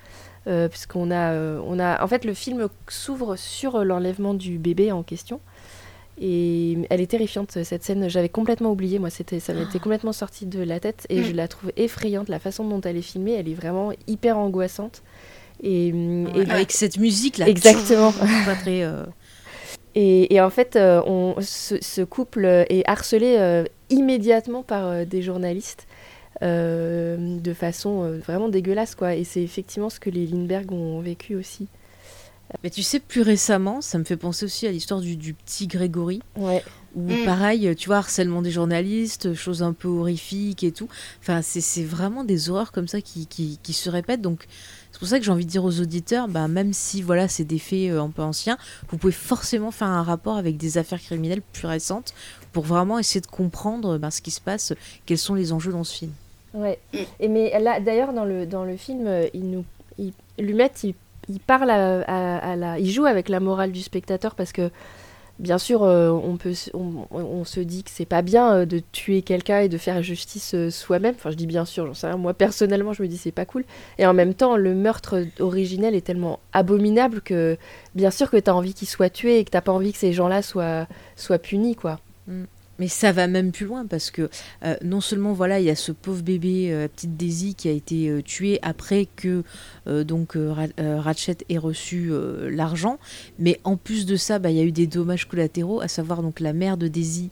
Euh, 0.46 0.68
puisqu'on 0.68 1.10
a, 1.10 1.32
euh, 1.32 1.60
on 1.66 1.78
a, 1.78 2.02
en 2.02 2.06
fait, 2.06 2.24
le 2.24 2.32
film 2.32 2.68
s'ouvre 2.88 3.36
sur 3.36 3.84
l'enlèvement 3.84 4.34
du 4.34 4.56
bébé 4.58 4.92
en 4.92 5.02
question. 5.02 5.40
Et 6.20 6.78
elle 6.90 7.00
est 7.00 7.06
terrifiante 7.08 7.62
cette 7.62 7.84
scène. 7.84 8.08
J'avais 8.08 8.28
complètement 8.28 8.70
oublié, 8.72 8.98
moi, 8.98 9.10
c'était, 9.10 9.38
ça 9.40 9.52
m'était 9.52 9.78
complètement 9.78 10.12
sorti 10.12 10.46
de 10.46 10.60
la 10.62 10.80
tête 10.80 11.06
et 11.10 11.22
je 11.22 11.32
la 11.32 11.46
trouve 11.48 11.70
effrayante. 11.76 12.28
La 12.28 12.38
façon 12.40 12.64
dont 12.66 12.80
elle 12.80 12.96
est 12.96 13.02
filmée, 13.02 13.32
elle 13.34 13.48
est 13.48 13.54
vraiment 13.54 13.92
hyper 14.08 14.36
angoissante. 14.38 15.02
Et, 15.62 15.88
et- 15.88 16.50
Avec 16.50 16.72
cette 16.72 16.98
musique 16.98 17.38
là. 17.38 17.48
Exactement. 17.48 18.12
Pas 18.12 18.54
très. 18.54 18.82
euh, 18.84 19.04
et, 20.00 20.34
et 20.34 20.40
en 20.40 20.50
fait, 20.50 20.76
euh, 20.76 21.02
on, 21.06 21.34
ce, 21.40 21.74
ce 21.80 22.02
couple 22.02 22.44
est 22.46 22.82
harcelé 22.88 23.36
euh, 23.38 23.64
immédiatement 23.90 24.62
par 24.62 24.86
euh, 24.86 25.04
des 25.04 25.22
journalistes 25.22 25.86
euh, 26.42 27.16
de 27.38 27.52
façon 27.52 28.02
euh, 28.04 28.18
vraiment 28.18 28.48
dégueulasse, 28.48 28.94
quoi. 28.94 29.14
Et 29.14 29.24
c'est 29.24 29.42
effectivement 29.42 29.90
ce 29.90 29.98
que 29.98 30.10
les 30.10 30.26
Lindbergh 30.26 30.70
ont 30.72 31.00
vécu 31.00 31.34
aussi. 31.34 31.66
Mais 32.64 32.70
tu 32.70 32.82
sais, 32.82 32.98
plus 32.98 33.20
récemment, 33.22 33.80
ça 33.82 33.98
me 33.98 34.04
fait 34.04 34.16
penser 34.16 34.46
aussi 34.46 34.66
à 34.66 34.70
l'histoire 34.70 35.00
du, 35.00 35.16
du 35.16 35.34
petit 35.34 35.66
Grégory. 35.66 36.22
Ouais. 36.36 36.62
Où 36.94 37.02
Mm. 37.02 37.24
pareil, 37.26 37.76
tu 37.76 37.88
vois, 37.88 37.98
harcèlement 37.98 38.40
des 38.40 38.50
journalistes, 38.50 39.34
choses 39.34 39.62
un 39.62 39.74
peu 39.74 39.88
horrifiques 39.88 40.64
et 40.64 40.72
tout. 40.72 40.88
Enfin, 41.20 41.42
c'est 41.42 41.60
c'est 41.60 41.84
vraiment 41.84 42.24
des 42.24 42.48
horreurs 42.48 42.72
comme 42.72 42.88
ça 42.88 43.02
qui, 43.02 43.26
qui, 43.26 43.58
qui 43.62 43.74
se 43.74 43.90
répètent. 43.90 44.22
Donc, 44.22 44.46
c'est 44.98 45.02
pour 45.02 45.08
ça 45.10 45.20
que 45.20 45.24
j'ai 45.24 45.30
envie 45.30 45.44
de 45.44 45.50
dire 45.50 45.64
aux 45.64 45.80
auditeurs, 45.80 46.26
bah, 46.26 46.48
même 46.48 46.72
si 46.72 47.02
voilà, 47.02 47.28
c'est 47.28 47.44
des 47.44 47.60
faits 47.60 47.92
euh, 47.92 48.02
un 48.02 48.10
peu 48.10 48.20
anciens, 48.20 48.58
vous 48.88 48.98
pouvez 48.98 49.12
forcément 49.12 49.70
faire 49.70 49.86
un 49.86 50.02
rapport 50.02 50.36
avec 50.36 50.56
des 50.56 50.76
affaires 50.76 51.00
criminelles 51.00 51.40
plus 51.52 51.68
récentes 51.68 52.14
pour 52.52 52.64
vraiment 52.64 52.98
essayer 52.98 53.20
de 53.20 53.28
comprendre 53.28 53.96
bah, 53.98 54.10
ce 54.10 54.20
qui 54.20 54.32
se 54.32 54.40
passe, 54.40 54.72
quels 55.06 55.16
sont 55.16 55.36
les 55.36 55.52
enjeux 55.52 55.70
dans 55.70 55.84
ce 55.84 55.94
film. 55.94 56.10
Ouais. 56.52 56.80
Et 57.20 57.28
mais 57.28 57.56
là, 57.60 57.78
d'ailleurs, 57.78 58.12
dans 58.12 58.24
le, 58.24 58.44
dans 58.44 58.64
le 58.64 58.76
film, 58.76 59.06
euh, 59.06 59.28
il 59.34 59.48
nous, 59.48 59.64
il, 59.98 60.12
Lumet, 60.36 60.72
il, 60.82 60.96
il 61.28 61.38
parle 61.38 61.70
à 61.70 62.56
la, 62.56 62.80
il 62.80 62.90
joue 62.90 63.06
avec 63.06 63.28
la 63.28 63.38
morale 63.38 63.70
du 63.70 63.82
spectateur 63.82 64.34
parce 64.34 64.50
que, 64.50 64.68
bien 65.38 65.58
sûr, 65.58 65.82
euh, 65.82 66.10
on 66.10 66.36
peut, 66.36 66.52
on, 66.74 67.44
se 67.44 67.60
dit 67.60 67.84
que 67.84 67.90
c'est 67.90 68.04
pas 68.04 68.22
bien 68.22 68.52
euh, 68.52 68.66
de 68.66 68.80
tuer 68.92 69.22
quelqu'un 69.22 69.60
et 69.60 69.68
de 69.68 69.78
faire 69.78 70.02
justice 70.02 70.54
euh, 70.54 70.70
soi-même. 70.70 71.14
Enfin, 71.14 71.30
je 71.30 71.36
dis 71.36 71.46
bien 71.46 71.64
sûr, 71.64 71.86
j'en 71.86 71.94
sais 71.94 72.06
rien. 72.08 72.16
Moi, 72.16 72.34
personnellement, 72.34 72.92
je 72.92 73.02
me 73.02 73.08
dis 73.08 73.16
c'est 73.16 73.32
pas 73.32 73.44
cool. 73.44 73.64
Et 73.98 74.06
en 74.06 74.14
même 74.14 74.34
temps, 74.34 74.56
le 74.56 74.74
meurtre 74.74 75.24
originel 75.40 75.94
est 75.94 76.00
tellement 76.02 76.40
abominable 76.52 77.20
que, 77.20 77.56
bien 77.94 78.10
sûr, 78.10 78.30
que 78.30 78.36
t'as 78.36 78.52
envie 78.52 78.74
qu'il 78.74 78.88
soit 78.88 79.10
tué 79.10 79.38
et 79.38 79.44
que 79.44 79.50
t'as 79.50 79.60
pas 79.60 79.72
envie 79.72 79.92
que 79.92 79.98
ces 79.98 80.12
gens-là 80.12 80.42
soient, 80.42 80.86
soient 81.16 81.38
punis, 81.38 81.76
quoi. 81.76 82.00
Mais 82.78 82.86
ça 82.88 83.10
va 83.10 83.26
même 83.26 83.50
plus 83.50 83.66
loin 83.66 83.86
parce 83.86 84.10
que 84.12 84.30
euh, 84.64 84.76
non 84.84 85.00
seulement 85.00 85.32
voilà 85.32 85.58
il 85.58 85.66
y 85.66 85.70
a 85.70 85.74
ce 85.74 85.90
pauvre 85.90 86.22
bébé 86.22 86.70
euh, 86.72 86.86
petite 86.86 87.16
Daisy 87.16 87.56
qui 87.56 87.68
a 87.68 87.72
été 87.72 88.08
euh, 88.08 88.22
tué 88.22 88.60
après 88.62 89.08
que 89.16 89.42
euh, 89.88 90.04
donc 90.04 90.36
euh, 90.36 90.52
Ra- 90.52 91.00
Ratchet 91.00 91.38
ait 91.48 91.58
reçu 91.58 92.12
l'argent, 92.50 92.98
mais 93.38 93.58
en 93.64 93.76
plus 93.76 94.06
de 94.06 94.14
ça 94.16 94.38
bah, 94.38 94.50
il 94.50 94.56
y 94.56 94.60
a 94.60 94.64
eu 94.64 94.72
des 94.72 94.86
dommages 94.86 95.26
collatéraux, 95.26 95.80
à 95.80 95.88
savoir 95.88 96.22
donc 96.22 96.40
la 96.40 96.52
mère 96.52 96.76
de 96.76 96.86
Daisy 96.88 97.30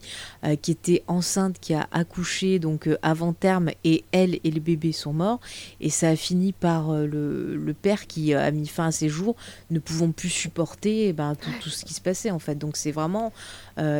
qui 0.61 0.71
était 0.71 1.03
enceinte, 1.07 1.57
qui 1.59 1.73
a 1.73 1.87
accouché 1.91 2.59
donc 2.59 2.89
avant 3.01 3.33
terme 3.33 3.69
et 3.83 4.03
elle 4.11 4.39
et 4.43 4.51
le 4.51 4.59
bébé 4.59 4.91
sont 4.91 5.13
morts 5.13 5.39
et 5.79 5.89
ça 5.89 6.09
a 6.09 6.15
fini 6.15 6.51
par 6.51 6.91
le, 6.93 7.55
le 7.55 7.73
père 7.73 8.07
qui 8.07 8.33
a 8.33 8.51
mis 8.51 8.67
fin 8.67 8.87
à 8.87 8.91
ses 8.91 9.09
jours, 9.09 9.35
ne 9.71 9.79
pouvant 9.79 10.11
plus 10.11 10.29
supporter 10.29 11.13
ben, 11.13 11.35
tout, 11.35 11.69
ce 11.69 11.85
qui 11.85 11.93
se 11.93 12.01
passait 12.01 12.31
en 12.31 12.39
fait. 12.39 12.55
Donc 12.55 12.75
c'est 12.77 12.91
vraiment 12.91 13.31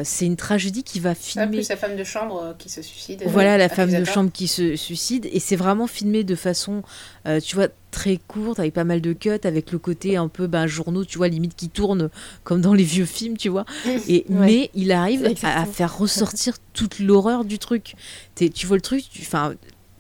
c'est 0.04 0.26
une 0.26 0.36
tragédie 0.38 0.84
qui 0.84 1.00
va 1.00 1.14
Ça, 1.16 1.37
plus 1.46 1.64
sa 1.64 1.76
femme 1.76 1.96
de 1.96 2.04
chambre 2.04 2.42
euh, 2.42 2.54
qui 2.58 2.70
se 2.70 2.82
suicide. 2.82 3.24
voilà 3.28 3.58
la 3.58 3.70
femme 3.70 3.92
de 3.92 4.04
chambre 4.06 4.32
qui 4.32 4.48
se 4.48 4.76
suicide. 4.76 5.28
Et 5.32 5.40
c'est 5.40 5.56
vraiment 5.56 5.86
filmé 5.86 6.24
de 6.24 6.36
façon 6.36 6.82
euh, 7.28 7.40
tu 7.40 7.56
vois 7.56 7.68
très 7.92 8.18
courte 8.28 8.60
avec 8.60 8.74
pas 8.74 8.84
mal 8.84 9.02
de 9.02 9.14
cuts 9.14 9.30
avec 9.44 9.72
le 9.72 9.78
côté 9.78 10.18
un 10.18 10.28
peu 10.28 10.48
ben 10.48 10.66
journaux 10.66 11.06
tu 11.06 11.18
vois 11.18 11.28
limite 11.28 11.56
qui 11.56 11.70
tourne 11.70 12.10
comme 12.44 12.62
dans 12.62 12.74
les 12.74 12.84
vieux 12.84 13.06
films 13.06 13.38
tu 13.38 13.50
vois. 13.50 13.66
Et 14.08 14.26
Ouais. 14.30 14.46
mais 14.46 14.72
il 14.74 14.92
arrive 14.92 15.32
à, 15.44 15.66
faire 15.66 15.98
ressortir 15.98 16.56
toute 16.74 17.00
l'horreur 17.00 17.46
du 17.46 17.60
truc. 17.60 17.96
T'es- 18.36 18.50
tu 18.50 18.66
vois 18.66 18.78
le 18.78 18.82
truc 18.82 19.04
tu 19.12 19.24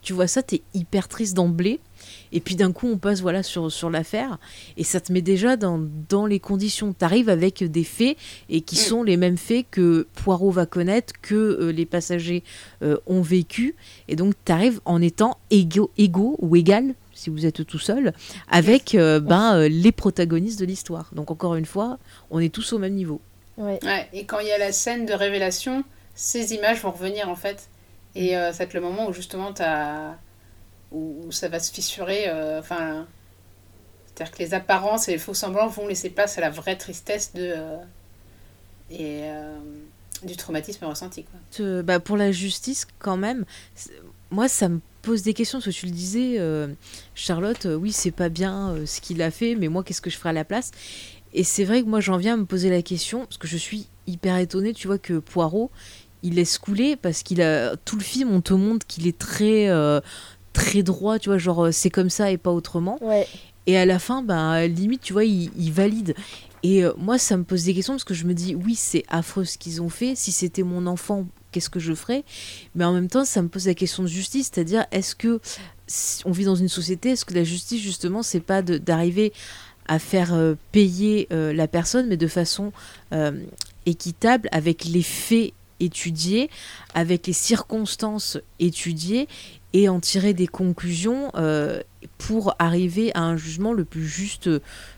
tu 0.02 0.14
vois 0.14 0.28
ça 0.28 0.42
t'es 0.42 0.62
hyper 0.74 1.08
triste 1.08 1.36
d'emblée 1.36 1.80
et 2.32 2.40
puis 2.40 2.56
d'un 2.56 2.72
coup 2.72 2.88
on 2.88 2.98
passe 2.98 3.22
voilà 3.22 3.44
sur, 3.44 3.72
sur 3.72 3.90
l'affaire. 3.90 4.38
Et 4.78 4.84
ça 4.84 5.00
te 5.00 5.12
met 5.12 5.22
déjà 5.22 5.58
dans, 5.58 5.80
dans 6.10 6.26
les 6.26 6.40
conditions. 6.40 6.94
T'arrives 6.94 7.30
avec 7.30 7.64
des 7.64 7.84
faits 7.84 8.18
et 8.50 8.62
qui 8.62 8.76
Mm. 8.76 8.80
sont 8.80 9.04
les 9.04 9.18
mêmes 9.18 9.38
faits 9.38 9.66
que 9.72 10.08
Poirot 10.24 10.52
va 10.52 10.66
connaître 10.66 11.14
que 11.22 11.36
euh, 11.36 11.72
les 11.72 11.86
passagers 11.86 12.44
euh, 12.84 12.98
ont 13.08 13.22
vécu. 13.22 13.76
Et 14.08 14.16
donc 14.16 14.34
t'arrives 14.46 14.80
en 14.86 15.02
étant 15.02 15.38
égaux, 15.52 15.92
égaux 15.98 16.36
ou 16.40 16.56
égal 16.56 16.94
si 17.14 17.32
vous 17.32 17.46
êtes 17.48 17.66
tout 17.66 17.80
seul 17.80 18.14
avec 18.48 18.94
euh, 18.94 19.20
ben, 19.20 19.58
euh, 19.58 19.68
les 19.68 19.92
protagonistes 19.92 20.60
de 20.60 20.66
l'histoire. 20.66 21.10
Donc 21.14 21.32
encore 21.32 21.56
une 21.56 21.66
fois 21.66 21.98
on 22.30 22.40
est 22.40 22.54
tous 22.54 22.74
au 22.74 22.78
même 22.80 22.94
niveau. 22.94 23.20
Ouais. 23.58 23.80
Ouais, 23.84 24.08
et 24.14 24.26
quand 24.26 24.40
il 24.40 24.48
y 24.48 24.52
a 24.52 24.58
la 24.60 24.72
scène 24.72 25.08
de 25.08 25.14
révélation, 25.14 25.84
ces 26.14 26.54
images 26.54 26.82
vont 26.82 26.92
revenir 26.92 27.28
en 27.30 27.36
fait. 27.36 27.70
Et 28.14 28.38
euh, 28.38 28.52
ça 28.52 28.60
va 28.60 28.64
être 28.66 28.74
le 28.76 28.82
moment 28.82 29.08
où 29.10 29.14
justement 29.14 29.52
t'as... 29.54 30.14
Où, 30.92 31.32
ça 31.32 31.48
va 31.50 31.60
se 31.60 31.72
fissurer. 31.72 32.26
euh, 32.28 32.60
Enfin. 32.60 33.06
C'est-à-dire 34.08 34.34
que 34.34 34.40
les 34.40 34.54
apparences 34.54 35.08
et 35.10 35.12
les 35.12 35.18
faux 35.20 35.34
semblants 35.36 35.68
vont 35.68 35.88
laisser 35.88 36.10
place 36.10 36.38
à 36.38 36.42
la 36.42 36.50
vraie 36.50 36.76
tristesse 36.78 37.34
de. 37.34 37.54
euh, 37.56 37.78
et. 38.90 39.22
euh, 39.26 39.58
du 40.24 40.36
traumatisme 40.36 40.84
ressenti 40.86 41.26
bah, 41.84 42.00
pour 42.00 42.18
la 42.18 42.32
justice, 42.32 42.88
quand 42.98 43.18
même, 43.18 43.46
moi, 44.32 44.48
ça 44.48 44.68
me 44.68 44.80
pose 45.04 45.22
des 45.22 45.36
questions. 45.36 45.60
Parce 45.60 45.68
que 45.68 45.80
tu 45.80 45.86
le 45.86 45.92
disais, 45.92 46.40
Charlotte, 47.14 47.68
euh, 47.68 47.76
oui, 47.76 47.92
c'est 47.92 48.10
pas 48.10 48.30
bien 48.30 48.76
ce 48.88 49.00
qu'il 49.00 49.22
a 49.22 49.30
fait, 49.30 49.54
mais 49.54 49.68
moi, 49.68 49.84
qu'est-ce 49.84 50.02
que 50.02 50.10
je 50.10 50.18
ferais 50.18 50.30
à 50.30 50.34
la 50.34 50.44
place? 50.44 50.72
Et 51.34 51.44
c'est 51.44 51.66
vrai 51.66 51.84
que 51.84 51.88
moi, 51.88 52.00
j'en 52.00 52.18
viens 52.18 52.34
à 52.34 52.38
me 52.38 52.46
poser 52.46 52.72
la 52.72 52.82
question, 52.82 53.26
parce 53.26 53.38
que 53.38 53.48
je 53.48 53.58
suis 53.58 53.86
hyper 54.08 54.38
étonnée, 54.38 54.74
tu 54.74 54.88
vois, 54.88 54.98
que 54.98 55.20
Poirot, 55.20 55.70
il 56.24 56.34
laisse 56.34 56.58
couler, 56.58 56.96
parce 56.96 57.22
qu'il 57.22 57.40
a. 57.44 57.76
Tout 57.78 57.98
le 57.98 58.04
film, 58.04 58.32
on 58.32 58.42
te 58.42 58.54
montre 58.56 58.88
qu'il 58.88 59.06
est 59.06 59.20
très. 59.20 59.70
Très 60.58 60.82
droit, 60.82 61.20
tu 61.20 61.30
vois, 61.30 61.38
genre 61.38 61.66
euh, 61.66 61.72
c'est 61.72 61.92
comme 61.92 62.10
ça 62.10 62.32
et 62.32 62.38
pas 62.38 62.52
autrement. 62.52 62.98
Ouais. 63.02 63.28
Et 63.68 63.78
à 63.78 63.86
la 63.86 64.00
fin, 64.00 64.24
ben, 64.24 64.66
limite, 64.66 65.02
tu 65.02 65.14
vois, 65.14 65.26
il, 65.26 65.52
il 65.58 65.72
valide. 65.72 66.16
Et 66.64 66.84
euh, 66.84 66.94
moi, 66.98 67.20
ça 67.20 67.38
me 67.38 67.44
pose 67.44 67.66
des 67.66 67.76
questions 67.76 67.94
parce 67.94 68.04
que 68.04 68.16
je 68.16 68.26
me 68.26 68.34
dis, 68.34 68.56
oui, 68.56 68.76
c'est 68.76 69.04
affreux 69.08 69.46
ce 69.46 69.58
qu'ils 69.58 69.82
ont 69.82 69.90
fait. 69.90 70.16
Si 70.16 70.32
c'était 70.32 70.64
mon 70.64 70.88
enfant, 70.88 71.28
qu'est-ce 71.52 71.70
que 71.70 71.80
je 71.80 71.94
ferais? 71.94 72.24
Mais 72.76 72.86
en 72.86 72.94
même 72.94 73.08
temps, 73.08 73.24
ça 73.24 73.42
me 73.42 73.50
pose 73.50 73.68
la 73.68 73.76
question 73.76 74.02
de 74.04 74.08
justice, 74.08 74.50
c'est-à-dire, 74.52 74.86
est-ce 74.92 75.16
que 75.16 75.40
si 75.86 76.24
on 76.26 76.32
vit 76.32 76.46
dans 76.46 76.56
une 76.56 76.70
société, 76.70 77.12
est-ce 77.12 77.26
que 77.26 77.36
la 77.36 77.44
justice, 77.44 77.82
justement, 77.82 78.24
c'est 78.24 78.40
pas 78.40 78.62
d'arriver 78.62 79.32
à 79.88 80.00
faire 80.00 80.34
euh, 80.34 80.56
payer 80.72 81.28
euh, 81.32 81.54
la 81.54 81.68
personne, 81.68 82.08
mais 82.08 82.18
de 82.18 82.28
façon 82.28 82.72
équitable, 83.86 84.50
avec 84.52 84.86
les 84.86 85.04
faits 85.04 85.54
étudiés, 85.80 86.50
avec 86.94 87.28
les 87.28 87.34
circonstances 87.34 88.38
étudiées, 88.60 89.28
et 89.74 89.90
en 89.90 90.00
tirer 90.00 90.34
des 90.34 90.48
conclusions 90.48 91.30
euh, 91.36 91.82
pour 92.18 92.56
arriver 92.58 93.12
à 93.16 93.22
un 93.22 93.36
jugement 93.38 93.74
le 93.74 93.84
plus 93.86 94.08
juste, 94.08 94.50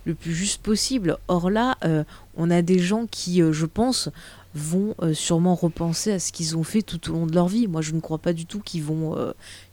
le 0.05 0.13
plus 0.15 0.34
juste 0.34 0.61
possible. 0.61 1.17
Or 1.28 1.49
là, 1.49 1.76
euh, 1.84 2.03
on 2.38 2.49
a 2.51 2.61
des 2.61 2.80
gens 2.80 3.05
qui, 3.07 3.41
euh, 3.41 3.51
je 3.51 3.65
pense, 3.65 4.09
vont 4.55 4.95
sûrement 5.13 5.53
repenser 5.55 6.11
à 6.11 6.20
ce 6.20 6.32
qu'ils 6.32 6.57
ont 6.57 6.63
fait 6.63 6.82
tout 6.82 7.09
au 7.11 7.13
long 7.13 7.28
de 7.28 7.36
leur 7.36 7.47
vie. 7.47 7.67
Moi, 7.67 7.82
je 7.82 7.93
ne 7.93 7.99
crois 7.99 8.17
pas 8.17 8.34
du 8.34 8.45
tout 8.47 8.59
qu'ils 8.61 8.84
vont, 8.84 9.15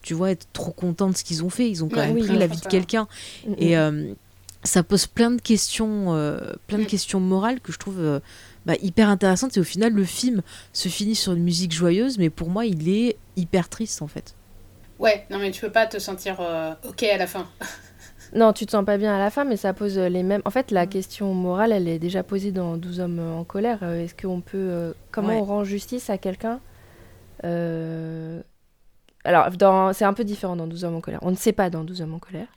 tu 0.03 0.13
vois, 0.13 0.31
être 0.31 0.47
trop 0.53 0.71
contents 0.71 1.09
de 1.09 1.17
ce 1.17 1.25
qu'ils 1.25 1.43
ont 1.45 1.49
fait. 1.51 1.71
Ils 1.71 1.83
ont 1.83 1.89
quand 1.89 1.97
Ouais, 2.01 2.09
même 2.09 2.17
oui, 2.17 2.27
pris 2.27 2.37
la 2.37 2.47
vie 2.47 2.61
de 2.61 2.67
quelqu'un. 2.67 3.09
Mm, 3.47 3.55
Et 3.57 3.75
mm. 3.75 3.79
euh, 3.79 4.13
ça 4.65 4.83
pose 4.83 5.07
plein 5.07 5.31
de 5.31 5.41
questions, 5.41 6.07
plein 6.67 6.79
de 6.79 6.83
Mm. 6.85 6.87
questions 6.87 7.21
morales 7.21 7.61
que 7.61 7.73
je 7.73 7.79
trouve 7.79 8.21
bah, 8.67 8.75
hyper 8.83 9.09
intéressantes. 9.09 9.57
Et 9.57 9.61
au 9.61 9.65
final, 9.65 9.95
le 9.95 10.05
film 10.05 10.43
se 10.75 10.89
finit 10.91 11.15
sur 11.15 11.33
une 11.33 11.43
musique 11.43 11.73
joyeuse, 11.73 12.19
mais 12.19 12.29
pour 12.29 12.51
moi, 12.51 12.67
il 12.67 12.87
est 12.91 13.17
hyper 13.37 13.71
triste 13.71 14.03
en 14.03 14.09
fait. 14.09 14.35
Ouais, 14.99 15.27
non 15.31 15.39
mais 15.39 15.51
tu 15.51 15.61
peux 15.61 15.71
pas 15.73 15.87
te 15.87 15.99
sentir 15.99 16.37
euh, 16.41 16.73
ok 16.89 17.03
à 17.05 17.17
la 17.19 17.27
fin. 17.27 17.47
Non, 18.35 18.53
tu 18.53 18.67
te 18.67 18.73
sens 18.73 18.85
pas 18.85 18.99
bien 18.99 19.15
à 19.15 19.21
la 19.21 19.31
fin, 19.31 19.45
mais 19.45 19.57
ça 19.57 19.73
pose 19.73 19.97
euh, 19.99 20.09
les 20.09 20.25
mêmes. 20.25 20.43
En 20.45 20.51
fait, 20.51 20.73
la 20.73 20.85
Mm. 20.85 20.89
question 20.89 21.33
morale, 21.33 21.71
elle 21.71 21.87
est 21.87 22.01
déjà 22.01 22.25
posée 22.25 22.51
dans 22.51 22.77
12 22.77 22.99
hommes 22.99 23.21
en 23.21 23.45
colère. 23.45 23.79
Euh, 23.83 24.03
Est-ce 24.03 24.17
qu'on 24.21 24.41
peut. 24.41 24.57
euh, 24.59 24.93
Comment 25.13 25.29
Ouais. 25.29 25.37
on 25.37 25.45
rend 25.45 25.63
justice 25.65 26.11
à 26.11 26.19
quelqu'un 26.19 26.59
euh, 27.45 28.43
Alors, 29.25 29.51
dans... 29.53 29.93
c'est 29.93 30.05
un 30.05 30.13
peu 30.13 30.25
différent 30.25 30.57
dans 30.57 30.67
12 30.67 30.85
hommes 30.85 30.97
en 30.97 31.01
colère. 31.01 31.21
On 31.23 31.31
ne 31.31 31.37
sait 31.37 31.53
pas 31.53 31.71
dans 31.71 31.85
12 31.85 32.03
hommes 32.03 32.15
en 32.15 32.19
colère. 32.19 32.49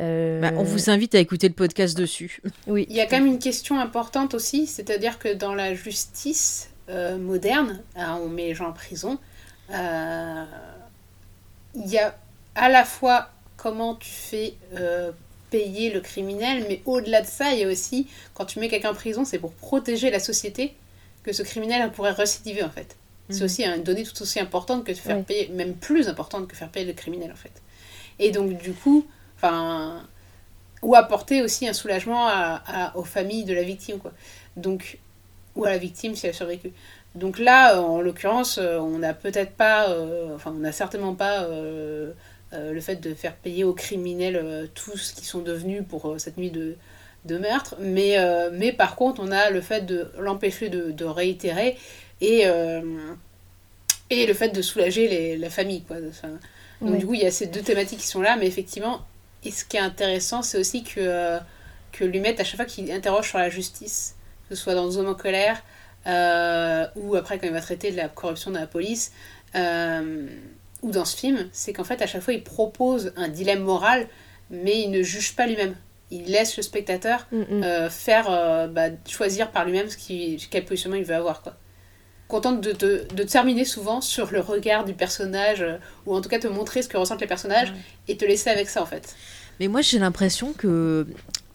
Euh, 0.00 0.40
Bah, 0.40 0.50
on 0.56 0.64
vous 0.64 0.90
invite 0.90 1.14
à 1.14 1.20
écouter 1.20 1.46
le 1.48 1.54
podcast 1.54 1.96
dessus. 1.96 2.42
Oui. 2.66 2.86
Il 2.90 2.96
y 2.96 3.00
a 3.00 3.06
quand 3.06 3.16
même 3.18 3.26
une 3.26 3.38
question 3.38 3.78
importante 3.78 4.34
aussi, 4.34 4.66
c'est-à-dire 4.66 5.20
que 5.20 5.32
dans 5.32 5.54
la 5.54 5.74
justice 5.74 6.70
euh, 6.90 7.18
moderne, 7.18 7.82
hein, 7.94 8.18
on 8.20 8.28
met 8.28 8.48
les 8.48 8.54
gens 8.54 8.66
en 8.68 8.72
prison, 8.72 9.18
euh, 9.72 10.44
il 11.76 11.86
y 11.90 11.98
a 11.98 12.16
à 12.54 12.68
la 12.68 12.84
fois 12.84 13.30
comment 13.56 13.94
tu 13.94 14.08
fais 14.10 14.54
euh, 14.74 15.12
payer 15.50 15.90
le 15.92 16.00
criminel, 16.00 16.64
mais 16.68 16.80
au-delà 16.86 17.22
de 17.22 17.26
ça, 17.26 17.52
il 17.52 17.60
y 17.60 17.64
a 17.64 17.68
aussi, 17.68 18.06
quand 18.34 18.44
tu 18.46 18.58
mets 18.58 18.68
quelqu'un 18.68 18.90
en 18.90 18.94
prison, 18.94 19.24
c'est 19.24 19.38
pour 19.38 19.52
protéger 19.52 20.10
la 20.10 20.18
société 20.20 20.74
que 21.22 21.32
ce 21.32 21.42
criminel 21.42 21.90
pourrait 21.92 22.12
récidiver 22.12 22.62
en 22.62 22.70
fait. 22.70 22.96
C'est 23.30 23.38
Mhm. 23.40 23.44
aussi 23.44 23.64
une 23.64 23.82
donnée 23.82 24.04
tout 24.04 24.20
aussi 24.22 24.38
importante 24.40 24.84
que 24.84 24.92
de 24.92 24.96
faire 24.96 25.22
payer, 25.24 25.48
même 25.48 25.74
plus 25.74 26.08
importante 26.08 26.46
que 26.48 26.54
faire 26.56 26.68
payer 26.70 26.86
le 26.86 26.92
criminel 26.92 27.32
en 27.32 27.36
fait. 27.36 27.62
Et 28.18 28.30
donc 28.30 28.56
du 28.58 28.72
coup, 28.72 29.04
enfin, 29.36 30.06
ou 30.82 30.94
apporter 30.94 31.42
aussi 31.42 31.66
un 31.68 31.72
soulagement 31.72 32.26
à- 32.28 32.62
à- 32.66 32.96
aux 32.96 33.02
familles 33.04 33.44
de 33.44 33.54
la 33.54 33.62
victime 33.62 33.98
quoi. 33.98 34.12
Donc 34.56 34.98
ou 35.56 35.64
à 35.64 35.70
la 35.70 35.78
victime 35.78 36.14
si 36.14 36.26
elle 36.26 36.30
a 36.30 36.36
survécu. 36.36 36.70
Donc 37.16 37.38
là, 37.38 37.76
euh, 37.76 37.80
en 37.80 38.00
l'occurrence, 38.00 38.58
euh, 38.58 38.78
on 38.78 38.98
n'a 38.98 39.14
peut-être 39.14 39.52
pas, 39.52 39.88
euh, 39.90 40.34
enfin, 40.34 40.52
on 40.54 40.58
n'a 40.60 40.72
certainement 40.72 41.14
pas 41.14 41.44
euh, 41.44 42.12
euh, 42.52 42.72
le 42.72 42.80
fait 42.80 42.96
de 42.96 43.14
faire 43.14 43.34
payer 43.34 43.64
aux 43.64 43.72
criminels 43.74 44.68
tout 44.74 44.96
ce 44.96 45.12
qu'ils 45.14 45.24
sont 45.26 45.40
devenus 45.40 45.82
pour 45.88 46.14
cette 46.18 46.36
nuit 46.36 46.50
de, 46.50 46.76
de 47.24 47.38
meurtre, 47.38 47.74
mais, 47.80 48.16
mais 48.52 48.72
par 48.72 48.94
contre, 48.96 49.20
on 49.22 49.32
a 49.32 49.50
le 49.50 49.60
fait 49.60 49.84
de 49.86 50.10
l'empêcher 50.18 50.68
de, 50.68 50.92
de 50.92 51.04
réitérer 51.04 51.76
et, 52.20 52.44
et 54.10 54.26
le 54.26 54.34
fait 54.34 54.50
de 54.50 54.62
soulager 54.62 55.08
les- 55.08 55.36
la 55.36 55.50
famille. 55.50 55.82
Quoi. 55.82 55.96
Enfin, 56.08 56.28
donc 56.80 56.90
Ouais. 56.92 56.98
du 56.98 57.06
coup, 57.06 57.14
il 57.14 57.20
y 57.22 57.26
a 57.26 57.30
ces 57.30 57.46
deux 57.46 57.62
thématiques 57.62 58.00
qui 58.00 58.06
sont 58.06 58.20
là, 58.20 58.36
mais 58.36 58.46
effectivement, 58.46 59.00
et 59.44 59.50
ce 59.50 59.64
qui 59.64 59.76
est 59.76 59.80
intéressant, 59.80 60.42
c'est 60.42 60.58
aussi 60.58 60.84
que, 60.84 61.38
que 61.92 62.04
Lumet, 62.04 62.40
à 62.40 62.44
chaque 62.44 62.56
fois 62.56 62.64
qu'il 62.66 62.90
interroge 62.92 63.28
sur 63.28 63.38
la 63.38 63.48
justice, 63.50 64.14
que 64.48 64.54
ce 64.54 64.62
soit 64.62 64.74
dans 64.74 64.90
Zone 64.90 65.08
en 65.08 65.14
colère, 65.14 65.62
euh, 66.06 66.86
ou 66.96 67.16
après 67.16 67.38
quand 67.38 67.46
il 67.46 67.52
va 67.52 67.60
traiter 67.60 67.90
de 67.90 67.96
la 67.96 68.08
corruption 68.08 68.50
de 68.50 68.58
la 68.58 68.66
police, 68.66 69.12
euh, 69.54 70.26
ou 70.82 70.90
dans 70.90 71.04
ce 71.04 71.16
film, 71.16 71.48
c'est 71.52 71.72
qu'en 71.72 71.84
fait, 71.84 72.02
à 72.02 72.06
chaque 72.06 72.22
fois, 72.22 72.34
il 72.34 72.44
propose 72.44 73.12
un 73.16 73.28
dilemme 73.28 73.62
moral, 73.62 74.06
mais 74.50 74.80
il 74.80 74.90
ne 74.90 75.02
juge 75.02 75.34
pas 75.34 75.46
lui-même. 75.46 75.74
Il 76.10 76.26
laisse 76.26 76.56
le 76.56 76.62
spectateur 76.62 77.26
Mm, 77.32 77.38
mm. 77.38 77.62
euh, 77.64 77.90
faire 77.90 78.68
bah, 78.70 78.88
choisir 79.08 79.50
par 79.50 79.64
lui-même 79.64 79.88
ce 79.88 79.96
qui, 79.96 80.46
quel 80.50 80.64
positionnement 80.64 80.98
il 80.98 81.04
veut 81.04 81.14
avoir 81.14 81.42
quoi. 81.42 81.56
Contente 82.28 82.60
de, 82.60 82.72
de, 82.72 83.06
de 83.14 83.22
terminer 83.22 83.64
souvent 83.64 84.00
sur 84.00 84.32
le 84.32 84.40
regard 84.40 84.84
du 84.84 84.94
personnage 84.94 85.64
ou 86.06 86.14
en 86.14 86.20
tout 86.20 86.28
cas 86.28 86.40
te 86.40 86.48
montrer 86.48 86.82
ce 86.82 86.88
que 86.88 86.96
ressentent 86.96 87.20
les 87.20 87.26
personnages 87.28 87.72
et 88.08 88.16
te 88.16 88.24
laisser 88.24 88.50
avec 88.50 88.68
ça 88.68 88.82
en 88.82 88.86
fait. 88.86 89.14
Mais 89.60 89.68
moi, 89.68 89.80
j'ai 89.80 89.98
l'impression 89.98 90.52
que 90.52 91.06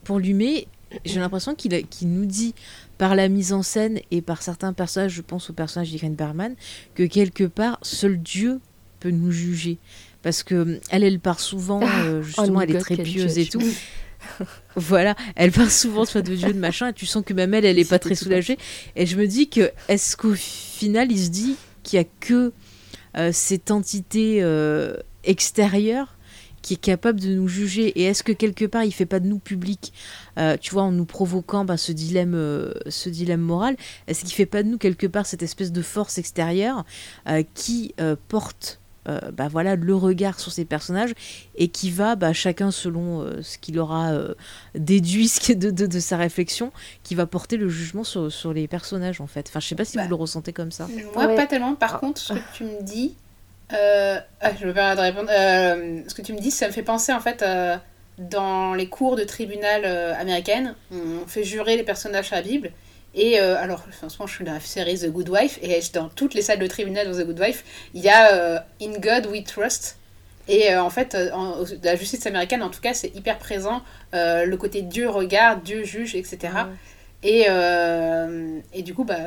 pour 0.03 0.19
Lumet, 0.19 0.67
j'ai 1.05 1.19
l'impression 1.19 1.55
qu'il 1.55 1.85
nous 2.03 2.25
dit 2.25 2.53
par 3.01 3.15
la 3.15 3.29
mise 3.29 3.51
en 3.51 3.63
scène 3.63 3.99
et 4.11 4.21
par 4.21 4.43
certains 4.43 4.73
personnages, 4.73 5.13
je 5.13 5.23
pense 5.23 5.49
au 5.49 5.53
personnage 5.53 5.89
d'Irene 5.89 6.13
Berman, 6.13 6.53
que 6.93 7.01
quelque 7.01 7.45
part, 7.45 7.79
seul 7.81 8.21
Dieu 8.21 8.59
peut 8.99 9.09
nous 9.09 9.31
juger. 9.31 9.79
Parce 10.21 10.43
que 10.43 10.79
elle, 10.91 11.03
elle 11.03 11.19
part 11.19 11.39
souvent, 11.39 11.79
euh, 11.81 12.21
justement, 12.21 12.59
Oh, 12.59 12.61
elle 12.61 12.75
est 12.75 12.79
très 12.79 12.97
pieuse 12.97 13.39
et 13.39 13.47
tout. 13.47 13.59
Voilà, 14.75 15.15
elle 15.35 15.51
part 15.51 15.71
souvent 15.71 16.05
soit 16.05 16.21
de 16.21 16.35
Dieu 16.35 16.53
de 16.53 16.59
machin, 16.59 16.89
et 16.89 16.93
tu 16.93 17.07
sens 17.07 17.23
que 17.25 17.33
même 17.33 17.55
elle, 17.55 17.65
elle 17.65 17.79
est 17.79 17.89
pas 17.89 17.97
très 17.97 18.13
soulagée. 18.13 18.59
Et 18.95 19.07
je 19.07 19.17
me 19.17 19.25
dis 19.25 19.49
que 19.49 19.71
est-ce 19.87 20.15
qu'au 20.15 20.35
final, 20.35 21.11
il 21.11 21.19
se 21.19 21.29
dit 21.29 21.55
qu'il 21.81 21.97
y 21.97 21.99
a 21.99 22.05
que 22.19 22.53
euh, 23.17 23.31
cette 23.33 23.71
entité 23.71 24.43
euh, 24.43 24.95
extérieure 25.23 26.19
qui 26.61 26.75
est 26.75 26.81
capable 26.81 27.19
de 27.19 27.33
nous 27.33 27.47
juger? 27.47 27.87
Et 27.99 28.03
est-ce 28.03 28.21
que 28.21 28.31
quelque 28.31 28.65
part, 28.65 28.83
il 28.83 28.91
fait 28.91 29.07
pas 29.07 29.19
de 29.19 29.25
nous 29.25 29.39
public, 29.39 29.91
euh, 30.37 30.57
tu 30.59 30.71
vois, 30.73 30.83
en 30.83 30.91
nous 30.91 31.05
provoquant 31.05 31.65
bah, 31.65 31.77
ce 31.77 31.91
dilemme, 31.91 32.33
euh, 32.35 32.73
ce 32.89 33.09
dilemme 33.09 33.41
moral 33.41 33.75
Est-ce 34.07 34.21
qu'il 34.21 34.33
fait 34.33 34.45
pas 34.45 34.63
de 34.63 34.67
nous 34.69 34.77
quelque 34.77 35.07
part 35.07 35.25
cette 35.25 35.43
espèce 35.43 35.71
de 35.71 35.81
force 35.81 36.17
extérieure 36.17 36.85
euh, 37.27 37.43
qui 37.53 37.93
euh, 37.99 38.15
porte 38.27 38.77
euh, 39.09 39.19
bah, 39.33 39.47
voilà, 39.47 39.75
le 39.75 39.95
regard 39.95 40.39
sur 40.39 40.51
ces 40.51 40.63
personnages 40.63 41.13
et 41.55 41.69
qui 41.69 41.89
va, 41.89 42.15
bah, 42.15 42.33
chacun 42.33 42.69
selon 42.69 43.21
euh, 43.23 43.41
ce 43.41 43.57
qu'il 43.57 43.79
aura 43.79 44.11
euh, 44.11 44.35
déduit 44.75 45.27
ce 45.27 45.39
qui 45.39 45.51
est 45.53 45.55
de, 45.55 45.71
de, 45.71 45.87
de 45.87 45.99
sa 45.99 46.17
réflexion, 46.17 46.71
qui 47.01 47.15
va 47.15 47.25
porter 47.25 47.57
le 47.57 47.67
jugement 47.67 48.03
sur, 48.03 48.31
sur 48.31 48.53
les 48.53 48.67
personnages 48.67 49.19
en 49.19 49.25
fait. 49.25 49.47
Enfin, 49.49 49.59
je 49.59 49.67
sais 49.67 49.73
pas 49.75 49.85
si 49.85 49.97
Bah. 49.97 50.03
vous 50.03 50.09
le 50.09 50.15
ressentez 50.15 50.53
comme 50.53 50.71
ça. 50.71 50.87
Moi 51.15 51.25
Ouais. 51.25 51.35
pas 51.35 51.47
tellement. 51.47 51.73
Par 51.73 51.95
Ah. 51.95 51.97
contre, 51.97 52.21
ce 52.21 52.33
que 52.33 52.39
tu 52.55 52.63
me 52.63 52.83
dis, 52.83 53.15
euh, 53.73 54.19
ah, 54.39 54.51
je 54.59 54.67
me 54.67 54.71
permets 54.73 54.95
de 54.95 55.01
répondre. 55.01 55.29
Euh, 55.31 56.01
ce 56.07 56.13
que 56.13 56.21
tu 56.21 56.33
me 56.33 56.39
dis, 56.39 56.51
ça 56.51 56.67
me 56.67 56.71
fait 56.71 56.83
penser 56.83 57.11
en 57.11 57.19
fait 57.21 57.41
euh, 57.41 57.77
dans 58.29 58.73
les 58.73 58.87
cours 58.87 59.15
de 59.15 59.23
tribunal 59.23 59.81
euh, 59.85 60.13
américaines, 60.15 60.75
on 60.91 61.25
fait 61.27 61.43
jurer 61.43 61.75
les 61.77 61.83
personnages 61.83 62.31
à 62.33 62.37
la 62.37 62.41
Bible. 62.41 62.71
Et 63.13 63.39
euh, 63.41 63.57
alors, 63.57 63.83
moment, 64.03 64.27
je 64.27 64.33
suis 64.35 64.45
dans 64.45 64.53
la 64.53 64.59
série 64.59 64.97
The 64.99 65.07
Good 65.09 65.29
Wife, 65.29 65.59
et 65.61 65.79
dans 65.93 66.07
toutes 66.09 66.33
les 66.33 66.41
salles 66.41 66.59
de 66.59 66.67
tribunal 66.67 67.11
dans 67.11 67.17
The 67.17 67.25
Good 67.25 67.39
Wife, 67.39 67.63
il 67.93 68.01
y 68.01 68.09
a 68.09 68.33
euh, 68.33 68.59
In 68.81 68.93
God 68.99 69.25
We 69.27 69.43
Trust. 69.43 69.97
Et 70.47 70.73
euh, 70.73 70.81
en 70.81 70.89
fait, 70.89 71.15
en- 71.33 71.63
la 71.83 71.95
justice 71.95 72.25
américaine, 72.25 72.63
en 72.63 72.69
tout 72.69 72.81
cas, 72.81 72.93
c'est 72.93 73.13
hyper 73.15 73.37
présent. 73.37 73.81
le 74.13 74.55
côté 74.55 74.81
Dieu 74.81 75.09
regarde, 75.09 75.63
Dieu 75.63 75.83
juge, 75.83 76.15
etc. 76.15 76.53
Et, 77.23 77.47
et 78.73 78.81
du 78.81 78.93
coup, 78.93 79.03
bah, 79.03 79.17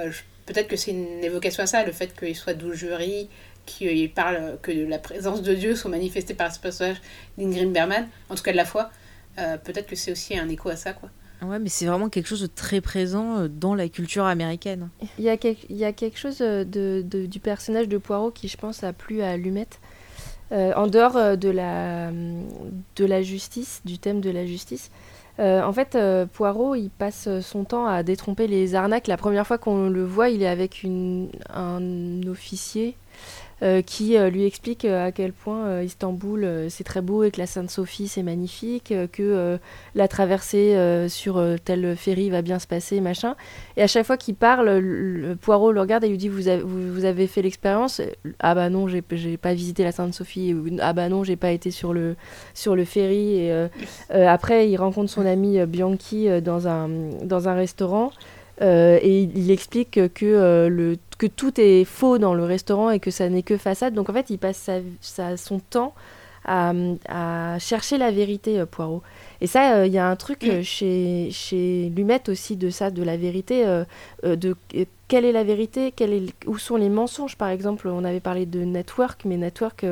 peut-être 0.47 0.69
que 0.69 0.77
c'est 0.77 0.91
une 0.91 1.23
évocation 1.23 1.63
à 1.63 1.67
ça, 1.67 1.85
le 1.85 1.93
fait 1.93 2.15
qu'il 2.19 2.35
soit 2.37 2.55
doux 2.55 2.73
jury, 2.73 3.29
qu'il 3.67 4.13
parle, 4.13 4.59
que 4.63 4.71
la 4.73 4.99
présence 4.99 5.43
de 5.43 5.55
Dieu 5.55 5.75
soit 5.77 5.91
manifestée 5.91 6.35
par 6.35 6.53
ce 6.55 6.59
personnage 6.61 7.01
d'Ingrid 7.39 7.73
Berman, 7.73 8.07
en 8.31 8.35
tout 8.35 8.43
cas 8.43 8.53
de 8.53 8.57
la 8.57 8.65
foi. 8.65 8.91
Euh, 9.39 9.57
peut-être 9.57 9.87
que 9.87 9.97
c'est 9.97 10.13
aussi 10.13 10.39
un 10.39 10.49
écho 10.49 10.69
à 10.69 10.77
ça, 10.77 10.93
quoi. 10.93 11.09
Ouais, 11.43 11.59
mais 11.59 11.69
c'est 11.69 11.85
vraiment 11.87 12.09
quelque 12.09 12.29
chose 12.29 12.41
de 12.43 12.47
très 12.47 12.81
présent 12.81 13.39
euh, 13.41 13.49
dans 13.49 13.75
la 13.75 13.89
culture 13.89 14.25
américaine. 14.25 14.89
Il 15.19 15.25
y, 15.25 15.29
a 15.29 15.37
quel- 15.37 15.57
il 15.69 15.77
y 15.77 15.85
a 15.85 15.93
quelque 15.93 16.19
chose 16.19 16.39
euh, 16.41 16.65
de, 16.65 17.03
de- 17.05 17.27
du 17.27 17.41
personnage 17.41 17.89
de 17.89 17.99
Poirot 17.99 18.31
qui, 18.31 18.49
je 18.49 18.57
pense, 18.57 18.85
a 18.85 18.93
plu 18.93 19.21
à 19.23 19.37
Lumette. 19.37 19.81
Euh, 20.53 20.73
en 20.77 20.87
dehors 20.87 21.17
euh, 21.17 21.37
de 21.37 21.49
la, 21.51 22.11
de 22.13 23.05
la 23.05 23.23
justice, 23.23 23.81
du 23.85 23.99
thème 23.99 24.21
de 24.21 24.31
la 24.31 24.47
justice. 24.47 24.91
Euh, 25.41 25.63
en 25.63 25.73
fait, 25.73 25.97
euh, 25.97 26.27
Poirot, 26.27 26.77
il 26.77 26.91
passe 26.91 27.29
son 27.41 27.65
temps 27.65 27.87
à 27.87 28.03
détromper 28.05 28.47
les 28.47 28.75
arnaques. 28.77 29.09
La 29.09 29.17
première 29.17 29.47
fois 29.47 29.59
qu'on 29.59 29.89
le 29.89 30.05
voit, 30.05 30.29
il 30.29 30.43
est 30.43 30.47
avec 30.49 30.83
une, 30.85 31.29
un 31.53 32.23
officier 32.29 32.95
euh, 32.95 33.44
qui 33.87 34.17
euh, 34.17 34.31
lui 34.31 34.45
explique 34.45 34.85
euh, 34.85 35.07
à 35.07 35.13
quel 35.13 35.33
point 35.33 35.67
euh, 35.67 35.85
Istanbul 35.85 36.45
euh, 36.45 36.69
c'est 36.69 36.85
très 36.85 37.01
beau 37.01 37.23
et 37.25 37.31
que 37.31 37.39
la 37.39 37.47
Sainte-Sophie 37.47 38.09
c'est 38.09 38.23
magnifique, 38.23 38.93
euh, 38.93 39.07
que 39.07 39.23
euh, 39.23 39.59
la 39.95 40.09
traversée 40.09 40.75
euh, 40.77 41.09
sur 41.09 41.39
euh, 41.39 41.57
tel 41.63 41.97
ferry 41.97 42.31
va 42.31 42.43
bien 42.43 42.59
se 42.59 42.67
passer, 42.67 43.01
machin. 43.01 43.37
Et 43.77 43.83
à 43.83 43.87
chaque 43.87 44.07
fois 44.07 44.17
qu'il 44.17 44.35
parle, 44.35 44.79
le, 44.79 45.37
Poirot 45.37 45.73
le 45.73 45.81
regarde 45.81 46.05
et 46.05 46.09
lui 46.09 46.19
dit 46.19 46.29
Vous 46.29 46.49
avez, 46.49 46.63
vous, 46.63 47.05
avez 47.05 47.27
fait 47.27 47.43
l'expérience? 47.43 48.01
Ah 48.41 48.55
bah 48.55 48.71
non, 48.71 48.89
j'ai 48.89 49.03
pas 49.03 49.55
visité 49.55 49.85
la 49.85 49.93
Sainte-Sophie. 49.93 50.55
Ah 50.81 50.93
bah 50.93 51.09
non, 51.09 51.25
j'ai 51.25 51.37
pas 51.37 51.51
été 51.51 51.71
sur 51.71 51.93
le, 51.93 52.17
sur 52.55 52.77
le 52.77 52.85
ferry. 52.85 53.37
Et 53.37 53.53
euh, 53.53 53.69
euh, 54.13 54.27
après, 54.29 54.69
il 54.71 54.77
rencontre 54.77 55.11
son 55.11 55.27
ami 55.27 55.59
euh, 55.59 55.67
Bianchi 55.67 56.29
euh, 56.29 56.41
dans, 56.41 56.69
un, 56.69 56.89
dans 57.23 57.49
un 57.49 57.55
restaurant. 57.55 58.11
Euh, 58.63 58.99
et 59.03 59.23
il, 59.23 59.51
explique 59.51 60.13
que, 60.15 60.25
euh, 60.25 60.69
le, 60.69 60.97
que 61.19 61.27
tout 61.27 61.61
est 61.61 61.85
faux 61.85 62.19
dans 62.19 62.35
le 62.35 62.45
restaurant 62.45 62.91
et 62.91 63.01
que 63.01 63.11
ça 63.11 63.29
n'est 63.29 63.43
que 63.43 63.57
façade. 63.57 63.95
Donc 63.95 64.09
en 64.11 64.13
fait, 64.13 64.31
il 64.31 64.39
passe 64.39 64.71
son 65.37 65.59
temps 65.59 65.95
à, 66.47 67.59
chercher 67.59 67.99
la 67.99 68.11
vérité, 68.11 68.61
euh, 68.61 68.67
Poirot. 68.67 69.03
Et 69.41 69.47
ça, 69.47 69.77
euh, 69.77 69.87
il 69.87 69.93
y 69.93 69.99
a 69.99 70.07
un 70.07 70.17
truc 70.17 70.47
chez, 70.63 71.31
chez 71.33 71.91
Lumette 71.95 72.29
aussi 72.29 72.57
de 72.57 72.71
ça, 72.71 72.91
de 72.91 73.03
la 73.03 73.17
vérité, 73.17 73.65
de 74.23 74.57
quelle 75.09 75.25
est 75.25 75.33
la 75.33 75.45
vérité, 75.45 75.93
où 76.47 76.59
sont 76.59 76.77
les 76.77 76.89
mensonges. 76.89 77.37
Par 77.37 77.49
exemple, 77.49 77.89
on 77.89 78.05
avait 78.05 78.21
parlé 78.21 78.47
de 78.47 78.61
Network, 78.61 79.25
mais 79.25 79.37
Network 79.37 79.85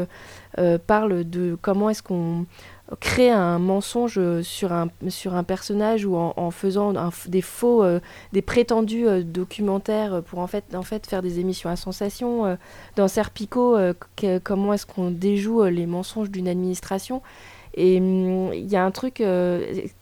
parle 0.87 1.25
de 1.29 1.57
comment 1.61 1.91
est-ce 1.91 2.03
qu'on 2.03 2.47
crée 3.01 3.30
un 3.30 3.59
mensonge 3.59 4.20
sur 4.43 4.72
un, 4.72 4.88
sur 5.09 5.34
un 5.34 5.45
personnage 5.45 6.05
ou 6.05 6.16
en, 6.16 6.51
faisant 6.51 6.93
des 7.26 7.40
faux, 7.43 7.82
euh, 7.84 8.01
des 8.32 8.43
prétendus 8.43 9.07
euh, 9.07 9.22
documentaires 9.22 10.22
pour 10.24 10.38
en 10.40 10.47
fait, 10.47 10.64
en 10.74 10.82
fait 10.82 11.07
faire 11.07 11.22
des 11.22 11.38
émissions 11.40 11.70
à 11.70 11.76
sensation. 11.76 12.47
euh, 12.47 12.57
dans 12.97 13.09
Serpico, 13.09 13.76
comment 14.45 14.72
est-ce 14.72 14.86
qu'on 14.86 15.11
déjoue 15.11 15.64
les 15.64 15.86
mensonges 15.86 16.30
d'une 16.30 16.49
administration 16.49 17.22
et 17.74 17.99
hum, 17.99 18.53
il 18.53 18.66
y 18.70 18.76
a 18.76 18.84
un 18.84 18.90
truc, 18.90 19.22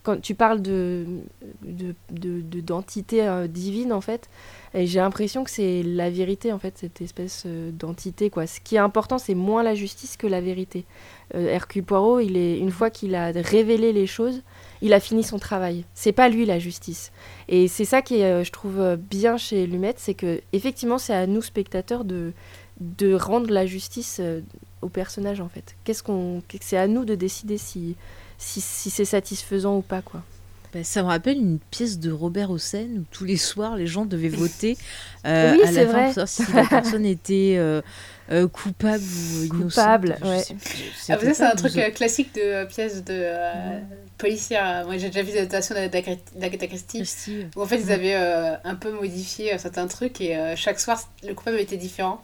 quand 0.03 0.21
tu 0.21 0.35
parles 0.35 0.61
de, 0.61 1.05
de, 1.63 1.95
de- 2.11 2.41
de- 2.41 2.59
d'entité 2.59 3.25
divine, 3.47 3.93
en 3.93 4.01
fait, 4.01 4.29
j'ai 4.73 4.99
l'impression 4.99 5.45
que 5.45 5.49
c'est 5.49 5.81
la 5.81 6.09
vérité, 6.09 6.51
en 6.51 6.59
fait, 6.59 6.77
cette 6.77 7.01
espèce 7.01 7.45
d'entité, 7.45 8.29
quoi. 8.29 8.45
Ce 8.45 8.59
qui 8.59 8.75
est 8.75 8.79
important, 8.79 9.17
c'est 9.17 9.35
moins 9.35 9.63
la 9.63 9.73
justice 9.73 10.17
que 10.17 10.27
la 10.27 10.41
vérité. 10.41 10.83
Euh, 11.35 11.47
Hercule 11.47 11.83
Poirot, 11.83 12.19
il 12.19 12.37
est, 12.37 12.57
une 12.57 12.71
fois 12.71 12.89
qu'il 12.89 13.15
a 13.15 13.31
révélé 13.31 13.93
les 13.93 14.07
choses, 14.07 14.41
il 14.81 14.93
a 14.93 14.99
fini 14.99 15.23
son 15.23 15.39
travail. 15.39 15.85
C'est 15.93 16.11
pas 16.11 16.29
lui 16.29 16.45
la 16.45 16.59
justice. 16.59 17.11
Et 17.47 17.67
c'est 17.67 17.85
ça 17.85 18.01
qui 18.01 18.19
est, 18.19 18.25
euh, 18.25 18.43
je 18.43 18.51
trouve, 18.51 18.79
euh, 18.79 18.97
bien 18.97 19.37
chez 19.37 19.65
Lumette, 19.67 19.99
c'est 19.99 20.13
que, 20.13 20.41
effectivement, 20.53 20.97
c'est 20.97 21.13
à 21.13 21.27
nous, 21.27 21.41
spectateurs, 21.41 22.05
de, 22.05 22.33
de 22.79 23.13
rendre 23.13 23.51
la 23.51 23.65
justice 23.65 24.21
au 24.81 24.89
personnage 24.89 25.39
en 25.39 25.49
fait 25.49 25.75
Qu'est-ce 25.83 26.01
qu'on, 26.01 26.41
c'est 26.61 26.77
à 26.77 26.87
nous 26.87 27.05
de 27.05 27.13
décider 27.13 27.59
si 27.59 27.95
si, 28.39 28.59
si 28.59 28.89
c'est 28.89 29.05
satisfaisant 29.05 29.77
ou 29.77 29.81
pas 29.81 30.01
quoi. 30.01 30.23
Bah, 30.73 30.83
ça 30.83 31.03
me 31.03 31.07
rappelle 31.07 31.37
une 31.37 31.59
pièce 31.59 31.99
de 31.99 32.11
Robert 32.11 32.49
Hossein 32.49 32.87
où 32.99 33.03
tous 33.11 33.25
les 33.25 33.35
soirs 33.37 33.75
les 33.75 33.87
gens 33.87 34.05
devaient 34.05 34.29
voter 34.29 34.77
euh, 35.25 35.53
Oui, 35.53 35.63
à 35.63 35.67
c'est 35.67 35.83
la 35.85 35.85
fin 35.87 35.91
vrai. 35.91 36.05
pour 36.05 36.13
savoir 36.13 36.27
si 36.29 36.53
la 36.53 36.63
personne 36.65 37.05
était 37.05 37.55
euh, 37.57 37.81
euh, 38.31 38.47
coupable 38.47 39.03
ou 39.03 39.43
innocente. 39.43 39.61
Coupable, 40.01 40.17
Je 40.21 40.27
ouais. 40.27 40.43
Ah, 41.09 41.17
c'est 41.33 41.43
un 41.43 41.55
truc 41.55 41.75
euh, 41.77 41.89
classique 41.89 42.33
de 42.35 42.41
euh, 42.41 42.65
pièce 42.65 43.03
de 43.03 43.13
euh, 43.13 43.79
policière. 44.17 44.85
Moi, 44.85 44.97
j'ai 44.97 45.07
déjà 45.07 45.23
vu 45.23 45.31
des 45.33 45.39
adaptations 45.39 45.75
d'Agatha 45.75 46.67
Christie. 46.67 46.97
Christie. 46.99 47.45
Où 47.57 47.61
en 47.61 47.65
fait, 47.65 47.79
ils 47.81 47.91
avaient 47.91 48.15
euh, 48.15 48.55
un 48.63 48.75
peu 48.75 48.91
modifié 48.91 49.53
euh, 49.53 49.57
certains 49.57 49.87
trucs 49.87 50.21
et 50.21 50.37
euh, 50.37 50.55
chaque 50.55 50.79
soir, 50.79 51.01
le 51.27 51.33
coupable 51.33 51.59
était 51.59 51.77
différent. 51.77 52.21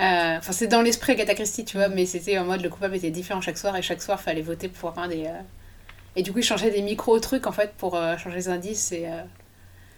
Euh, 0.00 0.38
Enfin, 0.38 0.52
c'est 0.52 0.68
dans 0.68 0.80
l'esprit 0.80 1.12
Agatha 1.12 1.34
Christie, 1.34 1.66
tu 1.66 1.76
vois, 1.76 1.88
mais 1.88 2.06
c'était 2.06 2.38
en 2.38 2.46
mode 2.46 2.62
le 2.62 2.70
coupable 2.70 2.96
était 2.96 3.10
différent 3.10 3.42
chaque 3.42 3.58
soir 3.58 3.76
et 3.76 3.82
chaque 3.82 4.00
soir, 4.00 4.18
fallait 4.18 4.40
voter 4.40 4.68
pour 4.68 4.98
un 4.98 5.08
des. 5.08 5.26
Et 6.16 6.22
du 6.22 6.32
coup, 6.32 6.38
ils 6.40 6.44
changeaient 6.44 6.70
des 6.70 6.82
micro-trucs 6.82 7.46
en 7.46 7.52
fait 7.52 7.72
pour 7.76 7.96
euh, 7.96 8.16
changer 8.16 8.36
les 8.36 8.48
indices 8.48 8.92
et. 8.92 9.06
euh, 9.06 9.22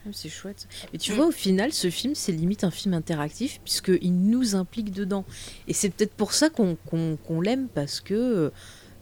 Ah, 0.07 0.11
C'est 0.13 0.29
chouette. 0.29 0.67
Mais 0.93 0.99
tu 0.99 1.13
Mm. 1.13 1.15
vois, 1.17 1.27
au 1.27 1.31
final, 1.33 1.73
ce 1.73 1.91
film, 1.91 2.15
c'est 2.15 2.33
limite 2.33 2.63
un 2.65 2.71
film 2.71 2.95
interactif, 2.95 3.61
puisqu'il 3.65 4.15
nous 4.31 4.55
implique 4.55 4.93
dedans. 4.93 5.25
Et 5.67 5.73
c'est 5.73 5.91
peut-être 5.91 6.15
pour 6.15 6.33
ça 6.33 6.51
qu'on 6.51 7.41
l'aime, 7.41 7.69
parce 7.69 8.01
que 8.01 8.15
euh, 8.15 8.51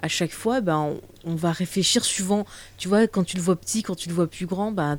à 0.00 0.08
chaque 0.08 0.32
fois, 0.32 0.60
ben, 0.60 0.78
on, 0.78 1.00
on 1.32 1.34
va 1.34 1.52
réfléchir 1.52 2.04
suivant. 2.04 2.44
Tu 2.76 2.88
vois, 2.88 3.06
quand 3.08 3.24
tu 3.24 3.36
le 3.36 3.42
vois 3.42 3.56
petit, 3.56 3.82
quand 3.82 3.94
tu 3.96 4.08
le 4.08 4.14
vois 4.14 4.28
plus 4.28 4.46
grand, 4.46 4.72
ben, 4.72 4.98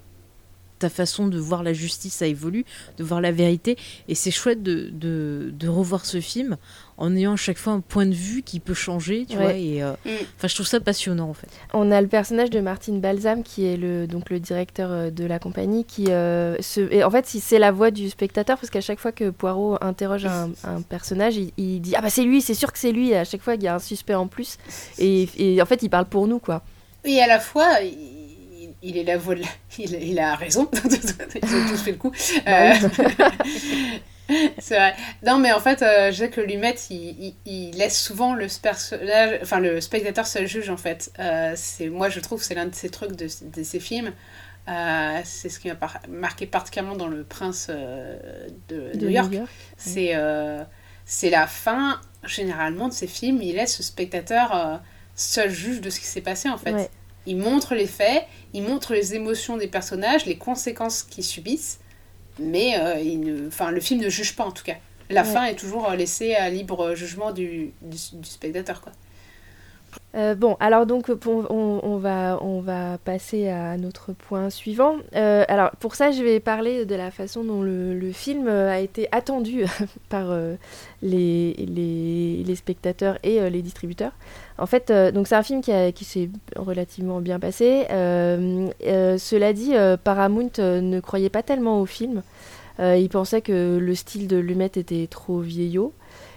ta 0.83 0.89
façon 0.89 1.27
de 1.27 1.37
voir 1.39 1.63
la 1.63 1.73
justice, 1.73 2.13
ça 2.13 2.27
évolue, 2.27 2.65
de 2.97 3.03
voir 3.03 3.21
la 3.21 3.31
vérité. 3.31 3.77
Et 4.07 4.15
c'est 4.15 4.31
chouette 4.31 4.61
de, 4.61 4.89
de, 4.91 5.51
de 5.57 5.67
revoir 5.67 6.05
ce 6.05 6.19
film 6.21 6.57
en 6.97 7.15
ayant 7.15 7.33
à 7.33 7.37
chaque 7.37 7.57
fois 7.57 7.73
un 7.73 7.79
point 7.79 8.05
de 8.05 8.13
vue 8.13 8.43
qui 8.43 8.59
peut 8.59 8.73
changer, 8.73 9.25
tu 9.27 9.37
Ouais. 9.37 9.43
vois. 9.43 9.53
Et 9.53 9.81
euh, 9.81 9.91
Mm. 10.05 10.09
enfin, 10.37 10.47
je 10.47 10.55
trouve 10.55 10.67
ça 10.67 10.79
passionnant, 10.79 11.29
en 11.29 11.33
fait. 11.33 11.47
On 11.73 11.89
a 11.91 12.01
le 12.01 12.07
personnage 12.07 12.49
de 12.49 12.59
Martin 12.59 12.93
Balsam 12.99 13.41
qui 13.43 13.65
est 13.65 13.77
le 13.77 14.05
donc 14.07 14.29
le 14.29 14.39
directeur 14.39 14.91
euh, 14.91 15.09
de 15.09 15.25
la 15.25 15.39
compagnie 15.39 15.85
qui 15.85 16.11
euh, 16.11 16.55
se 16.61 16.81
et 16.93 17.03
en 17.03 17.09
fait 17.11 17.25
si 17.25 17.39
c'est 17.39 17.59
la 17.59 17.71
voix 17.71 17.89
du 17.91 18.09
spectateur 18.09 18.57
parce 18.59 18.69
qu'à 18.69 18.81
chaque 18.81 18.99
fois 18.99 19.11
que 19.11 19.29
Poirot 19.29 19.77
interroge 19.81 20.25
un, 20.25 20.51
un 20.65 20.81
personnage 20.81 21.37
il, 21.37 21.51
il 21.57 21.79
dit 21.79 21.95
ah 21.95 22.01
bah 22.01 22.09
c'est 22.09 22.23
lui 22.23 22.41
c'est 22.41 22.53
sûr 22.53 22.71
que 22.71 22.77
c'est 22.77 22.91
lui 22.91 23.09
et 23.11 23.17
à 23.17 23.23
chaque 23.25 23.41
fois 23.41 23.55
il 23.55 23.63
y 23.63 23.67
a 23.67 23.75
un 23.75 23.79
suspect 23.79 24.13
en 24.15 24.27
plus 24.27 24.57
et, 24.99 25.27
et 25.37 25.61
en 25.61 25.65
fait 25.65 25.81
il 25.81 25.89
parle 25.89 26.05
pour 26.05 26.27
nous 26.27 26.39
quoi. 26.39 26.61
Et 27.05 27.19
à 27.21 27.27
la 27.27 27.41
fois, 27.41 27.67
il, 28.83 28.97
est 28.97 29.03
la 29.03 29.17
voix 29.17 29.35
de 29.35 29.41
la- 29.41 29.47
il, 29.79 29.93
il 30.03 30.19
a 30.19 30.35
raison. 30.35 30.69
Ils 30.85 31.55
ont 31.55 31.69
tous 31.69 31.81
fait 31.81 31.91
le 31.91 31.97
coup. 31.97 32.11
Bah 32.45 32.51
Euh, 32.71 32.73
c'est 34.59 34.75
vrai. 34.75 34.95
Non, 35.25 35.37
mais 35.37 35.51
en 35.51 35.59
fait, 35.59 35.81
euh, 35.81 36.11
je 36.11 36.17
sais 36.17 36.29
que 36.29 36.41
Lumet, 36.41 36.75
il, 36.89 36.95
il, 36.95 37.35
il 37.45 37.77
laisse 37.77 37.99
souvent 38.01 38.33
le, 38.33 38.47
personnage, 38.61 39.39
enfin, 39.41 39.59
le 39.59 39.81
spectateur 39.81 40.25
seul 40.27 40.47
juge, 40.47 40.69
en 40.69 40.77
fait. 40.77 41.11
Euh, 41.19 41.53
c'est, 41.55 41.89
moi, 41.89 42.09
je 42.09 42.19
trouve 42.19 42.39
que 42.39 42.45
c'est 42.45 42.55
l'un 42.55 42.65
de 42.67 42.75
ces 42.75 42.89
trucs 42.89 43.11
de, 43.15 43.27
de 43.55 43.63
ces 43.63 43.79
films. 43.79 44.13
Euh, 44.69 45.19
c'est 45.25 45.49
ce 45.49 45.59
qui 45.59 45.67
m'a 45.67 45.75
par- 45.75 45.99
marqué 46.07 46.45
particulièrement 46.47 46.95
dans 46.95 47.07
Le 47.07 47.23
Prince 47.23 47.67
de, 47.69 48.97
De 48.97 48.97
New 49.05 49.09
York. 49.09 49.33
C'est, 49.77 50.13
c'est 51.05 51.29
la 51.29 51.47
fin, 51.47 51.99
généralement, 52.25 52.87
de 52.87 52.93
ces 52.93 53.07
films. 53.07 53.41
Il 53.41 53.55
laisse 53.55 53.77
le 53.79 53.83
spectateur 53.83 54.81
seul 55.15 55.51
juge 55.51 55.81
de 55.81 55.89
ce 55.89 55.99
qui 55.99 56.05
s'est 56.05 56.21
passé, 56.21 56.49
en 56.49 56.57
fait. 56.57 56.71
Ouais. 56.71 56.89
Il 57.25 57.37
montre 57.37 57.75
les 57.75 57.87
faits, 57.87 58.25
il 58.53 58.63
montre 58.63 58.93
les 58.93 59.15
émotions 59.15 59.57
des 59.57 59.67
personnages, 59.67 60.25
les 60.25 60.37
conséquences 60.37 61.03
qu'ils 61.03 61.23
subissent, 61.23 61.79
mais 62.39 62.77
euh, 62.79 62.99
il 62.99 63.19
ne... 63.21 63.47
enfin, 63.47 63.71
le 63.71 63.79
film 63.79 64.01
ne 64.01 64.09
juge 64.09 64.35
pas 64.35 64.45
en 64.45 64.51
tout 64.51 64.63
cas. 64.63 64.75
La 65.09 65.23
Ouais. 65.23 65.33
fin 65.33 65.45
est 65.45 65.55
toujours 65.55 65.89
euh, 65.89 65.95
laissée 65.95 66.35
à 66.35 66.49
libre 66.49 66.95
jugement 66.95 67.31
du, 67.31 67.73
du, 67.81 67.97
du 68.13 68.29
spectateur. 68.29 68.81
Quoi. 68.81 68.91
Euh, 70.15 70.35
bon, 70.35 70.57
alors 70.59 70.85
donc 70.85 71.09
on, 71.25 71.97
va, 71.97 72.37
on 72.41 72.61
va 72.61 72.99
passer 72.99 73.49
à 73.49 73.77
notre 73.77 74.13
point 74.13 74.49
suivant. 74.51 74.97
Euh, 75.15 75.43
alors 75.47 75.71
pour 75.79 75.95
ça, 75.95 76.11
je 76.11 76.21
vais 76.21 76.39
parler 76.39 76.85
de 76.85 76.93
la 76.95 77.09
façon 77.09 77.43
dont 77.43 77.63
le, 77.63 78.11
film 78.13 78.47
euh, 78.47 78.69
a 78.71 78.79
été 78.79 79.07
attendu 79.11 79.65
par 80.09 80.25
les, 81.01 81.53
les, 81.57 82.43
les 82.45 82.55
spectateurs 82.55 83.17
et 83.23 83.49
les 83.49 83.61
distributeurs. 83.61 84.11
En 84.59 84.67
fait, 84.67 84.91
donc 85.13 85.27
c'est 85.27 85.35
un 85.35 85.43
film 85.43 85.61
qui, 85.61 85.71
a- 85.71 85.91
qui 85.91 86.05
s'est 86.05 86.29
relativement 86.55 87.19
bien 87.21 87.39
passé. 87.39 87.85
Cela 87.89 89.53
dit, 89.53 89.73
Paramount 90.03 90.51
ne 90.59 90.99
croyait 90.99 91.29
pas 91.29 91.41
tellement 91.43 91.81
au 91.81 91.85
film. 91.87 92.21
Ils 92.79 93.09
pensaient 93.09 93.41
que 93.41 93.77
le 93.77 93.95
style 93.95 94.27
de 94.27 94.37
Lumet 94.37 94.67
était 94.75 95.07
trop 95.09 95.39
vieillot. 95.39 95.91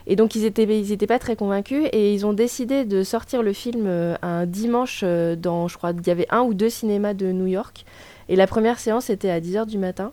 Et 0.07 0.15
donc 0.15 0.35
ils 0.35 0.45
étaient, 0.45 0.65
ils 0.65 0.99
pas 1.07 1.19
très 1.19 1.37
convaincus 1.37 1.89
et 1.93 2.15
ils 2.15 2.25
ont 2.27 2.33
décidé 2.33 2.85
de 2.85 3.03
sortir 3.03 3.43
le 3.43 3.53
film 3.53 3.87
euh, 3.87 4.15
un 4.23 4.47
dimanche 4.47 5.01
euh, 5.03 5.35
dans, 5.35 5.67
je 5.67 5.77
crois, 5.77 5.93
il 5.93 6.07
y 6.07 6.11
avait 6.11 6.29
un 6.31 6.43
ou 6.43 6.55
deux 6.55 6.71
cinémas 6.71 7.15
de 7.15 7.33
New 7.33 7.47
York. 7.47 7.85
Et 8.29 8.37
la 8.37 8.47
première 8.47 8.79
séance 8.79 9.11
était 9.11 9.31
à 9.31 9.41
10h 9.41 9.67
du 9.67 9.79
matin. 9.79 10.13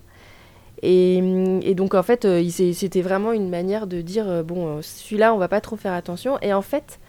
Et, 0.81 1.19
hum, 1.21 1.59
et 1.63 1.75
donc 1.75 1.93
en 1.93 2.01
fait, 2.01 2.25
euh, 2.25 2.43
c'était 2.49 3.01
vraiment 3.01 3.33
une 3.33 3.49
manière 3.49 3.85
de 3.85 4.01
dire, 4.01 4.43
bon, 4.43 4.81
celui-là, 4.81 5.33
on 5.33 5.37
va 5.37 5.47
pas 5.47 5.61
trop 5.61 5.75
faire 5.75 5.93
attention. 5.93 6.39
Et 6.41 6.53
en 6.53 6.63
fait, 6.63 6.99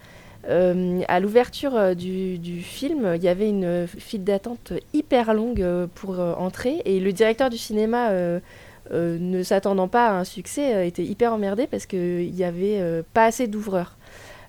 à 0.47 1.19
l'ouverture 1.19 1.95
du, 1.95 2.61
film, 2.61 3.13
il 3.15 3.23
y 3.23 3.27
avait 3.27 3.49
une 3.49 3.87
file 3.87 4.23
d'attente 4.23 4.73
hyper 4.93 5.33
longue 5.33 5.65
pour 5.95 6.19
entrer. 6.19 6.83
Et 6.85 6.99
le 6.99 7.11
directeur 7.11 7.49
du 7.49 7.57
cinéma... 7.57 8.11
euh, 8.91 9.17
ne 9.19 9.43
s'attendant 9.43 9.87
pas 9.87 10.09
à 10.09 10.13
un 10.13 10.23
succès, 10.23 10.75
euh, 10.75 10.85
était 10.85 11.03
hyper 11.03 11.33
emmerdé 11.33 11.67
parce 11.67 11.85
qu'il 11.85 12.31
n'y 12.31 12.43
avait 12.43 12.79
euh, 12.79 13.01
pas 13.13 13.25
assez 13.25 13.47
d'ouvreurs. 13.47 13.97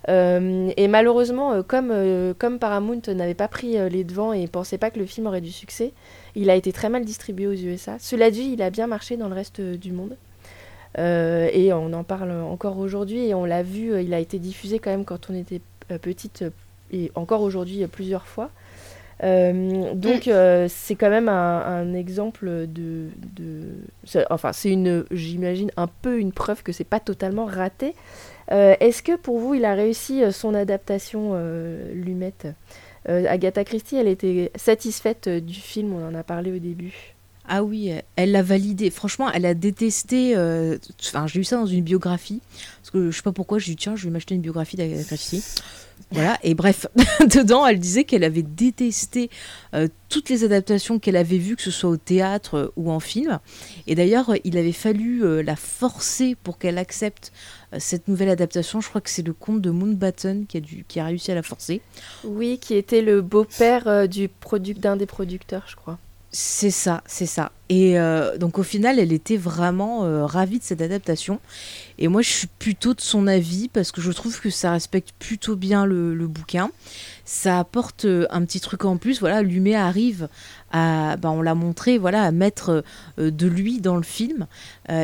Euh, 0.08 0.70
et 0.76 0.88
malheureusement, 0.88 1.52
euh, 1.52 1.62
comme, 1.62 1.90
euh, 1.90 2.32
Paramount 2.60 3.00
n'avait 3.08 3.34
pas 3.34 3.48
pris 3.48 3.76
euh, 3.76 3.88
les 3.88 4.04
devants 4.04 4.32
et 4.32 4.46
pensait 4.46 4.78
pas 4.78 4.90
que 4.90 4.98
le 4.98 5.06
film 5.06 5.26
aurait 5.26 5.40
du 5.40 5.50
succès, 5.50 5.92
il 6.34 6.50
a 6.50 6.54
été 6.54 6.72
très 6.72 6.88
mal 6.88 7.04
distribué 7.04 7.46
aux 7.46 7.52
USA. 7.52 7.96
Cela 7.98 8.30
dit, 8.30 8.50
il 8.52 8.62
a 8.62 8.70
bien 8.70 8.86
marché 8.86 9.16
dans 9.16 9.28
le 9.28 9.34
reste 9.34 9.60
euh, 9.60 9.76
du 9.76 9.92
monde. 9.92 10.16
Euh, 10.98 11.48
et 11.52 11.72
on 11.72 11.92
en 11.92 12.04
parle 12.04 12.32
encore 12.32 12.78
aujourd'hui 12.78 13.26
et 13.26 13.34
on 13.34 13.44
l'a 13.44 13.62
vu, 13.62 13.92
euh, 13.92 14.00
il 14.00 14.14
a 14.14 14.20
été 14.20 14.38
diffusé 14.38 14.78
quand 14.78 14.90
même 14.90 15.04
quand 15.04 15.28
on 15.28 15.34
était 15.34 15.60
euh, 15.90 15.98
petite 15.98 16.42
euh, 16.42 16.50
et 16.90 17.10
encore 17.14 17.42
aujourd'hui 17.42 17.82
euh, 17.82 17.88
plusieurs 17.88 18.26
fois. 18.26 18.50
Euh, 19.22 19.94
donc 19.94 20.28
euh, 20.28 20.66
c'est 20.68 20.94
quand 20.94 21.08
même 21.08 21.28
un, 21.30 21.60
un 21.60 21.94
exemple 21.94 22.66
de, 22.68 23.08
enfin 24.28 24.52
c'est 24.52 24.70
une 24.70 25.06
j'imagine 25.10 25.70
un 25.78 25.86
peu 25.86 26.18
une 26.18 26.32
preuve 26.32 26.62
que 26.62 26.72
c'est 26.72 26.84
pas 26.84 27.00
totalement 27.00 27.46
raté. 27.46 27.94
Euh, 28.52 28.74
Est-ce 28.80 29.02
que 29.02 29.16
pour 29.16 29.38
vous 29.38 29.54
il 29.54 29.64
a 29.64 29.74
réussi 29.74 30.20
son 30.32 30.54
adaptation 30.54 31.34
Lumette? 31.94 32.46
Agatha 33.08 33.64
Christie 33.64 33.96
elle 33.96 34.08
était 34.08 34.50
satisfaite 34.56 35.28
du 35.28 35.54
film 35.54 35.94
on 35.94 36.06
en 36.06 36.14
a 36.14 36.22
parlé 36.22 36.52
au 36.52 36.58
début. 36.58 37.14
Ah 37.48 37.62
oui, 37.62 37.92
elle- 38.16 38.32
l'a 38.32 38.42
validé. 38.42 38.90
Franchement, 38.90 39.30
elle 39.32 39.46
a 39.46 39.54
détesté. 39.54 40.34
Enfin, 40.36 41.28
j'ai 41.28 41.38
lu 41.38 41.44
ça 41.44 41.54
dans 41.56 41.64
une 41.66 41.84
biographie. 41.84 42.40
Parce 42.80 42.90
que 42.90 43.12
je 43.12 43.16
sais 43.16 43.22
pas 43.22 43.30
pourquoi, 43.30 43.60
j'ai 43.60 43.70
dit 43.70 43.76
tiens, 43.76 43.94
je 43.94 44.04
vais 44.04 44.10
m'acheter 44.10 44.34
une 44.34 44.40
biographie 44.40 44.74
d'Agatha 44.76 45.04
Christie. 45.04 45.44
Voilà, 46.12 46.38
et 46.42 46.54
bref, 46.54 46.86
dedans, 47.20 47.66
elle 47.66 47.80
disait 47.80 48.04
qu'elle 48.04 48.24
avait 48.24 48.42
détesté 48.42 49.28
euh, 49.74 49.88
toutes 50.08 50.28
les 50.28 50.44
adaptations 50.44 50.98
qu'elle 50.98 51.16
avait 51.16 51.38
vues, 51.38 51.56
que 51.56 51.62
ce 51.62 51.70
soit 51.70 51.90
au 51.90 51.96
théâtre 51.96 52.54
euh, 52.54 52.72
ou 52.76 52.90
en 52.90 53.00
film. 53.00 53.40
Et 53.86 53.94
d'ailleurs, 53.94 54.30
euh, 54.30 54.36
il 54.44 54.56
avait 54.56 54.72
fallu 54.72 55.24
euh, 55.24 55.42
la 55.42 55.56
forcer 55.56 56.36
pour 56.42 56.58
qu'elle 56.58 56.78
accepte 56.78 57.32
cette 57.78 58.06
nouvelle 58.06 58.28
adaptation. 58.28 58.80
Je 58.80 58.88
crois 58.88 59.00
que 59.00 59.10
c'est 59.10 59.26
le 59.26 59.32
conte 59.32 59.60
de 59.60 59.70
Mountbatten 59.70 60.46
qui 60.46 60.56
a, 60.56 60.60
dû, 60.60 60.84
qui 60.86 61.00
a 61.00 61.04
réussi 61.04 61.32
à 61.32 61.34
la 61.34 61.42
forcer. 61.42 61.80
Oui, 62.24 62.58
qui 62.58 62.74
était 62.74 63.02
le 63.02 63.20
beau-père 63.20 64.08
du 64.08 64.30
d'un 64.76 64.96
des 64.96 65.06
producteurs, 65.06 65.64
je 65.66 65.74
crois. 65.74 65.98
C'est 66.30 66.70
ça, 66.70 67.02
c'est 67.06 67.26
ça. 67.26 67.50
Et 67.68 67.98
euh, 67.98 68.38
donc 68.38 68.58
au 68.58 68.62
final, 68.62 68.98
elle 68.98 69.12
était 69.12 69.36
vraiment 69.36 70.04
euh, 70.04 70.24
ravie 70.24 70.58
de 70.58 70.64
cette 70.64 70.80
adaptation. 70.80 71.40
Et 71.98 72.08
moi, 72.08 72.22
je 72.22 72.28
suis 72.28 72.46
plutôt 72.46 72.94
de 72.94 73.00
son 73.00 73.26
avis 73.26 73.68
parce 73.68 73.90
que 73.90 74.00
je 74.00 74.12
trouve 74.12 74.40
que 74.40 74.50
ça 74.50 74.72
respecte 74.72 75.12
plutôt 75.18 75.56
bien 75.56 75.86
le, 75.86 76.26
bouquin. 76.26 76.70
Ça 77.24 77.58
apporte 77.58 78.04
euh, 78.04 78.26
un 78.30 78.44
petit 78.44 78.60
truc 78.60 78.84
en 78.84 78.98
plus. 78.98 79.18
Voilà, 79.18 79.42
Lumet 79.42 79.74
arrive 79.74 80.28
à, 80.70 81.16
bah, 81.16 81.30
on 81.30 81.42
l'a 81.42 81.54
montré, 81.54 81.98
voilà, 81.98 82.22
à 82.22 82.30
mettre 82.30 82.84
de 83.18 83.46
lui 83.46 83.80
dans 83.80 83.96
le 83.96 84.02
film. 84.02 84.46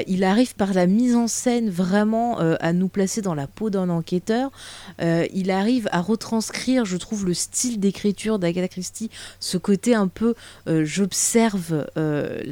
Il 0.06 0.24
arrive 0.24 0.55
par 0.55 0.74
la 0.74 0.86
mise 0.86 1.14
en 1.14 1.28
scène 1.28 1.70
vraiment 1.70 2.39
à 2.39 2.72
nous 2.72 2.89
placer 2.89 3.22
dans 3.22 3.34
la 3.34 3.47
peau 3.47 3.70
d'un 3.70 3.89
enquêteur. 3.89 4.51
Il 5.01 5.51
arrive 5.51 5.89
à 5.93 6.01
retranscrire, 6.01 6.84
je 6.84 6.97
trouve, 6.97 7.26
le 7.26 7.32
style 7.32 7.78
d'écriture 7.78 8.40
d'Agatha 8.40 8.68
Christie, 8.68 9.09
ce 9.39 9.56
côté 9.56 9.94
un 9.94 10.09
peu 10.09 10.34
j'observe 10.66 11.86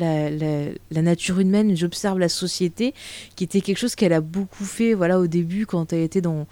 la, 0.01 0.31
la- 0.31 0.71
la 0.91 1.03
nature 1.03 1.39
humaine, 1.39 1.77
j'observe 1.77 2.19
la 2.19 2.29
société, 2.29 2.95
qui 3.37 3.45
était 3.45 3.61
quelque 3.61 3.79
chose 3.79 3.95
qu'elle 3.95 4.13
a 4.13 4.21
beaucoup 4.21 4.65
fait 4.65 4.95
voilà, 4.95 5.21
au 5.21 5.27
début 5.29 5.67
quand 5.67 5.93
elle 5.93 6.01
était 6.01 6.21
dans, 6.21 6.47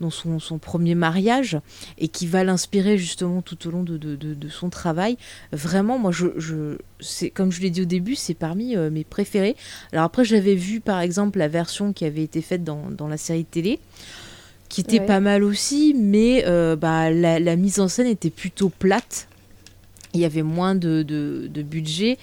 dans 0.00 0.10
son, 0.10 0.40
son 0.40 0.58
premier 0.58 0.94
mariage 0.96 1.58
et 1.98 2.08
qui 2.08 2.26
va 2.26 2.42
l'inspirer 2.42 2.98
justement 2.98 3.42
tout 3.42 3.68
au 3.68 3.70
long 3.70 3.82
de, 3.84 3.96
de- 3.96 4.16
de- 4.16 4.34
de 4.34 4.48
son 4.48 4.70
travail. 4.70 5.16
Vraiment, 5.52 5.98
moi, 5.98 6.10
je, 6.10 6.26
je, 6.36 6.78
c'est, 7.00 7.30
comme 7.30 7.52
je 7.52 7.60
l'ai 7.60 7.70
dit 7.70 7.82
au 7.82 7.86
début, 7.86 8.16
c'est 8.16 8.34
parmi 8.34 8.76
euh, 8.76 8.90
mes 8.90 9.04
préférés. 9.04 9.54
Alors 9.92 10.04
après, 10.04 10.24
j'avais 10.24 10.56
vu 10.56 10.80
par 10.80 11.00
exemple 11.00 11.38
la 11.38 11.48
version 11.48 11.92
qui 11.92 12.04
avait 12.04 12.24
été 12.24 12.40
faite 12.42 12.64
dans, 12.64 12.90
dans 12.90 13.06
la 13.08 13.16
série 13.18 13.44
télé 13.44 13.78
qui 14.70 14.80
était 14.80 14.98
Ouais. 14.98 15.06
pas 15.06 15.20
mal 15.20 15.44
aussi, 15.44 15.94
mais 15.96 16.44
euh, 16.46 16.74
bah, 16.74 17.08
la, 17.10 17.38
la 17.38 17.54
mise 17.54 17.78
en 17.78 17.86
scène 17.86 18.08
était 18.08 18.30
plutôt 18.30 18.70
plate. 18.70 19.28
Il 20.14 20.20
y 20.20 20.24
avait 20.24 20.42
moins 20.42 20.74
de, 20.74 21.02
de- 21.02 21.48
de 21.52 21.62
budget. 21.62 22.18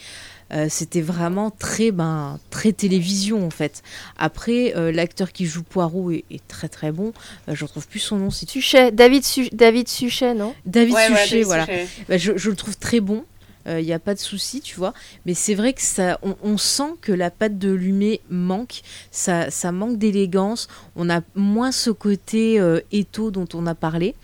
Euh, 0.54 0.68
C'était 0.70 1.02
vraiment 1.02 1.50
très, 1.52 1.92
ben, 1.92 2.40
très 2.50 2.74
télévision 2.74 3.46
en 3.46 3.50
fait. 3.50 3.84
Après, 4.18 4.74
euh, 4.76 4.92
l'acteur 4.92 5.32
qui 5.32 5.46
joue 5.46 5.64
Poirot 5.64 6.12
est, 6.12 6.26
est 6.30 6.46
très 6.48 6.68
très 6.70 6.92
bon. 6.92 7.14
Euh, 7.48 7.56
je 7.56 7.64
retrouve 7.66 7.88
plus 7.88 8.00
son 8.00 8.18
nom. 8.18 8.30
Suchet, 8.32 8.92
David, 8.92 9.24
Su- 9.24 9.50
David 9.54 9.88
Suchet, 9.88 10.34
non? 10.34 10.54
David 10.66 10.94
Ouais, 10.96 11.08
voilà, 11.08 11.24
Suchet, 11.24 11.36
David 11.36 11.46
voilà. 11.48 11.66
Suchet. 11.66 11.88
Bah, 12.10 12.18
je, 12.18 12.38
je 12.38 12.50
le 12.50 12.56
trouve 12.56 12.78
très 12.78 13.00
bon. 13.00 13.24
Il 13.68 13.86
n'y 13.86 13.94
a 13.94 14.00
pas 14.00 14.16
de 14.16 14.20
souci, 14.20 14.60
tu 14.60 14.76
vois. 14.78 14.92
Mais 15.28 15.36
c'est 15.36 15.54
vrai 15.54 15.74
que 15.74 15.84
ça, 15.84 16.18
on, 16.24 16.36
on 16.42 16.58
sent 16.58 16.96
que 17.00 17.12
la 17.12 17.30
patte 17.30 17.60
de 17.60 17.70
Lumet 17.70 18.20
manque. 18.28 18.82
Ça, 19.12 19.52
ça 19.52 19.72
manque 19.72 20.00
d'élégance. 20.00 20.68
On 20.96 21.12
a 21.12 21.22
moins 21.36 21.72
ce 21.72 21.92
côté 21.92 22.60
euh, 22.60 22.80
étau 22.92 23.30
dont 23.30 23.48
on 23.54 23.68
a 23.68 23.76
parlé. 23.76 24.16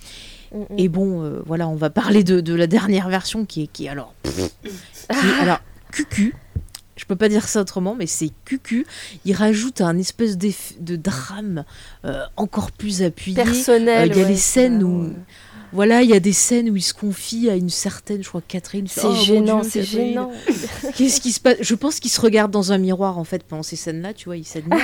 Mm, 0.51 0.57
mm. 0.61 0.65
Et 0.79 0.87
bon, 0.89 1.21
euh, 1.23 1.43
voilà, 1.45 1.67
on 1.67 1.75
va 1.75 1.91
parler 1.91 2.23
de, 2.23 2.41
de 2.41 2.55
la 2.55 2.65
dernière 2.65 3.09
version 3.09 3.45
qui 3.45 3.61
est, 3.61 3.67
qui 3.67 3.85
est 3.85 3.89
alors. 3.89 4.15
qui 4.23 4.31
est 5.27 5.39
alors, 5.41 5.59
cucu. 5.91 6.33
Je 6.95 7.05
peux 7.05 7.15
pas 7.15 7.29
dire 7.29 7.47
ça 7.47 7.61
autrement, 7.61 7.93
mais 7.95 8.07
c'est 8.07 8.31
cucu. 8.43 8.85
Il 9.23 9.33
rajoute 9.33 9.81
un 9.81 9.97
espèce 9.99 10.37
de 10.37 10.95
drame 10.95 11.63
euh, 12.05 12.23
encore 12.37 12.71
plus 12.71 13.03
appuyé. 13.03 13.35
Personnel. 13.35 14.09
Euh, 14.09 14.13
il 14.13 14.17
y 14.17 14.21
a 14.21 14.23
ouais, 14.23 14.29
les 14.31 14.35
scènes 14.35 14.83
où- 14.83 15.13
Voilà, 15.73 16.01
il 16.01 16.09
y 16.09 16.13
a 16.13 16.19
des 16.19 16.33
scènes 16.33 16.71
où 16.71 16.75
il 16.75 16.81
se 16.81 16.95
confie 16.95 17.51
à 17.51 17.55
une 17.55 17.69
certaine, 17.69 18.23
je 18.23 18.29
crois, 18.29 18.41
Catherine. 18.47 18.87
C'est 18.87 19.05
Oh, 19.05 19.13
gênant, 19.13 19.61
c'est 19.61 19.83
gênant. 19.83 20.31
Qu'est-ce 20.95 21.21
qui 21.21 21.33
se 21.33 21.39
passe? 21.39 21.57
Je 21.61 21.75
pense 21.75 21.99
qu'il 21.99 22.09
se 22.09 22.19
regarde 22.19 22.49
dans 22.51 22.71
un 22.71 22.79
miroir 22.79 23.19
en 23.19 23.23
fait 23.25 23.43
pendant 23.43 23.63
ces 23.63 23.75
scènes-là, 23.75 24.13
tu 24.15 24.25
vois, 24.25 24.37
il 24.37 24.45
s'admire. 24.45 24.79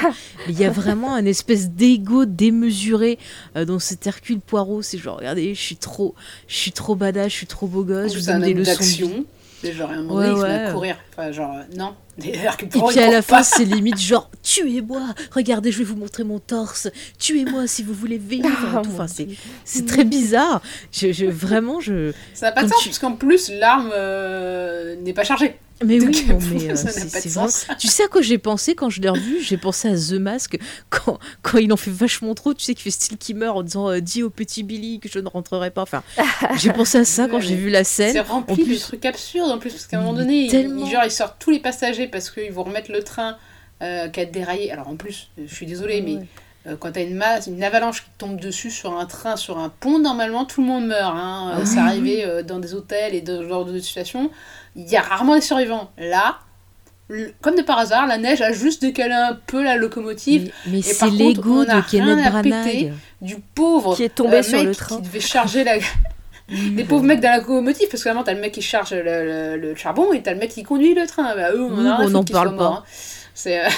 Mais 0.45 0.53
il 0.53 0.59
y 0.59 0.65
a 0.65 0.69
vraiment 0.69 1.15
un 1.15 1.25
espèce 1.25 1.69
d'ego 1.71 2.25
démesuré 2.25 3.17
euh, 3.55 3.65
dans 3.65 3.79
cet 3.79 4.05
Hercule 4.05 4.39
Poirot. 4.39 4.83
C'est 4.83 4.99
genre, 4.99 5.17
regardez, 5.17 5.55
je 5.55 5.61
suis 5.61 5.77
trop, 5.77 6.13
je 6.47 6.55
suis 6.57 6.73
trop 6.73 6.95
badass, 6.95 7.31
je 7.31 7.37
suis 7.37 7.47
trop 7.47 7.65
beau 7.65 7.83
gosse, 7.83 8.11
je 8.13 8.17
vous 8.19 8.25
c'est 8.25 8.31
un 8.31 8.39
donne 8.39 8.49
des 8.49 8.53
leçons. 8.53 9.25
Genre 9.71 9.89
à 9.89 9.93
un 9.93 10.01
moment 10.01 10.15
Ouais, 10.15 10.27
donné, 10.27 10.37
il 10.37 10.41
se 10.41 10.47
met 10.47 10.65
à 10.67 10.71
courir. 10.71 10.95
Enfin, 11.11 11.31
genre, 11.31 11.55
euh, 11.55 11.61
non. 11.77 11.95
Et 12.21 12.31
puis 12.69 12.99
à 12.99 13.09
la 13.11 13.21
fin, 13.21 13.41
c'est 13.43 13.65
limite 13.65 13.99
genre, 13.99 14.29
tuez-moi, 14.43 15.01
regardez, 15.31 15.71
je 15.71 15.79
vais 15.79 15.83
vous 15.83 15.95
montrer 15.95 16.23
mon 16.23 16.39
torse, 16.39 16.87
tuez-moi 17.19 17.65
si 17.67 17.81
vous 17.83 17.93
voulez 17.93 18.17
vivre. 18.17 18.47
Ah, 18.75 18.81
Enfin, 18.85 19.07
c'est, 19.07 19.27
c'est 19.65 19.85
très 19.85 20.03
bizarre. 20.03 20.61
Je, 20.91 21.11
je- 21.11 21.25
vraiment, 21.25 21.79
je. 21.79 22.11
Ça 22.33 22.47
n'a 22.47 22.51
pas 22.51 22.63
de 22.63 22.69
sens, 22.69 22.79
tu- 22.81 22.89
puisqu'en 22.89 23.13
plus, 23.13 23.49
l'arme 23.49 23.91
euh, 23.93 24.95
n'est 24.97 25.13
pas 25.13 25.23
chargée. 25.23 25.55
Mais 25.83 25.97
Donc, 25.97 26.09
oui, 26.09 26.25
non, 26.29 26.37
mais 26.53 26.69
euh, 26.71 26.75
ça 26.75 26.85
n'a 26.85 26.91
c'est, 26.91 27.11
pas 27.11 27.17
de 27.17 27.23
c'est 27.23 27.29
vraiment- 27.29 27.47
sens. 27.49 27.65
Tu 27.79 27.87
sais 27.87 28.03
à 28.03 28.07
quoi 28.07 28.21
j'ai 28.21 28.37
pensé 28.37 28.75
quand 28.75 28.89
je 28.89 29.01
l'ai 29.01 29.09
revu? 29.09 29.41
J'ai 29.41 29.57
pensé 29.57 29.87
à 29.89 29.95
The 29.95 30.13
Mask 30.19 30.57
quand, 30.89 31.17
quand 31.41 31.57
il 31.57 31.73
en 31.73 31.77
fait 31.77 31.91
vachement 31.91 32.33
trop. 32.35 32.53
Tu 32.53 32.63
sais 32.63 32.73
qu'il 32.73 32.83
fait 32.83 32.91
style 32.91 33.17
qui 33.17 33.33
meurt 33.33 33.57
en 33.57 33.63
disant 33.63 33.89
euh, 33.89 33.99
Dis 33.99 34.21
au 34.23 34.29
petit 34.29 34.63
Billy 34.63 34.99
que 34.99 35.09
je 35.09 35.19
ne 35.19 35.27
rentrerai 35.27 35.71
pas. 35.71 35.81
Enfin, 35.81 36.03
j'ai 36.57 36.71
pensé 36.71 36.99
à 36.99 37.05
ça 37.05 37.27
quand 37.27 37.39
j'ai 37.41 37.55
vu 37.55 37.69
la 37.69 37.83
C'est 37.83 38.13
scène. 38.13 38.23
rempli 38.25 38.53
en 38.53 38.57
de 38.57 38.63
plus- 38.63 38.79
trucs 38.81 39.05
absurdes 39.05 39.49
en 39.51 39.57
plus, 39.57 39.71
parce 39.71 39.87
qu'à 39.87 39.97
un 39.97 40.01
moment 40.01 40.13
donné, 40.13 40.45
il, 40.45 40.51
tellement. 40.51 40.85
il- 40.85 40.91
genre, 40.91 41.03
ils 41.05 41.11
sortent 41.11 41.37
tous 41.39 41.49
les 41.49 41.59
passagers 41.59 42.02
parce 42.07 42.29
qu'ils 42.29 42.51
vont 42.51 42.63
remettre 42.63 42.91
le 42.91 43.03
train 43.03 43.37
euh, 43.81 44.07
qui 44.09 44.19
a 44.19 44.25
déraillé. 44.25 44.71
Alors 44.71 44.87
en 44.87 44.95
plus, 44.95 45.29
euh, 45.39 45.43
je 45.47 45.53
suis 45.53 45.65
désolée, 45.65 46.01
mais 46.01 46.15
Ouais. 46.15 46.25
euh, 46.67 46.75
quand 46.79 46.91
t'as 46.93 47.03
une 47.03 47.15
masse, 47.15 47.47
une 47.47 47.63
avalanche 47.63 48.03
qui 48.03 48.09
tombe 48.17 48.39
dessus 48.39 48.71
sur 48.71 48.97
un 48.97 49.05
train, 49.05 49.35
sur 49.35 49.57
un 49.57 49.69
pont, 49.69 49.99
normalement 49.99 50.45
tout 50.45 50.61
le 50.61 50.67
monde 50.67 50.87
meurt. 50.87 51.13
Hein. 51.15 51.53
Ah 51.57 51.65
c'est 51.65 51.79
arrivé 51.79 52.23
euh, 52.25 52.43
dans 52.43 52.59
des 52.59 52.73
hôtels 52.73 53.13
et 53.15 53.21
de 53.21 53.37
ce 53.43 53.47
genre 53.49 53.65
de 53.65 53.77
situations. 53.79 54.31
Il 54.75 54.87
y 54.89 54.95
a 54.95 55.01
rarement 55.01 55.35
des 55.35 55.41
survivants. 55.41 55.91
Là, 55.97 56.37
comme 57.41 57.55
de 57.55 57.61
par 57.61 57.77
hasard, 57.79 58.07
la 58.07 58.17
neige 58.17 58.41
a 58.41 58.53
juste 58.53 58.81
décalé 58.81 59.13
un 59.13 59.37
peu 59.45 59.61
la 59.63 59.75
locomotive. 59.75 60.51
Mais, 60.65 60.71
mais 60.77 60.81
c'est 60.81 60.97
par 60.97 61.09
contre, 61.09 61.21
l'ego 61.23 61.63
on 61.63 61.69
a 61.69 61.81
de 61.81 61.89
Kenneth 61.91 62.31
Branagh. 62.31 62.93
Du 63.21 63.35
pauvre 63.53 63.95
Qui 63.95 64.03
est 64.03 64.15
tombé 64.15 64.37
euh, 64.37 64.43
sur 64.43 64.57
mec 64.59 64.67
le 64.67 64.75
train. 64.75 64.95
qui 64.97 65.01
devait 65.03 65.19
charger 65.19 65.63
la, 65.63 65.73
les 66.49 66.83
pauvres 66.83 67.03
mecs 67.05 67.19
dans 67.21 67.29
la 67.29 67.37
locomotive, 67.39 67.87
parce 67.89 68.03
que 68.03 68.09
vraiment, 68.09 68.23
t'as 68.23 68.33
le 68.33 68.41
mec 68.41 68.51
qui 68.53 68.61
charge 68.61 68.91
le, 68.93 69.01
le- 69.03 69.57
le 69.57 69.75
charbon 69.75 70.11
et 70.13 70.21
t'as 70.21 70.33
le 70.33 70.39
mec 70.39 70.51
qui 70.51 70.63
conduit 70.63 70.93
le 70.93 71.07
train. 71.07 71.35
Bah, 71.35 71.51
eux, 71.53 71.61
on, 71.63 71.77
Oui, 72.05 72.13
on 72.15 72.23
parle 72.23 72.49
pas. 72.49 72.55
morts, 72.63 72.73
hein. 72.79 72.83
C'est, 73.33 73.65
euh, 73.65 73.69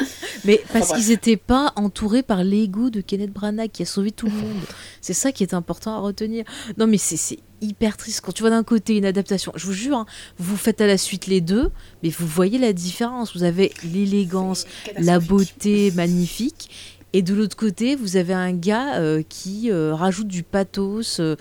Mais 0.44 0.60
parce 0.72 0.92
qu'ils 0.92 1.08
n'étaient 1.08 1.36
pas 1.36 1.72
entourés 1.76 2.22
par 2.24 2.42
l'ego 2.42 2.90
de 2.90 3.00
Kenneth 3.00 3.32
Branagh 3.32 3.70
qui 3.70 3.82
a 3.82 3.86
sauvé 3.86 4.10
tout 4.10 4.26
le 4.26 4.32
monde. 4.32 4.60
c'est 5.00 5.12
ça 5.14 5.30
qui 5.32 5.42
est 5.44 5.54
important 5.54 5.94
à 5.96 6.00
retenir. 6.00 6.44
Non, 6.76 6.86
mais 6.88 6.98
c'est 6.98 7.38
hyper 7.62 7.96
triste. 7.96 8.20
Quand 8.20 8.32
tu 8.32 8.42
vois 8.42 8.50
d'un 8.50 8.64
côté 8.64 8.96
une 8.96 9.04
adaptation, 9.06 9.52
je 9.54 9.64
vous 9.64 9.72
jure, 9.72 9.96
hein, 9.96 10.06
vous 10.38 10.56
faites 10.56 10.80
à 10.80 10.86
la 10.88 10.98
suite 10.98 11.28
les 11.28 11.40
deux, 11.40 11.70
mais 12.02 12.10
vous 12.10 12.26
voyez 12.26 12.58
la 12.58 12.72
différence. 12.72 13.34
Vous 13.36 13.44
avez 13.44 13.72
l'élégance, 13.84 14.66
la 14.98 15.20
beauté 15.20 15.92
magnifique. 15.92 16.68
Et 17.16 17.22
de 17.22 17.32
l'autre 17.32 17.56
côté, 17.56 17.94
vous 17.94 18.16
avez 18.16 18.34
un 18.34 18.52
gars 18.52 18.96
euh, 18.96 19.22
qui 19.28 19.70
euh, 19.70 19.94
rajoute 19.94 20.26
du 20.26 20.42
pathos. 20.42 21.20
euh, 21.20 21.36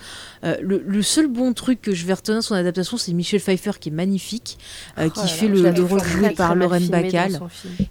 le, 0.61 0.83
le 0.85 1.01
seul 1.01 1.27
bon 1.27 1.51
truc 1.53 1.81
que 1.81 1.93
je 1.95 2.05
vais 2.05 2.13
retenir 2.13 2.37
de 2.39 2.43
son 2.43 2.53
adaptation, 2.53 2.95
c'est 2.95 3.11
Michel 3.11 3.39
Pfeiffer 3.41 3.71
qui 3.79 3.89
est 3.89 3.91
magnifique, 3.91 4.59
euh, 4.99 5.07
Oh 5.09 5.11
qui 5.11 5.21
là 5.21 5.27
fait 5.27 5.47
là, 5.47 5.53
le, 5.55 5.61
le 5.63 5.73
trouve 5.73 5.89
rôle 5.89 5.99
très, 6.01 6.09
joué 6.11 6.23
très 6.27 6.33
par 6.35 6.49
mal 6.49 6.59
Lorraine 6.59 6.87
Bacall. 6.87 7.31
son 7.33 7.49
film. 7.49 7.73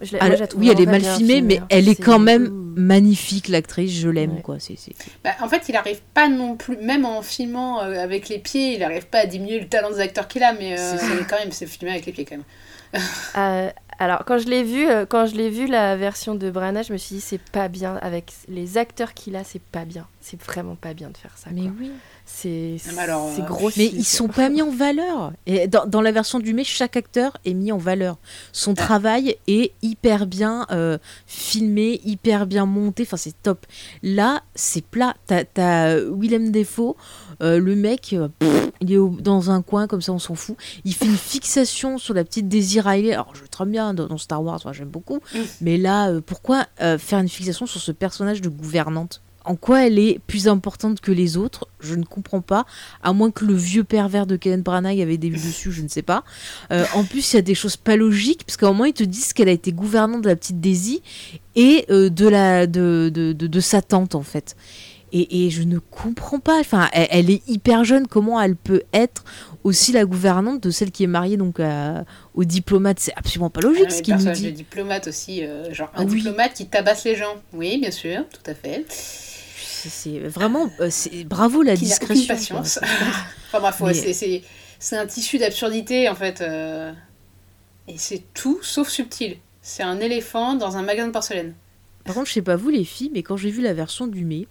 Je 0.00 0.12
moi, 0.12 0.22
Alors, 0.24 0.46
trouve 0.48 0.60
oui, 0.60 0.68
elle 0.70 0.80
est 0.80 0.86
mal 0.86 1.02
filmée, 1.02 1.40
mais 1.40 1.58
hein. 1.58 1.66
elle 1.70 1.88
est 1.88 2.00
quand 2.00 2.20
même 2.20 2.48
magnifique, 2.76 3.48
l'actrice. 3.48 3.90
Je 3.92 4.08
l'aime, 4.08 4.34
Ouais. 4.36 4.42
quoi. 4.42 4.58
C'est, 4.60 4.76
Bah, 5.24 5.30
en 5.40 5.48
fait, 5.48 5.62
il 5.68 5.74
arrive 5.74 6.00
pas 6.14 6.28
non 6.28 6.54
plus, 6.54 6.76
même 6.76 7.04
en 7.04 7.22
filmant 7.22 7.82
euh, 7.82 7.98
avec 7.98 8.28
les 8.28 8.38
pieds, 8.38 8.76
il 8.76 8.84
arrive 8.84 9.06
pas 9.06 9.18
à 9.20 9.26
diminuer 9.26 9.58
le 9.58 9.66
talent 9.66 9.90
des 9.90 9.98
acteurs 10.00 10.28
qu'il 10.28 10.42
a, 10.44 10.52
mais 10.52 10.78
euh, 10.78 10.96
c'est 10.98 11.26
quand 11.28 11.38
même, 11.40 11.50
c'est 11.50 11.66
filmé 11.66 11.90
avec 11.92 12.06
les 12.06 12.12
pieds 12.12 12.24
quand 12.24 12.36
même. 12.36 12.44
Euh, 13.36 13.70
alors 13.98 14.24
quand 14.26 14.38
je 14.38 14.46
l'ai 14.48 14.62
vu, 14.62 14.86
euh, 14.88 15.04
quand 15.06 15.26
je 15.26 15.34
l'ai 15.36 15.50
vu 15.50 15.66
la 15.66 15.96
version 15.96 16.34
de 16.34 16.50
Branagh, 16.50 16.84
je 16.86 16.92
me 16.92 16.98
suis 16.98 17.16
dit 17.16 17.20
c'est 17.20 17.40
pas 17.40 17.68
bien 17.68 17.96
avec 17.96 18.32
les 18.48 18.78
acteurs 18.78 19.12
qu'il 19.14 19.36
a, 19.36 19.44
c'est 19.44 19.60
pas 19.60 19.84
bien. 19.84 20.06
C'est 20.20 20.40
vraiment 20.42 20.74
pas 20.74 20.92
bien 20.94 21.10
de 21.10 21.16
faire 21.16 21.32
ça. 21.36 21.50
Mais 21.52 21.62
quoi. 21.62 21.72
oui. 21.80 21.90
C'est 22.28 22.76
Ah, 22.98 23.04
c'est 23.34 23.42
euh, 23.42 23.44
grossier. 23.44 23.90
Mais 23.92 23.98
ils 23.98 24.04
sont 24.04 24.26
pas 24.26 24.48
mis 24.48 24.60
en 24.60 24.70
valeur. 24.70 25.32
Et 25.46 25.68
dans, 25.68 25.86
dans 25.86 26.00
la 26.00 26.10
version 26.12 26.40
du 26.40 26.54
mai, 26.54 26.64
chaque 26.64 26.96
acteur 26.96 27.36
est 27.44 27.54
mis 27.54 27.70
en 27.70 27.78
valeur. 27.78 28.16
Son 28.52 28.72
Ah. 28.72 28.82
travail 28.82 29.36
est 29.46 29.72
hyper 29.82 30.26
bien 30.26 30.66
euh, 30.72 30.98
filmé, 31.26 32.00
hyper 32.04 32.46
bien 32.46 32.66
monté. 32.66 33.04
Enfin, 33.04 33.16
c'est 33.16 33.40
top. 33.42 33.64
Là, 34.02 34.42
c'est 34.56 34.84
plat. 34.84 35.14
T'as, 35.26 35.44
t'as 35.44 35.94
Willem 36.00 36.50
Defoe, 36.50 36.96
euh, 37.42 37.58
le 37.58 37.74
mec, 37.76 38.12
euh, 38.12 38.28
pff, 38.38 38.70
il 38.80 38.92
est 38.92 38.96
au- 38.96 39.16
dans 39.20 39.50
un 39.50 39.62
coin 39.62 39.86
comme 39.86 40.02
ça, 40.02 40.12
on 40.12 40.18
s'en 40.18 40.34
fout. 40.34 40.56
Il 40.84 40.94
fait 40.94 41.06
une 41.06 41.16
fixation 41.16 41.98
sur 41.98 42.14
la 42.14 42.24
petite 42.24 42.48
Daisy 42.48 42.80
Riley. 42.80 43.12
Alors, 43.12 43.32
je 43.34 43.42
très 43.48 43.66
bien 43.66 43.94
dans, 43.94 44.06
dans 44.06 44.18
Star 44.18 44.42
Wars, 44.42 44.60
moi, 44.64 44.72
j'aime 44.72 44.88
beaucoup. 44.88 45.20
Mm. 45.34 45.38
Mais 45.62 45.76
là, 45.78 46.08
euh, 46.10 46.20
pourquoi 46.20 46.66
faire 46.98 47.18
une 47.18 47.28
fixation 47.28 47.66
sur 47.66 47.80
ce 47.80 47.92
personnage 47.92 48.40
de 48.40 48.48
gouvernante? 48.48 49.22
En 49.48 49.54
quoi 49.54 49.86
elle 49.86 50.00
est 50.00 50.18
plus 50.26 50.48
importante 50.48 51.00
que 51.00 51.12
les 51.12 51.36
autres, 51.36 51.68
je 51.78 51.94
ne 51.94 52.02
comprends 52.02 52.40
pas, 52.40 52.66
à 53.00 53.12
moins 53.12 53.30
que 53.30 53.44
le 53.44 53.54
vieux 53.54 53.84
pervers 53.84 54.26
de 54.26 54.34
Kenneth 54.34 54.64
Branagh 54.64 55.00
avait 55.00 55.18
des 55.18 55.30
vues 55.30 55.36
dessus, 55.38 55.70
je 55.70 55.82
ne 55.82 55.88
sais 55.88 56.02
pas. 56.02 56.24
Euh, 56.72 56.84
en 56.94 57.04
plus, 57.04 57.32
il 57.32 57.36
y 57.36 57.38
a 57.38 57.42
des 57.42 57.54
choses 57.54 57.76
pas 57.76 57.94
logiques, 57.94 58.42
parce 58.44 58.56
qu'à 58.56 58.66
un 58.66 58.72
moment, 58.72 58.86
ils 58.86 58.92
te 58.92 59.04
disent 59.04 59.32
qu'elle 59.32 59.48
a 59.48 59.52
été 59.52 59.70
gouvernante 59.70 60.22
de 60.22 60.28
la 60.28 60.34
petite 60.34 60.60
Daisy 60.60 61.00
et 61.54 61.86
euh, 61.90 62.10
de, 62.10 62.26
la, 62.26 62.66
de, 62.66 63.08
de, 63.14 63.32
de- 63.32 63.46
de 63.46 63.60
sa 63.60 63.82
tante, 63.82 64.16
en 64.16 64.22
fait. 64.24 64.56
Et, 65.18 65.46
et 65.46 65.50
je 65.50 65.62
ne 65.62 65.78
comprends 65.78 66.40
pas, 66.40 66.58
enfin, 66.60 66.88
elle, 66.92 67.06
elle 67.10 67.30
est 67.30 67.42
hyper 67.48 67.84
jeune, 67.84 68.06
comment 68.06 68.38
elle 68.40 68.56
peut 68.56 68.82
être 68.92 69.24
aussi 69.64 69.92
la 69.92 70.04
gouvernante 70.04 70.62
de 70.62 70.70
celle 70.70 70.90
qui 70.90 71.04
est 71.04 71.08
mariée 71.08 71.36
donc 71.36 71.58
à- 71.60 72.04
au 72.34 72.44
diplomate 72.44 72.98
C'est 73.00 73.14
absolument 73.16 73.48
pas 73.48 73.60
logique 73.62 73.86
Ah, 73.86 73.90
ce 73.90 74.02
qu'il 74.02 74.14
nous 74.16 74.30
dit. 74.32 74.52
diplomate 74.52 75.06
aussi, 75.08 75.44
euh, 75.44 75.72
genre 75.72 75.90
un 75.94 76.02
Ah 76.02 76.06
oui. 76.06 76.16
diplomate 76.16 76.54
qui 76.54 76.66
tabasse 76.66 77.04
les 77.04 77.14
gens. 77.16 77.34
Oui, 77.52 77.78
bien 77.78 77.90
sûr, 77.90 78.24
tout 78.28 78.50
à 78.50 78.54
fait. 78.54 78.84
C'est 78.88 80.18
vraiment, 80.18 80.68
euh, 80.80 80.88
c'est 80.90 81.24
bravo 81.24 81.62
la 81.62 81.76
Qui 81.76 81.84
discrétion. 81.84 82.34
patience. 82.34 82.78
quoi. 82.78 82.88
Enfin 83.48 83.60
bref, 83.60 83.80
ouais, 83.80 83.88
Mais- 83.88 83.94
c'est- 83.94 84.12
c'est 84.12 84.42
c'est 84.78 84.96
un 84.96 85.06
tissu 85.06 85.38
d'absurdité 85.38 86.08
en 86.08 86.14
fait. 86.14 86.40
euh, 86.42 86.92
Et 87.88 87.94
c'est 87.98 88.22
tout 88.34 88.58
sauf 88.62 88.88
subtil. 88.88 89.36
C'est 89.62 89.82
un 89.84 90.00
éléphant 90.00 90.54
dans 90.54 90.76
un 90.76 90.82
magasin 90.82 91.06
de 91.06 91.12
porcelaine. 91.12 91.54
Par 92.04 92.14
contre, 92.14 92.28
je 92.28 92.34
sais 92.34 92.42
pas 92.42 92.56
vous 92.56 92.68
les 92.70 92.84
filles, 92.84 93.10
mais 93.14 93.22
quand 93.22 93.36
j'ai 93.36 93.50
vu 93.50 93.62
la 93.62 93.74
version 93.74 94.06
du 94.06 94.24
mai, 94.24 94.46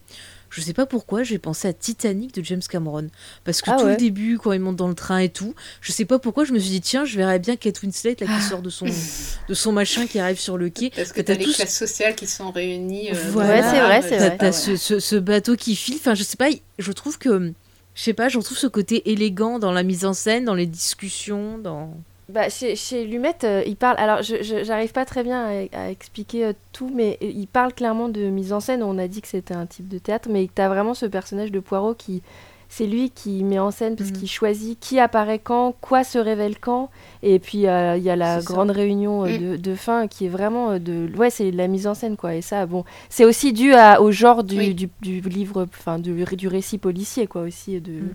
je 0.50 0.62
sais 0.62 0.74
pas 0.74 0.86
pourquoi, 0.86 1.24
j'ai 1.24 1.38
pensé 1.38 1.68
à 1.68 1.74
Titanic 1.74 2.34
de 2.36 2.44
James 2.44 2.62
Cameron. 2.70 3.08
Parce 3.44 3.62
que 3.62 3.70
Ah 3.72 3.78
tout 3.78 3.86
ouais. 3.86 3.92
le 3.92 3.98
début, 3.98 4.38
quand 4.38 4.52
il 4.54 4.60
monte 4.60 4.76
dans 4.76 4.88
le 4.88 4.96
train 4.96 5.20
et 5.20 5.30
tout, 5.30 5.54
je 5.82 5.92
sais 5.92 6.06
pas 6.06 6.20
pourquoi, 6.20 6.44
je 6.46 6.54
me 6.54 6.60
suis 6.60 6.70
dit, 6.70 6.82
tiens, 6.82 7.06
je 7.06 7.18
verrais 7.18 7.40
bien 7.40 7.56
Kate 7.56 7.82
Winslet 7.82 8.16
là, 8.20 8.28
qui 8.28 8.42
sort 8.44 8.62
de 8.62 8.70
son, 8.70 8.86
de 9.50 9.54
son 9.54 9.72
machin 9.72 10.08
qui 10.08 10.20
arrive 10.20 10.40
sur 10.40 10.58
le 10.58 10.70
quai. 10.70 10.92
Parce 10.96 11.12
que 11.12 11.18
Que 11.18 11.22
t'as 11.26 11.34
les 11.36 11.46
tous- 11.46 11.56
classes 11.56 11.78
sociales 11.78 12.16
qui 12.16 12.28
sont 12.28 12.52
réunies. 12.52 13.12
euh, 13.12 13.30
Voilà. 13.32 13.56
Ouais, 13.56 13.62
c'est 13.70 13.80
vrai, 13.82 14.02
c'est 14.02 14.10
T'as 14.18 14.28
vrai. 14.28 14.38
t'as 14.38 14.46
ouais. 14.48 14.52
ce, 14.52 14.76
ce- 14.76 15.00
ce 15.00 15.16
bateau 15.16 15.56
qui 15.56 15.76
file. 15.76 15.96
Enfin, 16.00 16.14
je 16.16 16.24
sais 16.24 16.38
pas, 16.38 16.50
je 16.80 16.92
trouve 16.92 17.18
que. 17.18 17.54
Je 17.98 18.04
sais 18.04 18.14
pas, 18.14 18.28
je 18.28 18.38
retrouve 18.38 18.58
ce 18.58 18.68
côté 18.68 19.10
élégant 19.12 19.58
dans 19.58 19.72
la 19.72 19.82
mise 19.84 20.04
en 20.04 20.14
scène, 20.14 20.44
dans 20.46 20.54
les 20.54 20.66
discussions, 20.66 21.58
dans. 21.58 21.94
Bah, 22.28 22.50
chez, 22.50 22.76
chez 22.76 23.06
Lumet, 23.06 23.36
euh, 23.44 23.62
il 23.68 23.76
parle. 23.76 23.98
Alors, 24.00 24.24
je 24.24 24.64
j'arrive 24.64 24.92
pas 24.92 25.06
très 25.06 25.24
bien 25.24 25.46
à, 25.46 25.84
à 25.86 25.90
expliquer 25.92 26.46
euh, 26.46 26.54
tout, 26.72 26.90
mais 26.94 27.20
euh, 27.22 27.30
il 27.32 27.48
parle 27.48 27.72
clairement 27.72 28.10
de 28.10 28.22
mise 28.30 28.52
en 28.52 28.60
scène. 28.60 28.82
On 28.82 28.98
a 28.98 29.08
dit 29.08 29.22
que 29.22 29.28
c'était 29.28 29.54
un 29.54 29.68
type 29.68 29.88
de 29.88 30.00
théâtre, 30.00 30.30
mais 30.32 30.50
tu 30.54 30.60
as 30.60 30.68
vraiment 30.68 30.96
ce 30.96 31.06
personnage 31.06 31.52
de 31.52 31.60
Poirot 31.60 31.94
qui 31.94 32.24
c'est 32.70 32.86
lui 32.88 33.10
qui 33.10 33.44
met 33.44 33.60
en 33.60 33.72
scène 33.72 33.96
parce 33.96 34.10
Mhm. 34.12 34.18
qu'il 34.18 34.30
choisit 34.30 34.80
qui 34.80 35.00
apparaît 35.00 35.40
quand, 35.40 35.76
quoi 35.82 36.04
se 36.04 36.18
révèle 36.18 36.58
quand. 36.60 36.90
Et 37.24 37.40
puis 37.40 37.68
euh, 37.68 37.98
il 37.98 38.04
y 38.04 38.10
a 38.10 38.16
la 38.16 38.42
ça. 38.42 38.46
grande 38.46 38.72
réunion 38.72 39.26
euh, 39.26 39.30
Mm. 39.38 39.52
de, 39.52 39.56
de 39.58 39.76
fin 39.76 40.08
qui 40.08 40.26
est 40.26 40.30
vraiment 40.30 40.72
euh, 40.72 40.80
de. 40.80 41.10
Ouais, 41.18 41.30
c'est 41.30 41.52
la 41.52 41.68
mise 41.68 41.88
en 41.88 41.94
scène 41.94 42.18
quoi. 42.18 42.36
Et 42.36 42.42
ça, 42.42 42.66
bon, 42.66 42.84
c'est 43.10 43.26
aussi 43.26 43.54
dû 43.54 43.74
à, 43.74 44.02
au 44.02 44.12
genre 44.12 44.44
du, 44.44 44.58
Oui. 44.58 44.74
du, 44.76 44.90
du 45.02 45.22
livre, 45.22 45.66
enfin 45.78 46.00
du, 46.00 46.24
du 46.36 46.48
récit 46.48 46.78
policier 46.78 47.28
quoi 47.28 47.42
aussi. 47.42 47.80
De... 47.82 47.92
Mm. 47.92 48.10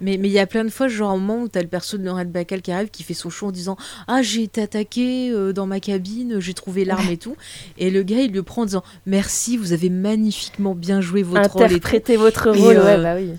Mais 0.00 0.16
mais 0.16 0.28
il 0.28 0.32
y 0.32 0.38
a 0.38 0.46
plein 0.46 0.64
de 0.64 0.70
fois, 0.70 0.88
genre 0.88 1.10
un 1.10 1.16
moment 1.18 1.42
où 1.42 1.48
t'as 1.48 1.62
le 1.62 1.68
perso 1.68 1.98
de 1.98 2.04
Lorraine 2.04 2.30
Bacal 2.30 2.62
qui 2.62 2.72
arrive, 2.72 2.90
qui 2.90 3.02
fait 3.02 3.14
son 3.14 3.30
show 3.30 3.46
en 3.48 3.52
disant 3.52 3.76
Ah, 4.06 4.22
j'ai 4.22 4.42
été 4.42 4.62
attaqué 4.62 5.32
dans 5.54 5.66
ma 5.66 5.80
cabine, 5.80 6.40
j'ai 6.40 6.54
trouvé 6.54 6.84
l'arme 6.84 7.08
et 7.10 7.16
tout. 7.16 7.36
Et 7.78 7.90
le 7.90 8.02
gars, 8.02 8.20
il 8.20 8.32
le 8.32 8.42
prend 8.42 8.62
en 8.62 8.66
disant 8.66 8.82
Merci, 9.06 9.56
vous 9.56 9.72
avez 9.72 9.90
magnifiquement 9.90 10.74
bien 10.74 11.00
joué 11.00 11.22
votre 11.22 11.50
rôle. 11.52 11.62
Et 11.64 11.68
tout. 11.68 11.74
Interpréter 11.74 12.16
votre 12.16 12.50
rôle, 12.50 12.76
ouais, 12.78 13.02
bah 13.02 13.14
oui. 13.16 13.30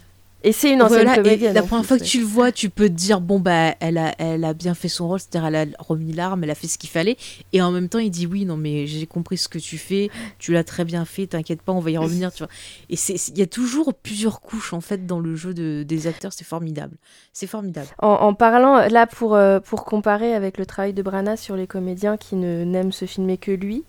Et 0.48 0.52
c'est 0.52 0.72
une 0.72 0.82
ancienne 0.84 1.06
Voilà, 1.06 1.14
et 1.20 1.24
comédienne. 1.24 1.56
la 1.56 1.64
première 1.64 1.86
fois 1.86 1.98
que 1.98 2.04
tu 2.04 2.20
le 2.20 2.26
vois, 2.26 2.52
tu 2.52 2.70
peux 2.70 2.88
te 2.88 2.94
dire 2.94 3.20
bon 3.20 3.40
bah 3.40 3.74
elle 3.80 3.98
a, 3.98 4.14
elle 4.20 4.46
a 4.46 4.54
bien 4.54 4.76
fait 4.76 4.88
son 4.90 5.08
rôle, 5.08 5.20
c'est-à-dire 5.20 5.48
elle 5.48 5.56
a 5.56 5.66
remis 5.82 6.14
l'arme, 6.14 6.44
elle 6.44 6.52
a 6.52 6.56
fait 6.56 6.68
ce 6.68 6.78
qu'il 6.78 6.90
fallait, 6.92 7.18
et 7.52 7.64
en 7.64 7.72
même 7.72 7.90
temps 7.90 7.98
il 7.98 8.12
dit 8.12 8.28
oui 8.28 8.46
non 8.46 8.56
mais 8.56 8.86
j'ai 8.86 9.08
compris 9.08 9.38
ce 9.38 9.48
que 9.50 9.58
tu 9.58 9.80
fais, 9.80 10.12
tu 10.38 10.54
l'as 10.54 10.64
très 10.64 10.86
bien 10.86 11.04
fait, 11.04 11.26
t'inquiète 11.26 11.64
pas, 11.64 11.72
on 11.74 11.80
va 11.80 11.90
y 11.90 11.98
revenir, 11.98 12.32
tu 12.32 12.44
vois. 12.44 12.50
Et 12.90 12.96
c'est 12.96 13.18
c'est- 13.18 13.32
il 13.32 13.40
y 13.40 13.42
a 13.42 13.48
toujours 13.48 13.94
plusieurs 13.96 14.40
couches 14.40 14.72
en 14.74 14.82
fait 14.82 15.08
dans 15.08 15.20
le 15.20 15.36
jeu 15.36 15.56
de, 15.56 15.82
des 15.82 16.06
acteurs, 16.06 16.32
c'est 16.32 16.46
formidable, 16.46 16.96
c'est 17.34 17.48
formidable. 17.48 17.88
En, 18.00 18.10
en 18.10 18.34
parlant, 18.36 18.88
là, 18.88 19.08
pour, 19.08 19.34
euh, 19.34 19.60
pour 19.60 19.84
comparer 19.84 20.36
avec 20.36 20.60
le 20.60 20.68
travail 20.68 20.94
de 20.94 21.02
Brana 21.02 21.38
sur 21.38 21.56
les 21.56 21.66
comédiens 21.66 22.18
qui 22.18 22.36
ne 22.36 22.64
n'aiment 22.64 22.92
se 22.92 23.06
filmer 23.06 23.38
que 23.40 23.52
lui, 23.52 23.84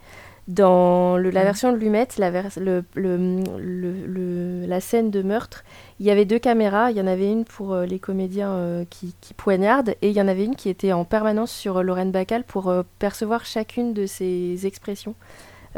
dans 0.48 1.16
le- 1.16 1.31
la 1.31 1.40
Mhm. 1.40 1.47
version 1.47 1.73
de 1.73 1.77
Lumet, 1.77 2.06
la, 2.18 2.31
vers- 2.31 2.51
le, 2.59 2.85
le- 2.94 3.16
le- 3.59 4.06
le- 4.06 4.66
la 4.66 4.81
scène 4.81 5.10
de 5.10 5.23
meurtre, 5.23 5.64
il 5.98 6.06
y 6.06 6.10
avait 6.10 6.24
deux 6.24 6.39
caméras. 6.39 6.90
Il 6.93 6.97
y 6.97 7.01
en 7.01 7.06
avait 7.09 7.31
une 7.32 7.44
pour 7.44 7.73
euh, 7.73 7.85
les 7.85 7.98
comédiens 7.98 8.51
euh, 8.52 8.85
qui, 8.89 9.14
qui 9.20 9.35
poignardent 9.35 9.90
et 10.02 10.10
il 10.10 10.16
y 10.16 10.20
en 10.20 10.28
avait 10.28 10.44
une 10.44 10.55
qui 10.55 10.68
était 10.68 10.93
en 10.93 11.05
permanence 11.05 11.51
sur 11.51 11.78
euh, 11.78 11.82
Lorraine 11.82 12.12
Bacal 12.12 12.44
pour 12.44 12.68
euh, 12.68 12.82
percevoir 13.01 13.44
chacune 13.44 13.93
de 13.93 14.06
ses 14.06 14.66
expressions. 14.66 15.14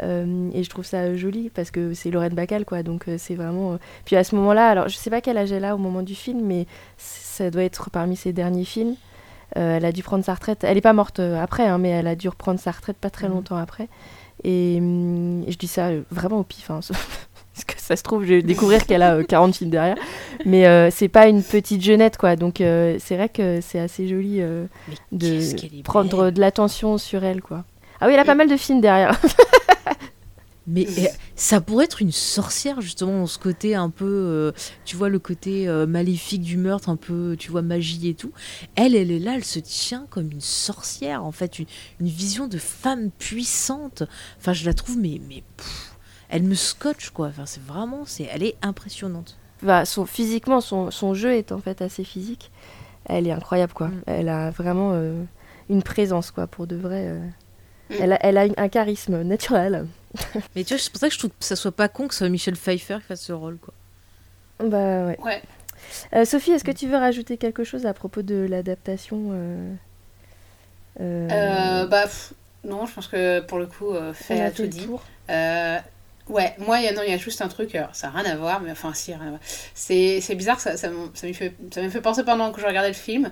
Et 0.01 0.63
je 0.63 0.69
trouve 0.69 0.85
ça 0.85 1.13
joli 1.17 1.49
parce 1.49 1.71
que 1.71 1.93
c'est 1.93 2.09
Lorraine 2.09 2.33
Bacal, 2.33 2.63
quoi. 2.63 2.83
Donc 2.83 3.03
c'est 3.17 3.35
vraiment. 3.35 3.77
Puis 4.05 4.15
à 4.15 4.23
ce 4.23 4.33
moment-là, 4.37 4.69
alors 4.69 4.87
je 4.87 4.95
sais 4.95 5.09
pas 5.09 5.19
quel 5.19 5.37
âge 5.37 5.51
elle 5.51 5.65
a 5.65 5.75
au 5.75 5.77
moment 5.77 6.03
du 6.03 6.15
film, 6.15 6.39
mais 6.41 6.67
ça 6.95 7.49
doit 7.51 7.63
être 7.63 7.89
parmi 7.89 8.15
ses 8.15 8.31
derniers 8.31 8.63
films. 8.63 8.95
Elle 9.55 9.83
a 9.83 9.91
dû 9.91 10.01
prendre 10.01 10.23
sa 10.23 10.35
retraite. 10.35 10.63
Elle 10.63 10.75
n'est 10.75 10.81
pas 10.81 10.93
morte 10.93 11.19
après, 11.19 11.65
hein, 11.67 11.79
mais 11.79 11.89
elle 11.89 12.07
a 12.07 12.15
dû 12.15 12.29
reprendre 12.29 12.61
sa 12.61 12.71
retraite 12.71 12.95
pas 12.95 13.09
très 13.09 13.27
Mhm. 13.27 13.33
longtemps 13.33 13.57
après. 13.57 13.89
Et, 14.43 14.77
hum, 14.79 15.43
et 15.47 15.51
je 15.51 15.57
dis 15.57 15.67
ça 15.67 15.87
euh, 15.87 16.01
vraiment 16.11 16.39
au 16.39 16.43
pif. 16.43 16.69
hein, 16.71 16.79
parce 17.53 17.65
que 17.65 17.73
ça 17.77 17.95
se 17.95 18.03
trouve, 18.03 18.23
je 18.23 18.35
vais 18.35 18.41
découvrir 18.41 18.85
qu'elle 18.85 19.01
a 19.01 19.15
euh, 19.15 19.23
40 19.23 19.55
films 19.55 19.69
derrière. 19.69 19.97
Mais 20.45 20.65
euh, 20.67 20.89
c'est 20.91 21.09
pas 21.09 21.27
une 21.27 21.43
petite 21.43 21.83
jeunette, 21.83 22.17
quoi. 22.17 22.35
Donc 22.35 22.61
euh, 22.61 22.97
c'est 22.99 23.15
vrai 23.17 23.29
que 23.29 23.59
c'est 23.61 23.79
assez 23.79 24.07
joli 24.07 24.37
euh, 24.41 24.65
de 25.11 25.81
prendre 25.83 26.29
de 26.31 26.39
l'attention 26.39 26.97
sur 26.97 27.23
elle, 27.23 27.41
quoi. 27.41 27.63
Ah 28.01 28.07
oui, 28.07 28.13
elle 28.13 28.19
a 28.19 28.25
pas 28.25 28.35
mal 28.35 28.47
de 28.47 28.55
films 28.57 28.79
derrière. 28.81 29.19
Mais 30.67 30.85
eh, 30.97 31.07
ça 31.35 31.61
pourrait 31.61 31.85
être 31.85 32.01
une 32.01 32.11
sorcière 32.11 32.79
justement 32.79 33.25
ce 33.25 33.39
côté 33.39 33.73
un 33.73 33.89
peu, 33.89 34.05
euh, 34.05 34.51
tu 34.85 34.95
vois 34.95 35.09
le 35.09 35.17
côté 35.17 35.67
euh, 35.67 35.87
maléfique 35.87 36.41
du 36.41 36.57
meurtre, 36.57 36.89
un 36.89 36.95
peu, 36.95 37.35
tu 37.39 37.49
vois 37.49 37.63
magie 37.63 38.09
et 38.09 38.13
tout. 38.13 38.31
Elle, 38.75 38.95
elle 38.95 39.11
est 39.11 39.19
là, 39.19 39.33
elle 39.35 39.45
se 39.45 39.59
tient 39.59 40.05
comme 40.09 40.31
une 40.31 40.41
sorcière 40.41 41.23
en 41.23 41.31
fait, 41.31 41.59
une, 41.59 41.65
une 41.99 42.07
vision 42.07 42.47
de 42.47 42.57
femme 42.57 43.09
puissante. 43.09 44.03
Enfin, 44.37 44.53
je 44.53 44.65
la 44.65 44.73
trouve 44.73 44.97
mais 44.97 45.19
mais 45.27 45.43
pff, 45.57 45.95
elle 46.29 46.43
me 46.43 46.55
scotche 46.55 47.09
quoi. 47.09 47.27
Enfin, 47.27 47.45
c'est 47.45 47.63
vraiment, 47.63 48.03
c'est, 48.05 48.27
elle 48.31 48.43
est 48.43 48.55
impressionnante. 48.61 49.37
Bah, 49.61 49.85
son, 49.85 50.05
physiquement, 50.05 50.61
son, 50.61 50.91
son 50.91 51.13
jeu 51.13 51.33
est 51.33 51.51
en 51.51 51.59
fait 51.59 51.81
assez 51.81 52.03
physique. 52.03 52.51
Elle 53.05 53.27
est 53.27 53.31
incroyable, 53.31 53.73
quoi. 53.73 53.87
Mm. 53.87 54.01
Elle 54.05 54.29
a 54.29 54.51
vraiment 54.51 54.91
euh, 54.93 55.23
une 55.69 55.83
présence, 55.83 56.31
quoi, 56.31 56.47
pour 56.47 56.67
de 56.67 56.75
vrai. 56.75 57.19
Mm. 57.89 57.93
Elle, 58.01 58.13
a, 58.13 58.25
elle 58.25 58.37
a 58.37 58.45
une- 58.45 58.53
un 58.57 58.69
charisme 58.69 59.21
naturel. 59.23 59.85
Mais 60.55 60.63
tu 60.63 60.73
vois, 60.73 60.81
c'est 60.81 60.91
pour 60.91 60.99
ça 60.99 61.07
que 61.07 61.13
je 61.13 61.19
trouve 61.19 61.31
que 61.31 61.35
ça 61.45 61.55
soit 61.55 61.71
pas 61.71 61.87
con 61.87 62.07
que 62.07 62.13
ce 62.13 62.19
soit 62.19 62.29
Michel 62.29 62.55
Pfeiffer 62.55 62.97
qui 62.97 63.03
fasse 63.07 63.21
ce 63.21 63.33
rôle 63.33 63.57
quoi. 63.57 63.73
Bah 64.59 65.05
ouais. 65.05 65.17
Ouais. 65.23 65.41
Euh, 66.13 66.25
Sophie, 66.25 66.51
est-ce 66.51 66.63
que 66.63 66.71
tu 66.71 66.87
veux 66.87 66.97
rajouter 66.97 67.37
quelque 67.37 67.63
chose 67.63 67.85
à 67.85 67.93
propos 67.93 68.21
de 68.21 68.45
l'adaptation 68.49 69.29
euh, 69.31 69.73
euh, 70.99 71.27
Euh, 71.31 71.87
bah, 71.87 72.03
pff, 72.03 72.33
non, 72.63 72.85
je 72.85 72.93
pense 72.93 73.07
que 73.07 73.39
pour 73.41 73.57
le 73.59 73.65
coup, 73.67 73.93
euh, 73.93 74.13
fait 74.13 74.35
fait 74.37 74.51
tout 74.51 74.67
dit. 74.67 74.85
tour. 74.85 75.01
Euh, 75.29 75.77
ouais, 76.27 76.53
moi, 76.59 76.79
il 76.79 76.85
y 76.85 76.87
a, 76.87 76.93
non, 76.93 77.01
il 77.05 77.09
y 77.11 77.13
a 77.13 77.17
juste 77.17 77.41
un 77.41 77.47
truc, 77.47 77.73
alors, 77.75 77.95
ça 77.95 78.07
n'a 78.11 78.19
rien 78.21 78.31
à 78.31 78.35
voir, 78.35 78.59
mais 78.61 78.71
enfin, 78.71 78.93
si, 78.93 79.13
rien 79.13 79.25
à 79.25 79.29
voir. 79.29 79.39
C'est 79.73 80.35
bizarre, 80.35 80.59
ça, 80.59 80.75
ça, 80.77 80.89
m'en- 80.89 81.09
ça 81.13 81.25
me 81.27 81.33
fait, 81.33 81.53
ça 81.73 81.81
me 81.81 81.89
fait 81.89 82.01
penser 82.01 82.23
pendant 82.23 82.51
que 82.51 82.59
je 82.61 82.65
regardais 82.67 82.89
le 82.89 82.93
film. 82.93 83.31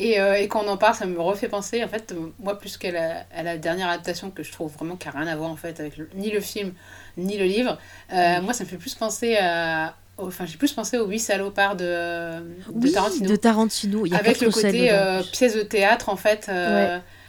Et, 0.00 0.20
euh, 0.20 0.34
et 0.34 0.46
quand 0.46 0.62
on 0.64 0.68
en 0.68 0.76
parle, 0.76 0.94
ça 0.94 1.06
me 1.06 1.20
refait 1.20 1.48
penser, 1.48 1.82
en 1.82 1.88
fait, 1.88 2.14
moi, 2.38 2.56
plus 2.58 2.76
qu'à 2.76 2.92
la, 2.92 3.24
à 3.34 3.42
la 3.42 3.58
dernière 3.58 3.88
adaptation 3.88 4.30
que 4.30 4.42
je 4.44 4.52
trouve 4.52 4.72
vraiment 4.72 4.94
qui 4.96 5.08
n'a 5.08 5.12
rien 5.18 5.26
à 5.26 5.34
voir, 5.36 5.50
en 5.50 5.56
fait, 5.56 5.80
avec 5.80 5.96
le- 5.96 6.08
ni 6.14 6.30
le 6.30 6.40
film, 6.40 6.72
ni 7.16 7.36
le 7.36 7.44
livre, 7.46 7.78
euh, 8.12 8.40
moi, 8.40 8.52
ça 8.52 8.62
me 8.64 8.68
fait 8.68 8.76
plus 8.76 8.94
penser 8.94 9.36
à. 9.36 9.94
au- 10.16 10.28
Enfin, 10.28 10.46
j'ai 10.46 10.56
plus 10.56 10.72
pensé 10.72 10.98
aux 10.98 11.06
huit 11.08 11.18
salopards 11.18 11.74
de, 11.76 11.84
de 11.84 12.42
Oui, 12.74 12.92
Tarantino. 12.92 13.28
de 13.28 13.36
Tarantino. 13.36 14.06
Il 14.06 14.12
y 14.12 14.14
a 14.14 14.18
avec 14.18 14.40
le 14.40 14.50
côté 14.50 14.88
euh, 14.92 15.22
pièce 15.32 15.54
de 15.56 15.62
théâtre, 15.62 16.08
en 16.10 16.16
fait. 16.16 16.48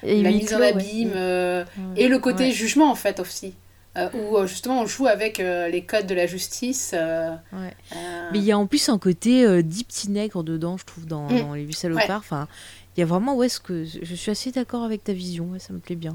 Et 0.04 0.22
la 0.22 0.30
mise 0.32 0.54
en 0.54 0.58
clos, 0.58 0.66
abîme 0.68 1.12
Ouais. 1.14 1.66
et 1.98 2.08
le 2.08 2.20
côté 2.20 2.46
Ouais. 2.46 2.52
jugement 2.52 2.90
en 2.90 2.96
fait 2.96 3.20
aussi 3.20 3.54
euh, 4.00 4.10
où 4.14 4.38
euh, 4.38 4.48
justement 4.48 4.82
on 4.82 4.86
joue 4.86 5.08
avec 5.08 5.40
euh, 5.40 5.68
les 5.68 5.84
codes 5.84 6.08
de 6.08 6.16
la 6.16 6.26
justice 6.28 6.92
euh, 6.94 7.32
Ouais. 7.54 7.74
euh, 7.96 8.30
Mais 8.32 8.40
il 8.40 8.46
y 8.46 8.52
a 8.52 8.58
en 8.58 8.66
plus 8.68 8.90
un 8.90 8.98
côté 8.98 9.46
euh, 9.46 9.62
dit 9.62 9.84
petit 9.84 10.10
nègre 10.10 10.44
dedans, 10.44 10.78
je 10.78 10.86
trouve, 10.86 11.06
dans, 11.06 11.28
Mm. 11.30 11.40
dans 11.42 11.54
Les 11.54 11.64
Huit 11.64 11.74
Salopards. 11.78 12.18
Enfin, 12.20 12.48
il 12.96 13.00
y 13.00 13.04
a 13.04 13.06
vraiment, 13.06 13.36
ouais, 13.36 13.50
ce 13.50 13.60
que 13.60 13.86
je 13.86 14.16
suis 14.16 14.32
assez 14.32 14.52
d'accord 14.52 14.84
avec 14.84 15.04
ta 15.04 15.14
vision, 15.14 15.46
ouais, 15.52 15.60
ça 15.60 15.74
me 15.74 15.80
plaît 15.80 15.96
bien. 15.96 16.14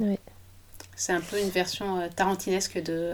c'est 0.97 1.13
un 1.13 1.21
peu 1.21 1.41
une 1.41 1.51
version 1.51 2.01
euh, 2.01 2.09
tarantinesque 2.15 2.83
de 2.83 3.13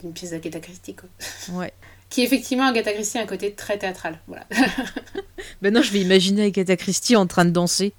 d'une 0.00 0.12
pièce 0.12 0.32
d'Agatha 0.32 0.60
Christie 0.60 0.94
quoi. 0.94 1.08
Ouais. 1.54 1.72
qui 2.10 2.22
effectivement 2.22 2.66
Agatha 2.66 2.92
Christie 2.92 3.16
a 3.18 3.22
un 3.22 3.26
côté 3.26 3.52
très 3.52 3.78
théâtral 3.78 4.18
voilà 4.26 4.44
Maintenant, 5.62 5.82
je 5.82 5.92
vais 5.92 6.00
imaginer 6.00 6.44
Agatha 6.46 6.76
Christie 6.76 7.16
en 7.16 7.26
train 7.26 7.44
de 7.44 7.50
danser. 7.50 7.94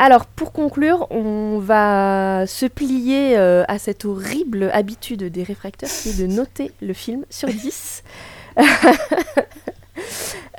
Alors, 0.00 0.26
pour 0.26 0.52
conclure, 0.52 1.08
on 1.10 1.58
va 1.58 2.44
se 2.46 2.66
plier 2.66 3.36
euh, 3.36 3.64
à 3.66 3.80
cette 3.80 4.04
horrible 4.04 4.70
habitude 4.72 5.24
des 5.24 5.42
réfracteurs 5.42 5.90
qui 5.90 6.10
est 6.10 6.20
de 6.20 6.26
noter 6.28 6.70
le 6.80 6.92
film 6.92 7.24
sur 7.30 7.48
10. 7.52 8.04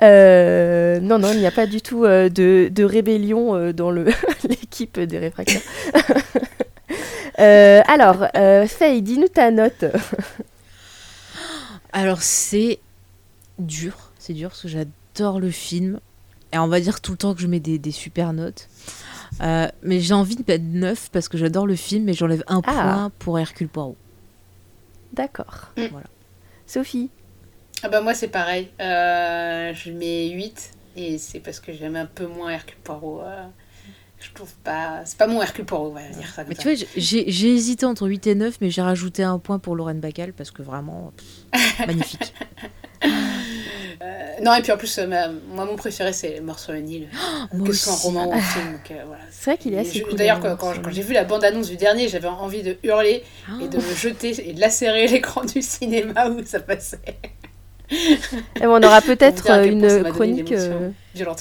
Euh, 0.02 0.98
non, 1.00 1.18
non, 1.18 1.32
il 1.32 1.40
n'y 1.40 1.46
a 1.46 1.50
pas 1.50 1.66
du 1.66 1.82
tout 1.82 2.04
euh, 2.04 2.30
de, 2.30 2.70
de 2.72 2.84
rébellion 2.84 3.70
dans 3.72 3.90
l'équipe 4.48 4.98
des 4.98 5.18
réfracteurs. 5.18 5.60
Alors, 7.36 8.26
Faye, 8.66 9.02
dis-nous 9.02 9.28
ta 9.28 9.50
note. 9.50 9.84
Alors, 11.92 12.22
c'est 12.22 12.80
dur, 13.58 14.12
c'est 14.18 14.32
dur 14.32 14.50
parce 14.50 14.62
que 14.62 14.68
j'adore 14.68 15.38
le 15.40 15.50
film. 15.50 16.00
Et 16.52 16.58
on 16.58 16.68
va 16.68 16.80
dire 16.80 17.00
tout 17.00 17.12
le 17.12 17.18
temps 17.18 17.34
que 17.34 17.40
je 17.40 17.46
mets 17.46 17.60
des, 17.60 17.78
des 17.78 17.92
super 17.92 18.32
notes. 18.32 18.68
Euh, 19.40 19.68
mais 19.82 20.00
j'ai 20.00 20.14
envie 20.14 20.36
de 20.36 20.44
mettre 20.46 20.64
9 20.64 21.10
parce 21.12 21.28
que 21.28 21.38
j'adore 21.38 21.66
le 21.66 21.76
film 21.76 22.08
et 22.08 22.14
j'enlève 22.14 22.42
un 22.48 22.60
Ah. 22.66 22.72
point 22.72 23.12
pour 23.18 23.38
Hercule 23.38 23.68
Poirot. 23.68 23.96
D'accord. 25.12 25.68
Mm. 25.76 25.82
Voilà. 25.92 26.06
Sophie 26.66 27.10
ah 27.82 27.88
bah 27.88 28.00
moi 28.02 28.12
c'est 28.14 28.28
pareil 28.28 28.68
Euh, 28.80 29.72
je 29.74 29.90
mets 29.90 30.28
8 30.28 30.70
et 30.96 31.16
c'est 31.18 31.40
parce 31.40 31.58
que 31.60 31.72
j'aime 31.72 31.96
un 31.96 32.04
peu 32.06 32.26
moins 32.26 32.50
Hercule 32.50 32.76
Poirot 32.84 33.22
euh, 33.22 33.44
je 34.20 34.28
trouve 34.34 34.52
pas 34.62 35.00
c'est 35.06 35.16
pas 35.16 35.26
mon 35.26 35.40
Hercule 35.40 35.64
Poirot 35.64 35.88
on 35.88 35.94
va 35.94 36.02
dire 36.10 36.28
ça 36.28 36.42
comme 36.44 36.50
Mais 36.50 36.54
ça. 36.56 36.62
tu 36.62 36.68
vois, 36.74 36.86
j'ai 36.96 37.24
j'ai 37.30 37.54
hésité 37.54 37.86
entre 37.86 38.06
8 38.06 38.26
et 38.26 38.34
9, 38.34 38.58
mais 38.60 38.68
j'ai 38.70 38.82
rajouté 38.82 39.22
un 39.22 39.38
point 39.38 39.58
pour 39.58 39.74
Lorraine 39.76 39.98
Bacal 40.00 40.32
parce 40.34 40.50
que 40.50 40.62
vraiment, 40.62 41.12
pff, 41.52 41.86
magnifique. 41.86 42.34
Euh, 44.02 44.06
non 44.42 44.54
et 44.54 44.62
puis 44.62 44.72
en 44.72 44.78
plus 44.78 44.98
euh, 44.98 45.06
ma- 45.06 45.28
moi 45.28 45.66
mon 45.66 45.76
préféré 45.76 46.14
c'est 46.14 46.40
Mort 46.40 46.58
sur 46.58 46.72
le 46.72 46.80
Nil 46.80 47.08
moi 47.52 47.66
que 47.66 47.74
ce 47.74 47.84
soit 47.84 47.92
en 47.92 47.96
roman 47.96 48.28
ou 48.28 48.32
en 48.32 48.40
film 48.40 48.78
euh, 48.92 48.94
C'est 49.30 49.50
vrai 49.50 49.58
qu'il 49.58 49.74
est 49.74 49.78
assez 49.78 50.00
cool. 50.00 50.14
D'ailleurs, 50.16 50.42
hein, 50.46 50.56
quand, 50.58 50.72
j'ai 50.90 51.02
vu 51.02 51.12
la 51.12 51.24
bande-annonce 51.24 51.68
du 51.68 51.76
dernier, 51.76 52.08
j'avais 52.08 52.26
envie 52.28 52.62
de 52.62 52.78
hurler 52.82 53.22
et 53.60 53.68
de 53.68 53.76
Oh. 53.78 53.82
me 53.90 53.94
jeter 53.94 54.48
et 54.48 54.54
de 54.54 54.60
lacérer 54.60 55.06
l'écran 55.06 55.44
du 55.44 55.60
cinéma 55.60 56.28
où 56.30 56.42
ça 56.46 56.60
passait. 56.60 56.98
Eh 57.90 58.60
ben, 58.60 58.68
on 58.68 58.82
aura 58.82 59.00
peut-être 59.00 59.50
euh, 59.50 59.64
une 59.64 60.04
chronique. 60.04 60.52
euh. 60.52 60.90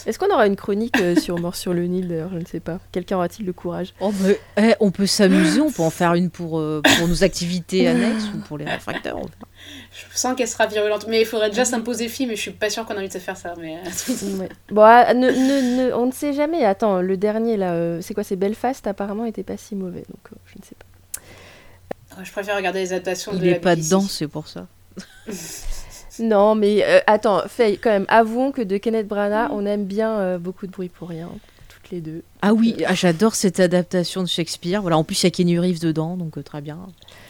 Est-ce 0.07 0.17
qu'on 0.17 0.33
aura 0.33 0.47
une 0.47 0.55
chronique 0.55 0.99
euh, 0.99 1.15
sur 1.15 1.37
Mort 1.39 1.55
sur 1.55 1.73
le 1.75 1.85
Nil 1.85 2.07
d'ailleurs? 2.07 2.31
Je 2.33 2.39
ne 2.39 2.45
sais 2.45 2.59
pas. 2.59 2.79
Quelqu'un 2.91 3.17
aura-t-il 3.17 3.45
le 3.45 3.53
courage? 3.53 3.93
Oh, 3.99 4.11
eh, 4.57 4.73
on 4.79 4.89
peut 4.89 5.05
s'amuser, 5.05 5.61
on 5.61 5.71
peut 5.71 5.83
en 5.83 5.91
faire 5.91 6.15
une 6.15 6.31
pour, 6.31 6.59
euh, 6.59 6.81
pour 6.97 7.07
nos 7.07 7.23
activités 7.23 7.87
annexes 7.87 8.25
ou 8.35 8.39
pour 8.39 8.57
les 8.57 8.65
réfracteurs. 8.65 9.19
Je 9.91 10.17
sens 10.17 10.35
qu'elle 10.35 10.47
sera 10.47 10.65
virulente, 10.65 11.05
mais 11.07 11.21
il 11.21 11.25
faudrait 11.25 11.49
déjà 11.51 11.65
s'imposer 11.65 12.05
le 12.05 12.09
film 12.09 12.31
et 12.31 12.35
je 12.35 12.41
suis 12.41 12.51
pas 12.51 12.71
sûre 12.71 12.85
qu'on 12.85 12.95
a 12.95 12.97
envie 12.97 13.07
de 13.09 13.13
se 13.13 13.19
faire 13.19 13.37
ça. 13.37 13.53
Mais... 13.59 13.77
Ouais. 14.39 14.49
Bon, 14.71 14.81
ah, 14.83 15.13
ne- 15.13 15.29
ne- 15.29 15.89
ne- 15.89 15.93
on 15.93 16.07
ne 16.07 16.11
sait 16.11 16.33
jamais. 16.33 16.65
Attends, 16.65 17.01
le 17.01 17.15
dernier 17.17 17.57
là, 17.57 17.73
euh, 17.73 17.99
c'est 18.01 18.15
quoi? 18.15 18.23
C'est 18.23 18.35
Belfast 18.37 18.87
apparemment 18.87 19.25
était 19.25 19.43
pas 19.43 19.57
si 19.57 19.75
mauvais, 19.75 20.03
donc 20.09 20.31
euh, 20.33 20.35
je 20.47 20.53
ne 20.59 20.63
sais 20.65 20.75
pas. 22.15 22.23
je 22.23 22.31
préfère 22.31 22.55
regarder 22.57 22.79
les 22.79 22.91
adaptations 22.93 23.33
Il 23.35 23.39
de 23.41 23.45
est 23.45 23.51
la 23.51 23.59
pas 23.59 23.75
BBC. 23.75 23.89
dedans, 23.89 24.01
c'est 24.01 24.27
pour 24.27 24.47
ça. 24.47 24.65
Non, 26.19 26.55
mais 26.55 26.83
euh, 26.83 26.99
attends, 27.07 27.41
Faye, 27.47 27.77
quand 27.77 27.89
même, 27.91 28.05
avouons 28.09 28.51
que 28.51 28.61
de 28.61 28.77
Kenneth 28.77 29.07
Branagh, 29.07 29.49
on 29.51 29.65
aime 29.65 29.85
bien 29.85 30.11
euh, 30.19 30.37
beaucoup 30.37 30.67
de 30.67 30.71
bruit 30.71 30.89
pour 30.89 31.09
rien, 31.09 31.29
toutes 31.69 31.91
les 31.91 32.01
deux. 32.01 32.23
Ah 32.41 32.53
oui, 32.53 32.75
ah, 32.85 32.93
j'adore 32.93 33.35
cette 33.35 33.59
adaptation 33.59 34.21
de 34.23 34.27
Shakespeare. 34.27 34.81
Voilà, 34.81 34.97
en 34.97 35.03
plus 35.03 35.21
il 35.21 35.25
y 35.25 35.27
a 35.27 35.31
Kenny 35.31 35.57
Reeves 35.59 35.79
dedans, 35.79 36.15
donc 36.17 36.37
euh, 36.37 36.43
très 36.43 36.61
bien. 36.61 36.77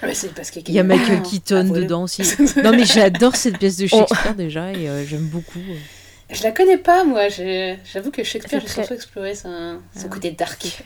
Ouais, 0.03 0.14
c'est 0.14 0.34
parce 0.34 0.52
qu'il 0.52 0.64
Il 0.68 0.74
y 0.74 0.80
a 0.80 0.84
Michael 0.84 1.20
Ah, 1.24 1.28
Keaton 1.28 1.64
voilà. 1.66 1.84
dedans 1.84 2.03
aussi. 2.03 2.22
Non 2.64 2.72
mais 2.72 2.86
j'adore 2.86 3.36
cette 3.36 3.57
pièce 3.57 3.78
de 3.78 3.88
Shakespeare 3.88 4.36
déjà 4.36 4.72
et 4.72 4.88
euh, 4.90 5.06
j'aime 5.06 5.28
beaucoup. 5.28 5.60
Euh. 6.31 6.35
Je 6.35 6.43
la 6.43 6.51
connais 6.51 6.77
pas, 6.77 7.03
moi. 7.03 7.27
J'avoue 7.30 8.11
que 8.11 8.23
Shakespeare, 8.23 8.60
j'ai 8.61 8.65
très- 8.68 8.81
surtout 8.84 8.93
exploré 8.93 9.35
son, 9.35 9.80
son 9.95 10.06
Ah. 10.06 10.10
côté 10.10 10.31
dark. 10.31 10.81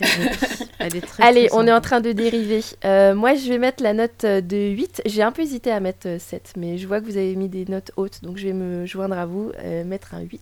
Elle 0.78 0.96
est 0.96 1.00
très, 1.00 1.22
Allez, 1.26 1.48
on 1.52 1.66
est 1.66 1.72
en 1.72 1.80
train 1.80 2.00
de 2.00 2.12
dériver. 2.12 2.60
Euh, 2.84 3.14
moi, 3.14 3.34
je 3.34 3.48
vais 3.48 3.58
mettre 3.58 3.82
la 3.82 3.92
note 3.92 4.24
euh, 4.24 4.40
de 4.40 4.56
8. 4.56 5.02
J'ai 5.06 5.22
un 5.22 5.32
peu 5.32 5.42
hésité 5.42 5.70
à 5.70 5.80
mettre 5.80 6.06
euh, 6.08 6.18
7, 6.18 6.54
mais 6.56 6.78
je 6.78 6.86
vois 6.86 7.00
que 7.00 7.06
vous 7.06 7.16
avez 7.16 7.36
mis 7.36 7.48
des 7.48 7.64
notes 7.66 7.92
hautes, 7.96 8.22
donc 8.22 8.36
je 8.38 8.46
vais 8.46 8.52
me 8.52 8.86
joindre 8.86 9.18
à 9.18 9.26
vous, 9.26 9.52
euh, 9.58 9.84
mettre 9.84 10.14
un 10.14 10.20
8. 10.20 10.40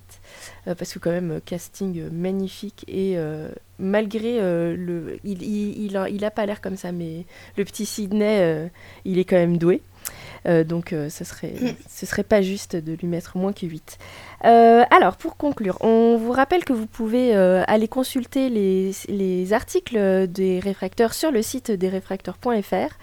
euh, 0.69 0.75
parce 0.75 0.93
que 0.93 0.99
quand 0.99 1.11
même, 1.11 1.33
euh, 1.33 1.41
casting 1.45 1.99
euh, 2.01 2.09
magnifique 2.13 2.85
et 2.89 3.15
euh, 3.17 3.49
malgré 3.79 4.39
euh, 4.41 4.77
le... 4.77 5.19
Il, 5.25 5.43
il, 5.43 5.85
il 5.87 5.97
a, 5.97 6.09
il 6.09 6.25
a 6.25 6.31
pas 6.31 6.47
l'air 6.47 6.61
comme 6.61 6.77
ça, 6.77 6.93
mais 6.93 7.25
le 7.57 7.65
petit 7.65 7.85
Sydney, 7.87 8.39
euh, 8.41 8.69
il 9.05 9.19
est 9.19 9.25
quand 9.25 9.37
même 9.37 9.59
doué. 9.59 9.83
Euh, 10.47 10.65
donc 10.65 10.93
euh, 10.93 11.09
ce 11.09 11.23
serait, 11.25 11.53
ce 11.89 12.05
serait 12.05 12.25
pas 12.25 12.43
juste 12.43 12.75
de 12.75 12.95
lui 12.95 13.07
mettre 13.07 13.37
moins 13.37 13.53
que 13.53 13.65
8. 13.65 13.99
Euh, 14.45 14.83
alors, 14.91 15.17
pour 15.17 15.37
conclure, 15.37 15.79
on 15.83 16.17
vous 16.17 16.33
rappelle 16.33 16.65
que 16.65 16.73
vous 16.73 16.87
pouvez 16.87 17.37
euh, 17.37 17.63
aller 17.69 17.87
consulter 17.87 18.49
les, 18.49 18.91
les 19.09 19.53
articles 19.53 20.27
des 20.27 20.59
réfracteurs 20.59 21.15
sur 21.15 21.31
le 21.31 21.43
site 21.43 21.71
desréfracteurs.fr. 21.71 22.95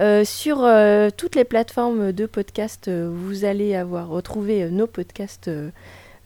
Euh, 0.00 0.24
sur 0.24 0.64
euh, 0.64 1.10
toutes 1.16 1.36
les 1.36 1.44
plateformes 1.44 2.12
de 2.12 2.26
podcast, 2.26 2.90
vous 2.90 3.44
allez 3.44 3.76
avoir 3.76 4.08
retrouvé 4.08 4.68
nos 4.70 4.86
podcasts 4.86 5.50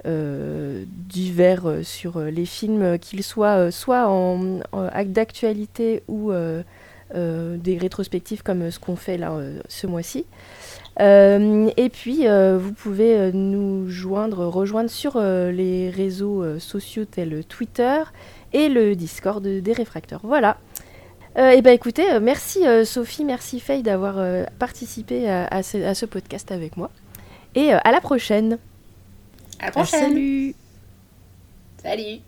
divers 0.05 1.62
sur 1.82 2.19
les 2.19 2.47
films, 2.47 2.99
qu'ils 2.99 3.23
soient 3.23 3.70
soit 3.70 4.09
en, 4.09 4.61
en 4.73 4.86
acte 4.86 5.12
d'actualité 5.12 6.03
ou 6.09 6.32
des 7.15 7.78
rétrospectives 7.78 8.43
comme 8.43 8.70
ce 8.70 8.81
qu'on 8.81 8.97
fait 8.97 9.16
là 9.16 9.32
ce 9.69 9.86
mois-ci. 9.86 10.24
Euh, 11.01 11.70
et 11.77 11.89
puis, 11.89 12.27
euh, 12.27 12.59
vous 12.59 12.73
pouvez 12.73 13.16
euh, 13.16 13.31
nous 13.32 13.89
joindre, 13.89 14.47
rejoindre 14.47 14.90
sur 14.90 15.16
euh, 15.16 15.51
les 15.51 15.90
réseaux 15.90 16.43
euh, 16.43 16.59
sociaux 16.59 17.05
tels 17.05 17.44
Twitter 17.44 18.02
et 18.52 18.69
le 18.69 18.94
Discord 18.94 19.43
des 19.43 19.73
réfracteurs. 19.73 20.20
Voilà. 20.23 20.59
et 21.36 21.62
ben 21.62 21.73
écoutez, 21.73 22.10
euh, 22.10 22.20
merci 22.20 22.66
euh, 22.66 22.85
Sophie, 22.85 23.24
merci 23.24 23.60
Faye 23.60 23.82
d'avoir 23.82 24.19
euh, 24.19 24.44
participé 24.59 25.28
à, 25.31 25.47
à 25.47 25.62
ce, 25.62 25.78
à 25.78 25.94
ce 25.94 26.05
podcast 26.05 26.52
avec 26.52 26.77
moi. 26.77 26.90
Et 27.55 27.73
euh, 27.73 27.78
à 27.82 27.93
la 27.93 28.01
prochaine. 28.01 28.59
À 29.59 29.66
la 29.66 29.73
prochaine. 29.73 30.12
Salut 30.12 30.55
Salut. 31.82 32.20